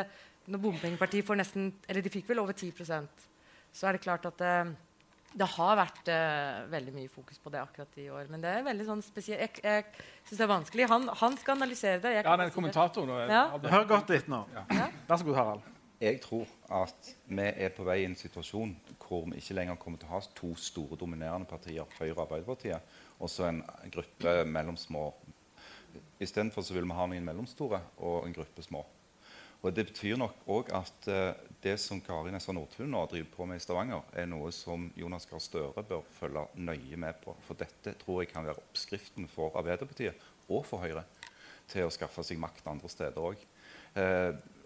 når 0.51 0.63
Bompengepartiet 0.63 1.27
får 1.27 1.41
nesten 1.41 1.73
Eller 1.89 2.05
de 2.05 2.13
fikk 2.13 2.31
vel 2.31 2.43
over 2.43 2.57
10% 2.57 3.29
så 3.71 3.87
er 3.89 3.97
det 3.97 4.03
klart 4.03 4.25
at 4.27 4.39
det, 4.41 4.55
det 5.39 5.47
har 5.55 5.77
vært 5.79 6.09
eh, 6.11 6.63
veldig 6.73 6.95
mye 6.95 7.11
fokus 7.13 7.39
på 7.39 7.53
det 7.55 7.61
akkurat 7.63 7.99
i 8.03 8.09
år. 8.11 8.31
Men 8.33 8.43
det 8.43 8.51
er 8.51 8.65
veldig 8.67 8.87
sånn 8.89 9.05
spesielt. 9.05 9.61
Jeg, 9.63 9.63
jeg 9.63 10.27
syns 10.27 10.41
det 10.41 10.47
er 10.47 10.51
vanskelig. 10.51 10.89
Han, 10.91 11.11
han, 11.23 11.37
skal 11.41 11.59
analysere 11.59 12.01
det. 12.03 12.17
ja, 12.19 12.39
den 12.41 12.55
kommentatoren. 12.55 13.31
Ja. 13.31 13.45
Hør 13.77 13.87
godt 13.95 14.11
litt 14.11 14.31
nå. 14.31 14.43
Ja. 14.57 14.89
Vær 15.07 15.21
så 15.21 15.29
god, 15.29 15.39
Harald 15.39 15.77
jeg 16.01 16.21
tror 16.25 16.49
at 16.73 17.11
vi 17.29 17.45
er 17.45 17.73
på 17.77 17.85
vei 17.85 17.99
i 18.01 18.07
en 18.09 18.17
situasjon 18.17 18.73
hvor 19.03 19.27
vi 19.29 19.41
ikke 19.41 19.57
lenger 19.59 19.77
kommer 19.81 20.01
til 20.01 20.09
å 20.09 20.15
ha 20.15 20.21
to 20.37 20.55
store 20.57 20.97
dominerende 21.01 21.49
partier, 21.49 21.85
Høyre 21.99 22.15
og 22.15 22.23
Arbeiderpartiet, 22.25 22.95
og 23.21 23.29
så 23.29 23.51
en 23.51 23.61
gruppe 23.93 24.33
mellomsmå. 24.49 25.03
Istedenfor 26.23 26.65
vil 26.73 26.89
vi 26.89 26.97
ha 26.97 27.05
noen 27.11 27.27
mellomstore 27.27 27.83
og 27.99 28.25
en 28.25 28.37
gruppe 28.37 28.65
små. 28.65 28.81
Og 29.61 29.75
Det 29.77 29.85
betyr 29.91 30.17
nok 30.17 30.47
òg 30.49 30.71
at 30.73 31.09
uh, 31.13 31.37
det 31.61 31.75
som 31.83 32.01
Kari 32.01 32.33
Nessa 32.33 32.55
Nordtun 32.57 32.89
nå 32.89 33.03
driver 33.11 33.29
på 33.35 33.49
med 33.51 33.61
i 33.61 33.61
Stavanger, 33.61 34.07
er 34.17 34.25
noe 34.31 34.49
som 34.57 34.87
Jonas 34.97 35.29
Gahr 35.29 35.43
Støre 35.45 35.85
bør 35.85 36.07
følge 36.17 36.47
nøye 36.57 36.97
med 36.97 37.21
på. 37.21 37.35
For 37.45 37.61
dette 37.61 37.93
tror 38.01 38.23
jeg 38.23 38.31
kan 38.33 38.47
være 38.49 38.63
oppskriften 38.63 39.29
for 39.29 39.53
Arbeiderpartiet 39.61 40.17
og 40.49 40.65
for 40.65 40.81
Høyre 40.81 41.05
til 41.69 41.85
å 41.85 41.93
skaffe 41.93 42.25
seg 42.25 42.41
makt 42.41 42.73
andre 42.73 42.89
steder 42.89 43.21
òg 43.21 43.45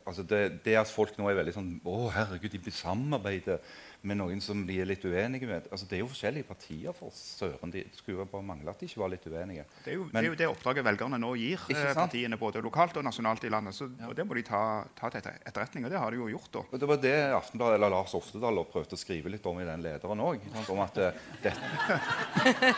altså 0.04 0.22
det, 0.28 0.42
det, 0.64 0.76
at 0.78 0.90
folk 0.90 1.16
nå 1.18 1.26
er 1.30 1.38
veldig 1.38 1.54
sånn 1.56 1.72
Å, 1.88 1.96
herregud, 2.14 2.56
de 2.60 2.72
samarbeider 2.74 3.60
med 4.04 4.18
noen 4.20 4.40
som 4.44 4.60
de 4.68 4.76
er 4.80 4.88
litt 4.88 5.04
uenige 5.04 5.48
med. 5.48 5.68
Altså, 5.72 5.86
det 5.88 5.96
er 5.96 6.02
jo 6.02 6.10
forskjellige 6.10 6.46
partier, 6.48 6.92
for 6.96 7.12
søren. 7.16 7.72
De 7.72 7.84
skulle 7.96 8.26
bare 8.28 8.44
mangle 8.44 8.68
at 8.72 8.80
de 8.80 8.88
ikke 8.88 9.00
var 9.00 9.12
litt 9.14 9.24
uenige. 9.24 9.64
Det 9.84 9.94
er 9.94 9.96
jo, 9.96 10.04
Men, 10.10 10.18
det, 10.18 10.24
er 10.24 10.28
jo 10.28 10.38
det, 10.42 10.48
oppdraget 10.52 10.84
velgerne 10.84 11.20
nå 11.22 11.30
gir 11.40 11.62
eh, 11.72 11.86
partiene, 11.96 12.38
både 12.40 12.60
lokalt 12.64 12.98
og 13.00 13.06
nasjonalt 13.06 13.46
i 13.48 13.52
landet. 13.54 13.76
Så, 13.76 13.88
ja. 13.96 14.10
og 14.10 14.18
Det 14.18 14.26
må 14.28 14.36
de 14.36 14.44
ta, 14.44 14.62
ta, 14.98 15.08
til 15.14 15.24
etterretning, 15.32 15.88
og 15.88 15.94
det 15.94 16.02
har 16.02 16.12
de 16.12 16.20
jo 16.20 16.28
gjort. 16.34 16.50
da. 16.58 16.64
Og 16.68 16.82
Det 16.82 16.90
var 16.90 17.00
det 17.06 17.16
Aftenbladet 17.38 17.80
eller 17.80 17.94
Lars 17.96 18.16
Oftedal 18.18 18.60
prøvde 18.74 18.98
å 18.98 19.00
skrive 19.00 19.32
litt 19.32 19.48
om 19.48 19.62
i 19.62 19.68
den 19.68 19.86
lederen 19.86 20.24
òg. 20.24 20.44
Om 20.74 20.84
at 20.84 21.00
uh, 21.00 21.24
dette, 21.44 22.00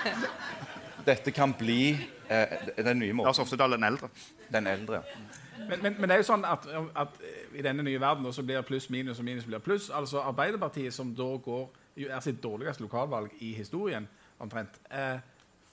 dette 1.11 1.35
kan 1.35 1.59
bli 1.59 1.97
den 2.29 2.99
nye 2.99 3.12
måten 3.12 3.29
Lars 3.29 3.39
Oftedal 3.43 3.77
den 3.77 3.85
eldre. 3.85 4.09
Den 4.53 4.66
eldre, 4.66 5.03
ja. 5.03 5.27
Men, 5.68 5.83
men, 5.83 5.95
men, 5.99 6.09
det 6.09 6.16
er 6.16 6.20
jo 6.20 6.27
sånn 6.29 6.45
at, 6.47 6.66
at 6.99 7.20
i 7.57 7.62
denne 7.64 7.85
nye 7.87 8.01
verden 8.01 8.27
så 8.35 8.45
blir 8.47 8.64
pluss 8.66 8.91
minus 8.93 9.22
og 9.22 9.27
minus 9.27 9.47
blir 9.49 9.62
pluss. 9.64 9.89
Altså 9.95 10.20
Arbeiderpartiet, 10.22 10.95
som 10.95 11.14
da 11.16 11.31
går, 11.43 11.64
er 12.05 12.20
sitt 12.24 12.43
dårligste 12.43 12.85
lokalvalg 12.85 13.33
i 13.41 13.55
historien, 13.57 14.07
omtrent, 14.43 14.77
eh, 14.91 15.16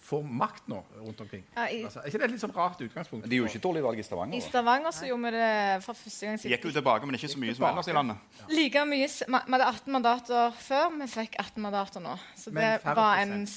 får 0.04 0.24
makt 0.24 0.68
nå 0.72 0.80
rundt 1.00 1.22
omkring. 1.24 1.44
Ja, 1.56 1.68
i, 1.72 1.84
altså, 1.88 2.02
er 2.02 2.10
ikke 2.12 2.20
det 2.22 2.28
et 2.28 2.34
litt 2.36 2.44
sånn 2.44 2.56
rart 2.56 2.82
utgangspunkt? 2.84 3.28
De 3.30 3.40
gjorde 3.40 3.52
ikke 3.52 3.62
et 3.62 3.66
dårlig 3.68 3.84
valg 3.86 4.00
i 4.00 4.06
Stavanger. 4.08 4.38
I 4.40 4.44
Stavanger 4.44 4.96
så 4.96 5.08
gjorde 5.08 5.30
vi 5.30 5.34
det 5.38 5.52
for 5.86 6.00
første 6.00 6.28
gang 6.28 6.40
siden. 6.42 6.56
Gikk 6.56 6.68
jo 6.68 6.74
tilbake, 6.80 7.08
men 7.08 7.20
ikke 7.20 7.32
så 7.32 7.44
mye 7.44 7.56
som 7.56 7.68
ellers 7.70 7.92
i 7.92 7.96
landet. 7.96 8.40
Ja. 8.40 8.48
Like 8.52 8.86
mye, 8.90 9.08
Vi 9.08 9.40
hadde 9.56 9.70
18 9.70 9.96
mandater 9.96 10.58
før, 10.60 10.90
vi 11.00 11.10
fikk 11.12 11.38
18 11.40 11.64
mandater 11.64 12.04
nå. 12.04 12.18
Så 12.40 12.56
det 12.56 12.74
var 12.84 13.22
en 13.24 13.48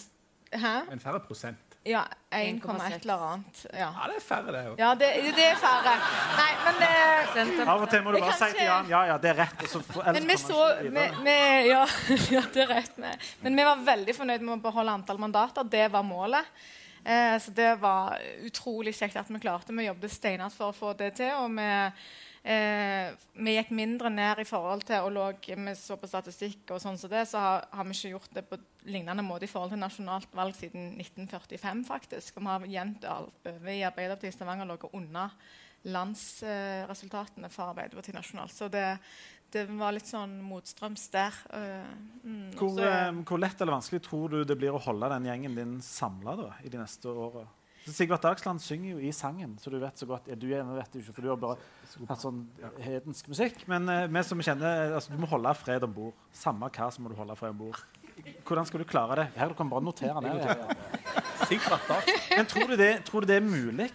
Hæ? 0.46 0.74
Men 0.88 1.00
færre 1.02 1.18
prosent. 1.26 1.65
Ja, 1.86 2.02
1,1 2.30 3.00
eller 3.00 3.32
annet. 3.32 3.66
Ja. 3.72 3.78
ja. 3.78 4.06
det 4.10 4.16
er 4.16 4.22
færre, 4.24 4.52
det 4.52 4.62
òg. 4.70 4.80
Ja, 4.80 4.88
det, 4.98 5.10
det, 5.36 5.44
er 5.52 5.60
færre. 5.60 5.92
Nei, 6.34 6.48
men 6.64 6.80
det, 6.82 7.66
Av 7.66 7.84
og 7.84 7.90
til 7.92 8.02
må 8.02 8.14
du 8.14 8.18
bare 8.24 8.34
si 8.40 8.48
til 8.56 8.66
Jan 8.66 8.90
ja, 8.90 9.02
ja, 9.12 9.18
det 9.22 9.30
er 9.30 9.38
rett. 9.44 9.62
Og 9.62 9.70
så 9.70 10.02
men 10.16 10.26
vi 10.26 10.38
så 10.42 10.64
vi, 10.82 10.90
vi, 11.28 11.36
ja, 11.70 11.84
ja, 12.36 12.42
det 12.56 12.64
er 12.64 12.72
rett. 12.74 12.98
Med. 12.98 13.30
Men 13.44 13.60
vi 13.60 13.68
var 13.70 13.86
veldig 13.92 14.16
fornøyd 14.18 14.42
med 14.48 14.56
å 14.56 14.60
beholde 14.66 14.96
antall 14.98 15.22
mandater. 15.22 15.70
Det 15.76 15.86
var 15.94 16.06
målet. 16.06 16.52
Eh, 17.06 17.38
så 17.42 17.54
det 17.54 17.72
var 17.78 18.18
utrolig 18.42 18.96
kjekt 18.98 19.20
at 19.22 19.30
vi 19.30 19.42
klarte. 19.46 19.76
Vi 19.76 19.86
jobbet 19.86 20.16
steinhardt 20.16 20.58
for 20.58 20.74
å 20.74 20.76
få 20.76 20.96
det 20.98 21.12
til. 21.20 21.30
og 21.38 21.54
vi 21.54 21.70
Eh, 22.46 23.14
vi 23.42 23.56
gikk 23.56 23.72
mindre 23.74 24.10
ned 24.12 24.38
i 24.38 24.46
forhold 24.46 24.84
til 24.86 25.02
og 25.02 25.10
lå, 25.16 25.24
vi 25.42 25.72
så 25.74 25.96
på 25.98 26.06
statistikk, 26.06 26.68
og 26.70 26.78
sånn 26.78 26.98
som 27.00 27.10
det, 27.10 27.24
så 27.26 27.42
har, 27.42 27.64
har, 27.74 27.88
vi 27.88 27.96
ikke 27.96 28.12
gjort 28.12 28.36
det 28.36 28.44
på 28.46 28.58
lignende 28.86 29.24
måte 29.26 29.48
i 29.48 29.50
forhold 29.50 29.74
til 29.74 29.82
nasjonalt 29.82 30.36
valg 30.36 30.54
siden 30.54 30.92
1945. 30.94 31.82
faktisk. 31.88 32.38
Vi 32.38 32.46
har 32.46 32.68
jevnt 32.70 33.08
over 33.10 33.72
i 33.72 33.82
Arbeiderpartiet 33.88 34.30
i 34.30 34.36
Stavanger 34.36 34.70
ligget 34.70 34.94
under 34.94 35.34
landsresultatene 35.90 37.50
for 37.50 37.72
Arbeiderpartiet 37.72 38.14
nasjonalt. 38.14 38.54
Så 38.54 38.70
det, 38.70 38.86
det, 39.50 39.66
var 39.74 39.98
litt 39.98 40.06
sånn 40.06 40.38
motstrøms 40.46 41.08
der. 41.10 41.42
Uh, 41.50 41.92
mm, 42.22 42.48
hvor, 42.60 42.78
uh, 42.78 43.10
hvor, 43.26 43.42
lett 43.42 43.58
eller 43.58 43.80
vanskelig 43.80 44.04
tror 44.06 44.30
du 44.30 44.40
det 44.46 44.58
blir 44.58 44.74
å 44.74 44.84
holde 44.86 45.10
den 45.16 45.26
gjengen 45.32 45.58
din 45.58 45.78
samla 45.82 46.38
i 46.62 46.70
de 46.70 46.78
neste 46.78 47.10
åra? 47.10 47.42
Sigvart 47.94 48.24
Dagsland 48.24 48.62
synger 48.62 48.96
jo 48.96 49.02
i 49.02 49.12
sangen, 49.14 49.52
så 49.62 49.70
du 49.70 49.76
vet 49.78 50.00
så 50.00 50.08
godt 50.08 50.26
ja, 50.26 50.34
Du 50.34 50.48
vet 50.48 50.96
ikke, 50.98 51.12
for 51.12 51.22
du 51.22 51.28
har 51.30 51.38
bare 51.38 51.58
hatt 52.08 52.22
sånn 52.22 52.40
hedensk 52.82 53.28
musikk. 53.30 53.62
Men 53.70 53.86
uh, 53.86 54.06
vi 54.10 54.24
som 54.26 54.42
kjenner, 54.42 54.96
altså, 54.98 55.14
du 55.14 55.22
må 55.22 55.30
holde 55.30 55.54
fred 55.60 55.86
om 55.86 55.94
bord. 55.94 56.16
Samme 56.34 56.70
hva, 56.72 56.90
så 56.90 57.04
må 57.04 57.12
du 57.12 57.18
holde 57.18 57.38
fred 57.38 57.54
om 57.54 57.62
bord. 57.66 57.78
Hvordan 58.46 58.66
skal 58.66 58.82
du 58.82 58.88
klare 58.88 59.20
det? 59.20 59.26
Her, 59.36 59.52
du 59.52 59.58
kan 59.58 59.70
bare 59.70 59.84
notere 59.86 60.22
ned. 60.24 60.42
Ja. 60.42 60.56
Men 62.36 62.48
tror 62.50 62.72
du, 62.72 62.76
det, 62.80 62.90
tror 63.06 63.22
du 63.22 63.30
det 63.30 63.38
er 63.38 63.44
mulig? 63.44 63.90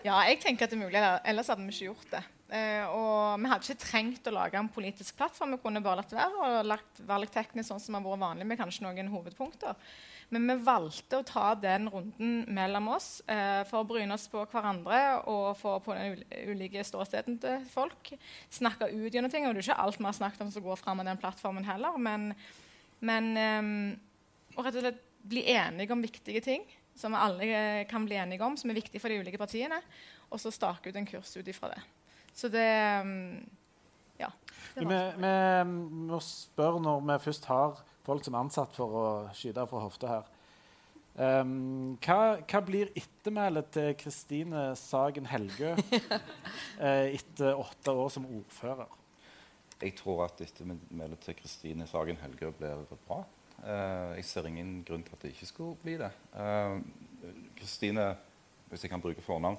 Ja, 0.00 0.16
jeg 0.26 0.40
tenker 0.40 0.64
at 0.64 0.72
det 0.72 0.78
er 0.78 0.86
mulig. 0.86 1.00
Ellers 1.28 1.50
hadde 1.52 1.66
vi 1.66 1.74
ikke 1.74 1.90
gjort 1.90 2.14
det. 2.16 2.22
Uh, 2.50 2.86
og 2.96 3.18
vi 3.38 3.50
hadde 3.52 3.66
ikke 3.68 3.84
trengt 3.84 4.26
å 4.26 4.34
lage 4.34 4.58
en 4.58 4.70
politisk 4.72 5.18
plattform. 5.20 5.54
Vi 5.54 5.62
kunne 5.62 5.82
bare 5.84 6.00
latt 6.00 6.14
være 6.16 6.46
og 6.48 6.66
lagt, 6.66 7.02
valgteknisk 7.06 7.68
sånn 7.70 7.82
som 7.84 7.98
har 7.98 8.06
vært 8.06 8.24
vanlig 8.24 8.48
med 8.48 8.58
kanskje 8.58 8.88
noen 8.88 9.12
hovedpunkter. 9.12 9.76
Men 10.30 10.46
vi 10.46 10.56
valgte 10.62 11.18
å 11.18 11.26
ta 11.26 11.48
den 11.58 11.88
runden 11.90 12.44
mellom 12.54 12.92
oss 12.94 13.08
eh, 13.26 13.62
for 13.66 13.82
å 13.82 13.88
bryne 13.88 14.14
oss 14.14 14.28
på 14.30 14.44
hverandre 14.52 15.00
og 15.30 15.56
få 15.58 15.74
på 15.82 15.96
den 15.98 16.20
ulike 16.52 16.84
ståstedene 16.86 17.40
til 17.42 17.64
folk. 17.72 18.12
Snakke 18.54 18.92
ut 18.92 19.10
gjennom 19.10 19.32
ting. 19.32 19.48
Og 19.48 19.56
det 19.56 19.64
er 19.64 19.70
ikke 19.72 19.80
alt 19.82 19.98
vi 19.98 20.06
har 20.06 20.18
snakket 20.20 20.44
om 20.46 20.52
som 20.54 20.64
går 20.64 20.78
fram 20.78 21.02
av 21.02 21.10
den 21.10 21.18
plattformen 21.18 21.66
heller. 21.66 21.98
Men, 21.98 22.30
men 23.02 23.30
eh, 23.34 23.72
og 24.54 24.66
rett 24.66 24.78
og 24.78 24.86
slett 24.86 25.02
bli 25.30 25.44
enige 25.52 25.92
om 25.92 26.04
viktige 26.04 26.40
ting 26.44 26.62
som 26.96 27.14
vi 27.14 27.20
alle 27.20 27.50
eh, 27.50 27.86
kan 27.90 28.04
bli 28.06 28.18
enige 28.20 28.44
om, 28.44 28.56
som 28.56 28.70
er 28.70 28.78
viktige 28.78 29.02
for 29.02 29.10
de 29.10 29.18
ulike 29.20 29.40
partiene. 29.40 29.80
Og 30.30 30.40
så 30.40 30.52
stake 30.54 30.90
ut 30.90 30.98
en 30.98 31.08
kurs 31.08 31.34
ut 31.36 31.48
ifra 31.48 31.72
det. 31.74 31.80
Så 32.34 32.52
det 32.52 32.68
mm, 33.04 33.50
Ja. 34.20 34.28
Vi, 34.76 34.84
vi 34.84 35.30
må 36.06 36.18
spørre 36.22 36.80
når 36.84 37.00
vi 37.08 37.22
først 37.24 37.46
har 37.50 37.80
folk 38.10 38.26
som 38.26 38.36
er 38.36 38.44
ansatt 38.44 38.76
for 38.76 39.00
å 39.00 39.08
skyte 39.36 39.66
fra 39.70 39.82
hofta 39.84 40.12
her. 40.14 40.30
Um, 41.20 41.98
hva, 42.04 42.38
hva 42.48 42.60
blir 42.64 42.92
ettermælet 42.96 43.72
til 43.74 43.90
Kristine 43.98 44.70
Sagen 44.78 45.26
Helgø 45.28 45.74
eh, 46.86 47.16
etter 47.16 47.58
åtte 47.58 47.92
år 47.92 48.12
som 48.14 48.28
ordfører? 48.30 48.88
Jeg 49.80 49.96
tror 49.98 50.26
at 50.28 50.40
ettermælet 50.44 51.20
til 51.24 51.36
Kristine 51.40 51.88
Sagen 51.90 52.18
Helgø 52.22 52.52
blir 52.56 52.86
bra. 53.08 53.22
Uh, 53.60 54.16
jeg 54.16 54.24
ser 54.30 54.48
ingen 54.48 54.80
grunn 54.86 55.02
til 55.04 55.18
at 55.18 55.26
det 55.26 55.34
ikke 55.34 55.50
skulle 55.50 55.80
bli 55.82 55.98
det. 56.00 56.12
Kristine, 56.32 57.50
Kristine, 57.58 58.06
hvis 58.70 58.86
jeg 58.86 58.92
kan 58.92 59.02
bruke 59.02 59.22
fornavn, 59.24 59.58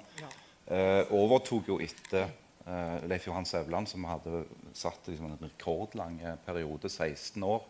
eh, 0.71 1.03
overtok 1.13 1.67
jo 1.67 1.77
etter 1.83 2.29
eh, 2.65 3.03
Leif 3.09 3.27
Johan 3.27 3.45
Sævland, 3.45 3.89
som 3.91 4.07
hadde 4.07 4.45
satt 4.73 5.09
liksom, 5.11 5.33
en 5.33 5.43
rekordlang 5.43 6.19
eh, 6.23 6.37
periode, 6.45 6.89
16 6.89 7.43
år, 7.43 7.65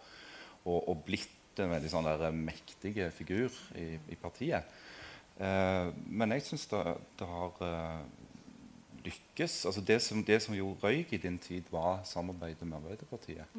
og, 0.65 0.79
og 0.89 1.03
blitt 1.07 1.59
en 1.61 1.71
veldig 1.73 1.91
sånn 1.91 2.07
der, 2.07 2.31
mektig 2.35 2.95
figur 3.15 3.51
i, 3.77 3.93
i 4.11 4.17
partiet. 4.19 4.67
Eh, 5.41 5.91
men 6.07 6.35
jeg 6.35 6.45
syns 6.47 6.67
det, 6.71 6.81
det 7.19 7.27
har 7.27 7.63
eh, 7.67 8.01
lykkes. 9.05 9.65
Altså 9.69 9.83
det, 9.85 9.99
som, 10.05 10.23
det 10.25 10.39
som 10.43 10.55
jo 10.55 10.73
røyk 10.81 11.13
i 11.15 11.21
din 11.21 11.39
tid, 11.41 11.67
var 11.73 12.03
samarbeidet 12.07 12.67
med 12.67 12.79
Arbeiderpartiet. 12.79 13.57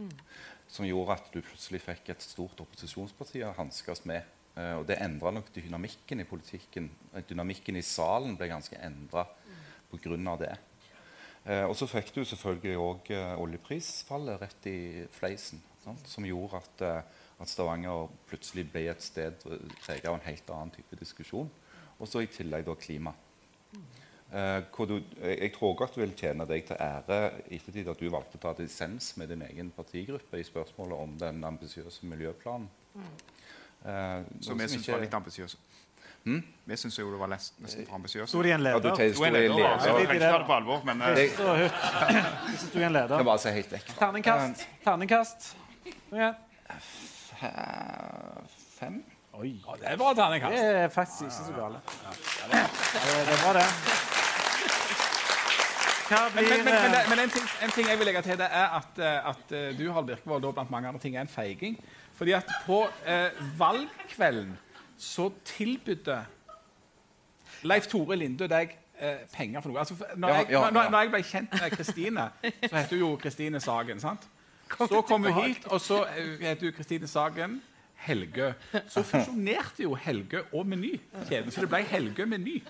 Som 0.73 0.87
gjorde 0.89 1.19
at 1.19 1.33
du 1.35 1.41
plutselig 1.41 1.83
fikk 1.85 2.13
et 2.15 2.25
stort 2.25 2.61
opposisjonsparti 2.65 3.45
å 3.47 3.55
hanskes 3.59 4.05
med. 4.09 4.29
Eh, 4.57 4.75
og 4.79 4.87
det 4.89 5.01
endra 5.03 5.33
nok 5.35 5.53
dynamikken 5.55 6.23
i 6.23 6.29
politikken. 6.29 6.91
Eh, 7.13 7.25
Dynamikken 7.29 7.79
i 7.81 7.87
salen 7.87 8.37
ble 8.39 8.51
ganske 8.53 8.79
endra 8.81 9.27
pga. 9.93 10.37
det. 10.41 10.55
Eh, 11.45 11.65
og 11.67 11.75
så 11.77 11.89
fikk 11.91 12.15
du 12.15 12.23
selvfølgelig 12.25 12.79
òg 12.79 13.11
eh, 13.11 13.35
oljeprisfallet 13.43 14.41
rett 14.41 14.67
i 14.71 14.79
fleisen. 15.11 15.63
Sant? 15.85 16.07
Som 16.09 16.25
gjorde 16.29 16.57
at, 16.63 16.83
eh, 16.87 17.03
at 17.43 17.49
Stavanger 17.51 18.09
plutselig 18.31 18.69
ble 18.73 18.85
et 18.93 19.03
sted 19.03 19.35
preget 19.83 20.07
av 20.09 20.15
en 20.19 20.27
helt 20.29 20.51
annen 20.55 20.71
type 20.77 20.97
diskusjon. 21.01 21.51
Og 21.99 22.09
så 22.09 22.23
i 22.23 22.27
tillegg 22.31 22.65
da 22.67 22.75
klima. 22.79 23.13
Eh, 24.33 24.63
hvor 24.73 24.87
du, 24.89 24.95
jeg, 25.21 25.39
jeg 25.43 25.53
tror 25.53 25.75
også 25.75 25.85
at 25.91 25.95
du 25.95 26.01
vil 26.01 26.15
tjene 26.17 26.47
deg 26.49 26.63
til 26.71 26.79
ære 26.81 27.19
i 27.53 27.59
ettertid 27.59 27.89
at 27.93 28.01
du 28.01 28.07
valgte 28.09 28.39
å 28.39 28.45
ta 28.47 28.55
dissens 28.57 29.11
med 29.21 29.29
din 29.29 29.43
egen 29.45 29.71
partigruppe 29.77 30.41
i 30.41 30.47
spørsmålet 30.47 30.97
om 31.05 31.19
den 31.21 31.43
ambisiøse 31.45 32.07
miljøplanen. 32.09 32.69
Eh, 33.85 34.23
Så 34.41 34.55
vi 34.55 34.69
som 34.69 34.79
syns 34.79 34.89
var 34.89 35.01
litt 35.05 35.15
ambisiøst. 35.15 35.59
Vi 36.25 36.77
syns 36.79 36.97
jo 36.99 37.09
det 37.11 37.19
var 37.19 37.29
lest, 37.33 37.57
nesten 37.61 37.85
for 37.87 37.99
ambisiøst. 37.99 38.31
Sto 38.31 38.43
det 38.47 38.53
en 38.55 38.63
leder? 38.63 38.79
Ja, 38.79 38.95
du 38.95 39.25
en 39.27 39.33
leder, 39.35 39.67
altså. 39.67 39.89
Jeg 39.99 40.07
trenger 40.07 40.15
ikke 40.15 40.29
ta 40.31 40.39
det 40.39 40.47
på 40.47 40.55
alvor, 40.57 40.85
men 40.87 41.03
eh, 41.03 41.15
det 41.19 42.61
sto 42.63 42.79
i 42.79 42.87
en 42.87 42.93
leder. 42.95 43.17
kan 43.19 43.27
bare 43.27 43.43
si 43.43 43.53
helt 43.59 43.73
vekk. 43.75 43.91
Terningkast. 43.99 44.65
Terningkast. 44.85 45.51
Ok. 46.13 46.19
Eh, 46.19 46.35
Fem? 48.79 49.05
Oi. 49.33 49.63
Ja, 49.67 49.77
det 49.81 49.87
er 49.89 49.97
bra 49.97 50.13
terningkast. 50.15 50.53
Det 50.53 50.65
er 50.83 50.89
faktisk 50.93 51.23
ikke 51.23 51.33
så 51.33 51.53
gale. 51.57 51.79
Det, 51.81 52.51
det 52.53 53.33
er 53.33 53.39
bra, 53.45 53.53
det. 53.57 53.65
Men, 56.13 56.19
blir 56.35 56.43
men, 56.43 56.65
men, 56.65 56.75
men, 56.75 56.95
eh, 56.95 57.09
men 57.09 57.19
en, 57.19 57.31
ting, 57.31 57.47
en 57.65 57.71
ting 57.73 57.89
jeg 57.89 57.99
vil 57.99 58.07
legge 58.11 58.23
til, 58.27 58.37
det 58.37 58.49
er 58.51 58.75
at, 58.77 59.01
eh, 59.01 59.31
at 59.31 59.55
eh, 59.57 59.79
du 59.79 59.87
Harald 59.89 60.07
Birkevold, 60.07 60.53
blant 60.53 60.71
mange 60.71 60.89
andre 60.89 61.01
ting, 61.01 61.17
er 61.17 61.25
en 61.25 61.29
feiging. 61.29 61.79
Fordi 62.15 62.37
at 62.37 62.53
på 62.67 62.83
eh, 63.07 63.31
valgkvelden 63.59 64.53
så 64.99 65.31
tilbydde 65.45 66.19
Leif 67.63 67.87
Tore 67.89 68.17
Lindø 68.21 68.47
deg 68.53 68.77
eh, 69.01 69.25
penger 69.33 69.65
for 69.65 69.73
noe. 69.73 69.81
Altså, 69.81 69.97
når, 70.17 70.29
jeg, 70.29 70.47
når, 70.53 70.91
når 70.91 70.99
jeg 70.99 71.15
ble 71.17 71.23
kjent 71.23 71.57
med 71.57 71.71
Kristine, 71.79 72.29
så 72.69 72.77
heter 72.77 72.97
hun 72.99 73.05
jo 73.07 73.17
Kristine 73.17 73.61
Sagen. 73.65 74.01
sant? 74.01 74.29
Så 74.79 75.03
kom 75.09 75.25
hun 75.25 75.43
hit, 75.45 75.67
og 75.67 75.81
så 75.81 76.05
eh, 76.17 76.39
heter 76.41 76.69
hun 76.71 76.73
Kristine 76.77 77.09
Sagen 77.09 77.61
Helgø. 78.07 78.53
Så 78.89 79.03
fusjonerte 79.11 79.83
jo 79.85 79.95
Helgø 79.95 80.43
og 80.53 80.67
Meny 80.67 80.97
så 81.29 81.61
det 81.61 81.69
ble 81.71 81.83
Helgø 81.87 82.27
Meny. 82.27 82.63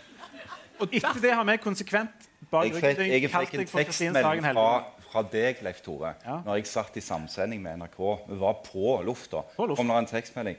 Og 0.80 0.88
Etter 0.92 1.20
det 1.22 1.32
har 1.32 1.44
vi 1.46 1.56
konsekvent 1.62 2.28
bak 2.50 2.64
ryggen 2.74 3.06
jeg 3.08 3.30
fikk 3.30 3.54
en 3.54 3.62
deg 3.62 3.70
for 3.70 3.84
Kristine 3.86 4.12
tekstmelding 4.18 4.42
Sagen 4.42 4.56
fra, 4.56 4.68
Helge. 4.72 5.08
fra 5.12 5.22
deg, 5.32 5.62
Leif 5.62 5.80
Tore, 5.84 6.14
Ja. 6.26 6.40
når 6.44 6.58
jeg 6.60 6.66
satt 6.66 6.96
i 6.96 7.00
samsending 7.04 7.62
med 7.62 7.76
NRK. 7.82 7.98
Vi 8.28 8.38
var 8.40 8.58
på 8.66 9.00
lufta. 9.06 9.44
På 9.56 9.66
lufta. 9.66 9.80
Kom 9.80 9.92
det 9.92 9.98
en 10.02 10.06
tekstmelding. 10.06 10.56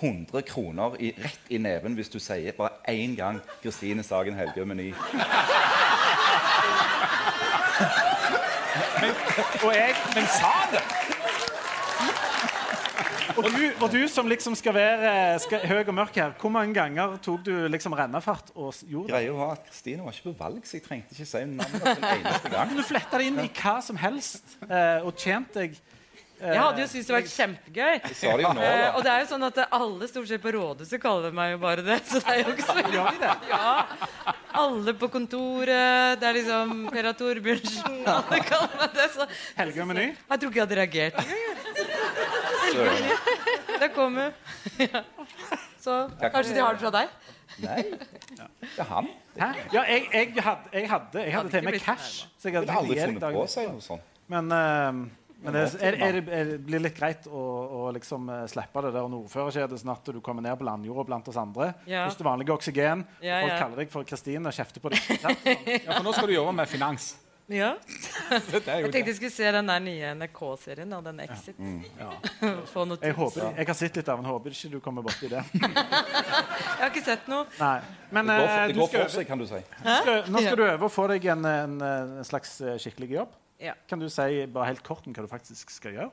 100 0.00 0.42
kroner 0.42 0.96
i, 0.98 1.12
rett 1.22 1.50
i 1.54 1.58
neven 1.62 1.94
hvis 1.94 2.10
du 2.10 2.18
sier 2.18 2.52
bare 2.52 2.70
én 2.90 3.14
gang 3.16 3.40
'Kristine 3.62 4.02
Sagen 4.02 4.34
Helgø 4.34 4.64
Meny'. 4.64 4.94
Og 9.64 9.70
jeg 9.74 9.94
Men 10.14 10.26
sa 10.38 10.54
det! 10.72 10.84
Og 13.34 13.46
du, 13.50 13.62
og 13.82 13.88
du 13.90 14.04
som 14.10 14.28
liksom 14.30 14.54
skal 14.54 14.76
være 14.76 15.12
skal, 15.42 15.64
høy 15.66 15.80
og 15.80 15.94
mørk 15.96 16.18
her, 16.20 16.34
hvor 16.38 16.52
mange 16.54 16.74
ganger 16.76 17.16
tok 17.24 17.40
du 17.46 17.52
liksom 17.72 17.96
rennefart 17.98 18.52
og 18.54 18.76
gjorde 18.86 19.08
det? 19.08 19.14
Greia 19.16 19.32
var 19.34 19.56
at 19.56 19.64
Kristine 19.70 20.04
var 20.04 20.14
ikke 20.14 20.28
på 20.28 20.34
valg, 20.38 20.60
så 20.68 20.76
jeg 20.78 20.84
trengte 20.84 21.16
ikke 21.16 21.26
si 21.26 21.42
navnet 21.50 21.88
en 21.88 22.06
eneste 22.12 22.52
gang. 22.52 22.76
Du 22.76 22.84
fletta 22.86 23.18
det 23.18 23.26
inn 23.32 23.40
i 23.42 23.48
hva 23.58 23.74
som 23.82 23.98
helst 23.98 24.54
eh, 24.68 25.02
og 25.02 25.18
tjente 25.18 25.64
deg 25.64 25.74
Jeg 26.44 26.60
hadde 26.60 26.82
jo 26.84 26.86
syntes 26.92 27.10
det 27.10 27.16
var 27.16 27.28
kjempegøy. 27.34 28.00
Sa 28.12 28.36
det 28.36 28.46
jo 28.46 28.54
nå, 28.54 28.62
Eh, 28.62 28.80
da. 28.84 28.88
og 28.92 29.04
det 29.06 29.12
er 29.16 29.24
jo 29.24 29.28
sånn 29.32 29.48
at 29.48 29.60
alle 29.80 30.10
stort 30.12 30.30
sett 30.30 30.42
på 30.44 30.54
rådhuset 30.54 31.02
kaller 31.02 31.34
meg 31.34 31.56
jo 31.56 31.60
bare 31.64 31.86
det. 31.86 32.00
Så 32.10 32.20
det 32.22 32.34
er 32.36 32.42
jo 32.44 32.54
ikke 32.54 32.70
så 32.70 32.78
det? 33.18 33.34
Ja. 33.50 34.34
Alle 34.54 34.94
på 34.94 35.08
kontoret. 35.10 36.20
Det 36.20 36.28
er 36.28 36.36
liksom 36.38 36.74
Per. 36.94 37.08
Torbjørnsen. 37.18 37.96
Alle 38.10 38.38
kaller 38.46 38.76
meg 38.80 38.94
det. 38.94 39.08
Så 39.14 39.26
Helge 39.58 39.82
og 39.82 39.88
Meny? 39.90 40.06
jeg 40.14 40.40
tror 40.40 40.50
ikke 40.50 40.60
jeg 40.60 40.66
hadde 40.66 40.78
reagert 40.80 41.14
engang. 41.24 41.54
Der 43.80 43.88
kom 43.94 44.14
hun. 44.18 44.32
Ja. 44.80 45.02
Så 45.84 45.92
kanskje 46.22 46.54
de 46.54 46.62
har 46.64 46.72
det 46.78 46.80
fra 46.80 46.92
deg? 46.94 47.08
nei, 47.62 47.82
det 48.64 48.80
er 48.82 48.88
han. 48.88 49.10
Hæ? 49.38 49.48
Ja, 49.74 49.82
jeg, 49.90 50.06
jeg 50.14 50.42
hadde, 50.42 50.70
jeg 50.72 50.88
hadde, 50.90 51.18
jeg 51.20 51.34
hadde 51.34 51.36
Hadde 51.36 51.50
til 51.52 51.58
og 51.58 51.64
med 51.68 51.80
cash. 51.84 52.24
Så 52.38 52.48
jeg 52.48 52.56
hadde 52.56 52.78
aldri 52.78 52.96
funnet 53.02 53.26
på 53.26 53.42
å 53.42 53.50
si 53.50 53.66
noe 53.68 53.84
sånt. 53.84 54.08
Men, 54.32 54.48
eh, 54.54 54.92
men 55.44 55.56
det, 55.58 55.64
er, 55.84 55.96
er, 56.00 56.20
er, 56.38 56.52
blir 56.64 56.80
litt 56.86 56.96
greit 56.96 57.26
å, 57.28 57.40
å 57.78 57.80
liksom 57.92 58.30
eh, 58.32 58.44
slippe 58.48 58.84
det 58.86 58.94
der 58.96 59.10
nordførerkjedet, 59.12 59.80
sånn 59.82 59.92
at 59.92 60.08
du 60.16 60.20
kommer 60.24 60.44
ned 60.44 60.56
på 60.56 60.64
landjorda 60.64 61.04
blant 61.10 61.28
oss 61.28 61.40
andre. 61.40 61.74
Ja. 61.90 62.06
Puster 62.08 62.24
vanlig 62.24 62.48
oksygen. 62.54 63.04
Ja, 63.20 63.42
Folk 63.44 63.52
ja. 63.52 63.58
kaller 63.60 63.82
deg 63.84 63.92
for 63.92 64.08
Kristine 64.08 64.48
og 64.48 64.56
kjefter 64.56 64.80
på 64.84 64.94
deg. 64.94 65.04
Ja, 65.84 65.98
For 65.98 66.06
nå 66.06 66.14
skal 66.16 66.30
du 66.30 66.34
jobbe 66.38 66.56
med 66.56 66.70
finans. 66.70 67.12
Ja. 67.52 67.74
Jeg 68.32 68.62
tenkte 68.64 69.02
jeg 69.02 69.16
skulle 69.18 69.32
se 69.34 69.50
den 69.52 69.68
der 69.68 69.82
nye 69.84 70.12
NRK-serien. 70.16 70.92
og 70.96 71.04
Den 71.04 71.20
Exit. 71.26 71.58
Mm. 71.58 71.82
Jeg, 73.04 73.12
håper, 73.18 73.50
jeg 73.52 73.66
har 73.68 73.76
sett 73.76 73.98
litt 74.00 74.08
av 74.08 74.22
den. 74.22 74.28
Håper 74.32 74.56
ikke 74.56 74.70
du 74.72 74.78
kommer 74.80 75.04
borti 75.04 75.28
det. 75.28 75.42
Jeg 75.52 76.80
har 76.80 76.88
ikke 76.88 77.04
sett 77.04 77.28
noe. 77.28 77.44
Nei. 77.60 77.76
Men 78.16 78.32
Det 78.32 78.38
går 78.40 78.48
for, 78.48 78.56
eh, 78.56 78.66
det 78.66 78.74
du 78.74 78.80
går 78.80 78.88
skal, 78.88 79.04
for 79.04 79.16
seg, 79.18 79.28
kan 79.28 79.42
du 79.42 79.46
si. 79.50 79.60
skal, 79.84 80.32
nå 80.32 80.44
skal 80.46 80.56
du 80.56 80.64
øve 80.70 80.88
og 80.88 80.92
få 80.94 81.06
deg 81.12 81.28
en, 81.36 81.44
en, 81.52 81.76
en 81.84 82.24
slags 82.24 82.56
eh, 82.64 82.78
skikkelig 82.80 83.10
jobb. 83.18 83.36
Ja. 83.64 83.74
Kan 83.88 84.02
du 84.02 84.10
si 84.12 84.44
bare 84.46 84.70
helt 84.72 84.84
kort 84.86 85.06
om 85.08 85.16
hva 85.16 85.24
du 85.24 85.30
faktisk 85.30 85.72
skal 85.72 85.96
gjøre? 85.96 86.10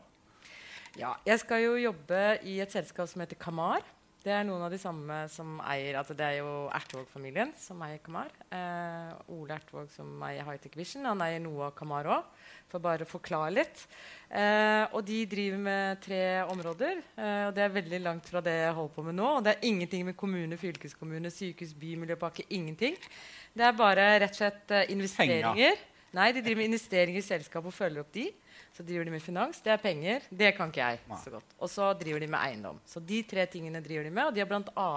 Ja, 1.00 1.16
jeg 1.24 1.40
skal 1.40 1.64
jo 1.64 1.76
jobbe 1.80 2.22
i 2.48 2.60
et 2.64 2.72
selskap 2.74 3.08
som 3.08 3.24
heter 3.24 3.40
Kamar. 3.40 3.84
Det 4.22 4.30
er 4.30 4.44
noen 4.46 4.62
av 4.62 4.70
de 4.70 4.78
samme 4.78 5.16
som 5.34 5.56
eier 5.66 5.96
altså 5.98 6.14
Det 6.14 6.22
er 6.22 6.36
jo 6.44 6.68
Ertvåg-familien 6.78 7.56
som 7.58 7.80
eier 7.82 7.98
Kamar. 8.04 8.30
Eh, 8.54 9.32
Ole 9.34 9.56
Ertvåg 9.56 9.88
som 9.90 10.22
eier 10.28 10.46
Hightech 10.46 10.76
Vision. 10.78 11.08
Han 11.10 11.24
eier 11.26 11.42
noe 11.42 11.72
av 11.72 11.74
Kamar 11.80 12.10
òg, 12.12 12.28
for 12.70 12.84
bare 12.84 13.08
å 13.08 13.10
forklare 13.10 13.56
litt. 13.56 13.82
Eh, 14.30 14.84
og 14.94 15.02
de 15.08 15.24
driver 15.32 15.64
med 15.66 16.04
tre 16.06 16.22
områder. 16.54 17.02
Eh, 17.16 17.48
og 17.48 17.56
det 17.58 17.66
er 17.66 17.74
veldig 17.80 18.02
langt 18.04 18.30
fra 18.30 18.44
det 18.46 18.54
jeg 18.60 18.78
holder 18.78 18.96
på 19.00 19.08
med 19.10 19.18
nå. 19.18 19.30
Og 19.40 19.48
det 19.48 19.56
er 19.56 19.70
ingenting 19.72 20.06
med 20.12 20.20
kommune, 20.20 20.60
fylkeskommune, 20.60 21.34
sykehus, 21.34 21.74
bymiljøpakke. 21.82 22.46
Ingenting. 22.54 23.00
Det 23.58 23.66
er 23.66 23.80
bare 23.80 24.12
rett 24.22 24.38
og 24.38 24.44
slett 24.44 24.76
investeringer. 24.94 25.50
investeringer. 25.50 25.88
Nei, 26.12 26.32
de 26.36 26.42
driver 26.44 26.60
med 26.60 26.74
investeringer 26.74 27.22
i 27.22 27.24
selskap 27.24 27.68
og 27.68 27.76
følger 27.76 28.04
opp 28.04 28.12
de. 28.16 28.26
Så 28.76 28.84
driver 28.88 29.08
de 29.08 29.14
med 29.14 29.24
finans. 29.24 29.62
Det 29.64 29.72
er 29.72 29.80
penger. 29.80 30.26
Det 30.28 30.50
kan 30.58 30.72
ikke 30.72 30.84
jeg 30.84 31.20
så 31.24 31.32
godt. 31.38 31.54
Og 31.60 31.72
så 31.72 31.92
driver 32.00 32.24
de 32.24 32.28
med 32.32 32.40
eiendom. 32.42 32.82
Så 32.88 33.00
de 33.00 33.22
tre 33.28 33.46
tingene 33.52 33.80
driver 33.84 34.08
de 34.08 34.12
med. 34.12 34.28
Og 34.28 34.36
de 34.36 34.44
har 34.44 34.50
bl.a. 34.50 34.90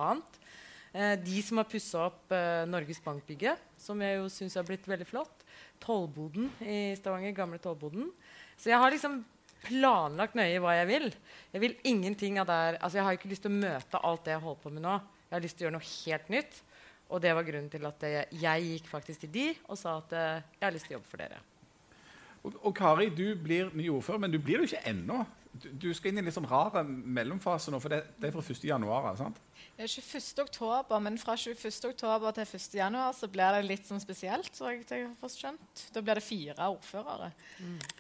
Eh, 0.95 1.15
de 1.23 1.43
som 1.43 1.59
har 1.59 1.69
pussa 1.71 2.09
opp 2.09 2.35
eh, 2.35 2.65
Norges 2.71 3.01
Bankbygget, 3.03 3.63
som 3.79 4.03
jeg 4.03 4.19
jo 4.19 4.27
syns 4.31 4.59
har 4.59 4.67
blitt 4.67 4.87
veldig 4.91 5.07
flott. 5.07 5.47
Tollboden 5.83 6.51
i 6.63 6.81
Stavanger. 6.99 7.35
Gamle 7.35 7.63
Tollboden. 7.63 8.11
Så 8.59 8.71
jeg 8.71 8.83
har 8.83 8.95
liksom 8.95 9.23
planlagt 9.65 10.37
nøye 10.39 10.61
hva 10.63 10.77
jeg 10.81 10.91
vil. 10.91 11.09
Jeg 11.55 11.63
vil 11.63 11.75
ingenting 11.95 12.39
av 12.43 12.51
der, 12.51 12.79
altså 12.83 13.01
jeg 13.01 13.07
har 13.07 13.19
ikke 13.19 13.31
lyst 13.31 13.47
til 13.47 13.55
å 13.55 13.63
møte 13.63 14.03
alt 14.03 14.27
det 14.27 14.35
jeg 14.35 14.45
holder 14.45 14.63
på 14.63 14.75
med 14.75 14.85
nå. 14.85 14.99
Jeg 15.29 15.37
har 15.37 15.45
lyst 15.47 15.59
til 15.59 15.65
å 15.65 15.69
gjøre 15.69 15.79
noe 15.79 15.91
helt 15.91 16.33
nytt. 16.35 16.63
Og 17.11 17.21
det 17.23 17.35
var 17.37 17.45
grunnen 17.47 17.71
til 17.71 17.85
at 17.87 18.03
jeg, 18.09 18.27
jeg 18.41 18.69
gikk 18.71 18.89
faktisk 18.91 19.21
til 19.27 19.33
de 19.35 19.47
og 19.69 19.77
sa 19.79 19.99
at 20.01 20.13
eh, 20.17 20.43
jeg 20.61 20.67
har 20.67 20.75
lyst 20.75 20.89
til 20.89 20.97
å 20.97 20.99
jobbe 20.99 21.11
for 21.11 21.21
dere. 21.25 21.41
Og, 22.45 22.53
og 22.61 22.75
Kari, 22.77 23.09
du 23.15 23.27
blir 23.41 23.71
ny 23.77 23.89
ordfører, 23.93 24.21
men 24.25 24.33
du 24.33 24.39
blir 24.39 24.61
det 24.61 24.67
jo 24.69 24.75
ikke 24.77 24.91
ennå. 24.91 25.23
Du, 25.55 25.69
du 25.85 25.87
skal 25.95 26.11
inn 26.11 26.19
i 26.19 26.23
en 26.25 26.27
litt 26.27 26.35
sånn 26.35 26.49
rar 26.51 26.75
mellomfase 26.85 27.71
nå, 27.71 27.79
for 27.81 27.93
det, 27.93 28.01
det 28.19 28.27
er 28.29 28.35
fra 28.35 28.43
1. 28.43 28.65
januar. 28.67 29.07
sant? 29.17 29.39
Det 29.77 29.87
er 29.87 29.93
21. 29.93 30.43
oktober, 30.43 30.99
men 31.05 31.17
fra 31.19 31.37
21. 31.39 31.71
oktober 31.93 32.35
til 32.35 32.49
1. 32.59 32.67
januar 32.81 33.15
så 33.17 33.29
blir 33.31 33.57
det 33.57 33.63
litt 33.69 33.87
sånn 33.87 34.03
spesielt. 34.03 34.51
så 34.57 34.73
jeg, 34.73 34.83
jeg 34.91 35.09
har 35.21 35.33
skjønt. 35.33 35.85
Da 35.95 36.03
blir 36.05 36.19
det 36.19 36.27
fire 36.27 36.69
ordførere 36.75 37.31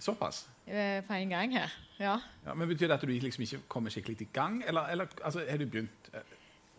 Såpass. 0.03 0.45
eh, 0.67 1.01
på 1.07 1.15
en 1.17 1.31
gang 1.37 1.55
her. 1.57 1.73
Ja. 2.03 2.19
Ja, 2.45 2.55
men 2.55 2.69
Betyr 2.69 2.91
det 2.91 2.99
at 2.99 3.07
du 3.07 3.13
liksom 3.15 3.47
ikke 3.47 3.63
kommer 3.69 3.95
skikkelig 3.95 4.27
i 4.27 4.31
gang, 4.35 4.61
eller, 4.67 4.91
eller 4.91 5.09
altså, 5.23 5.47
har 5.49 5.63
du 5.63 5.67
begynt? 5.71 6.11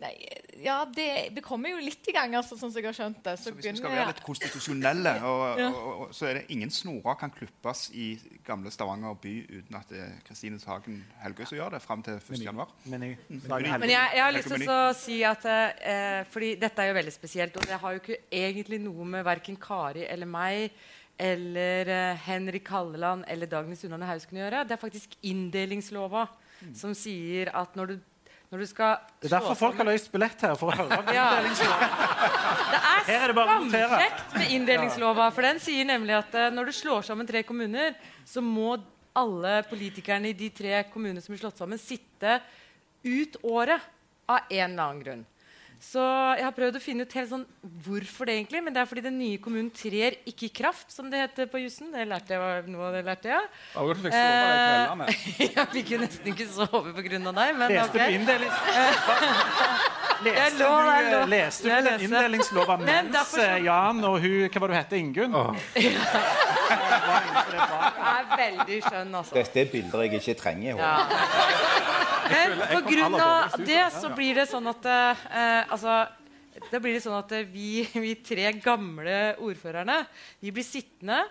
Nei, 0.05 0.63
ja, 0.63 0.77
det, 0.87 1.07
det 1.35 1.43
kommer 1.43 1.73
jo 1.73 1.79
litt 1.83 2.07
i 2.09 2.13
gang, 2.15 2.33
altså, 2.37 2.55
sånn 2.59 2.71
som 2.71 2.79
jeg 2.79 2.87
har 2.87 2.95
skjønt 2.95 3.19
det. 3.25 3.33
Så 3.39 3.49
Så 3.49 3.53
hvis 3.57 3.67
vi 3.67 3.73
skal 3.79 3.93
være 3.93 4.07
litt 4.11 4.21
konstitusjonelle, 4.25 5.13
og, 5.27 5.43
Ja. 5.61 5.69
og, 5.71 6.01
og, 6.05 6.13
så 6.15 6.29
er 6.29 6.39
det 6.39 6.43
ingen 6.53 6.71
snorer 6.73 7.17
kan 7.19 7.33
klippes 7.33 7.87
i 7.95 8.07
gamle 8.45 8.71
Stavanger 8.73 9.15
by 9.21 9.35
uten 9.49 9.77
at 9.79 9.91
det 9.91 10.01
er 10.03 10.15
Kristine 10.27 10.59
Sagen 10.61 11.01
Helgøy 11.23 11.45
som 11.45 11.59
gjør 11.59 11.75
det 11.75 11.81
fram 11.83 12.03
til 12.05 12.19
1. 12.19 12.43
januar. 12.45 12.73
Men 12.91 13.07
jeg, 13.07 13.17
Men 13.29 13.89
jeg, 13.91 14.11
jeg 14.15 14.23
har 14.23 14.35
lyst 14.35 14.51
til 14.51 14.73
å 14.73 14.81
si 14.97 15.21
at 15.27 15.47
eh, 15.51 16.21
fordi 16.31 16.53
dette 16.61 16.83
er 16.83 16.91
jo 16.91 16.99
veldig 16.99 17.15
spesielt, 17.15 17.57
og 17.59 17.67
det 17.69 17.81
har 17.81 17.95
jo 17.95 18.03
ikke 18.03 18.21
egentlig 18.31 18.81
noe 18.83 19.07
med 19.15 19.25
verken 19.27 19.59
Kari 19.61 20.05
eller 20.07 20.29
meg 20.29 20.71
eller 21.15 21.87
eh, 21.87 22.23
Henrik 22.25 22.67
Halleland 22.67 23.23
eller 23.31 23.47
Dagny 23.47 23.77
Sunnane 23.79 24.07
Hausken 24.09 24.39
å 24.39 24.43
gjøre. 24.43 24.65
Det 24.67 24.75
er 24.75 24.81
faktisk 24.81 25.15
inndelingsslova 25.23 26.27
som 26.75 26.93
sier 26.97 27.51
at 27.55 27.75
når 27.77 27.93
du, 27.93 27.95
når 28.51 28.61
du 28.61 28.67
skal 28.69 28.97
det 29.21 29.29
er 29.29 29.33
derfor 29.37 29.57
folk 29.57 29.79
har 29.81 29.87
løst 29.89 30.11
billett 30.13 30.41
her. 30.45 30.55
for 30.59 30.71
å 30.71 30.75
høre 30.77 30.99
om 31.01 31.13
Ja. 31.15 31.29
Det 31.41 33.15
er 33.15 33.31
er 33.31 33.33
skamkjekt 33.35 34.35
med 34.37 34.51
inndelingslova, 34.57 35.29
For 35.33 35.47
den 35.47 35.61
sier 35.63 35.87
nemlig 35.87 36.15
at 36.17 36.35
eh, 36.37 36.51
når 36.53 36.69
du 36.69 36.75
slår 36.75 37.07
sammen 37.07 37.27
tre 37.29 37.43
kommuner, 37.47 37.95
så 38.27 38.43
må 38.43 38.77
alle 39.15 39.61
politikerne 39.69 40.31
i 40.31 40.37
de 40.37 40.49
tre 40.51 40.83
kommunene 40.91 41.23
som 41.23 41.33
blir 41.33 41.41
slått 41.41 41.61
sammen, 41.61 41.79
sitte 41.79 42.39
ut 43.05 43.37
året 43.43 43.81
av 44.27 44.49
en 44.49 44.71
eller 44.71 44.83
annen 44.83 45.03
grunn. 45.03 45.25
Så 45.81 46.01
jeg 46.37 46.45
har 46.45 46.53
prøvd 46.55 46.77
å 46.79 46.81
finne 46.83 47.05
ut 47.05 47.15
helt 47.17 47.29
sånn 47.31 47.45
hvorfor 47.85 48.29
det 48.29 48.37
egentlig. 48.39 48.61
Men 48.65 48.75
det 48.75 48.81
er 48.81 48.89
fordi 48.89 49.03
den 49.05 49.17
nye 49.19 49.39
kommunen 49.41 49.71
trer 49.75 50.17
ikke 50.27 50.47
i 50.47 50.53
kraft, 50.61 50.93
som 50.93 51.09
det 51.11 51.21
heter 51.21 51.49
på 51.51 51.61
jussen. 51.63 51.91
Det 51.93 52.05
lærte 52.09 52.37
jeg 52.37 52.71
noe 52.71 52.87
av 52.89 52.95
det 52.95 53.03
lærte 53.07 53.31
jeg. 53.31 53.51
Ja, 53.75 53.85
du 53.85 54.01
fikk 54.05 54.15
sove 54.15 54.23
de 54.31 54.55
Eh, 54.55 54.61
kveldene. 54.65 55.05
jeg 55.57 55.67
fikk 55.75 55.91
jo 55.95 56.01
nesten 56.01 56.31
ikke 56.33 56.47
sove 56.49 56.95
pga. 56.95 57.19
deg, 57.19 57.55
men 57.59 57.75
Leste 57.75 57.89
okay. 57.91 58.07
du 58.07 58.13
inndeling... 58.19 58.51
Jeg 60.15 60.31
Leste 60.31 60.63
lå 60.63 60.69
du, 60.79 60.89
eh, 60.89 61.27
leste 61.27 61.65
du 61.65 61.69
Jeg 61.69 61.83
den 61.83 62.03
inndelingslova 62.05 62.77
Men 62.79 62.87
mens 62.87 63.17
derfor 63.17 63.43
eh, 63.43 63.65
Jan 63.65 63.99
og 64.07 64.21
hun 64.23 64.45
Hva 64.47 64.61
var 64.63 64.71
det 64.71 64.75
du 64.75 64.79
het? 64.79 64.93
Ingunn? 64.95 65.35
Jeg 65.75 65.91
er 68.15 68.29
veldig 68.39 68.79
skjønn, 68.87 69.11
altså. 69.19 69.35
Dette 69.35 69.59
er 69.61 69.67
bilder 69.69 70.05
jeg 70.05 70.21
ikke 70.21 70.35
trenger. 70.39 70.79
Ja. 70.79 70.93
Men 72.29 72.61
på 72.71 72.81
grunn 72.89 73.17
av 73.21 73.57
det 73.65 73.83
så 73.93 74.11
blir 74.15 74.39
det 74.39 74.47
sånn 74.49 74.67
at 74.71 74.87
eh, 74.89 75.63
altså, 75.69 75.97
da 76.71 76.81
blir 76.81 76.95
det 76.97 77.03
sånn 77.03 77.17
at 77.17 77.33
eh, 77.35 77.47
vi, 77.49 77.85
vi 77.93 78.15
tre 78.25 78.49
gamle 78.63 79.35
ordførerne 79.43 80.01
vi 80.43 80.53
blir 80.55 80.65
sittende. 80.65 81.23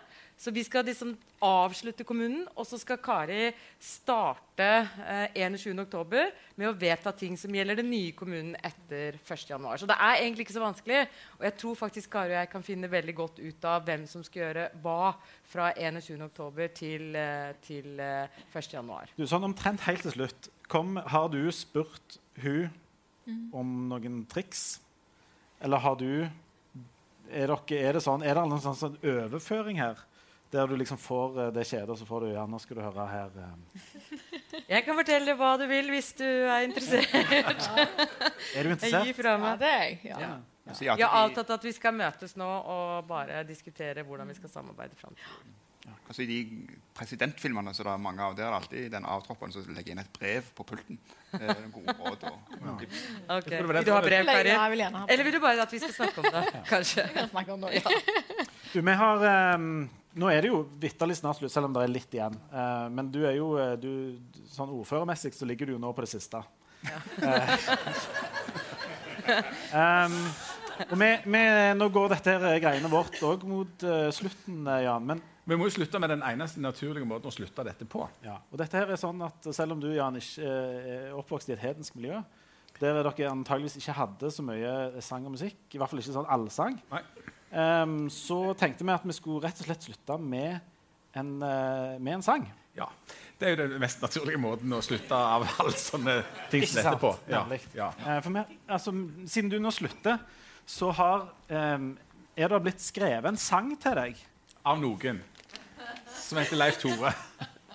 Så 0.44 0.52
vi 0.52 0.60
skal 0.60 0.84
liksom 0.84 1.14
avslutte 1.40 2.04
kommunen, 2.04 2.42
og 2.52 2.66
så 2.68 2.76
skal 2.76 2.98
Kari 3.00 3.46
starte 3.80 4.66
eh, 5.00 5.38
21.10. 5.40 6.34
med 6.60 6.68
å 6.68 6.74
vedta 6.76 7.14
ting 7.16 7.38
som 7.40 7.54
gjelder 7.56 7.78
den 7.80 7.88
nye 7.88 8.10
kommunen 8.12 8.52
etter 8.60 9.16
1.1. 9.24 9.64
Så 9.80 9.88
det 9.88 9.96
er 9.96 10.18
egentlig 10.18 10.44
ikke 10.44 10.58
så 10.58 10.66
vanskelig. 10.66 11.00
Og 11.38 11.48
jeg 11.48 11.56
tror 11.62 11.80
faktisk 11.80 12.12
Kari 12.12 12.34
og 12.34 12.42
jeg 12.42 12.52
kan 12.52 12.68
finne 12.68 12.92
veldig 12.92 13.16
godt 13.22 13.40
ut 13.40 13.68
av 13.72 13.88
hvem 13.88 14.04
som 14.10 14.26
skal 14.26 14.42
gjøre 14.42 14.68
hva 14.84 15.14
fra 15.48 15.72
21.10. 15.80 16.68
til, 16.76 17.08
eh, 17.16 17.56
til 17.64 18.04
eh, 18.04 18.38
1.1. 18.52 19.16
Du, 19.16 19.24
sånn 19.24 19.48
omtrent 19.48 19.88
helt 19.88 20.04
til 20.04 20.18
slutt. 20.18 20.52
Kom, 20.68 20.98
har 21.00 21.32
du 21.32 21.40
spurt 21.56 22.20
hun 22.44 22.68
om 23.56 23.76
noen 23.88 24.26
triks? 24.28 24.74
Eller 25.64 25.80
har 25.80 25.96
du 25.96 26.26
Er, 27.32 27.48
dere, 27.48 27.76
er 27.80 27.96
det 27.96 28.00
sånn, 28.04 28.22
er 28.22 28.36
det 28.36 28.42
noen 28.44 28.60
sånn, 28.60 28.76
sånn 28.76 28.98
overføring 29.00 29.80
her? 29.80 30.02
Der 30.54 30.68
du 30.70 30.76
liksom 30.78 30.98
får 31.02 31.38
eh, 31.42 31.50
det 31.56 31.64
kjedet, 31.66 31.88
og 31.90 31.98
så 31.98 32.06
får 32.06 32.24
du 32.26 32.32
Ja, 32.34 32.44
nå 32.46 32.60
skal 32.62 32.78
du 32.78 32.82
høre 32.84 33.06
her 33.10 33.38
eh. 33.42 33.54
Jeg 34.74 34.84
kan 34.86 34.94
fortelle 35.00 35.34
hva 35.38 35.54
du 35.60 35.64
vil 35.70 35.88
hvis 35.92 36.12
du 36.20 36.24
er 36.26 36.62
interessert. 36.68 37.10
Er 38.54 38.62
du 38.62 38.70
interessert? 38.70 39.08
gir 39.08 39.16
fra 39.18 39.34
Ja, 39.34 39.40
meg. 39.42 39.58
det 39.64 39.72
er 39.72 39.82
jeg. 39.88 39.98
Ja. 40.14 40.30
Jeg 40.64 40.78
sier 40.78 40.94
Jeg 40.96 41.08
har 41.10 41.26
avtalt 41.26 41.50
at 41.58 41.66
vi 41.66 41.72
skal 41.76 41.92
møtes 41.98 42.36
nå 42.40 42.46
og 42.46 43.04
bare 43.10 43.42
diskutere 43.48 44.04
hvordan 44.06 44.30
vi 44.30 44.36
skal 44.38 44.52
samarbeide 44.52 44.96
framover. 44.96 45.42
Altså 46.08 46.22
I 46.24 46.26
de 46.28 46.38
presidentfilmene 46.96 47.72
så 47.76 47.84
det 47.84 47.92
er 47.92 48.00
mange 48.00 48.22
av, 48.24 48.32
der 48.38 48.46
er 48.46 48.54
alltid 48.56 48.86
den 48.92 49.04
avtropperen 49.08 49.52
som 49.52 49.66
legger 49.76 49.92
inn 49.92 50.00
et 50.00 50.12
brev 50.16 50.46
på 50.56 50.64
pulten. 50.68 50.96
Eh, 51.36 51.50
gode 51.74 51.92
råd 51.98 52.24
og 52.30 52.54
ja. 52.54 52.72
Ok, 53.36 53.50
det 53.50 53.60
var 53.66 53.76
det 53.76 53.82
Vil 53.82 53.88
du 53.88 53.92
ha 53.92 54.00
brev, 54.06 54.30
Kari? 54.30 54.54
ja, 54.80 54.90
Eller 55.08 55.24
vil 55.28 55.36
du 55.36 55.40
bare 55.44 55.66
at 55.66 55.72
vi 55.74 55.80
skal 55.82 55.92
snakke 55.98 56.24
om 56.24 56.30
det? 56.38 56.44
Kanskje. 56.72 57.04
Vi 57.10 57.18
kan 57.18 57.28
snakke 57.34 57.56
om 57.58 57.66
det. 57.66 57.74
Ja. 57.82 58.48
Du, 58.72 58.80
vi 58.80 58.96
har 59.02 59.26
eh, 59.32 59.68
Nå 60.14 60.28
er 60.30 60.44
det 60.44 60.50
jo 60.52 60.60
vitterlig 60.78 61.16
snart 61.18 61.40
slutt, 61.40 61.50
selv 61.50 61.66
om 61.68 61.74
det 61.74 61.82
er 61.82 61.90
litt 61.90 62.12
igjen. 62.14 62.36
Uh, 62.52 62.86
men 62.94 63.10
du 63.10 63.24
er 63.26 63.34
jo 63.34 63.54
eh, 63.58 63.74
du, 63.80 63.90
Sånn 64.54 64.70
ordførermessig 64.70 65.32
så 65.34 65.48
ligger 65.48 65.66
du 65.66 65.74
jo 65.74 65.80
nå 65.82 65.90
på 65.94 66.04
det 66.04 66.10
siste. 66.12 66.42
Eh, 66.84 67.54
um, 69.74 70.14
og 70.92 70.96
vi, 71.00 71.08
vi, 71.24 71.42
nå 71.80 71.88
går 71.90 72.14
dette 72.14 72.36
her 72.36 72.62
greiene 72.62 72.90
vårt 72.92 73.18
òg 73.26 73.42
mot 73.50 73.86
uh, 73.88 74.06
slutten, 74.14 74.62
Jan. 74.84 75.10
Men 75.10 75.24
Vi 75.50 75.58
må 75.58 75.66
jo 75.66 75.74
slutte 75.80 75.98
med 75.98 76.14
den 76.14 76.22
eneste 76.26 76.62
naturlige 76.62 77.08
måten 77.10 77.32
å 77.32 77.34
slutte 77.34 77.66
dette 77.66 77.88
på. 77.90 78.06
Ja, 78.22 78.38
og 78.38 78.62
dette 78.62 78.78
her 78.78 78.94
er 78.94 79.00
sånn 79.00 79.18
at 79.26 79.50
Selv 79.50 79.74
om 79.74 79.82
du 79.82 79.90
Jan, 79.96 80.20
ikke 80.20 80.46
er 80.46 81.10
oppvokst 81.18 81.50
i 81.50 81.56
et 81.56 81.64
hedensk 81.64 81.98
miljø, 81.98 82.22
der 82.78 83.02
dere 83.02 83.30
antageligvis 83.32 83.80
ikke 83.82 83.98
hadde 83.98 84.30
så 84.34 84.46
mye 84.46 85.02
sang 85.02 85.26
og 85.26 85.34
musikk, 85.34 85.58
i 85.74 85.80
hvert 85.80 85.90
fall 85.90 86.02
ikke 86.02 86.14
sånn 86.20 86.30
allsang, 86.36 86.78
Nei. 86.92 87.02
Em, 87.54 87.96
så 88.12 88.38
tenkte 88.58 88.86
vi 88.86 88.94
at 88.94 89.06
vi 89.06 89.16
skulle 89.16 89.44
rett 89.46 89.62
og 89.62 89.68
slett 89.68 89.86
slutte 89.88 90.18
med 90.20 90.58
en, 91.14 91.36
uh, 91.42 91.94
med 92.00 92.18
en 92.18 92.26
sang. 92.26 92.46
Ja. 92.74 92.88
Det 93.38 93.46
er 93.46 93.54
jo 93.54 93.66
den 93.68 93.82
mest 93.82 94.02
naturlige 94.02 94.40
måten 94.40 94.72
å 94.74 94.80
slutte 94.82 95.14
av 95.14 95.44
alle 95.62 95.74
sånne 95.78 96.16
ting 96.50 96.64
som 96.66 96.80
dette 96.80 96.96
på. 97.02 97.12
Ja. 97.30 97.44
Ja. 97.74 97.90
Eh, 98.06 98.18
for 98.24 98.34
vi, 98.34 98.44
altså, 98.66 98.94
siden 99.30 99.52
du 99.52 99.58
nå 99.62 99.72
slutter, 99.74 100.18
så 100.66 100.90
har 100.96 101.26
um, 101.50 101.92
er 102.34 102.50
det 102.50 102.60
blitt 102.64 102.82
skrevet 102.82 103.28
en 103.28 103.38
sang 103.38 103.74
til 103.80 103.98
deg. 103.98 104.20
Av 104.64 104.80
noen. 104.80 105.20
Som 106.14 106.40
heter 106.40 106.58
Leif 106.58 106.80
Tore. 106.82 107.12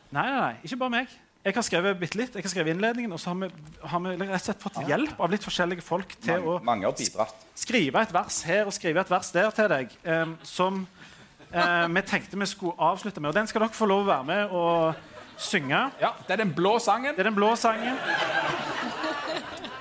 Nei, 0.10 0.24
nei, 0.26 0.40
nei, 0.40 0.54
ikke 0.66 0.80
bare 0.82 0.96
meg. 0.96 1.12
Jeg 1.40 1.56
har 1.56 1.64
skrevet 1.64 1.96
bitte 1.96 2.18
litt, 2.20 2.34
jeg 2.36 2.44
har 2.44 2.52
skrevet 2.52 2.74
innledningen, 2.74 3.14
og 3.16 3.20
så 3.22 3.32
har 3.32 3.38
vi, 3.46 3.48
har 3.88 4.02
vi 4.04 4.16
rett 4.20 4.34
og 4.36 4.42
slett 4.44 4.64
fått 4.66 4.80
hjelp 4.90 5.22
av 5.24 5.32
litt 5.32 5.46
forskjellige 5.48 5.86
folk 5.88 6.12
til 6.20 6.44
Mange, 6.44 6.66
mange 6.68 6.90
å 6.92 7.28
skrive 7.56 8.02
et 8.04 8.12
vers 8.12 8.42
her 8.44 8.68
og 8.68 8.76
skrive 8.76 9.00
et 9.00 9.14
vers 9.14 9.32
der 9.32 9.56
til 9.56 9.72
deg, 9.72 9.96
Um, 10.04 10.36
som 10.44 10.82
uh, 10.84 11.88
vi 11.88 12.04
tenkte 12.10 12.40
vi 12.40 12.50
skulle 12.50 12.76
avslutte 12.76 13.24
med. 13.24 13.32
Og 13.32 13.40
den 13.40 13.48
skal 13.48 13.64
dere 13.64 13.78
få 13.78 13.88
lov 13.88 14.04
å 14.04 14.10
være 14.10 14.28
med 14.28 14.52
og 14.60 15.40
synge. 15.40 15.82
Ja, 16.04 16.12
Det 16.28 16.36
er 16.36 16.44
den 16.44 16.54
blå 16.54 16.76
sangen. 16.84 17.16
Det 17.16 17.24
er 17.24 17.32
den 17.32 17.40
blå 17.40 17.56
sangen. 17.56 17.96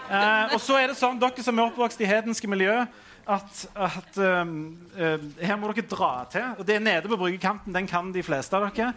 Uh, 0.07 0.55
og 0.55 0.61
så 0.63 0.79
er 0.79 0.93
det 0.93 0.99
sånn, 1.01 1.19
dere 1.19 1.43
som 1.43 1.59
er 1.59 1.73
oppvokst 1.73 2.07
i 2.07 2.09
hedenske 2.09 2.51
miljø, 2.51 2.85
at, 3.27 3.65
at 3.75 4.21
um, 4.47 4.77
uh, 4.95 5.17
her 5.43 5.59
må 5.59 5.75
dere 5.75 5.91
dra 5.91 6.13
til. 6.31 6.53
Og 6.55 6.69
det 6.71 6.79
er 6.79 6.87
nede 6.87 7.11
på 7.11 7.19
bryggekanten. 7.19 7.75
Den 7.75 7.91
kan 7.91 8.15
de 8.15 8.23
fleste 8.23 8.55
av 8.55 8.71
dere. 8.71 8.95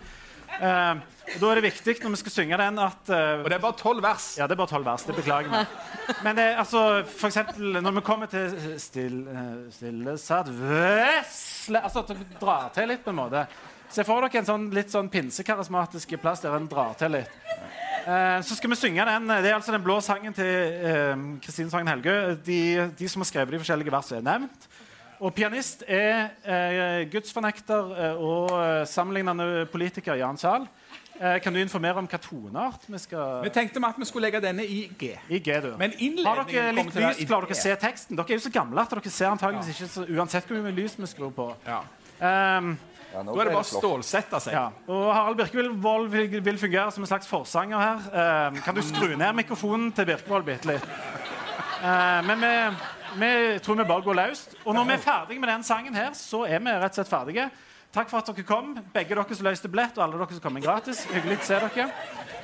Eh, 0.60 0.96
og 1.36 1.41
da 1.41 1.49
er 1.49 1.60
det 1.60 1.66
viktig 1.70 1.95
når 2.03 2.14
vi 2.16 2.20
skal 2.22 2.34
synge 2.34 2.60
den, 2.62 2.80
at 2.82 3.12
uh, 3.12 3.41
Og 3.41 3.49
det 3.49 3.58
er 3.58 3.64
bare 3.64 3.78
tolv 3.80 4.03
vers. 4.03 4.28
ja, 4.38 4.48
det 4.48 4.56
er 4.56 4.62
bare 4.62 4.74
tolv 4.74 4.86
vers. 4.86 5.06
Det 5.08 5.16
beklager 5.16 5.52
vi. 5.52 5.62
Men 6.26 6.38
det, 6.38 6.45
er 6.45 6.62
altså, 6.64 7.03
for 7.08 7.30
eksempel 7.30 7.82
når 7.82 7.98
vi 7.98 8.06
kommer 8.06 8.32
til 8.32 8.56
stille, 8.82 9.45
stille 9.72 10.18
satt 10.20 10.49
vesle 10.52 11.84
Altså 11.84 12.03
at 12.03 12.12
dere 12.12 12.41
drar 12.41 12.72
til 12.76 12.91
litt, 12.91 13.03
på 13.06 13.14
en 13.14 13.22
måte. 13.22 13.45
Se 13.91 14.06
for 14.08 14.24
dere 14.24 14.41
en 14.41 14.48
sånn 14.48 14.68
litt 14.76 14.91
sånn 14.91 15.12
pinsekarismatisk 15.12 16.16
plass 16.22 16.44
der 16.44 16.56
en 16.56 16.70
drar 16.72 16.94
til 16.99 17.18
litt. 17.20 17.40
Uh, 18.02 18.40
så 18.41 18.58
skal 18.58 18.72
vi 18.74 18.80
synge 18.80 19.08
den. 19.08 19.32
Det 19.32 19.52
er 19.52 19.58
altså 19.58 19.76
den 19.76 19.84
blå 19.86 19.99
sangen 20.02 20.34
til 20.34 20.48
eh, 20.48 21.26
Kristine 21.44 21.70
Sagen 21.70 21.91
Helgø. 21.91 22.16
De, 22.45 22.62
de 22.98 23.10
som 23.12 23.22
har 23.22 23.30
skrevet 23.30 23.53
de 23.53 23.62
forskjellige 23.62 23.94
versene, 23.94 24.24
er 24.24 24.30
nevnt. 24.32 24.72
Og 25.22 25.36
pianist 25.38 25.84
er 25.86 26.32
eh, 26.41 27.03
gudsfornekter 27.14 27.90
eh, 27.94 28.22
og 28.26 28.56
eh, 28.58 28.88
sammenlignende 28.90 29.68
politiker 29.70 30.18
Jan 30.18 30.40
Zahl. 30.41 30.66
Eh, 31.22 31.39
kan 31.41 31.53
du 31.53 31.60
informere 31.61 32.02
om 32.02 32.07
hva 32.10 32.18
toneart 32.18 32.88
vi 32.89 32.98
skal 32.98 33.43
Vi 33.45 33.49
tenkte 33.53 33.80
med 33.80 33.93
at 33.93 33.98
vi 34.02 34.06
skulle 34.10 34.26
legge 34.26 34.39
denne 34.41 34.64
i 34.65 34.88
G. 34.98 35.11
I 35.30 35.39
G, 35.39 35.57
du. 35.61 35.76
Men 35.77 35.91
Har 35.91 35.99
dere 35.99 36.07
innledningen 36.07 36.76
litt 36.76 36.80
kommer 36.80 36.91
til 36.91 37.02
å 37.02 37.06
være 37.06 37.14
lys? 37.14 37.22
i 37.22 37.27
Klarer 37.30 37.45
dere 37.45 37.57
å 37.57 37.61
se 37.61 37.76
teksten? 37.84 38.18
Dere 38.18 38.34
er 38.34 38.39
jo 38.39 38.45
så 38.48 38.53
gamle 38.56 38.81
at 38.81 38.95
dere 38.95 39.11
ser 39.14 39.30
antageligvis 39.30 39.76
ikke 39.76 39.89
så, 39.93 40.06
uansett 40.10 40.49
hvor 40.49 40.64
mye 40.65 40.73
lys 40.80 40.98
vi 40.98 41.10
skrur 41.11 41.35
på. 41.35 41.52
Ja. 41.68 41.84
Um, 42.22 42.77
Ja, 43.11 43.22
nå 43.27 43.35
Da 43.35 43.41
er 43.41 43.49
det 43.49 43.53
bare 43.53 43.65
å 43.65 43.68
stålsette 43.68 44.39
seg. 44.39 44.53
Ja. 44.56 44.68
Og 44.88 45.14
Harald 45.14 45.38
Birkevold 45.38 46.10
vil, 46.14 46.38
vil 46.41 46.57
fungere 46.57 46.91
som 46.95 47.03
en 47.03 47.10
slags 47.10 47.27
forsanger 47.27 47.77
her. 47.77 48.06
Um, 48.48 48.61
kan 48.64 48.76
du 48.76 48.81
skru 48.81 49.18
ned 49.18 49.35
mikrofonen 49.35 49.91
til 49.91 50.07
Birkevold 50.07 50.48
bitte 50.48 50.72
litt? 50.72 50.85
Uh, 51.84 52.22
men 52.26 52.39
vi, 52.39 52.53
vi 53.19 53.60
tror 53.60 53.81
vi 53.81 53.84
bare 53.89 54.06
går 54.07 54.18
løst. 54.23 54.56
Og 54.64 54.73
når 54.73 54.88
vi 54.88 54.95
er 54.95 55.03
ferdige 55.03 55.43
med 55.43 55.52
den 55.52 55.64
sangen 55.68 55.93
her, 55.93 56.15
så 56.15 56.45
er 56.48 56.64
vi 56.64 56.72
rett 56.72 56.95
og 56.95 57.02
slett 57.02 57.11
ferdige. 57.11 57.49
Takk 57.91 58.09
for 58.09 58.18
at 58.22 58.30
dere 58.31 58.43
kom, 58.47 58.72
begge 58.93 59.15
dere 59.15 59.35
som 59.35 59.45
løste 59.45 59.68
billett, 59.68 59.97
og 59.97 60.05
alle 60.05 60.19
dere 60.22 60.31
som 60.38 60.43
kom 60.45 60.55
inn 60.55 60.63
gratis. 60.63 61.03
Hyggelig 61.11 61.41
å 61.41 61.43
se 61.43 61.57
dere. 61.59 61.88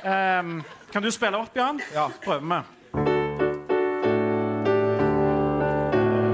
Um, 0.03 0.57
kan 0.91 1.03
du 1.03 1.07
spille 1.11 1.39
opp, 1.39 1.55
Jan? 1.55 1.79
Ja. 1.95 2.09
Prøver 2.25 2.43
vi. 2.43 2.57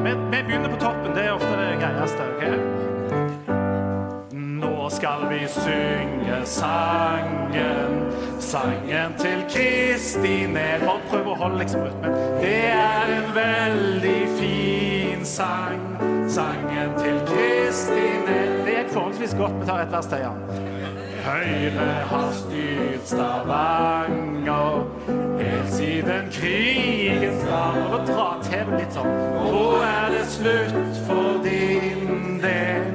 vi. 0.03 0.13
Vi 0.33 0.39
begynner 0.47 0.69
på 0.73 0.79
toppen. 0.81 1.13
Det 1.13 1.27
er 1.27 1.31
ofte 1.35 1.53
det 1.59 1.77
greieste. 1.83 2.23
ok? 2.33 2.43
Nå 4.33 4.89
skal 4.89 5.29
vi 5.29 5.43
synge 5.47 6.39
sangen, 6.49 7.93
sangen 8.41 9.13
til 9.21 9.45
Kristin 9.53 10.57
Ned. 10.57 10.81
Bare 10.87 11.05
prøv 11.11 11.29
å 11.31 11.37
holde 11.43 11.61
liksom 11.61 11.85
rytmen. 11.85 12.17
Det 12.41 12.57
er 12.73 13.13
en 13.19 13.29
veldig 13.37 14.21
fin 14.39 15.21
sang, 15.25 15.85
sangen 16.33 16.93
til 16.97 17.19
Kristine. 17.27 18.37
Det 18.65 18.73
gikk 18.77 18.89
forholdsvis 18.93 19.35
godt. 19.37 19.59
Vi 19.59 19.65
tar 19.65 19.83
et 19.83 19.91
vers 19.91 20.05
til, 20.05 20.17
Jan. 20.23 20.39
Høyre 21.23 21.85
har 22.09 22.31
styrt 22.35 23.05
Stavanger 23.07 24.87
helt 25.39 25.69
siden 25.75 26.31
krigen 26.31 27.37
dag. 27.45 27.77
Og 27.93 28.07
dra 28.09 28.27
til 28.49 28.73
litt 28.73 28.97
sånn. 28.97 29.13
Nå 29.45 29.63
er 29.85 30.09
det 30.15 30.25
slutt 30.33 31.01
for 31.07 31.39
din 31.45 32.41
del. 32.43 32.91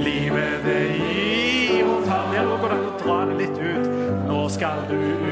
Livet 0.00 0.66
det 0.66 0.84
gir 0.98 1.86
og 1.86 2.04
tar. 2.08 2.30
Ja, 2.34 2.46
nå 2.48 2.58
går 2.58 2.74
det 2.74 2.80
an 2.80 2.88
å 2.90 2.94
dra 3.04 3.18
det 3.30 3.40
litt 3.44 3.58
ut. 3.62 3.90
Nå 4.26 4.42
skal 4.50 4.86
du 4.90 4.96
ut 4.98 5.29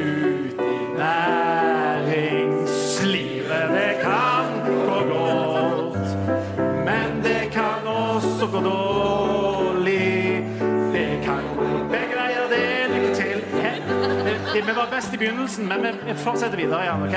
Vi 14.69 14.75
var 14.75 14.87
best 14.91 15.15
i 15.15 15.19
begynnelsen, 15.19 15.69
men 15.69 15.83
vi 16.07 16.15
fortsetter 16.15 16.57
videre 16.61 16.83
igjen, 16.85 17.03
OK? 17.07 17.13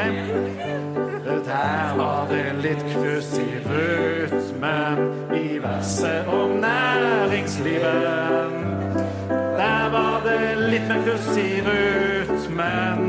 Der 1.43 1.97
var 1.97 2.29
det 2.29 2.45
litt 2.63 2.85
kluss 2.93 3.33
i 3.43 3.57
rytmen 3.65 5.01
i 5.35 5.57
verset 5.59 6.31
om 6.31 6.53
næringslivet. 6.63 8.07
Der 9.59 9.91
var 9.91 10.23
det 10.23 10.39
litt 10.61 10.87
mer 10.87 11.03
kluss 11.03 11.27
i 11.35 11.59
rytmen. 11.67 13.03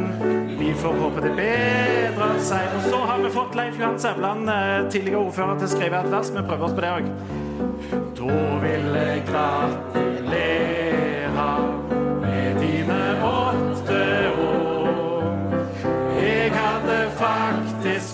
Vi 0.59 0.75
får 0.75 1.01
håpe 1.05 1.23
det 1.23 1.35
bedrer 1.39 2.39
seg. 2.43 2.67
Og 2.81 2.89
så 2.91 3.05
har 3.13 3.23
vi 3.23 3.35
fått 3.39 3.55
Leif 3.55 3.79
Johan 3.79 3.99
Sævland, 3.99 4.51
eh, 4.51 4.91
tidligere 4.91 5.23
ordfører, 5.23 5.59
til 5.63 5.71
å 5.71 5.75
skrive 5.79 6.03
et 6.03 6.11
vers. 6.19 6.35
Vi 6.35 6.49
prøver 6.51 6.65
oss 6.67 6.75
på 6.75 6.83
det 6.83 6.91
òg. 6.99 7.07
Da 8.19 8.43
vil 8.67 8.91
jeg 8.99 9.23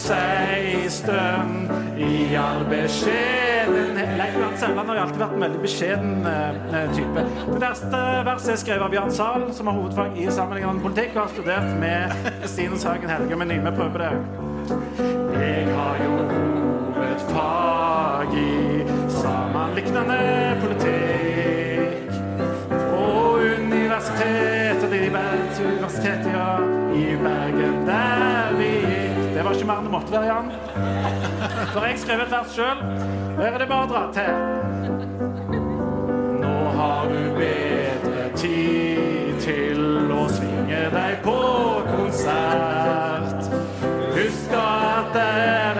16 0.08 1.68
i 1.98 2.36
all 2.36 2.64
beskjedenhet 2.70 4.18
Leif 4.18 4.36
Johan 4.38 4.56
Sævland 4.56 4.88
har 4.88 4.96
alltid 5.02 5.20
vært 5.20 5.34
en 5.36 5.42
veldig 5.44 5.58
beskjeden 5.60 6.26
eh, 6.30 6.86
type. 6.96 7.24
Det 7.50 7.58
neste 7.60 8.00
verset 8.24 8.52
er 8.54 8.60
skrevet 8.62 8.84
av 8.86 8.94
Jan 8.96 9.12
Zahl, 9.12 9.44
som 9.52 9.68
har 9.68 9.76
hovedfag 9.76 10.16
i 10.16 10.24
sammenhengende 10.32 10.80
politikk 10.86 11.10
og 11.12 11.20
har 11.26 11.30
studert 11.34 11.68
med 11.82 12.08
Stine 12.48 12.78
Sagen 12.80 13.12
Helge. 13.12 13.36
Men 13.36 13.52
Nyme 13.52 13.70
prøver 13.76 13.98
det. 14.06 14.12
Jeg 15.36 15.68
har 15.76 15.94
jo 16.06 16.12
hovedfag 16.32 18.28
i 18.40 18.42
sammenliknende 19.18 20.20
politikk. 20.64 21.94
på 22.88 23.04
universitetet 23.60 24.92
i 24.92 25.10
Bergen, 25.12 25.48
universitetet, 25.68 26.32
ja, 26.32 26.50
i 26.96 27.16
Bergen, 27.22 27.86
der 27.86 28.56
vi 28.56 28.77
mer 29.68 29.80
enn 29.80 29.88
det 29.88 29.92
måtte 29.92 30.12
være, 30.12 30.26
Jan. 30.26 30.48
Har 31.74 31.86
jeg 31.90 31.98
skrevet 32.00 32.24
et 32.26 32.32
vers 32.32 32.54
sjøl. 32.56 32.78
Her 33.38 33.52
er 33.52 33.58
det 33.62 33.68
bare 33.68 33.84
å 33.84 33.90
dra 33.92 34.02
til. 34.16 34.32
Nå 36.42 36.54
har 36.78 37.10
du 37.12 37.20
bedre 37.36 38.28
tid 38.38 39.42
til 39.44 40.12
å 40.14 40.24
svinge 40.32 40.80
deg 40.94 41.20
på 41.26 41.36
konsert. 41.90 43.50
Husk 44.18 44.56
at 44.58 45.12
det 45.14 45.26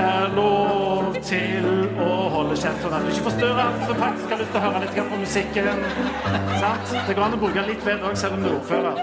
er 0.05 0.37
lov 0.37 1.17
til 1.25 1.67
å 2.05 2.13
holde 2.37 2.55
kjeft 2.61 2.85
sånn 2.85 2.95
at 2.95 3.03
du 3.03 3.11
ikke 3.11 3.27
forstyrrer 3.31 3.65
andre 3.65 3.89
som 3.89 3.99
faktisk 4.05 4.35
har 4.35 4.43
lyst 4.43 4.53
til 4.55 4.61
å 4.61 4.65
høre 4.69 4.85
litt 4.85 5.01
på 5.01 5.21
musikken. 5.25 5.83
Sant? 6.61 6.95
Det 7.09 7.17
går 7.17 7.25
an 7.25 7.37
å 7.39 7.43
bruke 7.43 7.67
litt 7.67 7.83
ved 7.89 8.05
òg, 8.05 8.15
selv 8.21 8.39
om 8.39 8.45
du 8.45 8.53
er 8.53 8.57
ordfører. 8.61 9.03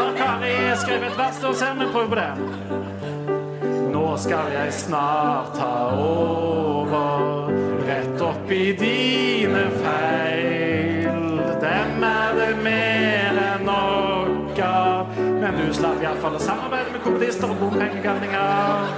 Og 0.00 0.12
Kari 0.18 0.56
skrev 0.82 1.08
et 1.10 1.18
vers, 1.20 1.42
og 1.44 1.56
ser 1.60 1.78
vi 1.78 1.92
prøver 1.92 2.12
på 2.12 2.20
det. 2.22 2.85
Skal 4.16 4.48
jeg 4.52 4.72
snart 4.72 5.52
ta 5.54 5.92
over, 5.92 7.50
rett 7.84 8.22
opp 8.24 8.50
i 8.50 8.72
dine 8.72 9.66
feil. 9.82 11.20
Dem 11.60 12.06
er 12.08 12.32
det 12.38 12.48
mer 12.64 13.36
enn 13.42 13.68
nok 13.68 14.56
av, 14.64 15.12
men 15.20 15.60
du 15.60 15.68
slapp 15.76 16.00
iallfall 16.00 16.38
å 16.38 16.40
samarbeide 16.40 16.96
med 16.96 17.04
kommunister 17.04 17.52
og 17.52 17.60
bompengegalninger. 17.60 18.96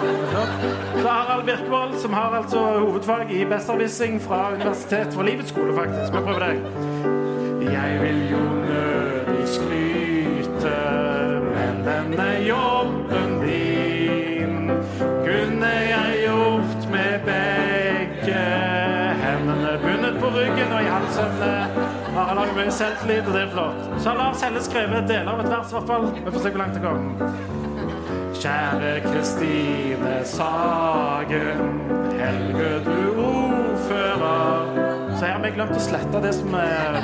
Så 1.02 1.06
Harald 1.08 1.46
Birkvold, 1.50 1.98
som 1.98 2.14
har 2.14 2.38
altså 2.38 2.62
hovedfag 2.78 3.34
i 3.34 3.42
besserwissing 3.50 4.20
fra 4.22 4.52
Universitet 4.54 5.10
for 5.18 5.26
livets 5.26 5.50
skole, 5.50 5.74
faktisk. 5.74 6.14
Vi 6.14 6.26
prøver 6.30 6.46
det. 6.46 6.54
Jeg 7.74 8.02
vil 8.06 8.24
jo 8.36 8.44
nødig 8.70 9.48
skryte, 9.50 10.76
men 11.50 11.82
denne 11.90 12.34
jobben 12.46 12.77
ryggen 21.18 22.16
har 22.16 22.34
har 22.34 22.54
mye 22.56 22.72
selvtillit, 22.74 23.26
og 23.26 23.34
det 23.34 23.42
er 23.42 23.52
flott. 23.52 23.86
Så 23.98 24.10
har 24.10 24.18
Lars 24.18 24.42
Helle 24.42 24.62
skrevet 24.62 25.08
deler 25.08 25.32
av 25.32 25.40
et 25.44 25.50
vers, 25.50 25.70
i 25.70 25.76
hvert 25.78 25.90
fall. 25.90 26.10
Vi 26.14 26.34
får 26.34 26.44
se 26.44 26.52
hvor 26.54 26.62
langt 26.62 26.74
det 26.78 26.82
går. 26.82 26.98
Kjære 28.38 28.92
Kristine 29.06 30.14
Sagen, 30.24 31.80
Helge 32.18 32.70
du 32.86 33.22
ordfører. 33.28 34.87
Så 35.18 35.24
her 35.26 35.32
har 35.34 35.40
vi 35.42 35.48
glemt 35.50 35.72
å 35.74 35.80
slette 35.82 36.20
det 36.22 36.30
som 36.36 36.52
eh, 36.54 36.98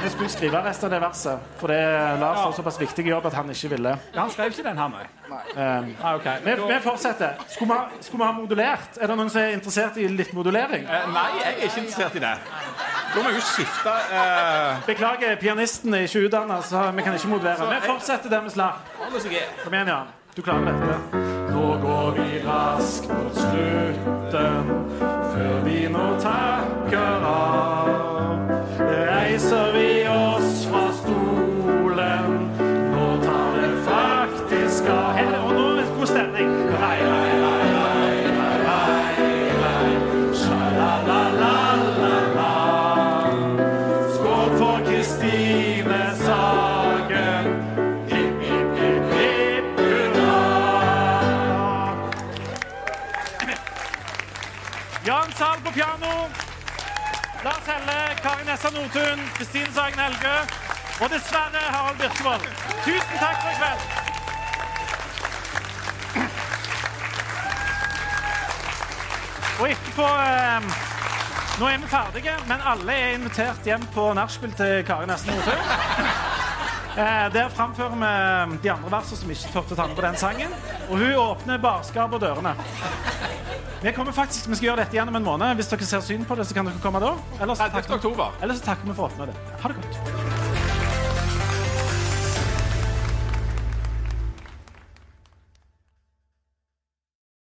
Vi 0.00 0.08
skulle 0.14 0.30
skrive 0.32 0.62
resten 0.64 0.86
av 0.88 0.92
det 0.94 1.00
verset. 1.02 1.42
For 1.60 1.68
det 1.68 1.80
Lars 2.22 2.38
har 2.40 2.54
såpass 2.56 2.78
viktig 2.80 3.04
jobb 3.10 3.26
at 3.28 3.34
han 3.36 3.50
ikke 3.52 3.68
ville. 3.74 3.92
Ja, 4.14 4.22
han 4.22 4.30
skrev 4.32 4.54
ikke 4.54 4.64
den 4.64 4.80
her, 4.80 4.88
nei. 4.94 5.04
Um, 5.28 5.90
Ah, 6.00 6.14
okay. 6.16 6.38
vi, 6.46 6.54
vi 6.70 6.78
fortsetter. 6.86 7.34
Skulle 7.52 7.68
vi, 7.74 7.76
ha- 7.76 8.00
skulle 8.00 8.22
vi 8.22 8.26
ha 8.30 8.32
modulert? 8.38 8.96
Er 8.96 9.12
det 9.12 9.16
noen 9.20 9.28
som 9.34 9.42
er 9.42 9.52
interessert 9.58 9.98
i 10.00 10.06
litt 10.08 10.32
modulering? 10.32 10.86
Eh, 10.88 11.08
Nei, 11.12 11.26
jeg 11.42 11.50
er 11.52 11.66
ikke 11.68 11.82
interessert 11.84 12.16
i 12.16 12.22
det. 12.24 12.34
Da 13.12 13.20
må 13.24 13.32
jeg 13.34 13.40
jo 13.42 13.44
skifte 13.50 13.96
eh, 14.22 14.80
Beklager, 14.88 15.36
pianisten 15.42 15.98
er 15.98 16.06
ikke 16.08 16.24
utdanna, 16.30 16.62
så 16.64 16.86
vi 16.96 17.04
kan 17.04 17.18
ikke 17.20 17.34
modulere. 17.34 17.68
Vi 17.74 17.82
fortsetter 17.90 18.32
der 18.32 18.46
vi 18.48 18.54
slapp. 18.56 18.88
Kom 19.04 19.76
igjen, 19.76 19.92
Jan. 19.92 20.16
Du 20.32 20.40
klarer 20.46 20.72
dette. 20.72 21.37
Nå 21.52 21.78
går 21.82 22.10
vi 22.16 22.42
raskt 22.46 23.08
mot 23.08 23.34
slutten, 23.36 24.70
før 25.32 25.60
vi 25.64 25.88
nå 25.92 26.06
takker 26.22 27.26
av. 27.28 28.52
Reiser 28.78 29.77
Nessa 58.48 58.70
Nordtun, 58.70 59.20
Kristine 59.34 59.72
Sagen 59.74 59.98
Helge 60.00 60.34
og 61.00 61.10
dessverre 61.10 61.60
Harald 61.74 61.98
Birkevold. 61.98 62.46
Tusen 62.84 63.18
takk 63.20 63.42
for 63.42 63.50
i 63.50 63.56
kveld. 63.60 63.82
Og 69.60 69.70
etterpå 69.70 70.06
eh, 70.24 70.60
Nå 71.60 71.68
er 71.68 71.78
vi 71.82 71.92
ferdige, 71.92 72.38
men 72.48 72.64
alle 72.72 72.92
er 72.96 73.14
invitert 73.18 73.68
hjem 73.68 73.84
på 73.94 74.12
nachspiel 74.16 74.56
til 74.56 74.80
Kari 74.88 75.10
Nesten 75.12 75.34
Nordtun. 75.34 76.47
Eh, 76.98 77.32
der 77.32 77.48
framfører 77.48 77.94
vi 77.94 78.58
de 78.62 78.70
andre 78.72 78.90
versene 78.90 79.20
som 79.20 79.30
ikke 79.30 79.52
turte 79.52 79.76
å 79.76 79.78
ta 79.78 79.86
med 79.86 79.94
på 79.94 80.02
den 80.02 80.18
sangen. 80.18 80.56
Og 80.88 80.98
hun 80.98 81.14
åpner 81.22 81.60
barskap 81.62 82.16
og 82.16 82.24
dørene. 82.24 82.56
Vi 83.84 83.92
kommer 83.94 84.16
faktisk, 84.16 84.48
vi 84.50 84.58
skal 84.58 84.72
gjøre 84.72 84.82
dette 84.82 84.98
igjen 84.98 85.12
om 85.12 85.20
en 85.20 85.28
måned. 85.30 85.54
Hvis 85.60 85.70
dere 85.70 85.86
ser 85.86 86.02
syn 86.02 86.26
på 86.26 86.34
det, 86.34 86.48
så 86.50 86.58
kan 86.58 86.66
dere 86.66 86.82
komme 86.82 86.98
da. 87.04 87.14
Ellers 87.38 87.62
så 87.62 87.70
30. 87.70 87.78
takker, 87.78 88.00
oktober. 88.00 88.42
ellers 88.42 88.58
så 88.58 88.72
takker 88.72 88.90
vi 88.90 88.98
for 88.98 89.30
det. 89.30 89.38
Ha 89.62 89.70
det 89.70 89.78
godt. 89.78 90.47